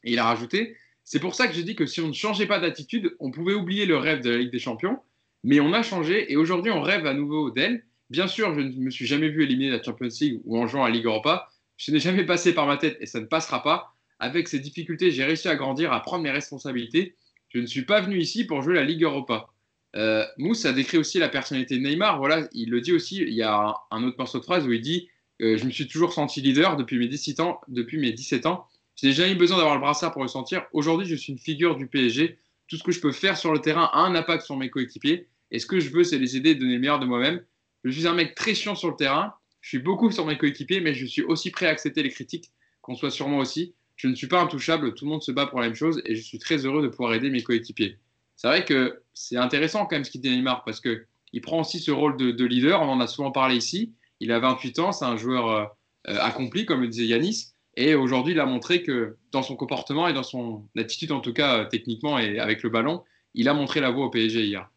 Et 0.03 0.13
il 0.13 0.19
a 0.19 0.25
rajouté, 0.25 0.75
c'est 1.03 1.19
pour 1.19 1.35
ça 1.35 1.47
que 1.47 1.53
j'ai 1.53 1.63
dit 1.63 1.75
que 1.75 1.85
si 1.85 2.01
on 2.01 2.07
ne 2.07 2.13
changeait 2.13 2.47
pas 2.47 2.59
d'attitude, 2.59 3.15
on 3.19 3.31
pouvait 3.31 3.53
oublier 3.53 3.85
le 3.85 3.97
rêve 3.97 4.21
de 4.21 4.29
la 4.29 4.37
Ligue 4.37 4.51
des 4.51 4.59
Champions. 4.59 4.99
mais 5.43 5.59
on 5.59 5.73
a 5.73 5.81
changé 5.81 6.31
et 6.31 6.37
aujourd'hui 6.37 6.71
on 6.71 6.81
rêve 6.81 7.05
à 7.05 7.13
nouveau 7.13 7.49
d'elle. 7.49 7.83
Bien 8.09 8.27
sûr, 8.27 8.53
je 8.53 8.61
ne 8.61 8.69
me 8.75 8.89
suis 8.91 9.07
jamais 9.07 9.29
vu 9.29 9.43
éliminer 9.43 9.71
la 9.71 9.81
Champions 9.81 10.09
League 10.19 10.41
ou 10.45 10.57
en 10.57 10.67
jouant 10.67 10.83
à 10.83 10.89
Ligue 10.89 11.05
Europa. 11.05 11.49
Je 11.77 11.91
n'ai 11.91 11.99
jamais 11.99 12.25
passé 12.25 12.53
par 12.53 12.67
ma 12.67 12.77
tête 12.77 12.97
et 12.99 13.05
ça 13.05 13.19
ne 13.19 13.25
passera 13.25 13.63
pas. 13.63 13.95
Avec 14.19 14.47
ces 14.47 14.59
difficultés, 14.59 15.09
j'ai 15.09 15.23
réussi 15.23 15.47
à 15.47 15.55
grandir, 15.55 15.91
à 15.93 16.01
prendre 16.01 16.23
mes 16.23 16.29
responsabilités. 16.29 17.15
Je 17.49 17.59
ne 17.59 17.65
suis 17.65 17.85
pas 17.85 18.01
venu 18.01 18.19
ici 18.19 18.45
pour 18.45 18.61
jouer 18.61 18.75
la 18.75 18.83
Ligue 18.83 19.03
Europa. 19.03 19.49
Euh, 19.95 20.25
Mousse 20.37 20.65
a 20.65 20.73
décrit 20.73 20.97
aussi 20.97 21.19
la 21.19 21.29
personnalité 21.29 21.77
de 21.77 21.83
Neymar. 21.83 22.17
Voilà, 22.17 22.47
il 22.53 22.69
le 22.69 22.81
dit 22.81 22.93
aussi. 22.93 23.17
Il 23.17 23.33
y 23.33 23.43
a 23.43 23.75
un 23.91 24.03
autre 24.03 24.17
morceau 24.17 24.39
de 24.39 24.43
phrase 24.43 24.65
où 24.65 24.71
il 24.71 24.81
dit 24.81 25.09
euh, 25.41 25.57
Je 25.57 25.65
me 25.65 25.71
suis 25.71 25.87
toujours 25.87 26.13
senti 26.13 26.41
leader 26.41 26.77
depuis 26.77 26.97
mes 26.97 27.07
17 27.07 27.39
ans. 27.39 27.59
Depuis 27.67 27.97
mes 27.97 28.11
17 28.11 28.45
ans. 28.45 28.65
Je 28.95 29.07
n'ai 29.07 29.13
jamais 29.13 29.31
eu 29.31 29.35
besoin 29.35 29.57
d'avoir 29.57 29.75
le 29.75 29.81
brassard 29.81 30.11
pour 30.11 30.21
le 30.21 30.27
sentir. 30.27 30.65
Aujourd'hui, 30.73 31.07
je 31.07 31.15
suis 31.15 31.33
une 31.33 31.39
figure 31.39 31.75
du 31.75 31.87
PSG. 31.87 32.37
Tout 32.67 32.77
ce 32.77 32.83
que 32.83 32.91
je 32.91 33.01
peux 33.01 33.11
faire 33.11 33.37
sur 33.37 33.51
le 33.51 33.59
terrain 33.59 33.89
a 33.93 33.99
un 33.99 34.15
impact 34.15 34.43
sur 34.45 34.55
mes 34.55 34.69
coéquipiers. 34.69 35.27
Et 35.49 35.59
ce 35.59 35.65
que 35.65 35.79
je 35.79 35.89
veux, 35.89 36.03
c'est 36.03 36.19
les 36.19 36.37
aider 36.37 36.51
et 36.51 36.55
donner 36.55 36.75
le 36.75 36.79
meilleur 36.79 36.99
de 36.99 37.05
moi-même. 37.05 37.43
Je 37.83 37.91
suis 37.91 38.07
un 38.07 38.13
mec 38.13 38.35
très 38.35 38.53
chiant 38.53 38.75
sur 38.75 38.89
le 38.89 38.95
terrain. 38.95 39.33
Je 39.59 39.69
suis 39.69 39.79
beaucoup 39.79 40.11
sur 40.11 40.25
mes 40.25 40.37
coéquipiers, 40.37 40.81
mais 40.81 40.93
je 40.93 41.05
suis 41.05 41.23
aussi 41.23 41.51
prêt 41.51 41.65
à 41.65 41.69
accepter 41.69 42.03
les 42.03 42.09
critiques, 42.09 42.51
qu'on 42.81 42.95
soit 42.95 43.11
sur 43.11 43.27
moi 43.27 43.41
aussi. 43.41 43.73
Je 43.95 44.07
ne 44.07 44.15
suis 44.15 44.27
pas 44.27 44.41
intouchable. 44.41 44.93
Tout 44.93 45.05
le 45.05 45.11
monde 45.11 45.23
se 45.23 45.31
bat 45.31 45.47
pour 45.47 45.59
la 45.59 45.67
même 45.67 45.75
chose 45.75 46.01
et 46.05 46.15
je 46.15 46.21
suis 46.21 46.39
très 46.39 46.65
heureux 46.65 46.81
de 46.81 46.87
pouvoir 46.87 47.13
aider 47.13 47.29
mes 47.29 47.43
coéquipiers 47.43 47.97
c'est 48.41 48.47
vrai 48.47 48.65
que 48.65 49.03
c'est 49.13 49.37
intéressant 49.37 49.85
quand 49.85 49.95
même 49.95 50.03
ce 50.03 50.09
qu'il 50.09 50.19
dit 50.19 50.31
Neymar 50.31 50.63
parce 50.63 50.81
qu'il 50.81 51.41
prend 51.43 51.59
aussi 51.59 51.77
ce 51.77 51.91
rôle 51.91 52.17
de, 52.17 52.43
leader. 52.43 52.81
On 52.81 52.89
en 52.89 52.99
a 52.99 53.05
souvent 53.05 53.29
parlé 53.31 53.55
ici. 53.55 53.93
Il 54.19 54.31
a 54.31 54.39
28 54.39 54.79
ans, 54.79 54.91
c'est 54.91 55.05
un 55.05 55.15
joueur 55.15 55.47
euh, 55.47 55.65
euh, 56.07 56.17
accompli, 56.19 56.65
comme 56.65 56.81
le 56.81 56.87
disait 56.87 57.05
Yanis. 57.05 57.53
Et 57.75 57.93
aujourd'hui, 57.93 58.33
il 58.33 58.39
a 58.39 58.47
montré 58.47 58.81
que 58.81 59.17
dans 59.31 59.43
son 59.43 59.55
comportement 59.55 60.07
et 60.07 60.13
dans 60.13 60.23
son 60.23 60.65
attitude, 60.75 61.11
en 61.11 61.19
tout 61.19 61.33
cas 61.33 61.59
euh, 61.59 61.65
techniquement 61.65 62.17
et 62.17 62.39
avec 62.39 62.63
le 62.63 62.71
ballon, 62.71 63.03
il 63.35 63.47
a 63.47 63.53
montré 63.53 63.79
la 63.79 63.91
voie 63.91 64.05
au 64.05 64.09
PSG 64.09 64.43
hier. 64.43 64.71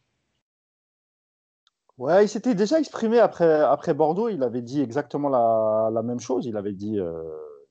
Ouais, 1.97 2.27
il 2.27 2.29
s'était 2.29 2.55
déjà 2.55 2.79
exprimé 2.79 3.19
après, 3.19 3.63
après 3.63 3.95
Bordeaux. 3.95 4.29
Il 4.29 4.43
avait 4.43 4.61
dit 4.61 4.83
exactement 4.83 5.31
la, 5.31 6.03
même 6.03 6.21
chose. 6.21 6.45
Il 6.45 6.59
avait 6.59 6.75
dit 6.75 6.99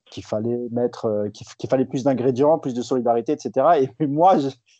qu'il 0.09 0.23
fallait 0.23 0.67
mettre, 0.71 1.27
qu'il 1.33 1.69
fallait 1.69 1.85
plus 1.85 2.03
d'ingrédients, 2.03 2.59
plus 2.59 2.73
de 2.73 2.81
solidarité, 2.81 3.31
etc. 3.31 3.89
Et 3.99 4.05
moi, 4.07 4.37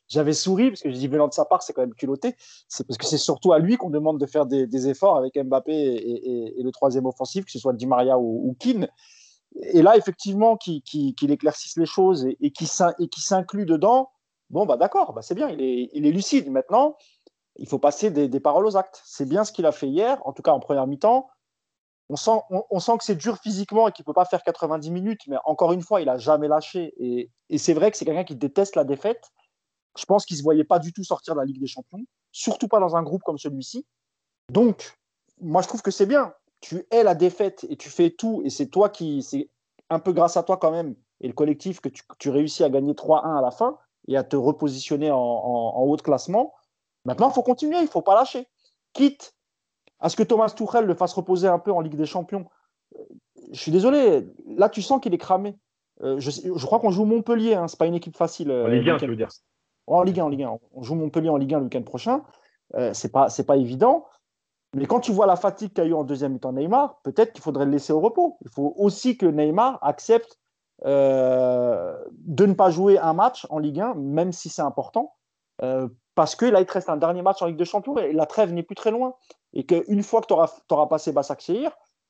j'avais 0.08 0.34
souri 0.34 0.70
parce 0.70 0.82
que 0.82 0.92
je 0.92 0.96
dis 0.96 1.08
venant 1.08 1.28
de 1.28 1.34
sa 1.34 1.46
part, 1.46 1.64
c'est 1.64 1.74
quand 1.74 1.82
même 1.82 1.94
culotté. 1.94 2.36
C'est 2.68 2.86
parce 2.86 2.98
que 2.98 3.06
c'est 3.06 3.18
surtout 3.18 3.54
à 3.54 3.60
lui 3.60 3.78
qu'on 3.78 3.90
demande 3.90 4.20
de 4.20 4.26
faire 4.26 4.46
des, 4.46 4.88
efforts 4.88 5.18
avec 5.18 5.38
Mbappé 5.38 5.74
et, 5.74 6.62
le 6.62 6.72
troisième 6.72 7.06
offensif, 7.06 7.46
que 7.46 7.52
ce 7.52 7.60
soit 7.60 7.74
Di 7.74 7.88
Maria 7.88 8.18
ou, 8.20 8.50
ou. 8.50 8.56
Et 9.56 9.82
là, 9.82 9.98
effectivement, 9.98 10.58
qu'il 10.58 11.32
éclaircisse 11.32 11.78
les 11.78 11.86
choses 11.86 12.28
et, 12.40 12.52
qu'il 12.52 12.68
s'inclut 12.68 13.66
dedans, 13.66 14.10
bon, 14.50 14.66
bah 14.66 14.78
d'accord, 14.78 15.14
bah 15.14 15.22
c'est 15.22 15.36
bien, 15.36 15.50
il 15.50 15.62
est, 15.62 15.90
il 15.94 16.06
est, 16.06 16.12
lucide. 16.12 16.50
Maintenant, 16.52 16.96
il 17.58 17.68
faut 17.68 17.80
passer 17.80 18.12
des, 18.12 18.28
des 18.28 18.40
paroles 18.40 18.66
aux 18.66 18.78
actes. 18.78 19.02
C'est 19.06 19.28
bien 19.28 19.44
ce 19.44 19.52
qu'il 19.52 19.66
a 19.66 19.72
fait 19.72 19.88
hier, 19.88 20.20
en 20.26 20.34
tout 20.34 20.42
cas 20.42 20.52
en 20.52 20.60
première 20.60 20.88
mi-temps. 20.88 21.28
On 22.14 22.80
sent, 22.80 22.98
que 22.98 23.04
c'est 23.04 23.16
dur 23.16 23.38
physiquement 23.38 23.88
et 23.88 23.92
qu'il 23.92 24.04
ne 24.04 24.06
peut 24.06 24.14
pas 24.14 24.26
faire 24.26 24.44
90 24.44 24.92
minutes, 24.92 25.22
mais 25.28 25.38
encore 25.46 25.74
une 25.74 25.82
fois, 25.82 26.02
il 26.02 26.06
n'a 26.06 26.18
jamais 26.18 26.48
lâché. 26.48 26.94
Et, 27.00 27.30
c'est 27.58 27.74
vrai 27.74 27.92
que 27.92 27.98
c'est 27.98 28.06
quelqu'un 28.06 28.24
qui 28.24 28.36
déteste 28.36 28.76
la 28.76 28.84
défaite 28.84 29.32
je 29.98 30.06
pense 30.06 30.26
qu'il 30.26 30.36
ne 30.36 30.40
se 30.40 30.44
voyait 30.44 30.64
pas 30.64 30.80
du 30.80 30.94
tout 30.94 31.04
sortir 31.04 31.36
de 31.36 31.40
la 31.40 31.46
Ligue 31.46 31.60
des 31.60 31.68
Champions, 31.68 32.04
surtout 32.32 32.68
pas 32.68 32.80
dans 32.80 32.96
un 32.96 33.04
groupe 33.04 33.24
comme 33.24 33.38
celui-ci. 33.38 33.86
Donc, 34.52 34.98
moi, 35.42 35.62
je 35.62 35.68
trouve 35.68 35.82
que 35.82 35.92
c'est 35.92 36.06
bien. 36.06 36.34
Tu 36.62 36.86
es 36.92 37.04
la 37.04 37.16
défaite 37.16 37.66
et 37.70 37.78
tu 37.78 37.90
fais 37.90 38.10
tout, 38.10 38.42
et 38.46 38.50
c'est 38.50 38.68
toi 38.68 38.90
qui, 38.90 39.22
c'est 39.22 39.50
un 39.90 40.00
peu 40.00 40.14
grâce 40.14 40.38
à 40.38 40.44
toi 40.44 40.58
quand 40.58 40.72
même, 40.72 40.96
et 41.22 41.28
le 41.28 41.34
collectif, 41.34 41.80
que 41.80 41.90
tu, 41.90 42.30
réussis 42.30 42.64
à 42.64 42.70
gagner 42.70 42.94
3-1 42.94 43.38
à 43.38 43.42
la 43.42 43.52
fin 43.52 43.78
et 44.08 44.18
à 44.18 44.24
te 44.24 44.36
repositionner 44.36 45.12
en, 45.12 45.18
haut 45.18 45.96
de 45.96 46.02
classement. 46.02 46.54
Maintenant, 47.06 47.30
il 47.30 47.34
faut 47.34 47.44
continuer, 47.44 47.78
il 47.78 47.84
ne 47.84 47.88
faut 47.88 48.02
pas 48.02 48.16
lâcher. 48.16 48.48
Quitte 48.94 49.36
à 50.04 50.10
ce 50.10 50.16
que 50.16 50.22
Thomas 50.22 50.50
Tuchel 50.50 50.86
le 50.86 50.94
fasse 50.94 51.14
reposer 51.14 51.48
un 51.48 51.58
peu 51.58 51.72
en 51.72 51.82
Ligue 51.82 51.96
des 51.96 52.06
Champions. 52.06 52.46
Je 53.52 53.60
suis 53.60 53.72
désolé, 53.72 54.28
là, 54.46 54.70
tu 54.70 54.84
sens 54.84 55.02
qu'il 55.02 55.16
est 55.16 55.18
cramé. 55.18 55.58
Euh, 56.02 56.20
je, 56.20 56.66
crois 56.66 56.80
qu'on 56.80 56.92
joue 56.92 57.06
Montpellier, 57.06 57.56
hein, 57.56 57.68
ce 57.68 57.76
n'est 57.76 57.78
pas 57.78 57.86
une 57.88 57.96
équipe 57.96 58.18
facile. 58.18 58.52
En 58.52 58.68
Ligue 58.68 58.90
1, 58.90 58.98
tu 58.98 59.08
veux 59.08 59.16
dire 59.16 59.30
en 59.88 60.04
Ligue 60.04 60.20
1, 60.20 60.26
en 60.26 60.30
Ligue 60.30 60.44
1. 60.44 60.60
On 60.74 60.84
joue 60.84 60.96
Montpellier 60.96 61.30
en 61.30 61.38
Ligue 61.38 61.54
1 61.54 61.58
le 61.60 61.64
week-end 61.66 61.82
prochain. 61.84 62.24
Euh, 62.76 62.92
c'est 62.94 63.12
pas, 63.12 63.30
c'est 63.30 63.46
pas 63.46 63.58
évident. 63.58 64.06
Mais 64.76 64.86
quand 64.86 65.00
tu 65.00 65.12
vois 65.12 65.28
la 65.28 65.36
fatigue 65.36 65.74
qu'a 65.74 65.86
eu 65.86 65.94
en 65.94 66.04
deuxième 66.04 66.34
mi-temps 66.34 66.54
Neymar, 66.54 67.00
peut-être 67.04 67.34
qu'il 67.34 67.44
faudrait 67.44 67.66
le 67.66 67.72
laisser 67.72 67.94
au 67.94 68.00
repos. 68.00 68.38
Il 68.42 68.50
faut 68.50 68.74
aussi 68.78 69.18
que 69.18 69.26
Neymar 69.26 69.78
accepte 69.82 70.40
euh, 70.86 71.96
de 72.14 72.46
ne 72.46 72.54
pas 72.54 72.72
jouer 72.72 72.98
un 72.98 73.14
match 73.14 73.46
en 73.50 73.60
Ligue 73.60 73.80
1, 73.80 73.96
même 73.96 74.32
si 74.32 74.50
c'est 74.50 74.64
important, 74.64 75.14
euh, 75.14 75.23
parce 76.16 76.36
que 76.36 76.46
là, 76.46 76.62
il 76.62 76.66
te 76.66 76.74
reste 76.74 76.90
un 76.90 76.98
dernier 76.98 77.22
match 77.22 77.42
en 77.42 77.48
Ligue 77.48 77.58
de 77.58 77.64
Champions 77.64 77.98
et 77.98 78.14
la 78.14 78.26
trêve 78.26 78.54
n'est 78.54 78.64
plus 78.64 78.76
très 78.76 78.92
loin. 78.92 79.16
Et 79.54 79.66
qu'une 79.66 80.04
fois 80.04 80.22
que 80.22 80.28
tu 80.28 80.34
auras, 80.34 80.88
passé 80.88 81.12
Bassak 81.12 81.44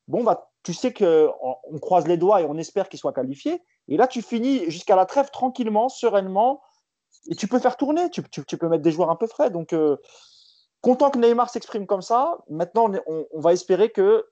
bon, 0.07 0.23
bah, 0.23 0.49
tu 0.63 0.73
sais 0.73 0.93
qu'on 0.93 1.33
on 1.71 1.79
croise 1.79 2.07
les 2.07 2.17
doigts 2.17 2.41
et 2.41 2.45
on 2.45 2.57
espère 2.57 2.89
qu'il 2.89 2.99
soit 2.99 3.13
qualifié. 3.13 3.61
Et 3.87 3.97
là, 3.97 4.07
tu 4.07 4.21
finis 4.21 4.69
jusqu'à 4.69 4.95
la 4.95 5.05
trêve 5.05 5.29
tranquillement, 5.31 5.89
sereinement, 5.89 6.61
et 7.29 7.35
tu 7.35 7.47
peux 7.47 7.59
faire 7.59 7.77
tourner, 7.77 8.09
tu, 8.09 8.21
peux 8.21 8.67
mettre 8.67 8.83
des 8.83 8.91
joueurs 8.91 9.09
un 9.09 9.15
peu 9.15 9.27
frais. 9.27 9.49
Donc, 9.49 9.73
euh, 9.73 9.97
content 10.81 11.09
que 11.09 11.19
Neymar 11.19 11.49
s'exprime 11.49 11.85
comme 11.85 12.01
ça. 12.01 12.39
Maintenant, 12.49 12.91
on, 13.07 13.39
va 13.39 13.53
espérer 13.53 13.91
que 13.91 14.25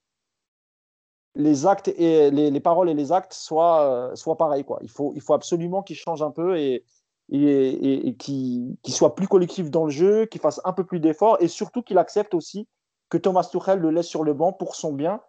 les 1.36 1.66
actes 1.66 1.88
et 1.88 2.32
les, 2.32 2.59
paroles 2.59 2.89
et 2.89 2.93
les 2.93 3.12
actes 3.12 3.34
soient, 3.34 3.84
euh, 3.84 4.16
soient 4.16 4.38
pareils. 4.38 4.66
Il, 4.82 4.89
faut, 4.89 5.14
il 5.16 5.22
faut 5.22 5.34
absolument 5.34 5.82
qu'il 5.84 5.95
change 5.95 6.22
un 6.22 6.32
peu 6.32 6.57
et, 6.57 6.84
et, 7.32 8.07
et, 8.07 8.15
qu'il 8.15 8.75
soit 8.88 9.15
plus 9.15 9.27
collectif 9.27 9.71
dans 9.71 9.86
le 9.86 9.91
jeu, 9.91 10.25
qu'il 10.25 10.41
fasse 10.41 10.59
un 10.65 10.73
peu 10.73 10.84
plus 10.84 10.99
d'efforts 10.99 11.38
et 11.39 11.47
surtout 11.47 11.82
qu'il 11.82 11.97
accepte 11.97 12.34
aussi 12.34 12.67
que 13.09 13.17
Thomas 13.17 13.47
Tuchel 13.49 13.79
le 13.79 13.89
laisse 13.89 14.07
sur 14.07 14.23
le 14.23 14.34
banc 14.34 14.53
pour 14.53 14.75
son 14.75 14.93
bien 14.93 15.21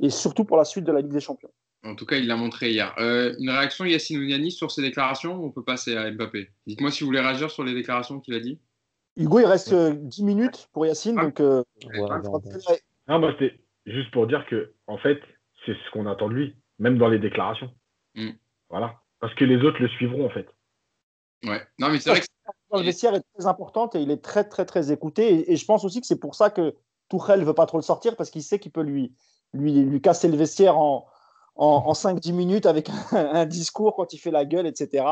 et 0.00 0.10
surtout 0.10 0.44
pour 0.44 0.56
la 0.56 0.64
suite 0.64 0.84
de 0.84 0.92
la 0.92 1.00
Ligue 1.00 1.12
des 1.12 1.20
Champions. 1.20 1.50
En 1.84 1.94
tout 1.94 2.06
cas, 2.06 2.16
il 2.16 2.26
l'a 2.26 2.36
montré 2.36 2.70
hier. 2.70 2.94
Euh, 2.98 3.34
une 3.38 3.50
réaction, 3.50 3.84
Yacine 3.84 4.18
Ouniani, 4.18 4.50
sur 4.50 4.70
ses 4.70 4.82
déclarations 4.82 5.44
On 5.44 5.50
peut 5.50 5.62
passer 5.62 5.96
à 5.96 6.10
Mbappé? 6.10 6.50
Dites-moi 6.66 6.90
si 6.90 7.02
vous 7.02 7.06
voulez 7.06 7.20
réagir 7.20 7.50
sur 7.50 7.64
les 7.64 7.74
déclarations 7.74 8.20
qu'il 8.20 8.34
a 8.34 8.40
dit. 8.40 8.60
Hugo, 9.16 9.40
il 9.40 9.46
reste 9.46 9.74
10 9.74 9.74
euh, 9.74 10.24
minutes 10.24 10.68
pour 10.72 10.86
Yacine. 10.86 11.16
Ah. 11.18 11.22
Donc, 11.24 11.40
euh, 11.40 11.62
non, 13.08 13.20
bah, 13.20 13.32
c'était 13.32 13.58
juste 13.86 14.10
pour 14.10 14.26
dire 14.26 14.44
que, 14.46 14.74
en 14.86 14.98
fait, 14.98 15.20
c'est 15.64 15.72
ce 15.72 15.90
qu'on 15.92 16.06
attend 16.06 16.28
de 16.28 16.34
lui, 16.34 16.56
même 16.78 16.98
dans 16.98 17.08
les 17.08 17.18
déclarations. 17.18 17.70
Hmm. 18.14 18.30
Voilà. 18.70 19.00
Parce 19.20 19.34
que 19.34 19.44
les 19.44 19.62
autres 19.64 19.80
le 19.80 19.88
suivront, 19.88 20.26
en 20.26 20.30
fait. 20.30 20.48
Ouais. 21.44 21.62
Non, 21.78 21.88
mais 21.90 22.00
c'est 22.00 22.10
vrai 22.10 22.20
que. 22.20 22.26
Le 22.72 22.82
vestiaire 22.82 23.14
est 23.14 23.22
très 23.34 23.46
importante 23.46 23.94
et 23.94 24.00
il 24.00 24.10
est 24.10 24.22
très, 24.22 24.44
très, 24.44 24.66
très 24.66 24.92
écouté. 24.92 25.50
Et, 25.50 25.56
je 25.56 25.64
pense 25.64 25.84
aussi 25.84 26.00
que 26.00 26.06
c'est 26.06 26.20
pour 26.20 26.34
ça 26.34 26.50
que 26.50 26.74
Tourelle 27.08 27.40
ne 27.40 27.44
veut 27.44 27.54
pas 27.54 27.66
trop 27.66 27.78
le 27.78 27.82
sortir 27.82 28.14
parce 28.16 28.30
qu'il 28.30 28.42
sait 28.42 28.58
qu'il 28.58 28.72
peut 28.72 28.82
lui, 28.82 29.14
lui, 29.54 29.72
lui 29.72 30.00
casser 30.02 30.28
le 30.28 30.36
vestiaire 30.36 30.76
en, 30.76 31.06
en, 31.56 31.92
5-10 31.92 32.32
minutes 32.32 32.66
avec 32.66 32.90
un, 33.12 33.46
discours 33.46 33.96
quand 33.96 34.12
il 34.12 34.18
fait 34.18 34.30
la 34.30 34.44
gueule, 34.44 34.66
etc. 34.66 35.04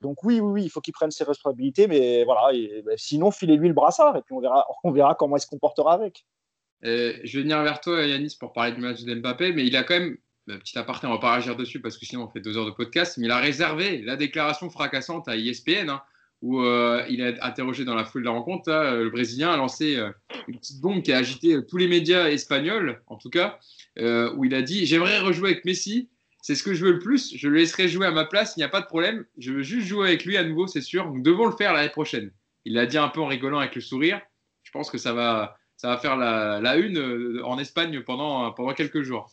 Donc 0.00 0.22
oui, 0.22 0.40
oui, 0.40 0.52
oui, 0.52 0.64
il 0.64 0.68
faut 0.68 0.80
qu'il 0.80 0.92
prenne 0.92 1.10
ses 1.10 1.24
responsabilités, 1.24 1.86
mais 1.86 2.24
voilà, 2.24 2.56
ben, 2.84 2.96
sinon, 2.96 3.30
filez-lui 3.30 3.68
le 3.68 3.74
brassard 3.74 4.16
et 4.16 4.22
puis 4.22 4.34
on 4.34 4.40
verra, 4.40 4.66
on 4.84 4.92
verra 4.92 5.14
comment 5.14 5.36
il 5.36 5.40
se 5.40 5.46
comportera 5.46 5.94
avec. 5.94 6.24
Euh, 6.84 7.14
je 7.24 7.38
vais 7.38 7.42
venir 7.42 7.62
vers 7.62 7.80
toi, 7.80 8.04
Yanis, 8.04 8.36
pour 8.38 8.52
parler 8.52 8.72
du 8.72 8.80
match 8.80 9.02
d'Mbappé, 9.02 9.52
mais 9.52 9.66
il 9.66 9.76
a 9.76 9.82
quand 9.82 9.98
même, 9.98 10.18
ben, 10.46 10.58
petit 10.58 10.78
aparté, 10.78 11.06
on 11.06 11.10
va 11.10 11.18
pas 11.18 11.32
réagir 11.32 11.56
dessus 11.56 11.80
parce 11.80 11.98
que 11.98 12.06
sinon 12.06 12.24
on 12.24 12.28
fait 12.28 12.40
deux 12.40 12.56
heures 12.56 12.66
de 12.66 12.70
podcast, 12.70 13.18
mais 13.18 13.26
il 13.26 13.30
a 13.30 13.38
réservé 13.38 14.02
la 14.02 14.16
déclaration 14.16 14.70
fracassante 14.70 15.28
à 15.28 15.36
ESPN, 15.36 15.90
hein, 15.90 16.02
où 16.42 16.60
euh, 16.60 17.04
il 17.08 17.22
a 17.22 17.44
interrogé 17.44 17.84
dans 17.84 17.94
la 17.94 18.04
foule 18.04 18.22
de 18.22 18.26
la 18.26 18.32
rencontre, 18.32 18.70
le 18.70 19.10
Brésilien 19.10 19.50
a 19.50 19.56
lancé 19.56 19.96
euh, 19.96 20.10
une 20.48 20.58
petite 20.58 20.80
bombe 20.80 21.02
qui 21.02 21.12
a 21.12 21.18
agité 21.18 21.58
tous 21.66 21.76
les 21.78 21.88
médias 21.88 22.28
espagnols, 22.28 23.02
en 23.06 23.16
tout 23.16 23.30
cas, 23.30 23.58
euh, 23.98 24.32
où 24.36 24.44
il 24.44 24.54
a 24.54 24.62
dit 24.62 24.86
J'aimerais 24.86 25.18
rejouer 25.18 25.50
avec 25.50 25.64
Messi, 25.64 26.08
c'est 26.42 26.54
ce 26.54 26.62
que 26.62 26.74
je 26.74 26.84
veux 26.84 26.92
le 26.92 26.98
plus, 26.98 27.34
je 27.36 27.48
le 27.48 27.56
laisserai 27.56 27.88
jouer 27.88 28.06
à 28.06 28.12
ma 28.12 28.24
place, 28.24 28.54
il 28.56 28.60
n'y 28.60 28.64
a 28.64 28.68
pas 28.68 28.80
de 28.80 28.86
problème, 28.86 29.24
je 29.38 29.52
veux 29.52 29.62
juste 29.62 29.88
jouer 29.88 30.08
avec 30.08 30.24
lui 30.24 30.36
à 30.36 30.44
nouveau, 30.44 30.66
c'est 30.66 30.80
sûr, 30.80 31.10
nous 31.10 31.22
devons 31.22 31.46
le 31.46 31.56
faire 31.56 31.72
l'année 31.72 31.88
prochaine. 31.88 32.30
Il 32.64 32.74
l'a 32.74 32.86
dit 32.86 32.98
un 32.98 33.08
peu 33.08 33.20
en 33.20 33.26
rigolant 33.26 33.58
avec 33.58 33.74
le 33.76 33.80
sourire. 33.80 34.20
Je 34.64 34.72
pense 34.72 34.90
que 34.90 34.98
ça 34.98 35.12
va, 35.12 35.56
ça 35.76 35.88
va 35.88 35.98
faire 35.98 36.16
la, 36.16 36.60
la 36.60 36.76
une 36.76 36.98
euh, 36.98 37.44
en 37.44 37.58
Espagne 37.58 38.02
pendant, 38.02 38.52
pendant 38.52 38.74
quelques 38.74 39.02
jours. 39.02 39.30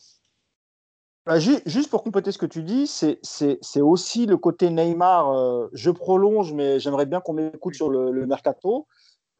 Bah, 1.26 1.38
juste 1.38 1.88
pour 1.88 2.02
compléter 2.02 2.32
ce 2.32 2.38
que 2.38 2.44
tu 2.44 2.62
dis, 2.62 2.86
c'est 2.86 3.80
aussi 3.80 4.26
le 4.26 4.36
côté 4.36 4.68
Neymar. 4.68 5.32
Euh, 5.32 5.68
je 5.72 5.90
prolonge, 5.90 6.52
mais 6.52 6.78
j'aimerais 6.78 7.06
bien 7.06 7.20
qu'on 7.20 7.32
m'écoute 7.32 7.74
sur 7.74 7.88
le, 7.88 8.26
mercato. 8.26 8.86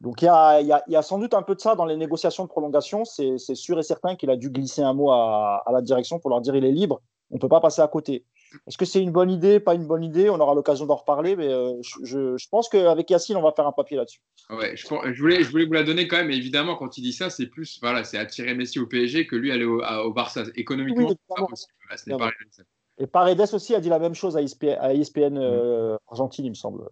Donc 0.01 0.21
il 0.21 0.25
y 0.25 0.27
a, 0.27 1.01
sans 1.03 1.19
doute 1.19 1.35
un 1.35 1.43
peu 1.43 1.55
de 1.55 1.61
ça 1.61 1.75
dans 1.75 1.85
les 1.85 1.95
négociations 1.95 2.43
de 2.43 2.49
prolongation. 2.49 3.05
C'est 3.05 3.37
sûr 3.37 3.77
et 3.77 3.83
certain 3.83 4.15
qu'il 4.15 4.31
a 4.31 4.35
dû 4.35 4.49
glisser 4.49 4.81
un 4.81 4.93
mot 4.93 5.11
à, 5.11 5.61
à, 5.65 5.71
la 5.71 5.81
direction 5.81 6.19
pour 6.19 6.31
leur 6.31 6.41
dire 6.41 6.55
il 6.55 6.65
est 6.65 6.71
libre. 6.71 7.01
On 7.29 7.35
ne 7.35 7.39
peut 7.39 7.49
pas 7.49 7.61
passer 7.61 7.81
à 7.81 7.87
côté. 7.87 8.25
Est-ce 8.67 8.77
que 8.77 8.85
c'est 8.85 9.01
une 9.01 9.11
bonne 9.11 9.29
idée, 9.29 9.59
pas 9.59 9.75
une 9.75 9.85
bonne 9.85 10.03
idée? 10.03 10.29
On 10.29 10.39
aura 10.39 10.55
l'occasion 10.55 10.85
d'en 10.85 10.95
reparler, 10.95 11.35
mais 11.35 11.47
euh, 11.47 11.73
je, 12.03 12.37
je, 12.37 12.49
pense 12.49 12.69
qu'avec 12.69 13.09
Yacine, 13.09 13.37
on 13.37 13.41
va 13.41 13.51
faire 13.51 13.67
un 13.67 13.71
papier 13.71 13.97
là-dessus. 13.97 14.19
Ouais, 14.49 14.75
je, 14.75 14.85
je, 14.85 15.21
voulais, 15.21 15.43
je 15.43 15.49
voulais 15.49 15.65
vous 15.65 15.73
la 15.73 15.83
donner 15.83 16.07
quand 16.07 16.17
même, 16.17 16.27
mais 16.27 16.37
évidemment, 16.37 16.75
quand 16.75 16.97
il 16.97 17.01
dit 17.01 17.13
ça, 17.13 17.29
c'est 17.29 17.47
plus, 17.47 17.79
voilà, 17.81 18.03
c'est 18.03 18.17
attirer 18.17 18.53
Messi 18.53 18.79
au 18.79 18.87
PSG 18.87 19.27
que 19.27 19.35
lui 19.35 19.51
aller 19.51 19.65
au, 19.65 19.81
au 19.83 20.13
Barça. 20.13 20.43
Économiquement, 20.55 21.07
oui, 21.07 21.15
pas 21.27 21.45
possible. 21.45 21.73
Pas 22.17 22.31
et 22.97 23.07
Paredes 23.07 23.53
aussi 23.53 23.75
a 23.75 23.81
dit 23.81 23.89
la 23.89 23.99
même 23.99 24.13
chose 24.13 24.37
à 24.37 24.41
ESPN, 24.41 24.77
à 24.79 24.93
ESPN 24.93 25.37
euh, 25.37 25.97
Argentine, 26.07 26.45
il 26.45 26.49
me 26.49 26.55
semble. 26.55 26.87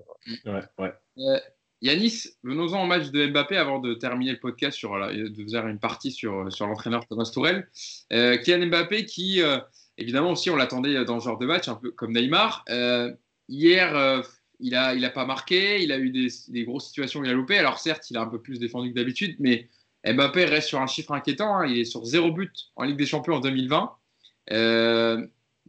Ouais, 0.45 0.61
ouais. 0.77 0.93
Euh, 1.19 1.39
Yanis, 1.83 2.29
venons-en 2.43 2.83
au 2.83 2.87
match 2.87 3.11
de 3.11 3.27
Mbappé 3.27 3.57
avant 3.57 3.79
de 3.79 3.93
terminer 3.93 4.31
le 4.31 4.39
podcast 4.39 4.77
sur 4.77 4.93
de 4.95 5.49
faire 5.51 5.67
une 5.67 5.79
partie 5.79 6.11
sur, 6.11 6.51
sur 6.51 6.65
l'entraîneur 6.65 7.05
Thomas 7.07 7.29
Tourelle. 7.31 7.67
Euh, 8.13 8.37
Kylian 8.37 8.67
Mbappé 8.67 9.05
qui, 9.05 9.41
euh, 9.41 9.59
évidemment 9.97 10.31
aussi, 10.31 10.49
on 10.49 10.55
l'attendait 10.55 11.05
dans 11.05 11.19
ce 11.19 11.25
genre 11.25 11.37
de 11.37 11.45
match, 11.45 11.67
un 11.67 11.75
peu 11.75 11.91
comme 11.91 12.13
Neymar. 12.13 12.63
Euh, 12.69 13.11
hier, 13.49 13.95
euh, 13.95 14.21
il 14.59 14.71
n'a 14.71 14.93
il 14.93 15.03
a 15.05 15.09
pas 15.09 15.25
marqué, 15.25 15.83
il 15.83 15.91
a 15.91 15.97
eu 15.97 16.09
des, 16.09 16.63
grosses 16.63 16.87
situations 16.87 17.19
où 17.19 17.25
il 17.25 17.29
a 17.29 17.33
loupé. 17.33 17.57
Alors 17.57 17.79
certes, 17.79 18.09
il 18.09 18.17
a 18.17 18.21
un 18.21 18.27
peu 18.27 18.41
plus 18.41 18.59
défendu 18.59 18.89
que 18.89 18.95
d'habitude, 18.95 19.35
mais 19.39 19.69
Mbappé 20.05 20.45
reste 20.45 20.67
sur 20.67 20.81
un 20.81 20.87
chiffre 20.87 21.11
inquiétant. 21.11 21.57
Hein. 21.57 21.67
Il 21.67 21.77
est 21.77 21.85
sur 21.85 22.05
zéro 22.05 22.31
but 22.31 22.51
en 22.75 22.83
Ligue 22.83 22.97
des 22.97 23.05
Champions 23.05 23.35
en 23.35 23.39
2020. 23.39 23.91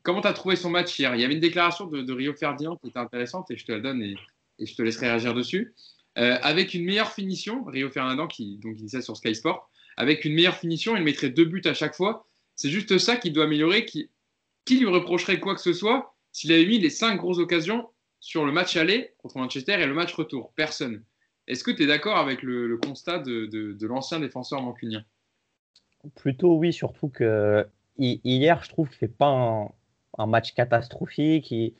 comment 0.03 0.21
tu 0.21 0.29
as 0.29 0.33
trouvé 0.33 0.57
son 0.57 0.71
match 0.71 0.99
hier? 0.99 1.15
Il 1.15 1.21
y 1.21 1.25
avait 1.25 1.35
une 1.35 1.41
déclaration 1.41 1.87
de, 1.87 2.13
Rio 2.13 2.35
Ferdinand 2.35 2.77
qui 2.77 2.89
était 2.89 2.99
intéressante 2.99 3.51
et 3.51 3.57
je 3.57 3.65
te 3.65 3.73
la 3.73 3.81
donne 3.81 4.03
et, 4.03 4.17
je 4.61 4.75
te 4.75 4.83
laisserai 4.83 5.09
réagir 5.09 5.35
dessus. 5.35 5.75
Euh, 6.17 6.39
avec 6.43 6.75
une 6.75 6.85
meilleure 6.85 7.13
finition, 7.13 7.65
Rio 7.65 7.91
Ferdinand 7.91 8.29
qui 8.29 8.59
donc 8.59 8.77
disait 8.77 9.03
sur 9.03 9.17
Sky 9.17 9.35
Sport, 9.35 9.69
avec 9.97 10.25
une 10.25 10.35
meilleure 10.35 10.57
finition, 10.57 10.97
il 10.97 11.03
mettrait 11.03 11.31
deux 11.31 11.45
buts 11.45 11.63
à 11.65 11.75
chaque 11.75 11.95
fois. 11.95 12.27
C'est 12.55 12.71
juste 12.71 12.99
ça 12.99 13.17
qu'il 13.17 13.33
doit 13.33 13.45
améliorer. 13.45 13.85
Qui, 13.85 14.11
qui 14.65 14.79
lui 14.79 14.89
reprocherait 14.89 15.41
quoi 15.41 15.55
que 15.55 15.61
ce 15.61 15.73
soit 15.73 16.15
s'il 16.33 16.53
avait 16.53 16.67
mis 16.67 16.79
les 16.79 16.91
cinq 16.91 17.17
grosses 17.17 17.39
occasions 17.39 17.89
sur 18.21 18.45
le 18.45 18.53
match 18.53 18.77
aller 18.77 19.13
contre 19.19 19.39
Manchester 19.39 19.75
et 19.75 19.87
le 19.87 19.95
match 19.95 20.15
retour? 20.15 20.53
Personne. 20.57 21.03
Est-ce 21.47 21.63
que 21.63 21.71
tu 21.71 21.83
es 21.83 21.87
d'accord 21.87 22.17
avec 22.17 22.43
le, 22.43 22.67
le 22.67 22.77
constat 22.79 23.19
de, 23.19 23.47
de, 23.47 23.73
de 23.73 23.87
l'ancien 23.87 24.21
défenseur 24.21 24.63
mancunien? 24.63 25.05
Plutôt 26.17 26.57
oui, 26.57 26.73
surtout 26.73 27.09
que 27.09 27.67
hier, 27.99 28.63
je 28.63 28.69
trouve 28.69 28.89
que 28.89 28.95
c'est 28.99 29.17
pas 29.17 29.29
un, 29.29 29.69
un, 30.19 30.27
match 30.27 30.55
catastrophique. 30.55 31.51
Il, 31.51 31.75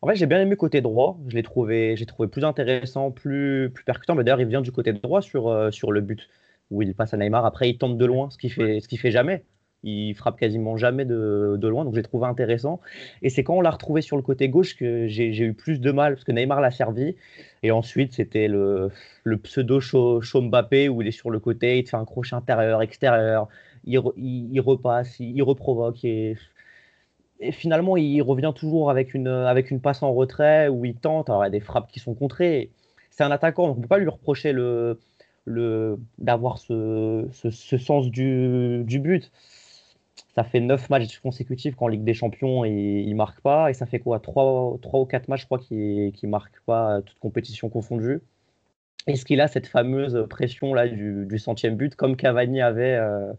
en 0.00 0.08
fait, 0.08 0.16
j'ai 0.16 0.26
bien 0.26 0.40
aimé 0.40 0.56
côté 0.56 0.80
droit. 0.80 1.18
Je 1.28 1.36
l'ai 1.36 1.42
trouvé, 1.42 1.96
j'ai 1.96 2.06
trouvé 2.06 2.28
plus 2.28 2.44
intéressant, 2.44 3.10
plus, 3.10 3.70
plus 3.72 3.84
percutant. 3.84 4.14
Mais 4.14 4.24
d'ailleurs, 4.24 4.40
il 4.40 4.48
vient 4.48 4.60
du 4.60 4.72
côté 4.72 4.92
droit 4.92 5.22
sur, 5.22 5.48
euh, 5.48 5.70
sur 5.70 5.92
le 5.92 6.00
but 6.00 6.28
où 6.70 6.82
il 6.82 6.94
passe 6.94 7.14
à 7.14 7.16
Neymar. 7.16 7.44
Après, 7.44 7.70
il 7.70 7.78
tente 7.78 7.98
de 7.98 8.04
loin, 8.04 8.30
ce 8.30 8.38
qu'il 8.38 8.52
fait, 8.52 8.80
ce 8.80 8.88
qui 8.88 8.96
fait 8.96 9.10
jamais. 9.10 9.44
Il 9.84 10.14
frappe 10.14 10.38
quasiment 10.38 10.76
jamais 10.76 11.04
de, 11.04 11.56
de 11.58 11.68
loin, 11.68 11.84
donc 11.84 11.94
j'ai 11.94 12.02
trouvé 12.02 12.26
intéressant. 12.26 12.80
Et 13.22 13.30
c'est 13.30 13.42
quand 13.42 13.56
on 13.56 13.60
l'a 13.60 13.70
retrouvé 13.70 14.00
sur 14.00 14.16
le 14.16 14.22
côté 14.22 14.48
gauche 14.48 14.76
que 14.76 15.06
j'ai 15.08 15.36
eu 15.40 15.54
plus 15.54 15.80
de 15.80 15.90
mal, 15.90 16.14
parce 16.14 16.24
que 16.24 16.32
Neymar 16.32 16.60
l'a 16.60 16.70
servi. 16.70 17.16
Et 17.62 17.70
ensuite, 17.70 18.12
c'était 18.12 18.48
le, 18.48 18.90
le 19.24 19.36
pseudo 19.38 19.80
show, 19.80 20.20
Mbappé 20.34 20.88
où 20.88 21.02
il 21.02 21.08
est 21.08 21.12
sur 21.12 21.30
le 21.30 21.40
côté, 21.40 21.78
il 21.78 21.84
te 21.84 21.90
fait 21.90 21.96
un 21.96 22.04
crochet 22.04 22.34
intérieur, 22.34 22.82
extérieur, 22.82 23.48
il, 23.84 24.00
il, 24.16 24.60
repasse, 24.60 25.18
il, 25.20 25.36
il 25.36 25.42
reprovoque. 25.42 26.04
Et 26.04 26.36
et 27.42 27.50
finalement, 27.52 27.96
il 27.96 28.22
revient 28.22 28.52
toujours 28.54 28.90
avec 28.90 29.14
une, 29.14 29.26
avec 29.26 29.70
une 29.70 29.80
passe 29.80 30.02
en 30.02 30.12
retrait 30.14 30.68
où 30.68 30.84
il 30.84 30.94
tente. 30.94 31.28
Alors, 31.28 31.42
il 31.42 31.46
y 31.46 31.48
a 31.48 31.50
des 31.50 31.60
frappes 31.60 31.90
qui 31.90 31.98
sont 31.98 32.14
contrées. 32.14 32.70
C'est 33.10 33.24
un 33.24 33.30
attaquant, 33.32 33.66
donc 33.66 33.76
on 33.76 33.78
ne 33.78 33.82
peut 33.82 33.88
pas 33.88 33.98
lui 33.98 34.08
reprocher 34.08 34.52
le, 34.52 35.00
le, 35.44 35.98
d'avoir 36.18 36.58
ce, 36.58 37.26
ce, 37.32 37.50
ce, 37.50 37.78
sens 37.78 38.10
du, 38.10 38.84
du, 38.84 39.00
but. 39.00 39.30
Ça 40.34 40.44
fait 40.44 40.60
9 40.60 40.88
matchs 40.88 41.18
consécutifs 41.18 41.76
qu'en 41.76 41.88
Ligue 41.88 42.04
des 42.04 42.14
Champions, 42.14 42.64
il 42.64 43.08
ne 43.08 43.14
marque 43.14 43.40
pas. 43.40 43.70
Et 43.70 43.74
ça 43.74 43.84
fait 43.86 43.98
quoi? 43.98 44.18
3, 44.18 44.78
3 44.80 45.00
ou 45.00 45.04
4 45.04 45.28
matchs, 45.28 45.42
je 45.42 45.46
crois, 45.46 45.58
qu'il 45.58 46.12
ne 46.22 46.28
marque 46.28 46.60
pas, 46.64 47.02
toute 47.02 47.18
compétition 47.18 47.68
confondue. 47.68 48.20
Est-ce 49.06 49.24
qu'il 49.24 49.40
a 49.40 49.48
cette 49.48 49.66
fameuse 49.66 50.26
pression 50.30 50.74
là 50.74 50.88
du, 50.88 51.38
centième 51.38 51.76
but, 51.76 51.96
comme 51.96 52.16
Cavani 52.16 52.62
avait 52.62 52.94
euh, 52.94 53.32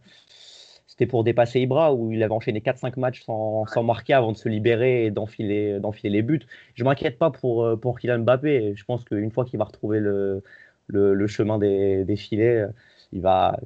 c'était 0.88 1.08
pour 1.08 1.24
dépasser 1.24 1.62
Ibra, 1.62 1.94
où 1.94 2.12
il 2.12 2.22
avait 2.22 2.34
enchaîné 2.34 2.60
4-5 2.60 3.00
matchs 3.00 3.24
sans, 3.24 3.66
marquer 3.84 4.14
avant 4.14 4.32
de 4.32 4.38
se 4.38 4.48
libérer 4.48 5.06
et 5.06 5.12
d'enfiler, 5.12 5.80
les 6.04 6.22
buts. 6.22 6.42
Je 6.76 6.84
ne 6.84 6.90
m'inquiète 6.90 7.18
pas 7.18 7.32
pour, 7.32 7.64
euh, 7.64 7.76
pour 7.76 8.00
Kylian 8.00 8.20
Mbappé. 8.20 8.74
Je 8.76 8.84
pense 8.86 9.04
qu'une 9.04 9.32
fois 9.32 9.46
qu'il 9.46 9.58
va 9.58 9.66
retrouver 9.66 10.00
le 10.00 11.28
chemin 11.28 11.58
des, 11.58 12.06
des, 12.06 12.16
filets, 12.18 12.66
il 13.14 13.22
va, 13.22 13.58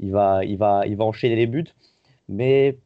il, 0.00 0.10
va, 0.10 0.44
il, 0.44 0.56
va, 0.56 0.86
il 0.86 0.96
va 0.96 1.04
enchaîner 1.04 1.36
les 1.36 1.46
buts. 1.46 1.68
Mais 2.28 2.78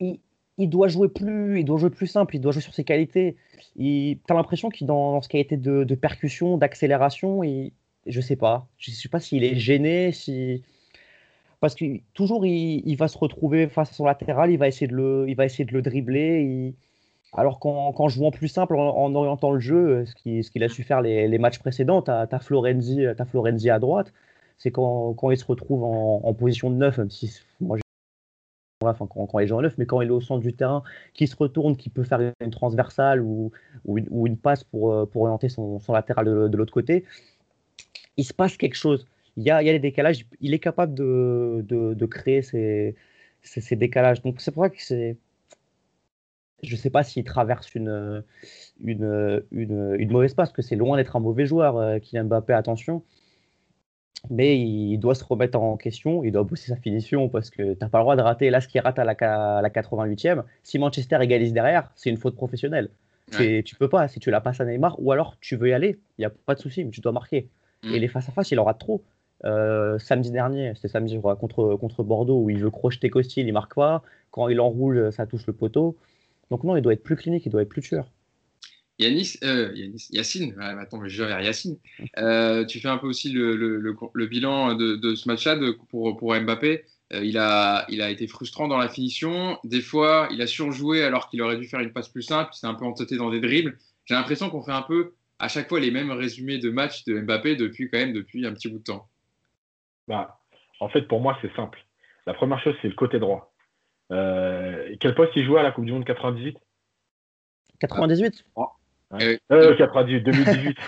il, 0.00 0.20
il, 0.58 0.68
doit 0.68 0.88
jouer 0.88 1.08
plus, 1.08 1.60
il 1.60 1.64
doit 1.64 1.78
jouer 1.78 1.90
plus 1.90 2.06
simple, 2.06 2.36
il 2.36 2.40
doit 2.40 2.52
jouer 2.52 2.62
sur 2.62 2.74
ses 2.74 2.84
qualités. 2.84 3.36
Tu 3.76 4.18
as 4.28 4.34
l'impression 4.34 4.68
qu'il 4.70 4.86
dans, 4.86 5.12
dans 5.12 5.22
ce 5.22 5.28
qualité 5.28 5.56
de, 5.56 5.94
percussion, 5.94 6.56
d'accélération, 6.58 7.42
je 7.42 7.70
ne 8.06 8.20
sais 8.20 8.36
pas. 8.36 8.66
Je 8.78 8.90
sais 8.90 9.08
pas 9.08 9.20
s'il 9.20 9.44
est 9.44 9.56
gêné, 9.56 10.12
si 10.12 10.62
parce 11.64 11.74
que 11.74 11.86
toujours 12.12 12.44
il, 12.44 12.82
il, 12.84 12.96
va 12.96 13.08
se 13.08 13.16
retrouver 13.16 13.68
face 13.68 13.90
à 13.90 13.94
son 13.94 14.04
latéral, 14.04 14.50
il 14.50 14.58
va 14.58 14.68
essayer 14.68 14.86
de 14.86 14.94
le, 14.94 15.24
il 15.28 15.34
va 15.34 15.46
essayer 15.46 15.64
de 15.64 15.72
le 15.72 15.80
dribbler. 15.80 16.42
Il... 16.42 16.74
Alors 17.32 17.58
qu'en, 17.58 17.90
qu'en 17.92 18.06
jouant 18.06 18.30
plus 18.30 18.48
simple, 18.48 18.76
en, 18.76 18.94
en, 18.94 19.14
orientant 19.14 19.50
le 19.50 19.60
jeu, 19.60 20.04
ce, 20.04 20.14
qui, 20.14 20.44
ce 20.44 20.50
qu'il 20.50 20.62
a 20.62 20.68
su 20.68 20.82
faire 20.82 21.00
les, 21.00 21.38
matchs 21.38 21.58
précédents, 21.58 22.02
tu 22.02 22.10
as, 22.10 22.38
Florenzi, 22.40 23.06
Florenzi 23.30 23.70
à 23.70 23.78
droite, 23.78 24.12
c'est 24.56 24.70
quand, 24.70 25.14
quand 25.14 25.30
il 25.30 25.36
se 25.36 25.44
retrouve 25.44 25.84
en, 25.84 26.34
position 26.34 26.70
de 26.70 26.76
neuf, 26.76 26.98
même 26.98 27.10
si 27.10 27.40
moi 27.60 27.78
enfin, 28.82 29.06
quand, 29.06 29.26
quand, 29.26 29.38
il 29.38 29.46
joue 29.46 29.56
en 29.56 29.62
neuf, 29.62 29.74
mais 29.78 29.86
quand 29.86 30.00
il 30.00 30.08
est 30.08 30.12
au 30.12 30.20
centre 30.20 30.42
du 30.42 30.52
terrain, 30.52 30.82
qui 31.14 31.26
se 31.26 31.36
retourne, 31.36 31.76
qui 31.76 31.88
peut 31.88 32.04
faire 32.04 32.20
une 32.40 32.50
transversale 32.50 33.22
ou, 33.22 33.50
ou, 33.86 34.26
une, 34.26 34.36
passe 34.36 34.64
pour, 34.64 35.08
pour 35.08 35.22
orienter 35.22 35.48
son, 35.48 35.80
son 35.80 35.92
latéral 35.92 36.26
de, 36.26 36.56
l'autre 36.56 36.72
côté, 36.72 37.04
il 38.16 38.24
se 38.24 38.34
passe 38.34 38.56
quelque 38.56 38.76
chose 38.76 39.06
il 39.36 39.44
y 39.44 39.50
a, 39.50 39.62
il 39.62 39.66
y 39.66 39.70
a 39.70 39.72
des 39.72 39.78
décalages. 39.78 40.26
Il 40.40 40.54
est 40.54 40.58
capable 40.58 40.94
de, 40.94 41.64
de, 41.68 42.06
créer 42.06 42.42
ces, 42.42 42.94
ces, 43.42 43.76
décalages. 43.76 44.22
Donc 44.22 44.40
c'est 44.40 44.52
pour 44.52 44.64
ça 44.64 44.70
que 44.70 44.82
c'est. 44.82 45.16
Je 46.62 46.72
ne 46.72 46.80
sais 46.80 46.90
pas 46.90 47.02
s'il 47.02 47.24
traverse 47.24 47.74
une, 47.74 48.24
une, 48.82 49.42
une, 49.52 49.96
une, 49.98 50.10
mauvaise 50.10 50.34
passe, 50.34 50.48
parce 50.48 50.56
que 50.56 50.62
c'est 50.62 50.76
loin 50.76 50.96
d'être 50.96 51.16
un 51.16 51.20
mauvais 51.20 51.46
joueur, 51.46 51.76
euh, 51.76 51.98
Kylian 51.98 52.24
Mbappé, 52.24 52.54
attention. 52.54 53.02
Mais 54.30 54.58
il 54.58 54.96
doit 54.98 55.14
se 55.14 55.24
remettre 55.24 55.58
en 55.58 55.76
question, 55.76 56.24
il 56.24 56.32
doit 56.32 56.44
bosser 56.44 56.68
sa 56.68 56.76
finition, 56.76 57.28
parce 57.28 57.50
que 57.50 57.74
tu 57.74 57.78
n'as 57.80 57.88
pas 57.88 57.98
le 57.98 58.04
droit 58.04 58.16
de 58.16 58.22
rater. 58.22 58.50
Là, 58.50 58.60
ce 58.60 58.68
qu'il 58.68 58.80
rate 58.80 58.98
à 58.98 59.04
la, 59.04 59.12
à 59.12 59.62
la 59.62 59.68
88e, 59.68 60.42
si 60.62 60.78
Manchester 60.78 61.18
égalise 61.20 61.52
derrière, 61.52 61.90
c'est 61.94 62.10
une 62.10 62.16
faute 62.16 62.34
professionnelle. 62.34 62.90
Ouais. 63.38 63.62
Tu 63.62 63.74
peux 63.74 63.88
pas, 63.88 64.08
si 64.08 64.20
tu 64.20 64.30
la 64.30 64.40
passes 64.40 64.60
à 64.60 64.64
Neymar, 64.64 64.96
ou 64.98 65.12
alors 65.12 65.36
tu 65.40 65.56
veux 65.56 65.68
y 65.68 65.72
aller, 65.72 65.98
il 66.18 66.22
n'y 66.22 66.24
a 66.26 66.30
pas 66.30 66.54
de 66.54 66.60
souci, 66.60 66.84
mais 66.84 66.90
tu 66.90 67.00
dois 67.00 67.12
marquer. 67.12 67.48
Mm. 67.82 67.94
Et 67.94 67.98
les 67.98 68.08
face 68.08 68.28
à 68.28 68.32
face, 68.32 68.50
il 68.50 68.60
en 68.60 68.64
rate 68.64 68.78
trop. 68.78 69.02
Euh, 69.44 69.98
samedi 69.98 70.30
dernier, 70.30 70.72
c'était 70.74 70.88
samedi 70.88 71.18
crois, 71.18 71.36
contre, 71.36 71.76
contre 71.76 72.02
Bordeaux 72.02 72.40
où 72.40 72.50
il 72.50 72.58
veut 72.58 72.70
crocheter 72.70 73.10
Costil, 73.10 73.46
il 73.46 73.52
marque 73.52 73.74
pas. 73.74 74.02
Quand 74.30 74.48
il 74.48 74.60
enroule, 74.60 75.12
ça 75.12 75.26
touche 75.26 75.46
le 75.46 75.52
poteau. 75.52 75.96
Donc 76.50 76.64
non, 76.64 76.76
il 76.76 76.82
doit 76.82 76.92
être 76.92 77.02
plus 77.02 77.16
clinique, 77.16 77.44
il 77.46 77.50
doit 77.50 77.62
être 77.62 77.68
plus 77.68 77.82
tueur. 77.82 78.10
Yanis, 78.98 79.38
euh, 79.42 79.72
Yanis 79.74 80.06
Yacine, 80.10 80.54
ah, 80.60 80.78
attends, 80.80 81.06
je 81.06 81.22
vais 81.22 81.28
vers 81.28 81.40
Yacine. 81.40 81.78
Euh, 82.18 82.64
tu 82.64 82.80
fais 82.80 82.88
un 82.88 82.98
peu 82.98 83.06
aussi 83.06 83.30
le, 83.32 83.56
le, 83.56 83.78
le, 83.78 83.96
le 84.12 84.26
bilan 84.26 84.74
de, 84.74 84.96
de 84.96 85.14
ce 85.14 85.28
match-là 85.28 85.56
pour, 85.90 86.16
pour 86.16 86.34
Mbappé. 86.34 86.84
Euh, 87.12 87.24
il, 87.24 87.38
a, 87.38 87.84
il 87.88 88.00
a 88.00 88.10
été 88.10 88.26
frustrant 88.26 88.68
dans 88.68 88.78
la 88.78 88.88
finition. 88.88 89.58
Des 89.64 89.80
fois, 89.80 90.28
il 90.30 90.40
a 90.40 90.46
surjoué 90.46 91.02
alors 91.02 91.28
qu'il 91.28 91.42
aurait 91.42 91.56
dû 91.56 91.66
faire 91.66 91.80
une 91.80 91.92
passe 91.92 92.08
plus 92.08 92.22
simple. 92.22 92.50
Il 92.54 92.58
s'est 92.58 92.66
un 92.66 92.74
peu 92.74 92.84
entêté 92.84 93.16
dans 93.16 93.30
des 93.30 93.40
dribbles. 93.40 93.78
J'ai 94.04 94.14
l'impression 94.14 94.50
qu'on 94.50 94.62
fait 94.62 94.72
un 94.72 94.82
peu 94.82 95.14
à 95.38 95.48
chaque 95.48 95.68
fois 95.68 95.80
les 95.80 95.90
mêmes 95.90 96.10
résumés 96.10 96.58
de 96.58 96.70
matchs 96.70 97.04
de 97.04 97.20
Mbappé 97.20 97.56
depuis 97.56 97.90
quand 97.90 97.98
même 97.98 98.12
depuis 98.12 98.46
un 98.46 98.54
petit 98.54 98.68
bout 98.68 98.78
de 98.78 98.84
temps. 98.84 99.08
Bah, 100.08 100.40
en 100.80 100.88
fait, 100.88 101.02
pour 101.02 101.20
moi, 101.20 101.36
c'est 101.42 101.54
simple. 101.54 101.84
La 102.26 102.34
première 102.34 102.62
chose, 102.62 102.74
c'est 102.80 102.88
le 102.88 102.94
côté 102.94 103.18
droit. 103.18 103.52
Euh, 104.10 104.94
quel 105.00 105.14
poste 105.14 105.32
il 105.36 105.44
jouait 105.44 105.60
à 105.60 105.62
la 105.62 105.72
Coupe 105.72 105.84
du 105.84 105.92
Monde 105.92 106.04
98 106.04 106.56
98 107.80 108.44
ah. 108.56 108.66
Ouais. 109.16 109.40
euh, 109.52 109.76
98, 109.76 110.20
2018. 110.22 110.78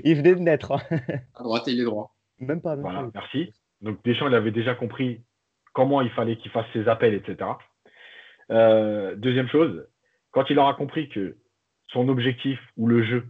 il 0.04 0.16
venait 0.16 0.34
de 0.34 0.40
naître. 0.40 0.72
à 0.72 1.42
droite, 1.42 1.64
il 1.66 1.80
est 1.80 1.84
droit. 1.84 2.14
Même 2.38 2.60
pas. 2.60 2.76
Même 2.76 2.82
voilà, 2.82 3.00
pas. 3.02 3.10
merci. 3.14 3.52
Donc 3.80 4.02
Deschamps, 4.04 4.28
il 4.28 4.34
avait 4.34 4.50
déjà 4.50 4.74
compris 4.74 5.22
comment 5.72 6.00
il 6.00 6.10
fallait 6.10 6.36
qu'il 6.36 6.50
fasse 6.50 6.66
ses 6.72 6.88
appels, 6.88 7.14
etc. 7.14 7.50
Euh, 8.50 9.14
deuxième 9.16 9.48
chose, 9.48 9.86
quand 10.30 10.50
il 10.50 10.58
aura 10.58 10.74
compris 10.74 11.08
que 11.08 11.36
son 11.88 12.08
objectif 12.08 12.58
ou 12.76 12.86
le 12.86 13.02
jeu, 13.04 13.26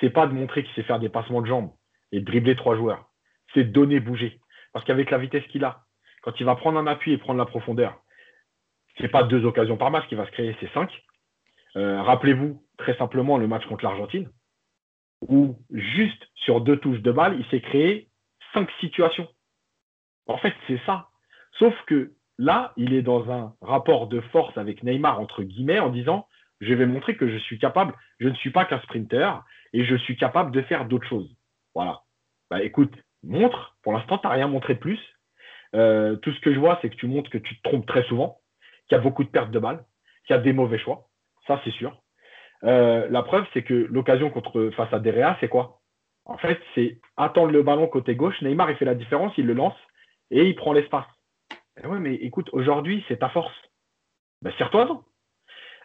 c'est 0.00 0.10
pas 0.10 0.26
de 0.26 0.32
montrer 0.32 0.64
qu'il 0.64 0.74
sait 0.74 0.82
faire 0.82 1.00
des 1.00 1.08
passements 1.08 1.42
de 1.42 1.46
jambes 1.46 1.72
et 2.12 2.20
de 2.20 2.24
dribbler 2.24 2.56
trois 2.56 2.76
joueurs, 2.76 3.10
c'est 3.52 3.64
de 3.64 3.72
donner 3.72 4.00
bouger. 4.00 4.40
Parce 4.72 4.84
qu'avec 4.84 5.10
la 5.10 5.18
vitesse 5.18 5.46
qu'il 5.48 5.64
a, 5.64 5.84
quand 6.22 6.38
il 6.40 6.46
va 6.46 6.56
prendre 6.56 6.78
un 6.78 6.86
appui 6.86 7.12
et 7.12 7.18
prendre 7.18 7.38
la 7.38 7.46
profondeur, 7.46 8.00
ce 8.96 9.02
n'est 9.02 9.08
pas 9.08 9.24
deux 9.24 9.44
occasions 9.44 9.76
par 9.76 9.90
match 9.90 10.06
qui 10.08 10.14
va 10.14 10.26
se 10.26 10.32
créer, 10.32 10.56
c'est 10.60 10.72
cinq. 10.72 10.90
Euh, 11.76 12.02
Rappelez-vous 12.02 12.62
très 12.78 12.96
simplement 12.96 13.38
le 13.38 13.46
match 13.46 13.66
contre 13.66 13.84
l'Argentine, 13.84 14.30
où 15.28 15.56
juste 15.70 16.22
sur 16.34 16.60
deux 16.60 16.78
touches 16.78 17.02
de 17.02 17.12
balle, 17.12 17.36
il 17.38 17.46
s'est 17.46 17.60
créé 17.60 18.08
cinq 18.52 18.70
situations. 18.80 19.28
En 20.26 20.38
fait, 20.38 20.54
c'est 20.66 20.80
ça. 20.86 21.08
Sauf 21.58 21.74
que 21.86 22.14
là, 22.38 22.72
il 22.76 22.94
est 22.94 23.02
dans 23.02 23.30
un 23.30 23.54
rapport 23.60 24.08
de 24.08 24.20
force 24.20 24.56
avec 24.58 24.82
Neymar, 24.82 25.20
entre 25.20 25.42
guillemets, 25.42 25.78
en 25.78 25.90
disant 25.90 26.26
je 26.60 26.72
vais 26.72 26.86
montrer 26.86 27.16
que 27.16 27.28
je 27.28 27.36
suis 27.38 27.58
capable, 27.58 27.94
je 28.20 28.28
ne 28.28 28.34
suis 28.34 28.50
pas 28.50 28.64
qu'un 28.64 28.80
sprinter 28.80 29.42
et 29.72 29.84
je 29.84 29.96
suis 29.96 30.16
capable 30.16 30.50
de 30.50 30.62
faire 30.62 30.86
d'autres 30.86 31.08
choses. 31.08 31.30
Voilà. 31.74 32.02
Bah 32.50 32.62
écoute, 32.62 32.94
montre. 33.22 33.76
Pour 33.82 33.92
l'instant, 33.92 34.18
tu 34.18 34.26
n'as 34.26 34.32
rien 34.32 34.48
montré 34.48 34.74
de 34.74 34.78
plus. 34.78 35.00
Euh, 35.74 36.16
tout 36.16 36.32
ce 36.32 36.40
que 36.40 36.54
je 36.54 36.58
vois, 36.58 36.78
c'est 36.80 36.90
que 36.90 36.96
tu 36.96 37.06
montres 37.06 37.30
que 37.30 37.38
tu 37.38 37.56
te 37.56 37.62
trompes 37.68 37.86
très 37.86 38.04
souvent, 38.04 38.38
qu'il 38.88 38.96
y 38.96 39.00
a 39.00 39.02
beaucoup 39.02 39.24
de 39.24 39.28
pertes 39.28 39.50
de 39.50 39.58
balles, 39.58 39.84
qu'il 40.26 40.36
y 40.36 40.38
a 40.38 40.42
des 40.42 40.52
mauvais 40.52 40.78
choix. 40.78 41.08
Ça, 41.46 41.60
c'est 41.64 41.72
sûr. 41.72 41.96
Euh, 42.64 43.06
la 43.10 43.22
preuve, 43.22 43.44
c'est 43.52 43.62
que 43.62 43.74
l'occasion 43.74 44.30
contre 44.30 44.70
face 44.76 44.92
à 44.92 44.98
Derea, 44.98 45.36
c'est 45.40 45.48
quoi? 45.48 45.80
En 46.24 46.38
fait, 46.38 46.58
c'est 46.74 47.00
attendre 47.16 47.52
le 47.52 47.62
ballon 47.62 47.86
côté 47.86 48.16
gauche. 48.16 48.40
Neymar, 48.40 48.70
il 48.70 48.76
fait 48.76 48.86
la 48.86 48.94
différence, 48.94 49.32
il 49.36 49.46
le 49.46 49.52
lance 49.52 49.76
et 50.30 50.46
il 50.46 50.54
prend 50.54 50.72
l'espace. 50.72 51.06
Eh 51.82 51.86
ouais, 51.86 51.98
mais 51.98 52.14
écoute, 52.14 52.48
aujourd'hui, 52.52 53.04
c'est 53.08 53.18
ta 53.18 53.28
force. 53.28 53.54
Ben, 54.40 54.52
Serre-toi-en. 54.56 55.04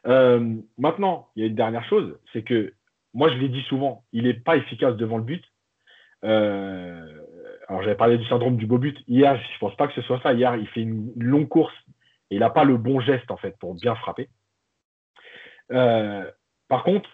Euh, 0.07 0.55
maintenant, 0.77 1.29
il 1.35 1.41
y 1.41 1.43
a 1.43 1.49
une 1.49 1.55
dernière 1.55 1.83
chose, 1.85 2.17
c'est 2.31 2.43
que 2.43 2.73
moi, 3.13 3.29
je 3.29 3.35
l'ai 3.35 3.49
dit 3.49 3.63
souvent, 3.63 4.05
il 4.13 4.23
n'est 4.23 4.33
pas 4.33 4.55
efficace 4.55 4.95
devant 4.95 5.17
le 5.17 5.23
but. 5.23 5.43
Euh, 6.23 7.21
alors, 7.67 7.81
j'avais 7.81 7.95
parlé 7.95 8.17
du 8.17 8.25
syndrome 8.27 8.55
du 8.55 8.65
beau 8.65 8.77
but. 8.77 8.97
Hier, 9.07 9.35
je 9.35 9.41
ne 9.41 9.59
pense 9.59 9.75
pas 9.75 9.87
que 9.87 9.93
ce 9.93 10.01
soit 10.03 10.21
ça. 10.21 10.33
Hier, 10.33 10.55
il 10.55 10.67
fait 10.67 10.81
une 10.81 11.11
longue 11.17 11.49
course 11.49 11.73
et 12.29 12.35
il 12.35 12.39
n'a 12.39 12.49
pas 12.49 12.63
le 12.63 12.77
bon 12.77 13.01
geste, 13.01 13.29
en 13.31 13.37
fait, 13.37 13.57
pour 13.59 13.75
bien 13.75 13.95
frapper. 13.95 14.29
Euh, 15.71 16.29
par 16.67 16.83
contre, 16.83 17.09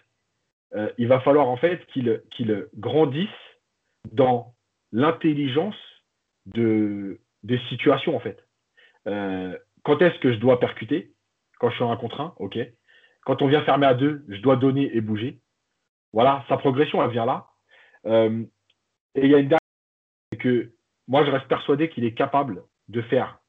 euh, 0.76 0.92
il 0.98 1.08
va 1.08 1.20
falloir, 1.22 1.48
en 1.48 1.58
fait, 1.58 1.86
qu'il 1.88 2.68
grandisse 2.76 3.30
dans 4.12 4.56
l'intelligence 4.92 5.76
de, 6.46 7.22
des 7.44 7.60
situations, 7.70 8.16
en 8.16 8.20
fait. 8.20 8.42
quand 9.84 10.02
est-ce 10.02 10.20
que 10.20 10.34
je 10.34 10.40
dois 10.40 10.60
percuter? 10.60 11.14
Quand 11.60 11.70
je 11.70 11.76
suis 11.76 11.84
en 11.84 11.92
un 11.92 11.98
contre 11.98 12.22
un, 12.22 12.34
ok. 12.38 12.58
Quand 13.26 13.42
on 13.42 13.48
vient 13.48 13.64
fermer 13.64 13.88
à 13.88 13.94
deux, 13.94 14.24
je 14.30 14.40
dois 14.42 14.56
donner 14.56 14.96
et 14.96 15.02
bouger. 15.02 15.42
Voilà, 16.14 16.46
sa 16.48 16.58
progression, 16.58 17.04
elle 17.04 17.12
vient 17.12 17.26
là. 17.26 17.48
Euh, 18.06 18.44
et 19.16 19.26
il 19.26 19.32
y 19.32 19.36
a 19.36 19.40
une 19.40 19.50
dernière, 19.50 19.60
c'est 20.32 20.38
que 20.38 20.72
moi, 21.08 21.26
je 21.26 21.32
reste 21.32 21.48
persuadé 21.48 21.90
qu'il 21.90 22.06
est 22.06 22.14
capable 22.14 22.64
de 22.88 23.02
faire 23.02 23.40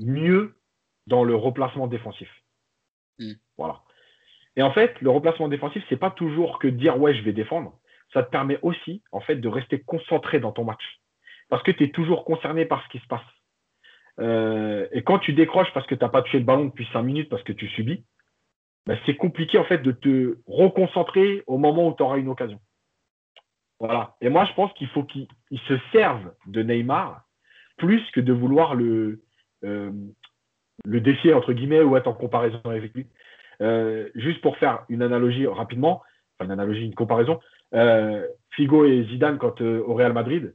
mieux 0.00 0.58
dans 1.06 1.24
le 1.24 1.34
replacement 1.34 1.86
défensif. 1.86 2.28
Hmm. 3.18 3.32
Voilà. 3.56 3.80
Et 4.58 4.62
en 4.62 4.72
fait, 4.72 5.00
le 5.00 5.10
replacement 5.10 5.46
défensif, 5.46 5.84
c'est 5.88 5.96
pas 5.96 6.10
toujours 6.10 6.58
que 6.58 6.66
dire 6.66 7.00
ouais, 7.00 7.14
je 7.14 7.22
vais 7.22 7.32
défendre. 7.32 7.78
Ça 8.12 8.24
te 8.24 8.30
permet 8.30 8.58
aussi, 8.62 9.04
en 9.12 9.20
fait, 9.20 9.36
de 9.36 9.48
rester 9.48 9.80
concentré 9.80 10.40
dans 10.40 10.50
ton 10.50 10.64
match. 10.64 10.82
Parce 11.48 11.62
que 11.62 11.70
tu 11.70 11.84
es 11.84 11.90
toujours 11.90 12.24
concerné 12.24 12.64
par 12.64 12.82
ce 12.82 12.88
qui 12.88 12.98
se 12.98 13.06
passe. 13.06 13.22
Euh, 14.18 14.88
et 14.90 15.02
quand 15.04 15.20
tu 15.20 15.32
décroches 15.32 15.72
parce 15.72 15.86
que 15.86 15.94
tu 15.94 16.04
n'as 16.04 16.10
pas 16.10 16.22
touché 16.22 16.40
le 16.40 16.44
ballon 16.44 16.64
depuis 16.64 16.88
5 16.92 17.02
minutes 17.02 17.28
parce 17.28 17.44
que 17.44 17.52
tu 17.52 17.68
subis, 17.68 18.04
bah, 18.84 18.96
c'est 19.06 19.14
compliqué 19.14 19.58
en 19.58 19.64
fait 19.64 19.78
de 19.78 19.92
te 19.92 20.38
reconcentrer 20.48 21.44
au 21.46 21.56
moment 21.56 21.86
où 21.86 21.94
tu 21.94 22.02
auras 22.02 22.18
une 22.18 22.28
occasion. 22.28 22.58
Voilà. 23.78 24.16
Et 24.20 24.28
moi, 24.28 24.44
je 24.44 24.54
pense 24.54 24.72
qu'il 24.72 24.88
faut 24.88 25.04
qu'il 25.04 25.28
se 25.68 25.78
serve 25.92 26.32
de 26.46 26.64
Neymar 26.64 27.22
plus 27.76 28.02
que 28.10 28.20
de 28.20 28.32
vouloir 28.32 28.74
le, 28.74 29.22
euh, 29.62 29.92
le 30.84 31.00
défier, 31.00 31.32
entre 31.32 31.52
guillemets, 31.52 31.82
ou 31.82 31.96
être 31.96 32.08
en 32.08 32.12
comparaison 32.12 32.60
avec 32.64 32.92
lui. 32.92 33.06
Euh, 33.60 34.08
juste 34.14 34.40
pour 34.40 34.56
faire 34.58 34.84
une 34.88 35.02
analogie 35.02 35.46
rapidement, 35.46 36.02
enfin 36.34 36.46
une 36.46 36.52
analogie, 36.52 36.84
une 36.84 36.94
comparaison, 36.94 37.40
euh, 37.74 38.26
Figo 38.50 38.84
et 38.84 39.04
Zidane 39.10 39.38
quand 39.38 39.60
au 39.60 39.94
Real 39.94 40.12
Madrid, 40.12 40.54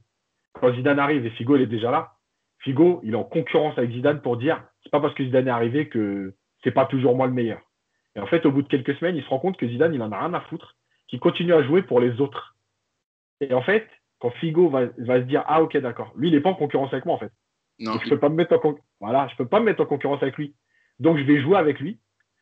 quand 0.54 0.72
Zidane 0.74 0.98
arrive 0.98 1.26
et 1.26 1.30
Figo 1.30 1.56
il 1.56 1.62
est 1.62 1.66
déjà 1.66 1.90
là, 1.90 2.14
Figo 2.60 3.00
il 3.04 3.12
est 3.12 3.16
en 3.16 3.24
concurrence 3.24 3.76
avec 3.76 3.90
Zidane 3.90 4.22
pour 4.22 4.36
dire 4.36 4.62
c'est 4.82 4.90
pas 4.90 5.00
parce 5.00 5.14
que 5.14 5.24
Zidane 5.24 5.48
est 5.48 5.50
arrivé 5.50 5.88
que 5.88 6.34
c'est 6.62 6.70
pas 6.70 6.86
toujours 6.86 7.14
moi 7.14 7.26
le 7.26 7.32
meilleur. 7.32 7.60
Et 8.16 8.20
en 8.20 8.26
fait, 8.26 8.46
au 8.46 8.52
bout 8.52 8.62
de 8.62 8.68
quelques 8.68 8.96
semaines, 8.96 9.16
il 9.16 9.24
se 9.24 9.28
rend 9.28 9.38
compte 9.38 9.56
que 9.56 9.68
Zidane, 9.68 9.92
il 9.92 10.02
en 10.02 10.12
a 10.12 10.18
rien 10.18 10.34
à 10.34 10.40
foutre, 10.42 10.76
qu'il 11.08 11.20
continue 11.20 11.52
à 11.52 11.62
jouer 11.62 11.82
pour 11.82 12.00
les 12.00 12.20
autres. 12.20 12.56
Et 13.40 13.52
en 13.52 13.62
fait, 13.62 13.88
quand 14.20 14.30
Figo 14.30 14.68
va, 14.68 14.88
se 14.96 15.24
dire 15.24 15.44
ah 15.46 15.62
ok 15.62 15.76
d'accord, 15.78 16.12
lui 16.16 16.28
il 16.28 16.34
n'est 16.34 16.40
pas 16.40 16.50
en 16.50 16.54
concurrence 16.54 16.92
avec 16.92 17.04
moi 17.04 17.14
en 17.14 17.18
fait. 17.18 17.32
Non. 17.80 17.98
je 18.02 18.08
peux 18.08 18.18
pas 18.18 18.28
me 18.28 18.36
mettre 18.36 18.54
en 18.54 18.74
voilà, 19.00 19.28
je 19.28 19.36
peux 19.36 19.46
pas 19.46 19.60
me 19.60 19.66
mettre 19.66 19.82
en 19.82 19.86
concurrence 19.86 20.22
avec 20.22 20.36
lui. 20.36 20.54
Donc 21.00 21.18
je 21.18 21.24
vais 21.24 21.40
jouer 21.40 21.58
avec 21.58 21.80
lui. 21.80 21.98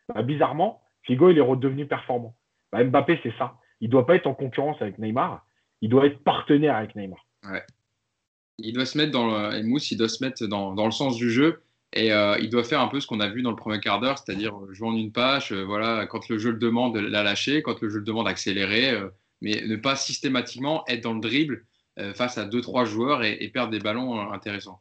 Bah, 0.09 0.23
bizarrement, 0.23 0.83
Figo 1.03 1.31
il 1.31 1.39
est 1.39 1.43
redevenu 1.43 1.87
performant. 1.87 2.35
Bah, 2.73 2.83
Mbappé 2.85 3.21
c'est 3.23 3.35
ça. 3.39 3.57
Il 3.81 3.91
doit 3.91 4.07
pas 4.07 4.17
être 4.17 4.27
en 4.27 4.35
concurrence 4.35 4.81
avec 4.81 4.99
Neymar. 4.99 5.45
Il 5.81 5.91
doit 5.91 6.07
être 6.07 6.23
partenaire 6.23 6.77
avec 6.77 6.95
Neymar. 6.95 7.27
Il 8.59 8.73
doit 8.73 8.87
se 8.87 8.97
mettre 8.99 9.11
dans 9.11 9.27
le, 9.27 9.63
Mousse, 9.63 9.93
dans 9.95 10.85
le 10.85 10.91
sens 10.91 11.17
du 11.17 11.31
jeu 11.31 11.63
et 11.93 12.13
euh, 12.13 12.39
il 12.41 12.49
doit 12.49 12.65
faire 12.65 12.81
un 12.81 12.89
peu 12.89 13.01
ce 13.01 13.07
qu'on 13.07 13.21
a 13.21 13.29
vu 13.29 13.43
dans 13.43 13.51
le 13.51 13.57
premier 13.57 13.81
quart 13.81 14.01
d'heure, 14.01 14.19
c'est-à-dire 14.19 14.57
euh, 14.57 14.73
jouer 14.73 14.89
en 14.89 14.97
une 14.97 15.13
page, 15.13 15.53
euh, 15.53 15.63
voilà, 15.65 16.07
quand 16.07 16.29
le 16.29 16.39
jeu 16.39 16.53
le 16.53 16.59
demande, 16.59 16.97
la 16.97 17.23
lâcher, 17.23 17.63
quand 17.63 17.81
le 17.83 17.91
jeu 17.91 17.99
le 17.99 18.05
demande, 18.05 18.27
accélérer, 18.27 18.99
mais 19.43 19.63
ne 19.67 19.77
pas 19.77 19.97
systématiquement 19.97 20.85
être 20.89 21.03
dans 21.03 21.15
le 21.15 21.21
dribble 21.21 21.67
face 22.15 22.39
à 22.39 22.47
deux, 22.47 22.63
trois 22.63 22.87
joueurs 22.87 23.23
et, 23.23 23.47
perdre 23.49 23.71
des 23.71 23.79
ballons 23.79 24.33
intéressants. 24.33 24.81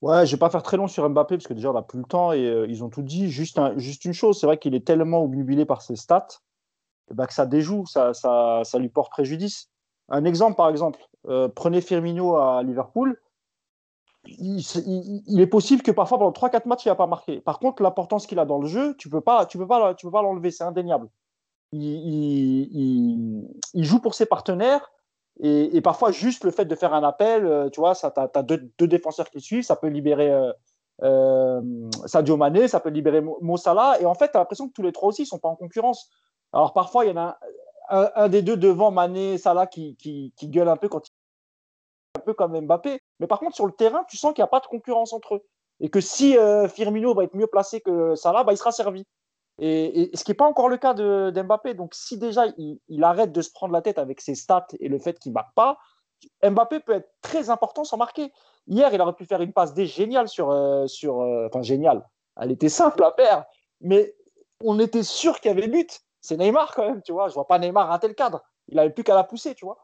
Ouais, 0.00 0.26
je 0.26 0.32
vais 0.32 0.38
pas 0.38 0.50
faire 0.50 0.62
très 0.62 0.76
long 0.76 0.86
sur 0.86 1.08
Mbappé 1.08 1.36
parce 1.36 1.48
que 1.48 1.54
déjà 1.54 1.70
on 1.70 1.74
n'a 1.74 1.82
plus 1.82 1.98
le 1.98 2.04
temps 2.04 2.32
et 2.32 2.66
ils 2.68 2.84
ont 2.84 2.88
tout 2.88 3.02
dit. 3.02 3.30
Juste, 3.30 3.60
juste 3.76 4.04
une 4.04 4.12
chose, 4.12 4.38
c'est 4.38 4.46
vrai 4.46 4.58
qu'il 4.58 4.74
est 4.74 4.86
tellement 4.86 5.22
obnubilé 5.22 5.64
par 5.64 5.82
ses 5.82 5.96
stats 5.96 6.28
eh 7.10 7.14
ben, 7.14 7.26
que 7.26 7.32
ça 7.32 7.46
déjoue, 7.46 7.84
ça, 7.86 8.14
ça, 8.14 8.60
ça, 8.64 8.78
lui 8.78 8.88
porte 8.88 9.10
préjudice. 9.10 9.70
Un 10.08 10.24
exemple 10.24 10.56
par 10.56 10.68
exemple, 10.68 11.00
prenez 11.54 11.80
Firmino 11.80 12.36
à 12.36 12.62
Liverpool 12.62 13.20
il, 14.26 15.40
est 15.40 15.46
possible 15.46 15.82
que 15.82 15.90
parfois 15.90 16.18
pendant 16.18 16.32
3-4 16.32 16.66
matchs, 16.66 16.84
il 16.84 16.88
n'a 16.88 16.94
pas 16.94 17.06
marqué. 17.06 17.40
Par 17.40 17.58
contre, 17.58 17.82
l'importance 17.82 18.26
qu'il 18.26 18.38
a 18.38 18.44
dans 18.44 18.58
le 18.58 18.66
jeu, 18.66 18.94
tu 18.96 19.08
ne 19.08 19.12
peux 19.12 19.20
pas, 19.20 19.46
peux 19.46 19.58
peux 19.58 19.66
pas 19.66 20.22
l'enlever, 20.22 20.50
c'est 20.50 20.64
indéniable. 20.64 21.08
Il, 21.72 23.46
joue 23.74 24.00
pour 24.00 24.14
ses 24.14 24.26
partenaires 24.26 24.90
et, 25.40 25.80
parfois 25.80 26.10
juste 26.10 26.44
le 26.44 26.50
fait 26.50 26.64
de 26.64 26.74
faire 26.74 26.94
un 26.94 27.04
appel, 27.04 27.46
euh, 27.46 27.70
tu 27.70 27.80
vois, 27.80 27.94
tu 27.94 28.06
as, 28.06 28.42
deux, 28.42 28.86
défenseurs 28.86 29.30
qui 29.30 29.40
suivent, 29.40 29.64
ça 29.64 29.76
peut 29.76 29.86
libérer 29.86 30.30
euh, 30.30 30.52
euh, 31.02 31.60
Sadio 32.06 32.36
Mané, 32.36 32.66
ça 32.66 32.80
peut 32.80 32.88
libérer 32.88 33.20
Mo 33.20 33.56
Salah 33.56 34.00
et 34.00 34.06
en 34.06 34.14
fait, 34.14 34.30
tu 34.32 34.36
as 34.36 34.40
l'impression 34.40 34.68
que 34.68 34.72
tous 34.72 34.82
les 34.82 34.92
trois 34.92 35.10
aussi 35.10 35.22
ne 35.22 35.26
sont 35.26 35.38
pas 35.38 35.48
en 35.48 35.56
concurrence. 35.56 36.10
Alors 36.52 36.72
parfois, 36.72 37.04
il 37.04 37.08
y 37.08 37.12
en 37.12 37.16
a 37.16 37.38
un, 37.90 38.28
des 38.28 38.42
deux 38.42 38.56
devant 38.56 38.90
Mané, 38.90 39.38
Salah 39.38 39.66
qui, 39.66 39.96
qui, 39.96 40.32
qui 40.36 40.48
gueule 40.48 40.68
un 40.68 40.76
peu 40.76 40.88
quand 40.88 41.02
un 42.16 42.20
peu 42.20 42.34
comme 42.34 42.58
Mbappé. 42.60 43.00
Mais 43.20 43.26
par 43.26 43.38
contre, 43.38 43.54
sur 43.54 43.66
le 43.66 43.72
terrain, 43.72 44.04
tu 44.08 44.16
sens 44.16 44.34
qu'il 44.34 44.42
n'y 44.42 44.46
a 44.46 44.48
pas 44.48 44.60
de 44.60 44.66
concurrence 44.66 45.12
entre 45.12 45.36
eux. 45.36 45.46
Et 45.80 45.88
que 45.88 46.00
si 46.00 46.36
euh, 46.36 46.68
Firmino 46.68 47.14
va 47.14 47.24
être 47.24 47.36
mieux 47.36 47.46
placé 47.46 47.80
que 47.80 48.14
Salah, 48.16 48.42
bah, 48.44 48.52
il 48.52 48.56
sera 48.56 48.72
servi. 48.72 49.06
Et, 49.58 50.10
ce 50.14 50.22
qui 50.24 50.30
n'est 50.30 50.36
pas 50.36 50.46
encore 50.46 50.68
le 50.68 50.76
cas 50.76 50.94
d'Mbappé. 50.94 51.74
Donc, 51.74 51.94
si 51.94 52.16
déjà 52.18 52.44
il, 52.56 53.04
arrête 53.04 53.32
de 53.32 53.42
se 53.42 53.50
prendre 53.50 53.72
la 53.72 53.82
tête 53.82 53.98
avec 53.98 54.20
ses 54.20 54.34
stats 54.34 54.66
et 54.78 54.88
le 54.88 54.98
fait 54.98 55.18
qu'il 55.18 55.32
ne 55.32 55.34
marque 55.34 55.54
pas, 55.54 55.78
Mbappé 56.42 56.80
peut 56.80 56.94
être 56.94 57.10
très 57.22 57.50
important 57.50 57.84
sans 57.84 57.96
marquer. 57.96 58.32
Hier, 58.66 58.92
il 58.92 59.00
aurait 59.00 59.14
pu 59.14 59.24
faire 59.24 59.40
une 59.40 59.52
passe 59.52 59.74
des 59.74 59.86
géniale 59.86 60.28
sur. 60.28 60.50
Euh, 60.50 60.86
sur 60.86 61.20
euh, 61.20 61.46
enfin, 61.46 61.62
géniale. 61.62 62.08
Elle 62.40 62.52
était 62.52 62.68
simple 62.68 63.02
à 63.02 63.12
faire. 63.16 63.44
Mais 63.80 64.14
on 64.62 64.78
était 64.78 65.02
sûr 65.02 65.40
qu'il 65.40 65.50
y 65.50 65.56
avait 65.56 65.68
but. 65.68 66.00
C'est 66.20 66.36
Neymar 66.36 66.74
quand 66.74 66.86
même, 66.86 67.02
tu 67.02 67.12
vois. 67.12 67.28
Je 67.28 67.34
vois 67.34 67.46
pas 67.46 67.58
Neymar 67.58 67.88
rater 67.88 68.08
le 68.08 68.14
cadre. 68.14 68.42
Il 68.68 68.76
n'avait 68.76 68.90
plus 68.90 69.04
qu'à 69.04 69.14
la 69.14 69.24
pousser, 69.24 69.54
tu 69.54 69.64
vois. 69.64 69.78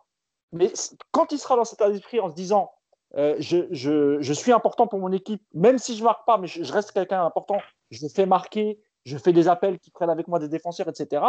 Mais 0.53 0.73
quand 1.11 1.33
il 1.33 1.39
sera 1.39 1.57
dans 1.57 1.65
cet 1.65 1.81
état 1.81 1.91
d'esprit 1.91 2.21
en 2.21 2.29
se 2.29 2.35
disant 2.35 2.71
euh, 3.17 3.37
je, 3.39 4.33
suis 4.33 4.53
important 4.53 4.87
pour 4.87 4.99
mon 4.99 5.13
équipe, 5.13 5.43
même 5.53 5.79
si 5.79 5.95
je 5.95 6.01
ne 6.01 6.05
marque 6.05 6.27
pas, 6.27 6.39
mais 6.39 6.49
je, 6.49 6.73
reste 6.73 6.93
quelqu'un 6.93 7.23
d'important, 7.23 7.59
je 7.91 8.07
fais 8.09 8.27
marquer, 8.27 8.81
je 9.05 9.17
fais 9.19 9.33
des 9.33 9.49
appels 9.49 9.79
qui 9.79 9.91
prennent 9.91 10.11
avec 10.11 10.29
moi 10.29 10.39
des 10.39 10.49
défenseurs, 10.49 10.89
etc., 10.89 11.23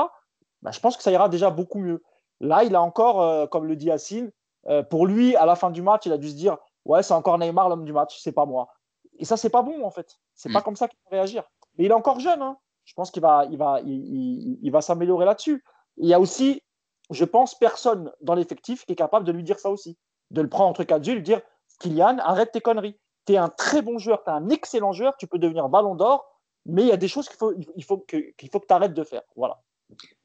bah, 0.61 0.71
je 0.71 0.79
pense 0.79 0.97
que 0.97 1.03
ça 1.03 1.11
ira 1.11 1.29
déjà 1.29 1.49
beaucoup 1.49 1.79
mieux. 1.79 2.03
Là, 2.39 2.63
il 2.63 2.75
a 2.75 2.81
encore, 2.81 3.21
euh, 3.21 3.45
comme 3.45 3.65
le 3.65 3.75
dit 3.75 3.87
Yacine, 3.87 4.31
euh, 4.67 4.81
pour 4.81 5.05
lui, 5.05 5.35
à 5.35 5.45
la 5.45 5.55
fin 5.55 5.69
du 5.69 5.81
match, 5.81 6.05
il 6.05 6.11
a 6.11 6.17
dû 6.17 6.29
se 6.29 6.35
dire 6.35 6.57
Ouais, 6.85 7.03
c'est 7.03 7.13
encore 7.13 7.37
Neymar 7.37 7.69
l'homme 7.69 7.85
du 7.85 7.93
match, 7.93 8.19
c'est 8.21 8.31
pas 8.31 8.45
moi. 8.45 8.69
Et 9.17 9.25
ça, 9.25 9.37
c'est 9.37 9.49
pas 9.49 9.61
bon, 9.61 9.83
en 9.83 9.91
fait. 9.91 10.17
C'est 10.33 10.51
pas 10.51 10.59
mm. 10.59 10.63
comme 10.63 10.75
ça 10.75 10.87
qu'il 10.87 10.97
va 11.09 11.17
réagir. 11.17 11.43
Mais 11.77 11.85
il 11.85 11.91
est 11.91 11.95
encore 11.95 12.19
jeune. 12.19 12.41
Hein. 12.41 12.57
Je 12.83 12.93
pense 12.93 13.11
qu'il 13.11 13.21
va, 13.21 13.45
il 13.49 13.57
va, 13.57 13.79
il 13.83 14.69
va 14.71 14.81
s'améliorer 14.81 15.25
là-dessus. 15.25 15.63
Il 15.97 16.07
y 16.07 16.13
a 16.13 16.19
aussi 16.19 16.61
je 17.09 17.25
pense, 17.25 17.55
personne 17.55 18.11
dans 18.21 18.35
l'effectif 18.35 18.85
qui 18.85 18.93
est 18.93 18.95
capable 18.95 19.25
de 19.25 19.31
lui 19.31 19.43
dire 19.43 19.59
ça 19.59 19.69
aussi. 19.69 19.97
De 20.31 20.41
le 20.41 20.49
prendre 20.49 20.69
entre 20.69 20.83
quatre 20.83 21.05
yeux 21.05 21.13
et 21.13 21.15
lui 21.17 21.23
dire 21.23 21.41
Kylian, 21.79 22.17
arrête 22.19 22.51
tes 22.51 22.61
conneries. 22.61 22.99
Tu 23.27 23.33
es 23.33 23.37
un 23.37 23.49
très 23.49 23.81
bon 23.81 23.97
joueur, 23.97 24.23
tu 24.23 24.29
es 24.29 24.33
un 24.33 24.49
excellent 24.49 24.91
joueur, 24.91 25.15
tu 25.17 25.27
peux 25.27 25.39
devenir 25.39 25.69
ballon 25.69 25.95
d'or, 25.95 26.25
mais 26.65 26.83
il 26.83 26.87
y 26.87 26.91
a 26.91 26.97
des 26.97 27.07
choses 27.07 27.27
qu'il 27.27 27.37
faut, 27.37 27.53
il 27.75 27.83
faut 27.83 27.97
que, 27.99 28.31
qu'il 28.37 28.49
faut 28.49 28.59
que 28.59 28.67
tu 28.67 28.73
arrêtes 28.73 28.93
de 28.93 29.03
faire. 29.03 29.21
Voilà. 29.35 29.59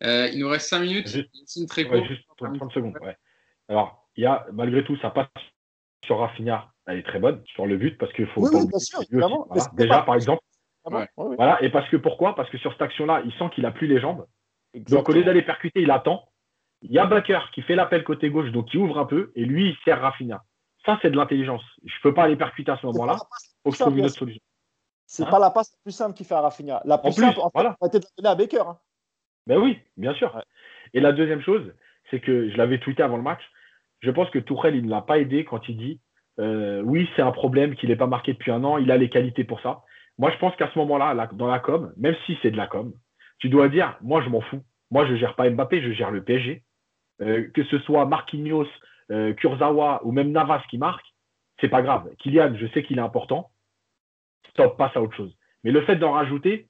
Euh, 0.02 0.28
il 0.32 0.40
nous 0.40 0.48
reste 0.48 0.68
5 0.68 0.80
minutes. 0.80 1.08
Juste, 1.08 1.68
très 1.68 1.82
juste 2.06 2.22
30, 2.38 2.72
secondes. 2.72 2.98
Alors, 3.68 4.08
il 4.16 4.24
y 4.24 4.26
a, 4.26 4.46
malgré 4.52 4.84
tout, 4.84 4.96
ça 4.98 5.10
passe 5.10 5.28
sur 6.04 6.18
Rafinha, 6.18 6.72
elle 6.86 6.98
est 6.98 7.06
très 7.06 7.18
bonne 7.18 7.42
sur 7.46 7.66
le 7.66 7.76
but 7.76 7.98
parce 7.98 8.12
qu'il 8.14 8.26
faut. 8.28 8.42
Oui, 8.42 8.66
bien 8.66 8.78
sûr, 8.78 9.00
Déjà, 9.74 10.02
par 10.02 10.14
exemple. 10.14 10.42
Ah 10.90 11.06
voilà, 11.14 11.62
et 11.62 11.68
parce 11.68 11.88
que 11.90 11.98
pourquoi? 11.98 12.34
Parce 12.34 12.48
que 12.48 12.56
sur 12.56 12.72
cette 12.72 12.80
action-là, 12.80 13.22
il 13.26 13.32
sent 13.34 13.50
qu'il 13.54 13.64
n'a 13.64 13.70
plus 13.70 13.86
les 13.86 14.00
jambes. 14.00 14.26
Donc, 14.74 15.08
au 15.08 15.12
lieu 15.12 15.24
d'aller 15.24 15.42
percuter, 15.42 15.82
il 15.82 15.90
attend. 15.90 16.26
Il 16.82 16.90
y 16.90 16.98
a 16.98 17.04
Baker 17.04 17.40
qui 17.52 17.60
fait 17.60 17.74
l'appel 17.74 18.02
côté 18.04 18.30
gauche, 18.30 18.50
donc 18.50 18.70
qui 18.70 18.78
ouvre 18.78 18.98
un 18.98 19.04
peu, 19.04 19.32
et 19.34 19.44
lui, 19.44 19.68
il 19.68 19.76
sert 19.84 20.00
Rafinha. 20.00 20.42
Ça, 20.86 20.98
c'est 21.02 21.10
de 21.10 21.16
l'intelligence. 21.16 21.62
Je 21.84 21.94
ne 21.94 22.02
peux 22.02 22.14
pas 22.14 22.22
aller 22.22 22.36
percuter 22.36 22.72
à 22.72 22.78
ce 22.78 22.86
moment-là. 22.86 23.18
Il 23.18 23.58
faut 23.64 23.70
que 23.70 23.76
je 23.76 23.82
trouve 23.82 23.98
une 23.98 24.06
autre 24.06 24.14
solution. 24.14 24.40
C'est 25.10 25.24
hein 25.24 25.26
pas 25.28 25.40
la 25.40 25.50
passe 25.50 25.72
la 25.72 25.78
plus 25.82 25.92
simple 25.92 26.16
qu'il 26.16 26.24
fait 26.24 26.36
à 26.36 26.40
Rafinha. 26.40 26.82
La 26.84 26.96
plus, 26.96 27.10
simple, 27.10 27.40
en 27.40 27.50
voilà. 27.52 27.76
été 27.84 27.98
donner 28.16 28.28
à 28.28 28.36
Baker. 28.36 28.60
Hein. 28.60 28.78
Ben 29.48 29.58
oui, 29.58 29.76
bien 29.96 30.14
sûr. 30.14 30.40
Et 30.94 31.00
la 31.00 31.10
deuxième 31.10 31.42
chose, 31.42 31.74
c'est 32.10 32.20
que 32.20 32.48
je 32.48 32.56
l'avais 32.56 32.78
tweeté 32.78 33.02
avant 33.02 33.16
le 33.16 33.24
match. 33.24 33.42
Je 34.02 34.10
pense 34.12 34.30
que 34.30 34.38
Tourelle, 34.38 34.76
il 34.76 34.84
ne 34.84 34.90
l'a 34.90 35.02
pas 35.02 35.18
aidé 35.18 35.44
quand 35.44 35.68
il 35.68 35.76
dit 35.76 36.00
euh, 36.38 36.80
oui, 36.82 37.10
c'est 37.16 37.22
un 37.22 37.32
problème 37.32 37.74
qu'il 37.74 37.88
n'ait 37.88 37.96
pas 37.96 38.06
marqué 38.06 38.34
depuis 38.34 38.52
un 38.52 38.62
an, 38.62 38.78
il 38.78 38.92
a 38.92 38.96
les 38.96 39.10
qualités 39.10 39.42
pour 39.42 39.60
ça. 39.62 39.82
Moi, 40.16 40.30
je 40.30 40.38
pense 40.38 40.54
qu'à 40.54 40.70
ce 40.72 40.78
moment-là, 40.78 41.28
dans 41.32 41.48
la 41.48 41.58
com, 41.58 41.92
même 41.96 42.14
si 42.24 42.38
c'est 42.40 42.52
de 42.52 42.56
la 42.56 42.68
com, 42.68 42.92
tu 43.40 43.48
dois 43.48 43.68
dire 43.68 43.98
moi, 44.02 44.22
je 44.22 44.28
m'en 44.28 44.40
fous. 44.42 44.62
Moi, 44.92 45.06
je 45.06 45.12
ne 45.12 45.16
gère 45.16 45.34
pas 45.34 45.50
Mbappé, 45.50 45.82
je 45.82 45.90
gère 45.90 46.12
le 46.12 46.22
PSG. 46.22 46.62
que 47.18 47.64
ce 47.68 47.80
soit 47.80 48.06
Marquinhos, 48.06 48.68
Kurzawa 49.38 50.02
ou 50.04 50.12
même 50.12 50.30
Navas 50.30 50.62
qui 50.70 50.78
marque, 50.78 51.04
c'est 51.60 51.68
pas 51.68 51.82
grave. 51.82 52.08
Kylian, 52.18 52.54
je 52.54 52.68
sais 52.68 52.84
qu'il 52.84 52.98
est 52.98 53.02
important. 53.02 53.50
Stop, 54.50 54.76
passe 54.76 54.96
à 54.96 55.02
autre 55.02 55.16
chose. 55.16 55.34
Mais 55.64 55.70
le 55.70 55.82
fait 55.82 55.96
d'en 55.96 56.12
rajouter, 56.12 56.68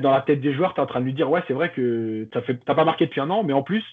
dans 0.00 0.10
la 0.10 0.22
tête 0.22 0.40
des 0.40 0.54
joueurs, 0.54 0.74
tu 0.74 0.80
es 0.80 0.82
en 0.82 0.86
train 0.86 1.00
de 1.00 1.04
lui 1.04 1.14
dire 1.14 1.30
Ouais, 1.30 1.42
c'est 1.46 1.54
vrai 1.54 1.72
que 1.72 2.28
tu 2.30 2.52
n'as 2.66 2.74
pas 2.74 2.84
marqué 2.84 3.06
depuis 3.06 3.20
un 3.20 3.30
an, 3.30 3.44
mais 3.44 3.52
en 3.52 3.62
plus, 3.62 3.84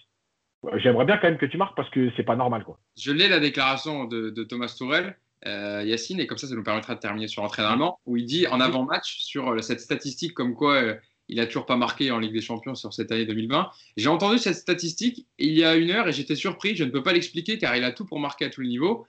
j'aimerais 0.75 1.05
bien 1.05 1.17
quand 1.17 1.27
même 1.27 1.37
que 1.37 1.45
tu 1.45 1.57
marques 1.57 1.75
parce 1.75 1.89
que 1.89 2.11
c'est 2.15 2.23
pas 2.23 2.35
normal. 2.35 2.63
Quoi. 2.63 2.79
Je 2.97 3.11
l'ai 3.11 3.27
la 3.27 3.39
déclaration 3.39 4.05
de, 4.05 4.43
Thomas 4.43 4.73
Tourel, 4.77 5.17
euh, 5.45 5.83
Yacine, 5.85 6.19
et 6.19 6.27
comme 6.27 6.37
ça, 6.37 6.47
ça 6.47 6.55
nous 6.55 6.63
permettra 6.63 6.95
de 6.95 6.99
terminer 6.99 7.27
sur 7.27 7.41
l'entraînement, 7.41 7.99
où 8.05 8.17
il 8.17 8.25
dit 8.25 8.47
en 8.47 8.59
avant-match 8.59 9.19
sur 9.19 9.49
euh, 9.49 9.59
cette 9.59 9.81
statistique 9.81 10.33
comme 10.33 10.55
quoi 10.55 10.75
euh, 10.75 10.95
il 11.29 11.39
a 11.39 11.45
toujours 11.45 11.65
pas 11.65 11.77
marqué 11.77 12.11
en 12.11 12.19
Ligue 12.19 12.33
des 12.33 12.41
Champions 12.41 12.75
sur 12.75 12.93
cette 12.93 13.11
année 13.11 13.25
2020. 13.25 13.69
J'ai 13.95 14.09
entendu 14.09 14.37
cette 14.37 14.55
statistique 14.55 15.25
il 15.39 15.53
y 15.53 15.63
a 15.63 15.75
une 15.75 15.89
heure 15.89 16.07
et 16.09 16.11
j'étais 16.11 16.35
surpris. 16.35 16.75
Je 16.75 16.83
ne 16.83 16.89
peux 16.89 17.03
pas 17.03 17.13
l'expliquer 17.13 17.57
car 17.57 17.75
il 17.77 17.85
a 17.85 17.91
tout 17.93 18.05
pour 18.05 18.19
marquer 18.19 18.45
à 18.45 18.49
tous 18.49 18.59
les 18.59 18.67
niveaux. 18.67 19.07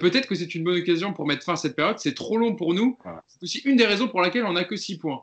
Peut-être 0.00 0.28
que 0.28 0.34
c'est 0.34 0.54
une 0.54 0.64
bonne 0.64 0.78
occasion 0.78 1.12
pour 1.12 1.26
mettre 1.26 1.44
fin 1.44 1.54
à 1.54 1.56
cette 1.56 1.74
période. 1.74 1.98
C'est 1.98 2.14
trop 2.14 2.36
long 2.36 2.54
pour 2.54 2.74
nous. 2.74 2.98
C'est 3.26 3.42
aussi 3.42 3.58
une 3.64 3.76
des 3.76 3.86
raisons 3.86 4.08
pour 4.08 4.20
laquelle 4.20 4.44
on 4.44 4.52
n'a 4.52 4.64
que 4.64 4.76
6 4.76 4.98
points. 4.98 5.22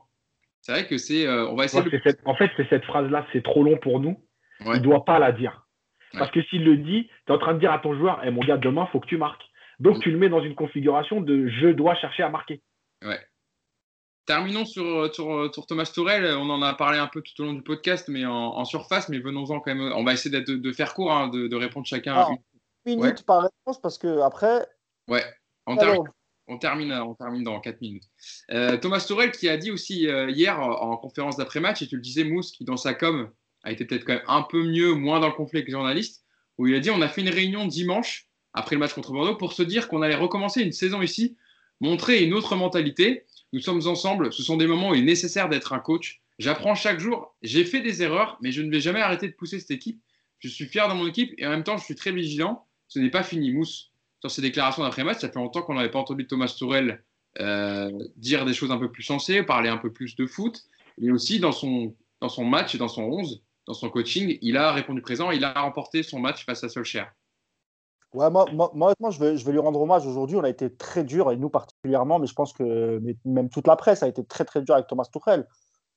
C'est 0.62 0.72
vrai 0.72 0.88
que 0.88 0.98
c'est. 0.98 1.30
on 1.30 1.56
va 1.56 1.66
essayer. 1.66 1.84
En 2.26 2.36
fait, 2.36 2.52
c'est 2.58 2.68
cette 2.70 2.86
phrase-là, 2.86 3.26
c'est 3.32 3.44
trop 3.44 3.64
long 3.64 3.78
pour 3.78 4.00
nous. 4.00 4.24
Il 4.62 4.72
ne 4.72 4.78
doit 4.80 5.06
pas 5.06 5.20
la 5.20 5.32
dire. 5.32 5.68
Parce 6.14 6.32
que 6.32 6.42
s'il 6.44 6.64
le 6.64 6.78
dit, 6.78 7.10
tu 7.26 7.32
es 7.32 7.36
en 7.36 7.38
train 7.38 7.54
de 7.54 7.60
dire 7.60 7.72
à 7.72 7.80
ton 7.80 7.96
joueur, 7.96 8.22
eh, 8.24 8.32
mon 8.32 8.42
gars, 8.42 8.58
demain, 8.58 8.88
il 8.88 8.92
faut 8.92 9.00
que 9.00 9.08
tu 9.08 9.18
marques. 9.18 9.44
Donc, 9.80 10.00
tu 10.02 10.10
le 10.10 10.18
mets 10.18 10.30
dans 10.30 10.42
une 10.42 10.56
configuration 10.56 11.22
de 11.22 11.48
je 11.48 11.68
dois 11.68 11.96
chercher 11.96 12.24
à 12.24 12.30
marquer. 12.30 12.62
Ouais. 13.06 13.20
Terminons 14.26 14.66
sur, 14.66 15.14
sur, 15.14 15.66
Thomas 15.68 15.90
Tourel. 15.94 16.26
On 16.36 16.50
en 16.50 16.62
a 16.62 16.74
parlé 16.74 16.98
un 16.98 17.08
peu 17.08 17.22
tout 17.22 17.42
au 17.42 17.46
long 17.46 17.54
du 17.54 17.62
podcast, 17.62 18.10
mais 18.10 18.26
en, 18.26 18.66
surface. 18.66 19.10
Mais 19.10 19.20
venons-en 19.20 19.60
quand 19.60 19.74
même. 19.74 19.94
On 19.96 20.04
va 20.04 20.14
essayer 20.14 20.42
de, 20.42 20.56
de 20.56 20.72
faire 20.72 20.94
court, 20.94 21.14
hein, 21.14 21.30
de, 21.30 21.56
répondre 21.56 21.86
chacun 21.86 22.16
à 22.16 22.28
une 22.88 23.02
minute 23.02 23.24
par 23.24 23.44
réponse, 23.44 23.82
parce 23.82 23.98
que 23.98 24.22
après. 24.22 24.66
Ouais. 25.08 25.24
On, 25.66 25.76
termine, 25.76 26.04
on, 26.48 26.58
termine, 26.58 26.94
on 26.94 27.14
termine 27.14 27.44
dans 27.44 27.60
4 27.60 27.82
minutes. 27.82 28.06
Euh, 28.52 28.78
Thomas 28.78 29.04
Tourel 29.06 29.32
qui 29.32 29.50
a 29.50 29.58
dit 29.58 29.70
aussi 29.70 30.08
euh, 30.08 30.30
hier 30.30 30.60
en 30.60 30.96
conférence 30.98 31.36
d'après-match, 31.36 31.82
et 31.82 31.88
tu 31.88 31.96
le 31.96 32.02
disais, 32.02 32.24
Mousse, 32.24 32.52
qui 32.52 32.64
dans 32.64 32.78
sa 32.78 32.94
com 32.94 33.30
a 33.64 33.72
été 33.72 33.86
peut-être 33.86 34.06
quand 34.06 34.14
même 34.14 34.24
un 34.28 34.44
peu 34.44 34.64
mieux, 34.64 34.94
moins 34.94 35.20
dans 35.20 35.28
le 35.28 35.34
conflit 35.34 35.58
avec 35.58 35.68
les 35.68 35.74
journalistes, 35.74 36.24
où 36.58 36.68
il 36.68 36.76
a 36.76 36.80
dit 36.80 36.90
on 36.90 37.02
a 37.02 37.10
fait 37.10 37.22
une 37.22 37.30
réunion 37.30 37.66
dimanche 37.66 38.30
après 38.54 38.76
le 38.76 38.80
match 38.80 38.94
contre 38.94 39.12
Bordeaux 39.12 39.36
pour 39.36 39.54
se 39.54 39.64
dire 39.64 39.88
qu'on 39.88 40.02
allait 40.02 40.16
recommencer 40.16 40.62
une 40.62 40.72
saison 40.72 41.02
ici, 41.02 41.38
montrer 41.80 42.24
une 42.24 42.34
autre 42.34 42.56
mentalité. 42.56 43.26
Nous 43.54 43.60
sommes 43.60 43.86
ensemble, 43.88 44.34
ce 44.34 44.44
sont 44.44 44.58
des 44.58 44.68
moments 44.68 44.90
où 44.90 44.96
il 44.96 45.02
est 45.02 45.06
nécessaire 45.06 45.50
d'être 45.50 45.74
un 45.74 45.80
coach. 45.80 46.22
J'apprends 46.40 46.76
chaque 46.76 47.00
jour, 47.00 47.36
j'ai 47.42 47.66
fait 47.66 47.82
des 47.82 48.04
erreurs, 48.04 48.38
mais 48.42 48.52
je 48.52 48.62
ne 48.62 48.72
vais 48.72 48.80
jamais 48.80 49.02
arrêter 49.02 49.28
de 49.28 49.34
pousser 49.34 49.60
cette 49.60 49.72
équipe. 49.72 50.02
Je 50.40 50.48
suis 50.48 50.66
fier 50.66 50.88
de 50.88 50.94
mon 50.94 51.08
équipe 51.08 51.34
et 51.38 51.48
en 51.48 51.50
même 51.50 51.64
temps, 51.64 51.78
je 51.78 51.84
suis 51.84 51.96
très 51.96 52.12
vigilant. 52.12 52.67
Ce 52.88 53.00
n'est 53.00 53.12
pas 53.12 53.24
fini, 53.24 53.52
Mousse. 53.52 53.92
Sur 54.20 54.32
ses 54.32 54.42
déclarations 54.42 54.84
d'après-match, 54.84 55.20
ça 55.20 55.30
fait 55.30 55.40
longtemps 55.40 55.62
qu'on 55.62 55.76
n'avait 55.76 55.92
pas 55.92 56.00
entendu 56.00 56.26
Thomas 56.26 56.54
Tourel 56.58 57.04
euh, 57.40 57.92
dire 58.16 58.46
des 58.46 58.54
choses 58.54 58.72
un 58.72 58.80
peu 58.80 58.92
plus 58.92 59.04
sensées, 59.04 59.44
parler 59.44 59.70
un 59.70 59.78
peu 59.78 59.94
plus 59.94 60.16
de 60.16 60.26
foot, 60.26 60.64
mais 60.98 61.12
aussi 61.12 61.40
dans 61.40 61.52
son, 61.52 61.94
dans 62.20 62.30
son 62.30 62.44
match 62.44 62.74
et 62.74 62.78
dans 62.80 62.88
son 62.88 63.04
11 63.04 63.44
dans 63.68 63.74
son 63.74 63.90
coaching, 63.90 64.38
il 64.42 64.58
a 64.58 64.72
répondu 64.72 65.02
présent, 65.02 65.30
il 65.30 65.44
a 65.44 65.54
remporté 65.54 66.02
son 66.02 66.20
match 66.20 66.46
face 66.46 66.64
à 66.64 66.70
Solskjaer. 66.70 67.12
Ouais, 68.14 68.30
moi, 68.30 68.46
moi, 68.74 68.94
je, 69.10 69.20
vais, 69.20 69.38
je 69.38 69.46
vais 69.46 69.52
lui 69.52 69.60
rendre 69.60 69.82
hommage 69.82 70.08
aujourd'hui. 70.08 70.38
On 70.38 70.44
a 70.44 70.50
été 70.50 70.74
très 70.74 71.04
dur, 71.04 71.32
et 71.32 71.36
nous 71.36 71.50
particulièrement, 71.50 72.20
mais 72.20 72.28
je 72.28 72.34
pense 72.34 72.54
que 72.54 73.02
même 73.26 73.50
toute 73.50 73.68
la 73.68 73.76
presse 73.76 74.02
a 74.02 74.08
été 74.08 74.26
très 74.26 74.46
très 74.46 74.62
dur 74.62 74.74
avec 74.74 74.88
Thomas 74.88 75.06
Tuchel. 75.12 75.46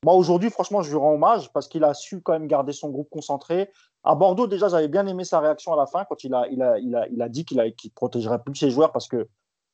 Moi, 0.02 0.14
aujourd'hui, 0.14 0.50
franchement, 0.50 0.80
je 0.80 0.90
lui 0.90 0.96
rends 0.96 1.12
hommage 1.12 1.52
parce 1.52 1.68
qu'il 1.68 1.84
a 1.84 1.92
su 1.92 2.22
quand 2.22 2.32
même 2.32 2.46
garder 2.46 2.72
son 2.72 2.88
groupe 2.88 3.10
concentré. 3.10 3.70
À 4.02 4.14
Bordeaux, 4.14 4.46
déjà, 4.46 4.68
j'avais 4.68 4.88
bien 4.88 5.06
aimé 5.06 5.24
sa 5.24 5.40
réaction 5.40 5.74
à 5.74 5.76
la 5.76 5.86
fin 5.86 6.06
quand 6.06 6.24
il 6.24 6.32
a, 6.34 6.48
il 6.48 6.62
a, 6.62 6.78
il 6.78 6.96
a, 6.96 7.06
il 7.08 7.20
a 7.20 7.28
dit 7.28 7.44
qu'il 7.44 7.58
ne 7.58 7.90
protégerait 7.94 8.42
plus 8.42 8.54
ses 8.54 8.70
joueurs 8.70 8.92
parce 8.92 9.08
que 9.08 9.28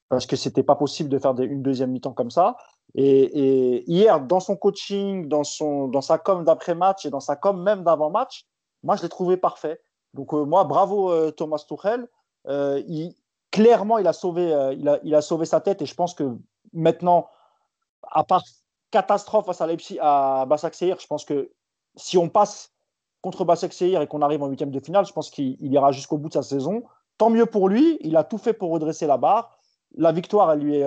parce 0.08 0.26
que 0.26 0.36
c'était 0.36 0.62
pas 0.62 0.76
possible 0.76 1.08
de 1.08 1.18
faire 1.18 1.38
une 1.40 1.62
deuxième 1.62 1.90
mi-temps 1.90 2.12
comme 2.12 2.30
ça. 2.30 2.56
Et, 2.94 3.84
hier, 3.90 4.20
dans 4.20 4.40
son 4.40 4.56
coaching, 4.56 5.28
dans, 5.28 5.44
son, 5.44 5.88
dans 5.88 6.00
sa 6.00 6.18
com 6.18 6.44
d'après-match 6.44 7.04
et 7.06 7.10
dans 7.10 7.20
sa 7.20 7.36
com 7.36 7.60
même 7.60 7.82
d'avant-match, 7.82 8.46
moi, 8.82 8.96
je 8.96 9.02
l'ai 9.02 9.08
trouvé 9.08 9.36
parfait. 9.36 9.80
Donc, 10.14 10.32
euh, 10.32 10.44
moi, 10.44 10.64
bravo 10.64 11.10
euh, 11.10 11.30
Thomas 11.32 11.64
Tuchel. 11.68 12.08
Euh, 12.46 12.80
clairement, 13.50 13.98
il 13.98 14.06
a, 14.06 14.12
sauvé, 14.12 14.44
il, 14.78 14.88
a, 14.88 15.00
il 15.02 15.14
a 15.14 15.20
sauvé 15.20 15.44
sa 15.44 15.60
tête 15.60 15.82
et 15.82 15.86
je 15.86 15.94
pense 15.94 16.14
que 16.14 16.36
maintenant, 16.72 17.28
à 18.02 18.22
part 18.22 18.44
catastrophe 18.90 19.46
face 19.46 19.60
à 19.60 19.66
Leipzig, 19.66 19.98
à 20.00 20.46
Basak 20.46 20.74
je 20.78 21.06
pense 21.06 21.24
que 21.24 21.50
si 21.96 22.18
on 22.18 22.28
passe 22.28 22.72
contre 23.22 23.44
Basak 23.44 23.80
et 23.82 24.06
qu'on 24.06 24.22
arrive 24.22 24.42
en 24.42 24.48
huitième 24.48 24.70
de 24.70 24.80
finale, 24.80 25.06
je 25.06 25.12
pense 25.12 25.30
qu'il 25.30 25.56
ira 25.60 25.92
jusqu'au 25.92 26.18
bout 26.18 26.28
de 26.28 26.34
sa 26.34 26.42
saison. 26.42 26.84
Tant 27.18 27.30
mieux 27.30 27.46
pour 27.46 27.68
lui, 27.68 27.98
il 28.02 28.16
a 28.16 28.24
tout 28.24 28.38
fait 28.38 28.52
pour 28.52 28.70
redresser 28.70 29.06
la 29.06 29.16
barre 29.16 29.56
la 29.94 30.12
victoire, 30.12 30.52
elle, 30.52 30.74
est, 30.74 30.84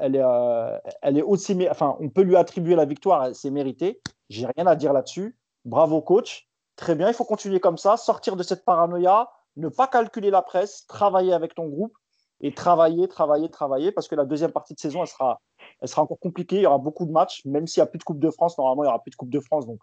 elle, 0.00 0.16
est, 0.16 0.22
euh, 0.22 0.78
elle 1.02 1.18
est 1.18 1.22
aussi, 1.22 1.56
enfin, 1.68 1.96
on 2.00 2.08
peut 2.08 2.22
lui 2.22 2.36
attribuer 2.36 2.76
la 2.76 2.84
victoire, 2.84 3.34
c'est 3.34 3.50
mérité. 3.50 4.00
J'ai 4.28 4.46
rien 4.56 4.66
à 4.66 4.76
dire 4.76 4.92
là-dessus. 4.92 5.36
Bravo 5.64 6.00
coach, 6.00 6.48
très 6.76 6.94
bien. 6.94 7.08
Il 7.08 7.14
faut 7.14 7.24
continuer 7.24 7.60
comme 7.60 7.78
ça, 7.78 7.96
sortir 7.96 8.36
de 8.36 8.42
cette 8.42 8.64
paranoïa, 8.64 9.30
ne 9.56 9.68
pas 9.68 9.88
calculer 9.88 10.30
la 10.30 10.42
presse, 10.42 10.86
travailler 10.86 11.32
avec 11.32 11.54
ton 11.54 11.66
groupe 11.66 11.92
et 12.40 12.54
travailler, 12.54 13.08
travailler, 13.08 13.50
travailler, 13.50 13.92
parce 13.92 14.08
que 14.08 14.14
la 14.14 14.24
deuxième 14.24 14.52
partie 14.52 14.74
de 14.74 14.78
saison, 14.78 15.00
elle 15.02 15.08
sera, 15.08 15.40
elle 15.80 15.88
sera 15.88 16.02
encore 16.02 16.18
compliquée. 16.18 16.56
Il 16.56 16.62
y 16.62 16.66
aura 16.66 16.78
beaucoup 16.78 17.06
de 17.06 17.12
matchs, 17.12 17.44
même 17.44 17.66
s'il 17.66 17.80
n'y 17.80 17.84
a 17.84 17.86
plus 17.86 17.98
de 17.98 18.04
Coupe 18.04 18.20
de 18.20 18.30
France. 18.30 18.58
Normalement, 18.58 18.84
il 18.84 18.86
n'y 18.86 18.90
aura 18.90 19.02
plus 19.02 19.10
de 19.10 19.16
Coupe 19.16 19.30
de 19.30 19.40
France, 19.40 19.66
donc 19.66 19.78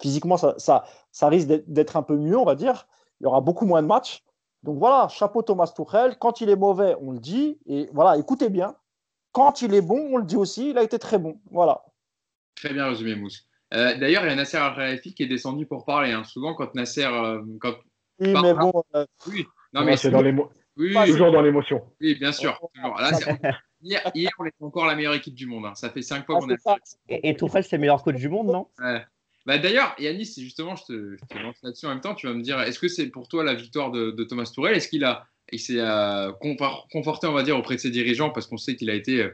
physiquement, 0.00 0.36
ça, 0.36 0.54
ça, 0.58 0.84
ça 1.10 1.28
risque 1.28 1.48
d'être 1.66 1.96
un 1.96 2.02
peu 2.02 2.16
mieux, 2.16 2.38
on 2.38 2.44
va 2.44 2.54
dire. 2.54 2.86
Il 3.20 3.24
y 3.24 3.26
aura 3.26 3.40
beaucoup 3.40 3.66
moins 3.66 3.82
de 3.82 3.86
matchs. 3.86 4.22
Donc 4.62 4.78
voilà, 4.78 5.08
chapeau 5.08 5.42
Thomas 5.42 5.72
Tuchel. 5.74 6.16
Quand 6.18 6.40
il 6.40 6.50
est 6.50 6.56
mauvais, 6.56 6.96
on 7.00 7.12
le 7.12 7.18
dit. 7.18 7.58
Et 7.66 7.88
voilà, 7.92 8.18
écoutez 8.18 8.48
bien. 8.48 8.76
Quand 9.32 9.62
il 9.62 9.74
est 9.74 9.82
bon, 9.82 10.08
on 10.12 10.16
le 10.16 10.24
dit 10.24 10.36
aussi. 10.36 10.70
Il 10.70 10.78
a 10.78 10.82
été 10.82 10.98
très 10.98 11.18
bon. 11.18 11.40
Voilà. 11.50 11.84
Très 12.54 12.72
bien 12.72 12.86
résumé, 12.86 13.14
Mousse. 13.14 13.46
Euh, 13.74 13.96
d'ailleurs, 13.98 14.24
il 14.24 14.28
y 14.28 14.32
a 14.32 14.34
Nasser 14.34 14.56
al 14.56 15.00
qui 15.00 15.14
est 15.18 15.26
descendu 15.26 15.66
pour 15.66 15.84
parler. 15.84 16.12
Hein. 16.12 16.24
Souvent, 16.24 16.54
quand 16.54 16.74
Nasser. 16.74 17.04
Euh, 17.04 17.42
quand... 17.60 17.74
Oui, 18.20 18.34
mais 18.42 18.54
bon. 18.54 18.72
Euh, 18.94 19.06
oui, 19.28 19.46
non, 19.72 19.84
mais 19.84 19.96
c'est 19.96 20.10
dans 20.10 20.24
Oui, 20.76 20.94
toujours 21.06 21.30
dans 21.30 21.42
l'émotion. 21.42 21.82
Oui, 22.00 22.16
bien 22.16 22.32
sûr. 22.32 22.58
hier, 23.82 24.02
on 24.38 24.44
était 24.44 24.62
encore 24.62 24.86
la 24.86 24.94
meilleure 24.94 25.14
équipe 25.14 25.34
du 25.34 25.46
monde. 25.46 25.66
Hein. 25.66 25.74
Ça 25.74 25.90
fait 25.90 26.02
cinq 26.02 26.26
fois 26.26 26.38
ah, 26.38 26.40
qu'on 26.40 26.72
a. 26.72 26.76
Et, 27.08 27.30
et 27.30 27.36
Tuchel, 27.36 27.64
c'est 27.64 27.76
le 27.76 27.80
meilleur 27.80 28.02
coach 28.02 28.16
du 28.16 28.28
monde, 28.28 28.48
non? 28.48 28.68
Bah, 29.46 29.56
D'ailleurs, 29.56 29.94
Yannis, 29.98 30.34
justement, 30.36 30.76
je 30.76 30.84
te, 30.84 31.16
je 31.16 31.26
te 31.26 31.42
lance 31.42 31.56
là-dessus 31.62 31.86
en 31.86 31.88
même 31.88 32.02
temps. 32.02 32.14
Tu 32.14 32.26
vas 32.26 32.34
me 32.34 32.42
dire, 32.42 32.60
est-ce 32.60 32.78
que 32.78 32.88
c'est 32.88 33.06
pour 33.06 33.28
toi 33.28 33.44
la 33.44 33.54
victoire 33.54 33.90
de, 33.90 34.24
Thomas 34.24 34.50
Tourel 34.54 34.76
Est-ce 34.76 34.88
qu'il 34.88 35.04
a, 35.04 35.26
il 35.52 35.58
s'est 35.58 35.80
euh, 35.80 36.32
conforté, 36.90 37.26
on 37.26 37.32
va 37.32 37.42
dire, 37.42 37.58
auprès 37.58 37.76
de 37.76 37.80
ses 37.80 37.90
dirigeants? 37.90 38.28
Parce 38.28 38.46
qu'on 38.46 38.58
sait 38.58 38.76
qu'il 38.76 38.90
a 38.90 38.94
été 38.94 39.22
euh, 39.22 39.30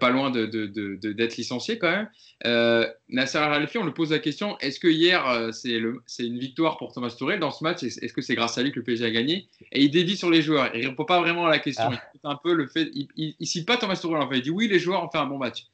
pas 0.00 0.10
loin 0.10 0.30
d'être 0.30 0.50
de, 0.50 1.36
licencié 1.36 1.78
quand 1.78 1.90
même. 1.90 2.08
Euh, 2.46 2.86
Nasser 3.08 3.38
Al-Khelaifi, 3.38 3.78
on 3.78 3.84
lui 3.84 3.92
pose 3.92 4.10
la 4.10 4.18
question 4.18 4.58
est-ce 4.58 4.78
que 4.78 4.88
hier 4.88 5.28
euh, 5.28 5.50
c'est 5.52 6.26
une 6.26 6.38
victoire 6.38 6.76
pour 6.78 6.92
Thomas 6.92 7.14
Tourel 7.16 7.40
dans 7.40 7.50
ce 7.50 7.64
match? 7.64 7.82
Est-ce 7.82 8.12
que 8.12 8.20
c'est 8.20 8.34
grâce 8.34 8.58
à 8.58 8.62
lui 8.62 8.70
que 8.70 8.78
le 8.78 8.84
PSG 8.84 9.04
a 9.04 9.10
gagné? 9.10 9.48
Et 9.72 9.82
il 9.82 9.90
dévie 9.90 10.16
sur 10.16 10.30
les 10.30 10.42
joueurs. 10.42 10.70
Il 10.74 10.86
répond 10.86 11.04
pas 11.04 11.20
vraiment 11.20 11.46
à 11.46 11.50
la 11.50 11.58
question. 11.58 11.90
Ah. 11.92 12.02
Il 12.14 12.20
un 12.24 12.36
peu 12.36 12.54
le 12.54 12.66
fait. 12.66 12.90
Il, 12.94 13.34
il, 13.38 13.46
cite 13.46 13.66
pas 13.66 13.76
Thomas 13.76 13.96
Tourel 13.96 14.22
en 14.22 14.28
fait. 14.28 14.38
Il 14.38 14.42
dit 14.42 14.50
oui, 14.50 14.68
les 14.68 14.78
joueurs 14.78 15.04
ont 15.04 15.10
fait 15.10 15.18
un 15.18 15.26
bon 15.26 15.38
match. 15.38 15.66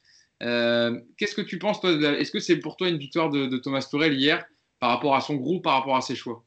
Euh, 0.43 0.99
qu'est-ce 1.17 1.35
que 1.35 1.41
tu 1.41 1.59
penses, 1.59 1.79
toi 1.79 1.91
Est-ce 1.91 2.31
que 2.31 2.39
c'est 2.39 2.57
pour 2.57 2.77
toi 2.77 2.89
une 2.89 2.97
victoire 2.97 3.29
de, 3.29 3.57
Thomas 3.57 3.87
Tourel 3.89 4.13
hier 4.13 4.45
par 4.79 4.89
rapport 4.89 5.15
à 5.15 5.21
son 5.21 5.35
groupe, 5.35 5.63
par 5.63 5.73
rapport 5.73 5.95
à 5.95 6.01
ses 6.01 6.15
choix? 6.15 6.43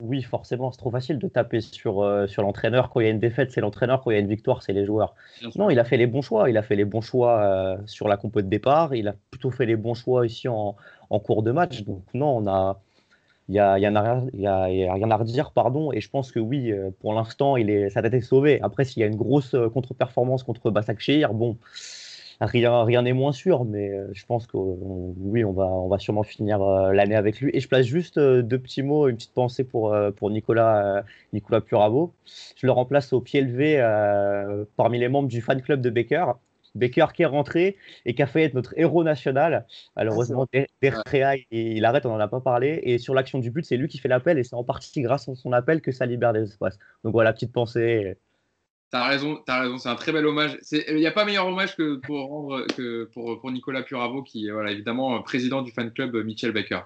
Oui, 0.00 0.22
forcément, 0.22 0.70
c'est 0.70 0.78
trop 0.78 0.90
facile 0.90 1.18
de 1.18 1.28
taper 1.28 1.60
sur, 1.60 2.02
euh, 2.02 2.26
sur 2.26 2.42
l'entraîneur. 2.42 2.90
Quand 2.90 3.00
il 3.00 3.04
y 3.04 3.06
a 3.06 3.10
une 3.10 3.18
défaite, 3.18 3.50
c'est 3.52 3.60
l'entraîneur. 3.60 4.02
Quand 4.02 4.10
il 4.10 4.14
y 4.14 4.16
a 4.16 4.20
une 4.20 4.28
victoire, 4.28 4.62
c'est 4.62 4.72
les 4.72 4.84
joueurs. 4.84 5.14
Non, 5.56 5.70
il 5.70 5.78
a 5.78 5.84
fait 5.84 5.96
les 5.96 6.06
bons 6.06 6.22
choix. 6.22 6.50
Il 6.50 6.56
a 6.56 6.62
fait 6.62 6.76
les 6.76 6.84
bons 6.84 7.00
choix 7.00 7.40
euh, 7.42 7.76
sur 7.86 8.08
la 8.08 8.16
compo 8.16 8.42
de 8.42 8.48
départ. 8.48 8.94
Il 8.94 9.08
a 9.08 9.14
plutôt 9.30 9.50
fait 9.50 9.66
les 9.66 9.76
bons 9.76 9.94
choix 9.94 10.26
ici 10.26 10.48
en, 10.48 10.76
cours 11.24 11.42
de 11.42 11.50
match. 11.50 11.82
Donc, 11.82 12.02
non, 12.14 12.38
on 12.38 12.46
a. 12.46 12.80
Il 13.48 13.54
n'y 13.54 13.58
a, 13.58 13.80
y 13.80 13.86
a, 13.86 13.90
a, 13.90 14.64
rien 14.94 15.10
à 15.10 15.16
redire, 15.16 15.50
pardon. 15.50 15.90
Et 15.92 16.00
je 16.00 16.08
pense 16.08 16.30
que 16.30 16.38
oui, 16.38 16.72
pour 17.00 17.14
l'instant, 17.14 17.56
il 17.56 17.68
est, 17.68 17.90
sa 17.90 18.00
tête 18.00 18.14
est 18.14 18.20
sauvée. 18.20 18.60
Après, 18.62 18.84
s'il 18.84 19.00
y 19.00 19.02
a 19.02 19.08
une 19.08 19.16
grosse 19.16 19.56
contre-performance 19.74 20.44
contre 20.44 20.70
Basak 20.70 21.00
Shehir, 21.00 21.34
bon, 21.34 21.56
rien 22.40 22.84
rien 22.84 23.02
n'est 23.02 23.12
moins 23.12 23.32
sûr, 23.32 23.64
mais 23.64 23.90
euh, 23.90 24.08
je 24.12 24.24
pense 24.26 24.46
que 24.46 24.56
oui, 24.56 25.44
on 25.44 25.52
va, 25.52 25.66
on 25.66 25.88
va 25.88 25.98
sûrement 25.98 26.22
finir 26.22 26.62
euh, 26.62 26.92
l'année 26.92 27.16
avec 27.16 27.40
lui. 27.40 27.50
Et 27.54 27.60
je 27.60 27.68
place 27.68 27.86
juste 27.86 28.18
euh, 28.18 28.42
deux 28.42 28.58
petits 28.58 28.82
mots, 28.82 29.08
une 29.08 29.16
petite 29.16 29.34
pensée 29.34 29.64
pour, 29.64 29.94
pour 30.16 30.30
Nicolas, 30.30 31.04
Nicolas 31.32 31.60
Puravo. 31.60 32.14
Je 32.56 32.66
le 32.66 32.72
remplace 32.72 33.12
au 33.12 33.20
pied 33.20 33.40
levé 33.42 33.78
parmi 34.76 34.98
les 34.98 35.08
membres 35.08 35.28
du 35.28 35.40
fan 35.40 35.60
club 35.62 35.80
de 35.80 35.90
Baker. 35.90 36.32
Baker 36.74 37.06
qui 37.14 37.22
est 37.22 37.26
rentré 37.26 37.76
et 38.04 38.14
qui 38.14 38.22
a 38.22 38.26
fait 38.26 38.44
être 38.44 38.54
notre 38.54 38.78
héros 38.78 39.02
national. 39.04 39.66
Malheureusement, 39.96 40.46
ah, 40.52 41.34
il 41.50 41.84
arrête, 41.84 42.06
on 42.06 42.10
n'en 42.10 42.20
a 42.20 42.28
pas 42.28 42.40
parlé. 42.40 42.80
Et 42.84 42.98
sur 42.98 43.14
l'action 43.14 43.38
du 43.38 43.50
but, 43.50 43.64
c'est 43.64 43.76
lui 43.76 43.88
qui 43.88 43.98
fait 43.98 44.08
l'appel 44.08 44.38
et 44.38 44.44
c'est 44.44 44.54
en 44.54 44.64
partie 44.64 45.02
grâce 45.02 45.28
à 45.28 45.34
son 45.34 45.52
appel 45.52 45.80
que 45.80 45.92
ça 45.92 46.06
libère 46.06 46.32
des 46.32 46.42
espaces. 46.44 46.78
Donc 47.04 47.12
voilà, 47.12 47.32
petite 47.32 47.52
pensée. 47.52 48.16
T'as 48.90 49.06
raison, 49.06 49.40
as 49.46 49.60
raison, 49.60 49.78
c'est 49.78 49.88
un 49.88 49.94
très 49.94 50.10
bel 50.10 50.26
hommage. 50.26 50.58
Il 50.72 50.96
n'y 50.96 51.06
a 51.06 51.12
pas 51.12 51.24
meilleur 51.24 51.46
hommage 51.46 51.76
que 51.76 51.96
pour 51.96 52.26
rendre 52.26 52.66
que 52.76 53.04
pour, 53.04 53.50
Nicolas 53.52 53.82
Puravo, 53.82 54.24
qui 54.24 54.48
est 54.48 54.50
voilà, 54.50 54.72
évidemment 54.72 55.22
président 55.22 55.62
du 55.62 55.70
fan 55.70 55.92
club 55.92 56.16
Michel 56.24 56.50
Baker. 56.50 56.80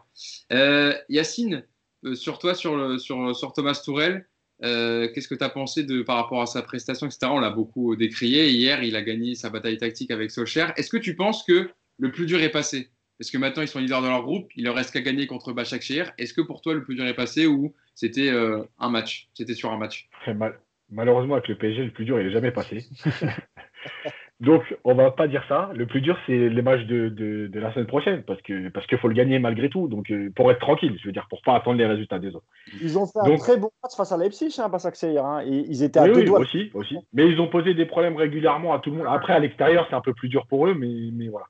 Euh, 0.52 0.92
Yacine, 1.08 1.64
sur 2.12 2.38
toi, 2.38 2.54
sur, 2.54 3.00
sur, 3.00 3.52
Thomas 3.54 3.80
Tourel, 3.82 4.26
qu'est-ce 4.60 5.28
que 5.28 5.34
tu 5.34 5.44
as 5.44 5.48
pensé 5.48 5.82
de, 5.84 6.02
par 6.02 6.16
rapport 6.16 6.42
à 6.42 6.46
sa 6.46 6.60
prestation, 6.60 7.06
etc. 7.06 7.28
On 7.30 7.40
l'a 7.40 7.48
beaucoup 7.48 7.96
décrié. 7.96 8.50
Hier, 8.50 8.82
il 8.82 8.96
a 8.96 9.02
gagné 9.02 9.34
sa 9.34 9.48
bataille 9.48 9.78
tactique 9.78 10.10
avec 10.10 10.30
Solskjaer. 10.30 10.74
Est-ce 10.76 10.90
que 10.90 10.98
tu 10.98 11.16
penses 11.16 11.42
que 11.42 11.70
le 11.98 12.12
plus 12.12 12.26
dur 12.26 12.42
est 12.42 12.50
passé? 12.50 12.90
Parce 13.18 13.30
que 13.30 13.38
maintenant, 13.38 13.62
ils 13.62 13.68
sont 13.68 13.78
leaders 13.78 14.02
de 14.02 14.08
leur 14.08 14.24
groupe. 14.24 14.50
Il 14.56 14.64
leur 14.64 14.74
reste 14.74 14.90
qu'à 14.90 15.00
gagner 15.00 15.26
contre 15.26 15.54
Başakşehir. 15.54 16.12
Est-ce 16.18 16.34
que 16.34 16.42
pour 16.42 16.60
toi, 16.60 16.74
le 16.74 16.82
plus 16.82 16.96
dur 16.96 17.06
est 17.06 17.14
passé 17.14 17.46
ou 17.46 17.72
c'était 17.94 18.30
un 18.78 18.90
match? 18.90 19.30
C'était 19.32 19.54
sur 19.54 19.72
un 19.72 19.78
match 19.78 20.10
mal, 20.26 20.58
Malheureusement, 20.94 21.34
avec 21.34 21.48
le 21.48 21.56
PSG, 21.56 21.84
le 21.84 21.90
plus 21.90 22.04
dur, 22.04 22.20
il 22.20 22.26
n'est 22.26 22.32
jamais 22.32 22.50
passé. 22.50 22.84
Donc, 24.40 24.76
on 24.82 24.94
va 24.94 25.10
pas 25.12 25.28
dire 25.28 25.44
ça. 25.48 25.70
Le 25.74 25.86
plus 25.86 26.00
dur, 26.00 26.18
c'est 26.26 26.48
les 26.48 26.62
matchs 26.62 26.84
de, 26.86 27.08
de, 27.08 27.60
la 27.60 27.72
semaine 27.72 27.86
prochaine, 27.86 28.22
parce 28.24 28.42
que 28.42 28.68
parce 28.68 28.86
qu'il 28.86 28.98
faut 28.98 29.08
le 29.08 29.14
gagner 29.14 29.38
malgré 29.38 29.70
tout. 29.70 29.86
Donc, 29.86 30.10
euh, 30.10 30.30
pour 30.34 30.50
être 30.50 30.58
tranquille, 30.58 30.96
je 31.00 31.06
veux 31.06 31.12
dire, 31.12 31.26
pour 31.30 31.40
pas 31.42 31.54
attendre 31.54 31.78
les 31.78 31.86
résultats 31.86 32.18
des 32.18 32.34
autres. 32.34 32.46
Ils 32.80 32.98
ont 32.98 33.06
fait 33.06 33.20
un 33.20 33.36
très 33.36 33.56
bon 33.56 33.70
match 33.82 33.96
face 33.96 34.10
à 34.10 34.16
Leipzig, 34.16 34.54
hein, 34.58 34.68
pas 34.70 34.78
hein. 34.86 35.42
ils 35.46 35.82
étaient 35.82 36.00
à 36.00 36.08
deux 36.08 36.28
oui, 36.28 36.28
aussi, 36.30 36.70
aussi. 36.74 36.98
Mais 37.12 37.28
ils 37.28 37.40
ont 37.40 37.46
posé 37.46 37.74
des 37.74 37.86
problèmes 37.86 38.16
régulièrement 38.16 38.74
à 38.74 38.80
tout 38.80 38.90
le 38.90 38.98
monde. 38.98 39.06
Après, 39.08 39.32
à 39.32 39.38
l'extérieur, 39.38 39.86
c'est 39.88 39.96
un 39.96 40.00
peu 40.00 40.14
plus 40.14 40.28
dur 40.28 40.46
pour 40.46 40.66
eux, 40.66 40.74
mais, 40.74 41.10
mais 41.12 41.28
voilà. 41.28 41.46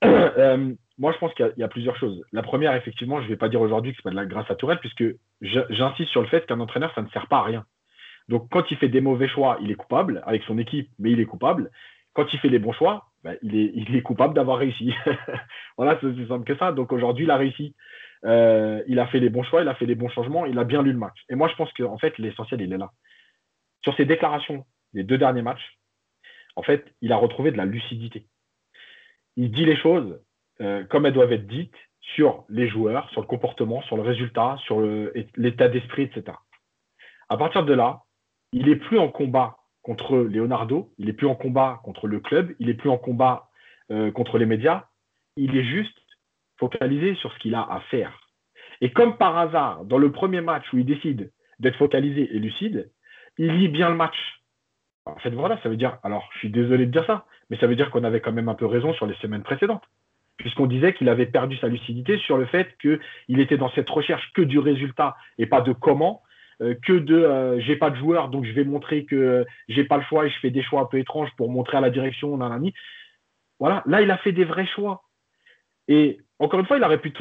Euh, 0.38 0.72
moi, 0.98 1.12
je 1.12 1.18
pense 1.18 1.34
qu'il 1.34 1.52
y, 1.56 1.62
a 1.62 1.68
plusieurs 1.68 1.96
choses. 1.96 2.22
La 2.32 2.42
première, 2.42 2.74
effectivement, 2.74 3.18
je 3.18 3.24
ne 3.24 3.28
vais 3.28 3.36
pas 3.36 3.48
dire 3.48 3.60
aujourd'hui 3.60 3.92
que 3.92 3.96
c'est 3.96 4.02
pas 4.02 4.10
de 4.10 4.16
la 4.16 4.26
grâce 4.26 4.48
à 4.50 4.54
Tourelle, 4.54 4.78
puisque 4.78 5.04
j'insiste 5.40 6.10
sur 6.10 6.20
le 6.20 6.28
fait 6.28 6.46
qu'un 6.46 6.60
entraîneur, 6.60 6.92
ça 6.94 7.02
ne 7.02 7.08
sert 7.08 7.26
pas 7.26 7.38
à 7.38 7.42
rien. 7.42 7.64
Donc, 8.28 8.48
quand 8.50 8.70
il 8.70 8.76
fait 8.76 8.88
des 8.88 9.00
mauvais 9.00 9.28
choix, 9.28 9.58
il 9.62 9.70
est 9.70 9.74
coupable 9.74 10.22
avec 10.26 10.42
son 10.44 10.58
équipe, 10.58 10.90
mais 10.98 11.12
il 11.12 11.20
est 11.20 11.26
coupable. 11.26 11.70
Quand 12.12 12.32
il 12.32 12.38
fait 12.38 12.48
les 12.48 12.58
bons 12.58 12.72
choix, 12.72 13.06
ben, 13.24 13.36
il, 13.42 13.56
est, 13.56 13.72
il, 13.74 13.96
est, 13.96 14.02
coupable 14.02 14.34
d'avoir 14.34 14.58
réussi. 14.58 14.94
voilà, 15.76 15.98
c'est 16.00 16.06
aussi 16.06 16.26
simple 16.26 16.44
que 16.44 16.56
ça. 16.58 16.72
Donc, 16.72 16.92
aujourd'hui, 16.92 17.24
il 17.24 17.30
a 17.30 17.36
réussi. 17.36 17.74
Euh, 18.24 18.82
il 18.86 18.98
a 18.98 19.06
fait 19.06 19.20
les 19.20 19.30
bons 19.30 19.44
choix, 19.44 19.62
il 19.62 19.68
a 19.68 19.74
fait 19.74 19.86
les 19.86 19.94
bons 19.94 20.08
changements, 20.08 20.44
il 20.44 20.58
a 20.58 20.64
bien 20.64 20.82
lu 20.82 20.92
le 20.92 20.98
match. 20.98 21.18
Et 21.28 21.36
moi, 21.36 21.48
je 21.48 21.54
pense 21.54 21.72
qu'en 21.72 21.98
fait, 21.98 22.18
l'essentiel, 22.18 22.60
il 22.60 22.72
est 22.72 22.78
là. 22.78 22.90
Sur 23.82 23.96
ses 23.96 24.04
déclarations 24.04 24.64
les 24.94 25.04
deux 25.04 25.18
derniers 25.18 25.42
matchs, 25.42 25.78
en 26.56 26.62
fait, 26.62 26.92
il 27.02 27.12
a 27.12 27.16
retrouvé 27.16 27.52
de 27.52 27.56
la 27.56 27.66
lucidité. 27.66 28.26
Il 29.36 29.52
dit 29.52 29.64
les 29.64 29.76
choses 29.76 30.20
euh, 30.60 30.84
comme 30.84 31.06
elles 31.06 31.12
doivent 31.12 31.32
être 31.32 31.46
dites 31.46 31.76
sur 32.00 32.44
les 32.48 32.68
joueurs, 32.68 33.08
sur 33.10 33.20
le 33.20 33.26
comportement, 33.26 33.82
sur 33.82 33.96
le 33.96 34.02
résultat, 34.02 34.56
sur 34.64 34.80
l'état 35.36 35.68
d'esprit, 35.68 36.04
etc. 36.04 36.36
À 37.28 37.36
partir 37.36 37.64
de 37.64 37.74
là, 37.74 38.02
il 38.52 38.66
n'est 38.66 38.76
plus 38.76 38.98
en 38.98 39.08
combat 39.08 39.58
contre 39.82 40.18
Leonardo, 40.18 40.92
il 40.98 41.06
n'est 41.06 41.12
plus 41.12 41.26
en 41.26 41.34
combat 41.34 41.80
contre 41.84 42.06
le 42.06 42.20
club, 42.20 42.54
il 42.58 42.66
n'est 42.66 42.74
plus 42.74 42.90
en 42.90 42.98
combat 42.98 43.48
euh, 43.90 44.10
contre 44.10 44.38
les 44.38 44.46
médias, 44.46 44.86
il 45.36 45.56
est 45.56 45.64
juste 45.64 45.98
focalisé 46.58 47.14
sur 47.14 47.32
ce 47.32 47.38
qu'il 47.38 47.54
a 47.54 47.62
à 47.62 47.80
faire. 47.90 48.20
Et 48.80 48.90
comme 48.90 49.16
par 49.16 49.36
hasard, 49.38 49.84
dans 49.84 49.98
le 49.98 50.12
premier 50.12 50.40
match 50.40 50.64
où 50.72 50.78
il 50.78 50.84
décide 50.84 51.32
d'être 51.58 51.76
focalisé 51.76 52.28
et 52.34 52.38
lucide, 52.38 52.90
il 53.38 53.56
lit 53.56 53.68
bien 53.68 53.88
le 53.88 53.96
match. 53.96 54.16
En 55.06 55.16
fait, 55.16 55.30
voilà, 55.30 55.58
ça 55.62 55.68
veut 55.68 55.76
dire, 55.76 55.98
alors 56.02 56.28
je 56.34 56.38
suis 56.38 56.50
désolé 56.50 56.86
de 56.86 56.90
dire 56.90 57.06
ça, 57.06 57.24
mais 57.50 57.56
ça 57.58 57.66
veut 57.66 57.76
dire 57.76 57.90
qu'on 57.90 58.04
avait 58.04 58.20
quand 58.20 58.32
même 58.32 58.48
un 58.48 58.54
peu 58.54 58.66
raison 58.66 58.92
sur 58.92 59.06
les 59.06 59.14
semaines 59.16 59.42
précédentes, 59.42 59.84
puisqu'on 60.36 60.66
disait 60.66 60.92
qu'il 60.92 61.08
avait 61.08 61.26
perdu 61.26 61.56
sa 61.56 61.68
lucidité 61.68 62.18
sur 62.18 62.36
le 62.36 62.46
fait 62.46 62.76
qu'il 62.78 63.40
était 63.40 63.56
dans 63.56 63.70
cette 63.70 63.88
recherche 63.88 64.32
que 64.34 64.42
du 64.42 64.58
résultat 64.58 65.16
et 65.38 65.46
pas 65.46 65.60
de 65.60 65.72
comment, 65.72 66.22
que 66.60 66.92
de 66.92 67.14
euh, 67.14 67.60
j'ai 67.60 67.76
pas 67.76 67.90
de 67.90 67.96
joueur, 67.96 68.28
donc 68.28 68.44
je 68.44 68.52
vais 68.52 68.64
montrer 68.64 69.04
que 69.04 69.46
j'ai 69.68 69.84
pas 69.84 69.96
le 69.96 70.02
choix 70.04 70.26
et 70.26 70.30
je 70.30 70.38
fais 70.40 70.50
des 70.50 70.62
choix 70.62 70.80
un 70.80 70.86
peu 70.86 70.98
étranges 70.98 71.30
pour 71.36 71.50
montrer 71.50 71.76
à 71.76 71.80
la 71.80 71.90
direction, 71.90 72.36
nanani. 72.36 72.74
Voilà, 73.60 73.82
là, 73.86 74.02
il 74.02 74.10
a 74.10 74.18
fait 74.18 74.32
des 74.32 74.44
vrais 74.44 74.66
choix. 74.66 75.02
Et 75.88 76.20
encore 76.38 76.60
une 76.60 76.66
fois, 76.66 76.76
il 76.76 76.84
aurait 76.84 77.00
pu. 77.00 77.12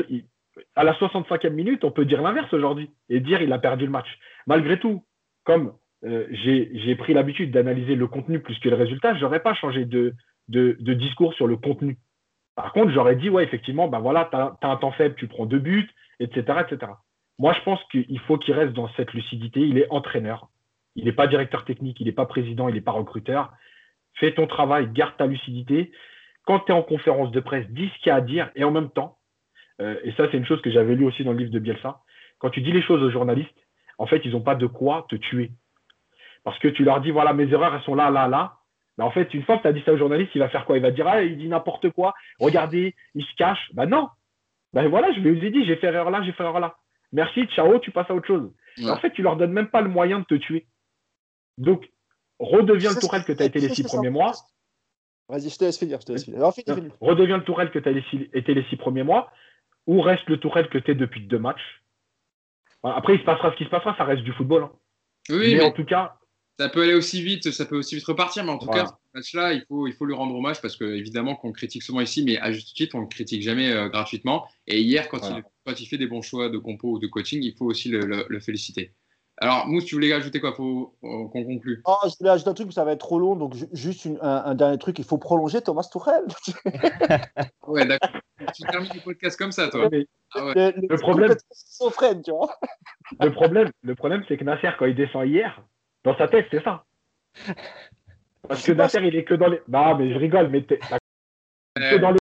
À 0.75 0.83
la 0.83 0.93
65e 0.93 1.51
minute, 1.51 1.83
on 1.83 1.91
peut 1.91 2.05
dire 2.05 2.21
l'inverse 2.21 2.51
aujourd'hui 2.53 2.89
et 3.09 3.19
dire 3.19 3.41
il 3.41 3.53
a 3.53 3.59
perdu 3.59 3.85
le 3.85 3.91
match. 3.91 4.07
Malgré 4.47 4.79
tout, 4.79 5.03
comme 5.43 5.73
euh, 6.03 6.27
j'ai 6.31 6.95
pris 6.95 7.13
l'habitude 7.13 7.51
d'analyser 7.51 7.95
le 7.95 8.07
contenu 8.07 8.39
plus 8.39 8.57
que 8.59 8.69
le 8.69 8.75
résultat, 8.75 9.15
je 9.15 9.21
n'aurais 9.21 9.41
pas 9.41 9.53
changé 9.53 9.85
de, 9.85 10.13
discours 10.47 11.33
sur 11.35 11.47
le 11.47 11.57
contenu. 11.57 11.97
Par 12.55 12.73
contre, 12.73 12.91
j'aurais 12.91 13.15
dit, 13.15 13.29
ouais, 13.29 13.43
effectivement, 13.43 13.87
ben 13.87 13.99
voilà, 13.99 14.27
tu 14.31 14.37
as, 14.37 14.57
as, 14.61 14.71
un 14.71 14.77
temps 14.77 14.91
faible, 14.91 15.15
tu 15.15 15.27
prends 15.27 15.45
deux 15.45 15.59
buts, 15.59 15.89
etc. 16.19 16.59
etc. 16.67 16.91
Moi, 17.39 17.53
je 17.53 17.61
pense 17.61 17.79
qu'il 17.91 18.19
faut 18.21 18.37
qu'il 18.37 18.53
reste 18.53 18.73
dans 18.73 18.89
cette 18.95 19.13
lucidité. 19.13 19.61
Il 19.61 19.77
est 19.77 19.87
entraîneur. 19.89 20.49
Il 20.95 21.05
n'est 21.05 21.11
pas 21.11 21.27
directeur 21.27 21.63
technique, 21.63 21.99
il 21.99 22.07
n'est 22.07 22.11
pas 22.11 22.25
président, 22.25 22.67
il 22.67 22.75
n'est 22.75 22.81
pas 22.81 22.91
recruteur. 22.91 23.53
Fais 24.15 24.33
ton 24.33 24.47
travail, 24.47 24.89
garde 24.91 25.15
ta 25.15 25.27
lucidité. 25.27 25.91
Quand 26.45 26.61
tu 26.61 26.71
es 26.71 26.75
en 26.75 26.81
conférence 26.81 27.31
de 27.31 27.39
presse, 27.39 27.67
dis 27.69 27.89
ce 27.89 27.99
qu'il 27.99 28.07
y 28.07 28.11
a 28.11 28.15
à 28.15 28.21
dire 28.21 28.49
et 28.55 28.63
en 28.63 28.71
même 28.71 28.89
temps, 28.89 29.19
euh, 29.79 29.99
et 30.03 30.11
ça, 30.13 30.27
c'est 30.31 30.37
une 30.37 30.45
chose 30.45 30.61
que 30.61 30.71
j'avais 30.71 30.95
lu 30.95 31.05
aussi 31.05 31.23
dans 31.23 31.33
le 31.33 31.37
livre 31.37 31.51
de 31.51 31.59
Bielsa, 31.59 32.01
quand 32.39 32.49
tu 32.49 32.61
dis 32.61 32.71
les 32.71 32.81
choses 32.81 33.03
aux 33.03 33.11
journalistes, 33.11 33.49
en 33.99 34.07
fait, 34.07 34.21
ils 34.25 34.31
n'ont 34.31 34.41
pas 34.41 34.55
de 34.55 34.65
quoi 34.65 35.05
te 35.09 35.15
tuer. 35.15 35.51
Parce 36.43 36.57
que 36.59 36.67
tu 36.67 36.83
leur 36.83 37.01
dis, 37.01 37.11
voilà, 37.11 37.33
mes 37.33 37.51
erreurs, 37.51 37.75
elles 37.75 37.81
sont 37.83 37.95
là, 37.95 38.09
là, 38.09 38.27
là. 38.27 38.57
Mais 38.97 39.03
en 39.03 39.11
fait, 39.11 39.31
une 39.33 39.43
fois 39.43 39.57
que 39.57 39.63
tu 39.63 39.67
as 39.67 39.73
dit 39.73 39.83
ça 39.85 39.93
au 39.93 39.97
journaliste, 39.97 40.31
il 40.33 40.39
va 40.39 40.49
faire 40.49 40.65
quoi? 40.65 40.77
Il 40.77 40.81
va 40.81 40.91
dire, 40.91 41.07
ah, 41.07 41.21
il 41.21 41.37
dit 41.37 41.47
n'importe 41.47 41.91
quoi. 41.91 42.15
Regardez, 42.39 42.95
il 43.13 43.23
se 43.23 43.35
cache. 43.35 43.69
Ben 43.73 43.85
non. 43.85 44.09
Ben 44.73 44.87
voilà, 44.87 45.11
je 45.13 45.19
vous 45.19 45.27
ai 45.27 45.51
dit, 45.51 45.65
j'ai 45.65 45.75
fait 45.75 45.87
erreur 45.87 46.09
là, 46.09 46.23
j'ai 46.23 46.31
fait 46.31 46.43
erreur 46.43 46.59
là. 46.59 46.75
Merci, 47.11 47.45
ciao, 47.47 47.79
tu 47.79 47.91
passes 47.91 48.09
à 48.09 48.15
autre 48.15 48.27
chose. 48.27 48.51
En 48.85 48.97
fait, 48.97 49.11
tu 49.11 49.21
leur 49.21 49.37
donnes 49.37 49.53
même 49.53 49.69
pas 49.69 49.81
le 49.81 49.89
moyen 49.89 50.19
de 50.19 50.25
te 50.25 50.35
tuer. 50.35 50.67
Donc, 51.57 51.89
redeviens 52.39 52.91
le 52.91 52.99
Tourelle 52.99 53.23
que 53.23 53.33
tu 53.33 53.41
as 53.41 53.45
été 53.45 53.59
les 53.59 53.73
six 53.73 53.83
premiers 53.83 54.09
mois. 54.09 54.33
Vas-y, 55.29 55.49
je 55.49 55.57
te 55.57 55.65
laisse 55.65 55.79
finir. 55.79 55.99
Je 55.99 56.05
te 56.05 56.11
laisse 56.11 56.25
finir. 56.25 56.41
Redeviens 57.01 57.37
le 57.37 57.43
Tourelle 57.43 57.71
que 57.71 57.79
tu 57.79 57.89
as 57.89 58.37
été 58.37 58.53
les 58.53 58.63
six 58.69 58.77
premiers 58.77 59.03
mois, 59.03 59.31
ou 59.87 60.01
reste 60.01 60.27
le 60.27 60.39
Tourelle 60.39 60.69
que 60.69 60.77
tu 60.77 60.91
es 60.91 60.95
depuis 60.95 61.21
deux 61.21 61.39
matchs. 61.39 61.83
Après, 62.83 63.15
il 63.15 63.19
se 63.19 63.25
passera 63.25 63.51
ce 63.51 63.57
qui 63.57 63.65
se 63.65 63.69
passera, 63.69 63.95
ça 63.97 64.03
reste 64.03 64.23
du 64.23 64.33
football. 64.33 64.63
Hein. 64.63 64.71
Oui, 65.29 65.55
mais, 65.55 65.63
en 65.63 65.71
tout 65.71 65.85
cas. 65.85 66.17
Ça 66.59 66.69
peut 66.69 66.83
aller 66.83 66.93
aussi 66.93 67.21
vite, 67.21 67.51
ça 67.51 67.65
peut 67.65 67.77
aussi 67.77 67.95
vite 67.95 68.05
repartir, 68.05 68.43
mais 68.43 68.51
en 68.51 68.57
tout 68.57 68.67
cas, 68.67 68.97
match-là, 69.17 69.53
il 69.53 69.63
faut, 69.67 69.87
il 69.87 69.93
faut 69.93 70.05
lui 70.05 70.13
rendre 70.13 70.35
hommage 70.35 70.61
parce 70.61 70.75
que, 70.75 70.85
évidemment, 70.85 71.35
qu'on 71.35 71.51
critique 71.51 71.83
souvent 71.83 72.01
ici, 72.01 72.23
mais 72.23 72.37
à 72.37 72.51
juste 72.51 72.75
titre, 72.75 72.95
on 72.95 73.01
ne 73.01 73.07
critique 73.07 73.41
jamais 73.41 73.71
euh, 73.71 73.89
gratuitement. 73.89 74.47
Et 74.65 74.81
hier, 74.81 75.09
quand 75.09 75.19
il 75.29 75.43
quand 75.65 75.81
il 75.81 75.85
fait 75.85 75.97
des 75.97 76.07
bons 76.07 76.21
choix 76.21 76.47
de 76.47 76.57
compo 76.57 76.93
ou 76.93 76.99
de 76.99 77.07
coaching, 77.07 77.43
il 77.43 77.53
faut 77.53 77.65
aussi 77.65 77.89
le, 77.89 78.39
féliciter. 78.39 78.93
Alors, 79.39 79.67
Mousse, 79.67 79.85
tu 79.85 79.95
voulais 79.95 80.13
ajouter 80.13 80.39
quoi 80.39 80.55
pour 80.55 80.97
qu'on 81.01 81.29
conclue? 81.29 81.81
Oh, 81.85 81.95
Je 82.05 82.13
voulais 82.19 82.31
ajouter 82.31 82.49
un 82.49 82.53
truc, 82.53 82.67
mais 82.67 82.73
ça 82.73 82.85
va 82.85 82.93
être 82.93 82.99
trop 82.99 83.19
long. 83.19 83.35
Donc, 83.35 83.53
juste 83.73 84.07
un, 84.21 84.55
dernier 84.55 84.77
truc, 84.77 84.97
il 84.97 85.05
faut 85.05 85.17
prolonger 85.17 85.61
Thomas 85.61 85.87
Tuchel. 85.91 86.23
ouais, 87.67 87.85
d'accord. 87.85 88.21
tu 88.55 88.63
termines 88.63 88.93
le 88.95 89.01
podcast 89.01 89.37
comme 89.37 89.51
ça, 89.51 89.67
toi. 89.67 89.89
Ah 90.33 90.39
le, 90.55 90.97
problème, 90.97 91.35
tu 92.23 92.31
vois 92.31 92.49
le 93.21 93.31
problème, 93.31 93.69
le 93.81 93.95
problème 93.95 94.23
c'est 94.27 94.37
que 94.37 94.43
Nasser, 94.43 94.71
quand 94.77 94.85
il 94.85 94.95
descend 94.95 95.25
hier, 95.27 95.61
dans 96.03 96.17
sa 96.17 96.27
tête, 96.27 96.47
c'est 96.51 96.63
ça. 96.63 96.85
Parce 98.47 98.63
que 98.63 98.71
Nasser, 98.71 98.99
il 99.03 99.15
est 99.15 99.23
que 99.23 99.33
dans 99.33 99.47
les. 99.47 99.61
Bah, 99.67 99.95
mais 99.97 100.11
je 100.11 100.17
rigole, 100.17 100.49
mais 100.49 100.61
t'es 100.61 100.79
que 101.75 101.97
dans 101.97 102.11
les 102.11 102.17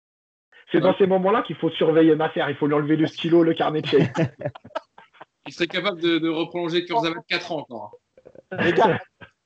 c'est 0.72 0.80
dans 0.82 0.98
ces 0.98 1.08
moments-là 1.08 1.44
qu'il 1.44 1.56
faut 1.56 1.70
surveiller 1.70 2.16
Nasser. 2.16 2.42
Il 2.50 2.56
faut 2.56 2.68
lui 2.68 2.74
enlever 2.74 2.96
le 2.96 3.08
stylo, 3.08 3.44
le 3.44 3.54
carnet 3.54 3.82
de 3.82 3.88
il 5.48 5.54
serait 5.54 5.68
capable 5.68 6.02
de, 6.02 6.18
de 6.18 6.30
reprolonger 6.30 6.86
Kurzawa 6.86 7.16
de 7.16 7.22
4 7.30 7.52
ans 7.52 7.60
encore. 7.60 7.96
Les 8.60 8.74
gars, 8.74 9.00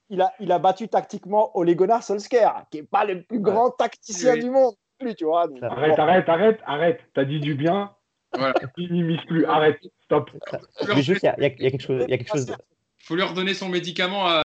il 0.10 0.22
a, 0.22 0.34
il 0.40 0.52
a 0.52 0.60
battu 0.60 0.88
tactiquement 0.88 1.56
Ole 1.58 1.76
Gunnar 1.76 2.04
Solskjaer, 2.04 2.66
qui 2.72 2.78
n'est 2.78 2.88
pas 2.88 3.06
le 3.06 3.24
plus 3.24 3.40
grand 3.40 3.70
tacticien 3.72 4.38
du 4.38 4.50
monde. 4.50 4.74
Plus, 4.98 5.16
tu 5.16 5.26
vois, 5.26 5.48
arrête, 5.62 6.00
arrête, 6.00 6.30
arrête, 6.30 6.60
arrête. 6.66 7.00
T'as 7.14 7.24
dit 7.24 7.40
du 7.40 7.54
bien. 7.54 7.94
Voilà. 8.34 8.54
Minimise 8.78 9.22
plus. 9.28 9.46
Arrête. 9.46 9.80
Stop. 10.04 10.30
Mais 10.88 11.02
juste, 11.02 11.24
il 11.24 11.42
y, 11.42 11.46
a 11.46 11.50
quelque 11.50 11.82
chose. 11.82 12.06
Il 12.08 12.18
quelque 12.18 12.32
chose 12.32 12.46
de... 12.48 12.56
faut 13.04 13.16
lui 13.16 13.24
redonner 13.24 13.54
son 13.54 13.70
médicament. 13.70 14.28
À... 14.28 14.42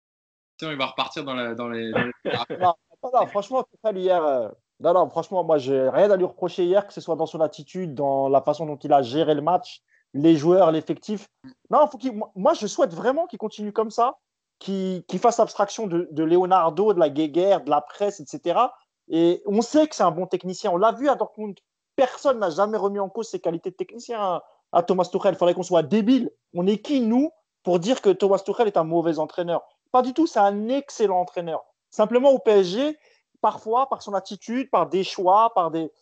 Sinon, 0.62 0.74
il 0.74 0.78
va 0.78 0.86
repartir 0.86 1.24
dans, 1.24 1.34
la, 1.34 1.56
dans 1.56 1.68
les. 1.68 1.90
non, 2.60 2.74
non, 3.02 3.26
franchement, 3.26 3.64
hier, 3.97 4.24
euh, 4.24 4.48
non, 4.78 4.94
non, 4.94 5.10
franchement, 5.10 5.43
moi, 5.43 5.59
j'ai 5.59 5.89
rien 5.89 6.09
à 6.09 6.16
lui 6.16 6.24
reprocher 6.24 6.62
hier, 6.62 6.86
que 6.86 6.93
ce 6.93 7.01
soit 7.01 7.16
dans 7.16 7.26
son 7.26 7.40
attitude, 7.40 7.97
dans 7.97 8.28
la 8.28 8.40
façon 8.43 8.64
dont 8.64 8.76
il 8.76 8.93
a 8.93 9.02
géré 9.02 9.34
le 9.34 9.43
match, 9.43 9.82
les 10.14 10.36
joueurs, 10.36 10.70
l'effectif. 10.70 11.26
Non, 11.70 11.89
faut 11.89 11.98
qu'il, 11.98 12.12
moi, 12.36 12.55
je 12.55 12.68
souhaite 12.68 12.94
vraiment 12.94 13.26
qu'il 13.26 13.40
continue 13.40 13.72
comme 13.72 13.90
ça, 13.90 14.18
qu'il, 14.60 15.02
fasse 15.18 15.40
abstraction 15.40 15.89
de, 15.89 16.22
Leonardo, 16.22 16.93
de 16.93 17.01
la 17.01 17.10
guéguerre, 17.10 17.64
de 17.64 17.70
la 17.70 17.80
presse, 17.80 18.20
etc. 18.20 18.60
Et 19.09 19.43
on 19.47 19.62
sait 19.62 19.89
que 19.89 19.97
c'est 19.97 20.05
un 20.05 20.12
bon 20.12 20.28
technicien. 20.28 20.70
On 20.70 20.76
l'a 20.76 20.93
vu 20.93 21.09
à 21.09 21.16
Dortmund. 21.16 21.59
Personne 21.97 22.39
n'a 22.39 22.51
jamais 22.51 22.76
remis 22.78 23.01
en 23.01 23.09
cause 23.09 23.28
ses 23.28 23.40
qualités 23.40 23.72
de 23.72 23.74
technicien 23.74 24.40
à, 24.70 24.82
Thomas 24.84 25.09
Tuchel. 25.10 25.34
Il 25.34 25.39
faudrait 25.39 25.55
qu'on 25.55 25.64
soit 25.64 25.82
débile. 25.82 26.30
On 26.55 26.68
est 26.68 26.78
qui, 26.78 27.01
nous, 27.01 27.32
pour 27.64 27.80
dire 27.80 28.01
que 28.01 28.10
Thomas 28.10 28.39
Tuchel 28.39 28.68
est 28.68 28.76
un 28.76 28.84
mauvais 28.84 29.18
entraîneur? 29.18 29.62
Pas 29.93 30.02
du 30.02 30.14
tout, 30.14 30.27
c'est 30.27 30.40
un 30.40 30.69
excellent 30.69 31.20
entraîneur. 31.20 31.62
Simplement, 31.90 32.31
au 32.31 32.39
PSG, 32.39 32.98
parfois 33.43 33.89
par 33.89 34.02
son 34.02 34.14
attitude, 34.14 34.70
par 34.70 34.89
des 34.89 35.05
choix, 35.05 35.52
par, 35.55 35.70
des, 35.70 35.93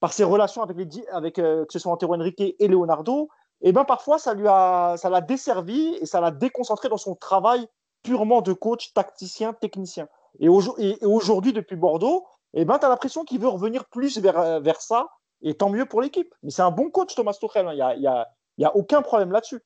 par 0.00 0.12
ses 0.12 0.24
relations 0.24 0.62
avec, 0.62 0.76
les, 0.76 1.08
avec 1.08 1.38
euh, 1.38 1.64
que 1.64 1.72
ce 1.72 1.78
soit 1.78 1.92
Antero 1.92 2.14
Henrique 2.14 2.40
et 2.40 2.68
Leonardo, 2.68 3.30
et 3.60 3.70
eh 3.70 3.72
ben 3.72 3.84
parfois 3.84 4.18
ça 4.18 4.34
lui 4.34 4.46
a, 4.46 4.96
ça 4.98 5.10
l'a 5.10 5.20
desservi 5.20 5.96
et 6.00 6.06
ça 6.06 6.20
l'a 6.20 6.30
déconcentré 6.30 6.88
dans 6.88 6.96
son 6.96 7.16
travail 7.16 7.66
purement 8.04 8.40
de 8.40 8.52
coach, 8.52 8.92
tacticien, 8.94 9.52
technicien. 9.52 10.08
Et, 10.38 10.48
aujourd'hui, 10.48 11.52
depuis 11.52 11.74
Bordeaux, 11.74 12.26
et 12.54 12.60
eh 12.60 12.64
ben, 12.64 12.78
tu 12.78 12.86
as 12.86 12.88
l'impression 12.88 13.24
qu'il 13.24 13.40
veut 13.40 13.48
revenir 13.48 13.86
plus 13.86 14.18
vers, 14.18 14.38
euh, 14.38 14.60
vers 14.60 14.80
ça, 14.80 15.08
et 15.42 15.54
tant 15.54 15.70
mieux 15.70 15.86
pour 15.86 16.00
l'équipe. 16.00 16.32
Mais 16.42 16.50
c'est 16.50 16.62
un 16.62 16.70
bon 16.70 16.90
coach, 16.90 17.14
Thomas 17.14 17.34
Tuchel, 17.34 17.66
il 17.66 17.68
hein. 17.68 17.74
n'y 17.74 17.82
a, 17.82 17.96
y 17.96 18.06
a, 18.06 18.28
y 18.58 18.64
a 18.64 18.76
aucun 18.76 19.02
problème 19.02 19.32
là-dessus. 19.32 19.60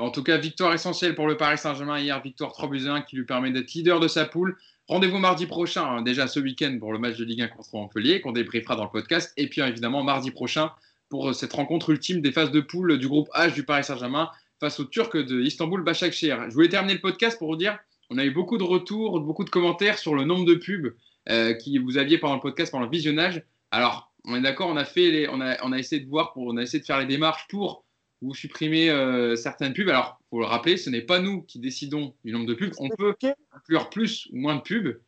En 0.00 0.10
tout 0.10 0.22
cas, 0.22 0.38
victoire 0.38 0.72
essentielle 0.72 1.14
pour 1.14 1.28
le 1.28 1.36
Paris 1.36 1.58
Saint-Germain 1.58 1.98
hier, 1.98 2.20
victoire 2.22 2.52
3 2.52 2.70
buts 2.70 2.88
1 2.88 3.02
qui 3.02 3.16
lui 3.16 3.24
permet 3.24 3.50
d'être 3.50 3.72
leader 3.74 4.00
de 4.00 4.08
sa 4.08 4.24
poule. 4.24 4.56
Rendez-vous 4.88 5.18
mardi 5.18 5.44
prochain, 5.44 5.84
hein, 5.84 6.02
déjà 6.02 6.26
ce 6.26 6.40
week-end 6.40 6.74
pour 6.80 6.92
le 6.92 6.98
match 6.98 7.18
de 7.18 7.24
Ligue 7.24 7.42
1 7.42 7.48
contre 7.48 7.68
Montpellier, 7.74 8.22
qu'on 8.22 8.32
débriefera 8.32 8.76
dans 8.76 8.84
le 8.84 8.90
podcast. 8.90 9.32
Et 9.36 9.46
puis 9.46 9.60
évidemment, 9.60 10.02
mardi 10.02 10.30
prochain 10.30 10.72
pour 11.10 11.34
cette 11.34 11.52
rencontre 11.52 11.90
ultime 11.90 12.22
des 12.22 12.32
phases 12.32 12.50
de 12.50 12.60
poule 12.60 12.98
du 12.98 13.08
groupe 13.08 13.28
H 13.34 13.52
du 13.52 13.62
Paris 13.64 13.84
Saint-Germain 13.84 14.30
face 14.58 14.80
aux 14.80 14.84
Turcs 14.84 15.12
de 15.12 15.42
Istanbul 15.42 15.82
Başakşehir. 15.82 16.48
Je 16.48 16.54
voulais 16.54 16.68
terminer 16.68 16.94
le 16.94 17.00
podcast 17.00 17.38
pour 17.38 17.48
vous 17.48 17.56
dire 17.56 17.78
on 18.08 18.16
a 18.16 18.24
eu 18.24 18.30
beaucoup 18.30 18.56
de 18.56 18.64
retours, 18.64 19.20
beaucoup 19.20 19.44
de 19.44 19.50
commentaires 19.50 19.98
sur 19.98 20.14
le 20.14 20.24
nombre 20.24 20.46
de 20.46 20.54
pubs 20.54 20.94
euh, 21.28 21.52
que 21.54 21.78
vous 21.78 21.98
aviez 21.98 22.16
pendant 22.16 22.34
le 22.36 22.40
podcast, 22.40 22.72
pendant 22.72 22.86
le 22.86 22.90
visionnage. 22.90 23.42
Alors, 23.70 24.10
on 24.24 24.34
est 24.34 24.40
d'accord, 24.40 24.68
on 24.68 24.76
a 24.76 24.84
fait, 24.84 25.28
on, 25.28 25.40
a, 25.40 25.62
on 25.62 25.72
a 25.72 25.78
essayé 25.78 26.02
de 26.02 26.08
voir, 26.08 26.32
pour, 26.32 26.46
on 26.46 26.56
a 26.56 26.62
essayé 26.62 26.80
de 26.80 26.86
faire 26.86 26.98
les 26.98 27.06
démarches 27.06 27.46
pour 27.48 27.84
vous 28.22 28.34
supprimer 28.34 28.90
euh, 28.90 29.36
certaines 29.36 29.72
pubs. 29.72 29.88
Alors, 29.88 30.20
pour 30.28 30.40
le 30.40 30.46
rappeler, 30.46 30.76
ce 30.76 30.90
n'est 30.90 31.00
pas 31.00 31.20
nous 31.20 31.42
qui 31.42 31.58
décidons 31.58 32.14
du 32.24 32.32
nombre 32.32 32.46
de 32.46 32.54
pubs. 32.54 32.72
On 32.78 32.88
peut 32.90 33.14
inclure 33.52 33.90
plus 33.90 34.28
ou 34.32 34.36
moins 34.36 34.56
de 34.56 34.60
pubs, 34.60 35.00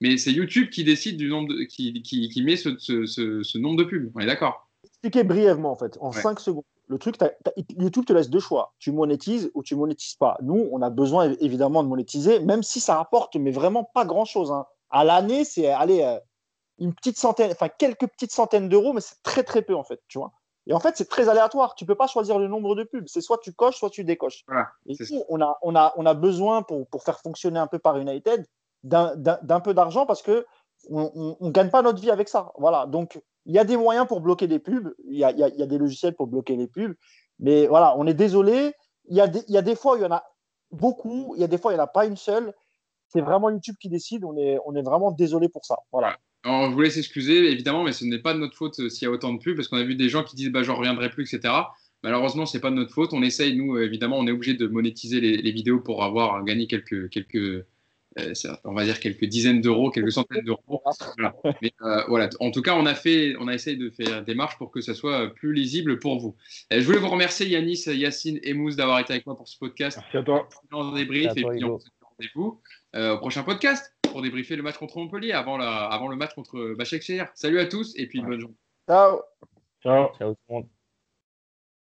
mais 0.00 0.16
c'est 0.16 0.32
YouTube 0.32 0.70
qui 0.70 0.84
décide 0.84 1.16
du 1.16 1.28
nombre 1.28 1.48
de, 1.48 1.62
qui, 1.64 2.02
qui, 2.02 2.28
qui 2.28 2.42
met 2.42 2.56
ce, 2.56 2.76
ce, 2.78 3.06
ce, 3.06 3.58
nombre 3.58 3.76
de 3.76 3.84
pubs. 3.84 4.10
On 4.14 4.20
est 4.20 4.26
d'accord? 4.26 4.68
Expliquez 4.84 5.24
brièvement 5.24 5.72
en 5.72 5.76
fait, 5.76 5.96
en 6.00 6.12
5 6.12 6.40
secondes. 6.40 6.64
Le 6.88 6.98
truc, 6.98 7.16
YouTube 7.76 8.04
te 8.04 8.12
laisse 8.12 8.30
deux 8.30 8.38
choix. 8.38 8.74
Tu 8.78 8.92
monétises 8.92 9.50
ou 9.54 9.64
tu 9.64 9.74
monétises 9.74 10.14
pas. 10.14 10.38
Nous, 10.42 10.68
on 10.70 10.82
a 10.82 10.90
besoin 10.90 11.34
évidemment 11.40 11.82
de 11.82 11.88
monétiser, 11.88 12.38
même 12.38 12.62
si 12.62 12.78
ça 12.78 12.96
rapporte, 12.96 13.34
mais 13.34 13.50
vraiment 13.50 13.82
pas 13.82 14.04
grand-chose. 14.04 14.52
Hein. 14.52 14.66
À 14.90 15.02
l'année, 15.02 15.44
c'est 15.44 15.66
aller 15.66 16.02
euh, 16.02 16.18
une 16.78 16.94
petite 16.94 17.18
centaine, 17.18 17.50
enfin 17.50 17.68
quelques 17.68 18.06
petites 18.06 18.30
centaines 18.30 18.68
d'euros, 18.68 18.92
mais 18.92 19.00
c'est 19.00 19.20
très 19.24 19.42
très 19.42 19.62
peu 19.62 19.74
en 19.74 19.82
fait, 19.82 20.00
tu 20.06 20.18
vois. 20.18 20.32
Et 20.66 20.72
en 20.72 20.80
fait, 20.80 20.96
c'est 20.96 21.08
très 21.08 21.28
aléatoire. 21.28 21.74
Tu 21.74 21.86
peux 21.86 21.94
pas 21.94 22.06
choisir 22.06 22.38
le 22.38 22.48
nombre 22.48 22.74
de 22.74 22.82
pubs. 22.82 23.06
C'est 23.06 23.20
soit 23.20 23.38
tu 23.38 23.52
coches, 23.52 23.76
soit 23.76 23.90
tu 23.90 24.04
décoches. 24.04 24.44
et 24.86 24.94
nous, 25.10 25.22
on 25.28 25.40
a, 25.40 25.58
on, 25.62 25.76
a, 25.76 25.92
on 25.96 26.06
a 26.06 26.14
besoin 26.14 26.62
pour, 26.62 26.88
pour 26.88 27.04
faire 27.04 27.20
fonctionner 27.20 27.58
un 27.58 27.66
peu 27.66 27.78
par 27.78 27.98
United 27.98 28.46
d'un 28.82 29.60
peu 29.60 29.74
d'argent 29.74 30.06
parce 30.06 30.22
que 30.22 30.46
on 30.90 31.36
ne 31.40 31.50
gagne 31.50 31.70
pas 31.70 31.82
notre 31.82 32.00
vie 32.00 32.10
avec 32.10 32.28
ça. 32.28 32.52
Voilà. 32.58 32.86
Donc, 32.86 33.20
il 33.46 33.54
y 33.54 33.58
a 33.58 33.64
des 33.64 33.76
moyens 33.76 34.06
pour 34.06 34.20
bloquer 34.20 34.46
des 34.46 34.58
pubs. 34.58 34.92
Il 35.04 35.16
y 35.16 35.24
a, 35.24 35.30
y 35.30 35.62
a, 35.62 35.66
des 35.66 35.78
logiciels 35.78 36.14
pour 36.14 36.26
bloquer 36.26 36.56
les 36.56 36.66
pubs. 36.66 36.94
Mais 37.38 37.66
voilà, 37.66 37.96
on 37.96 38.06
est 38.06 38.14
désolé. 38.14 38.74
Il 39.08 39.16
y, 39.16 39.20
a 39.20 39.28
des, 39.28 39.44
y 39.48 39.56
a 39.56 39.62
des 39.62 39.76
fois 39.76 39.94
où 39.94 39.96
il 39.96 40.02
y 40.02 40.06
en 40.06 40.12
a 40.12 40.24
beaucoup. 40.70 41.34
Il 41.36 41.40
y 41.40 41.44
a 41.44 41.46
des 41.46 41.58
fois, 41.58 41.72
il 41.72 41.76
n'y 41.76 41.80
en 41.80 41.84
a 41.84 41.88
pas 41.88 42.06
une 42.06 42.16
seule. 42.16 42.52
C'est 43.08 43.20
vraiment 43.20 43.50
YouTube 43.50 43.76
qui 43.80 43.88
décide. 43.88 44.24
On 44.24 44.36
est, 44.36 44.58
on 44.64 44.74
est 44.74 44.82
vraiment 44.82 45.12
désolé 45.12 45.48
pour 45.48 45.64
ça. 45.64 45.76
Voilà. 45.92 46.16
Alors, 46.46 46.70
je 46.70 46.74
vous 46.74 46.80
laisse 46.80 46.96
excuser, 46.96 47.50
évidemment, 47.50 47.82
mais 47.82 47.92
ce 47.92 48.04
n'est 48.04 48.20
pas 48.20 48.32
de 48.32 48.38
notre 48.38 48.56
faute 48.56 48.78
euh, 48.78 48.88
s'il 48.88 49.04
y 49.06 49.08
a 49.08 49.10
autant 49.10 49.32
de 49.32 49.40
pubs, 49.40 49.56
parce 49.56 49.66
qu'on 49.66 49.78
a 49.78 49.82
vu 49.82 49.96
des 49.96 50.08
gens 50.08 50.22
qui 50.22 50.36
disent 50.36 50.50
bah, 50.50 50.62
j'en 50.62 50.76
reviendrai 50.76 51.10
plus, 51.10 51.24
etc. 51.34 51.52
Malheureusement, 52.04 52.46
ce 52.46 52.56
n'est 52.56 52.60
pas 52.60 52.70
de 52.70 52.76
notre 52.76 52.92
faute. 52.92 53.12
On 53.12 53.22
essaye, 53.22 53.56
nous, 53.56 53.76
évidemment, 53.78 54.16
on 54.16 54.28
est 54.28 54.30
obligé 54.30 54.54
de 54.54 54.68
monétiser 54.68 55.20
les, 55.20 55.38
les, 55.38 55.50
vidéos 55.50 55.80
pour 55.80 56.04
avoir 56.04 56.44
gagné 56.44 56.68
quelques, 56.68 57.10
quelques, 57.10 57.34
euh, 57.34 58.32
on 58.62 58.74
va 58.74 58.84
dire 58.84 59.00
quelques 59.00 59.24
dizaines 59.24 59.60
d'euros, 59.60 59.90
quelques 59.90 60.12
centaines 60.12 60.44
d'euros. 60.44 60.82
Voilà. 61.16 61.34
Mais, 61.62 61.72
euh, 61.82 62.04
voilà. 62.06 62.30
En 62.38 62.52
tout 62.52 62.62
cas, 62.62 62.76
on 62.76 62.86
a 62.86 62.94
fait, 62.94 63.34
on 63.40 63.48
a 63.48 63.54
essayé 63.54 63.76
de 63.76 63.90
faire 63.90 64.24
des 64.24 64.36
marches 64.36 64.56
pour 64.56 64.70
que 64.70 64.80
ça 64.80 64.94
soit 64.94 65.34
plus 65.34 65.52
lisible 65.52 65.98
pour 65.98 66.20
vous. 66.20 66.36
je 66.70 66.78
voulais 66.78 67.00
vous 67.00 67.10
remercier 67.10 67.48
Yanis, 67.48 67.86
Yacine 67.88 68.38
et 68.44 68.54
Mousse 68.54 68.76
d'avoir 68.76 69.00
été 69.00 69.14
avec 69.14 69.26
moi 69.26 69.36
pour 69.36 69.48
ce 69.48 69.58
podcast. 69.58 69.98
Merci 70.00 70.16
à 70.18 70.22
toi. 70.22 70.48
Débrief, 70.94 71.32
et 71.34 71.42
puis 71.42 71.64
on 71.64 71.80
se 71.80 71.88
rendez-vous 72.00 72.60
au 72.94 73.18
prochain 73.18 73.42
podcast 73.42 73.95
pour 74.16 74.22
débriefer 74.22 74.56
le 74.56 74.62
match 74.62 74.78
contre 74.78 74.96
Montpellier 74.96 75.32
avant, 75.32 75.58
la, 75.58 75.84
avant 75.84 76.08
le 76.08 76.16
match 76.16 76.32
contre 76.34 76.74
Bachek 76.78 77.02
Salut 77.34 77.60
à 77.60 77.66
tous 77.66 77.92
et 77.98 78.06
puis 78.06 78.22
bonne 78.22 78.40
journée. 78.40 78.56
Ciao. 78.88 79.20
Ciao. 79.82 80.08
Ciao 80.16 80.32
tout 80.32 80.40
le 80.48 80.54
monde. 80.54 80.68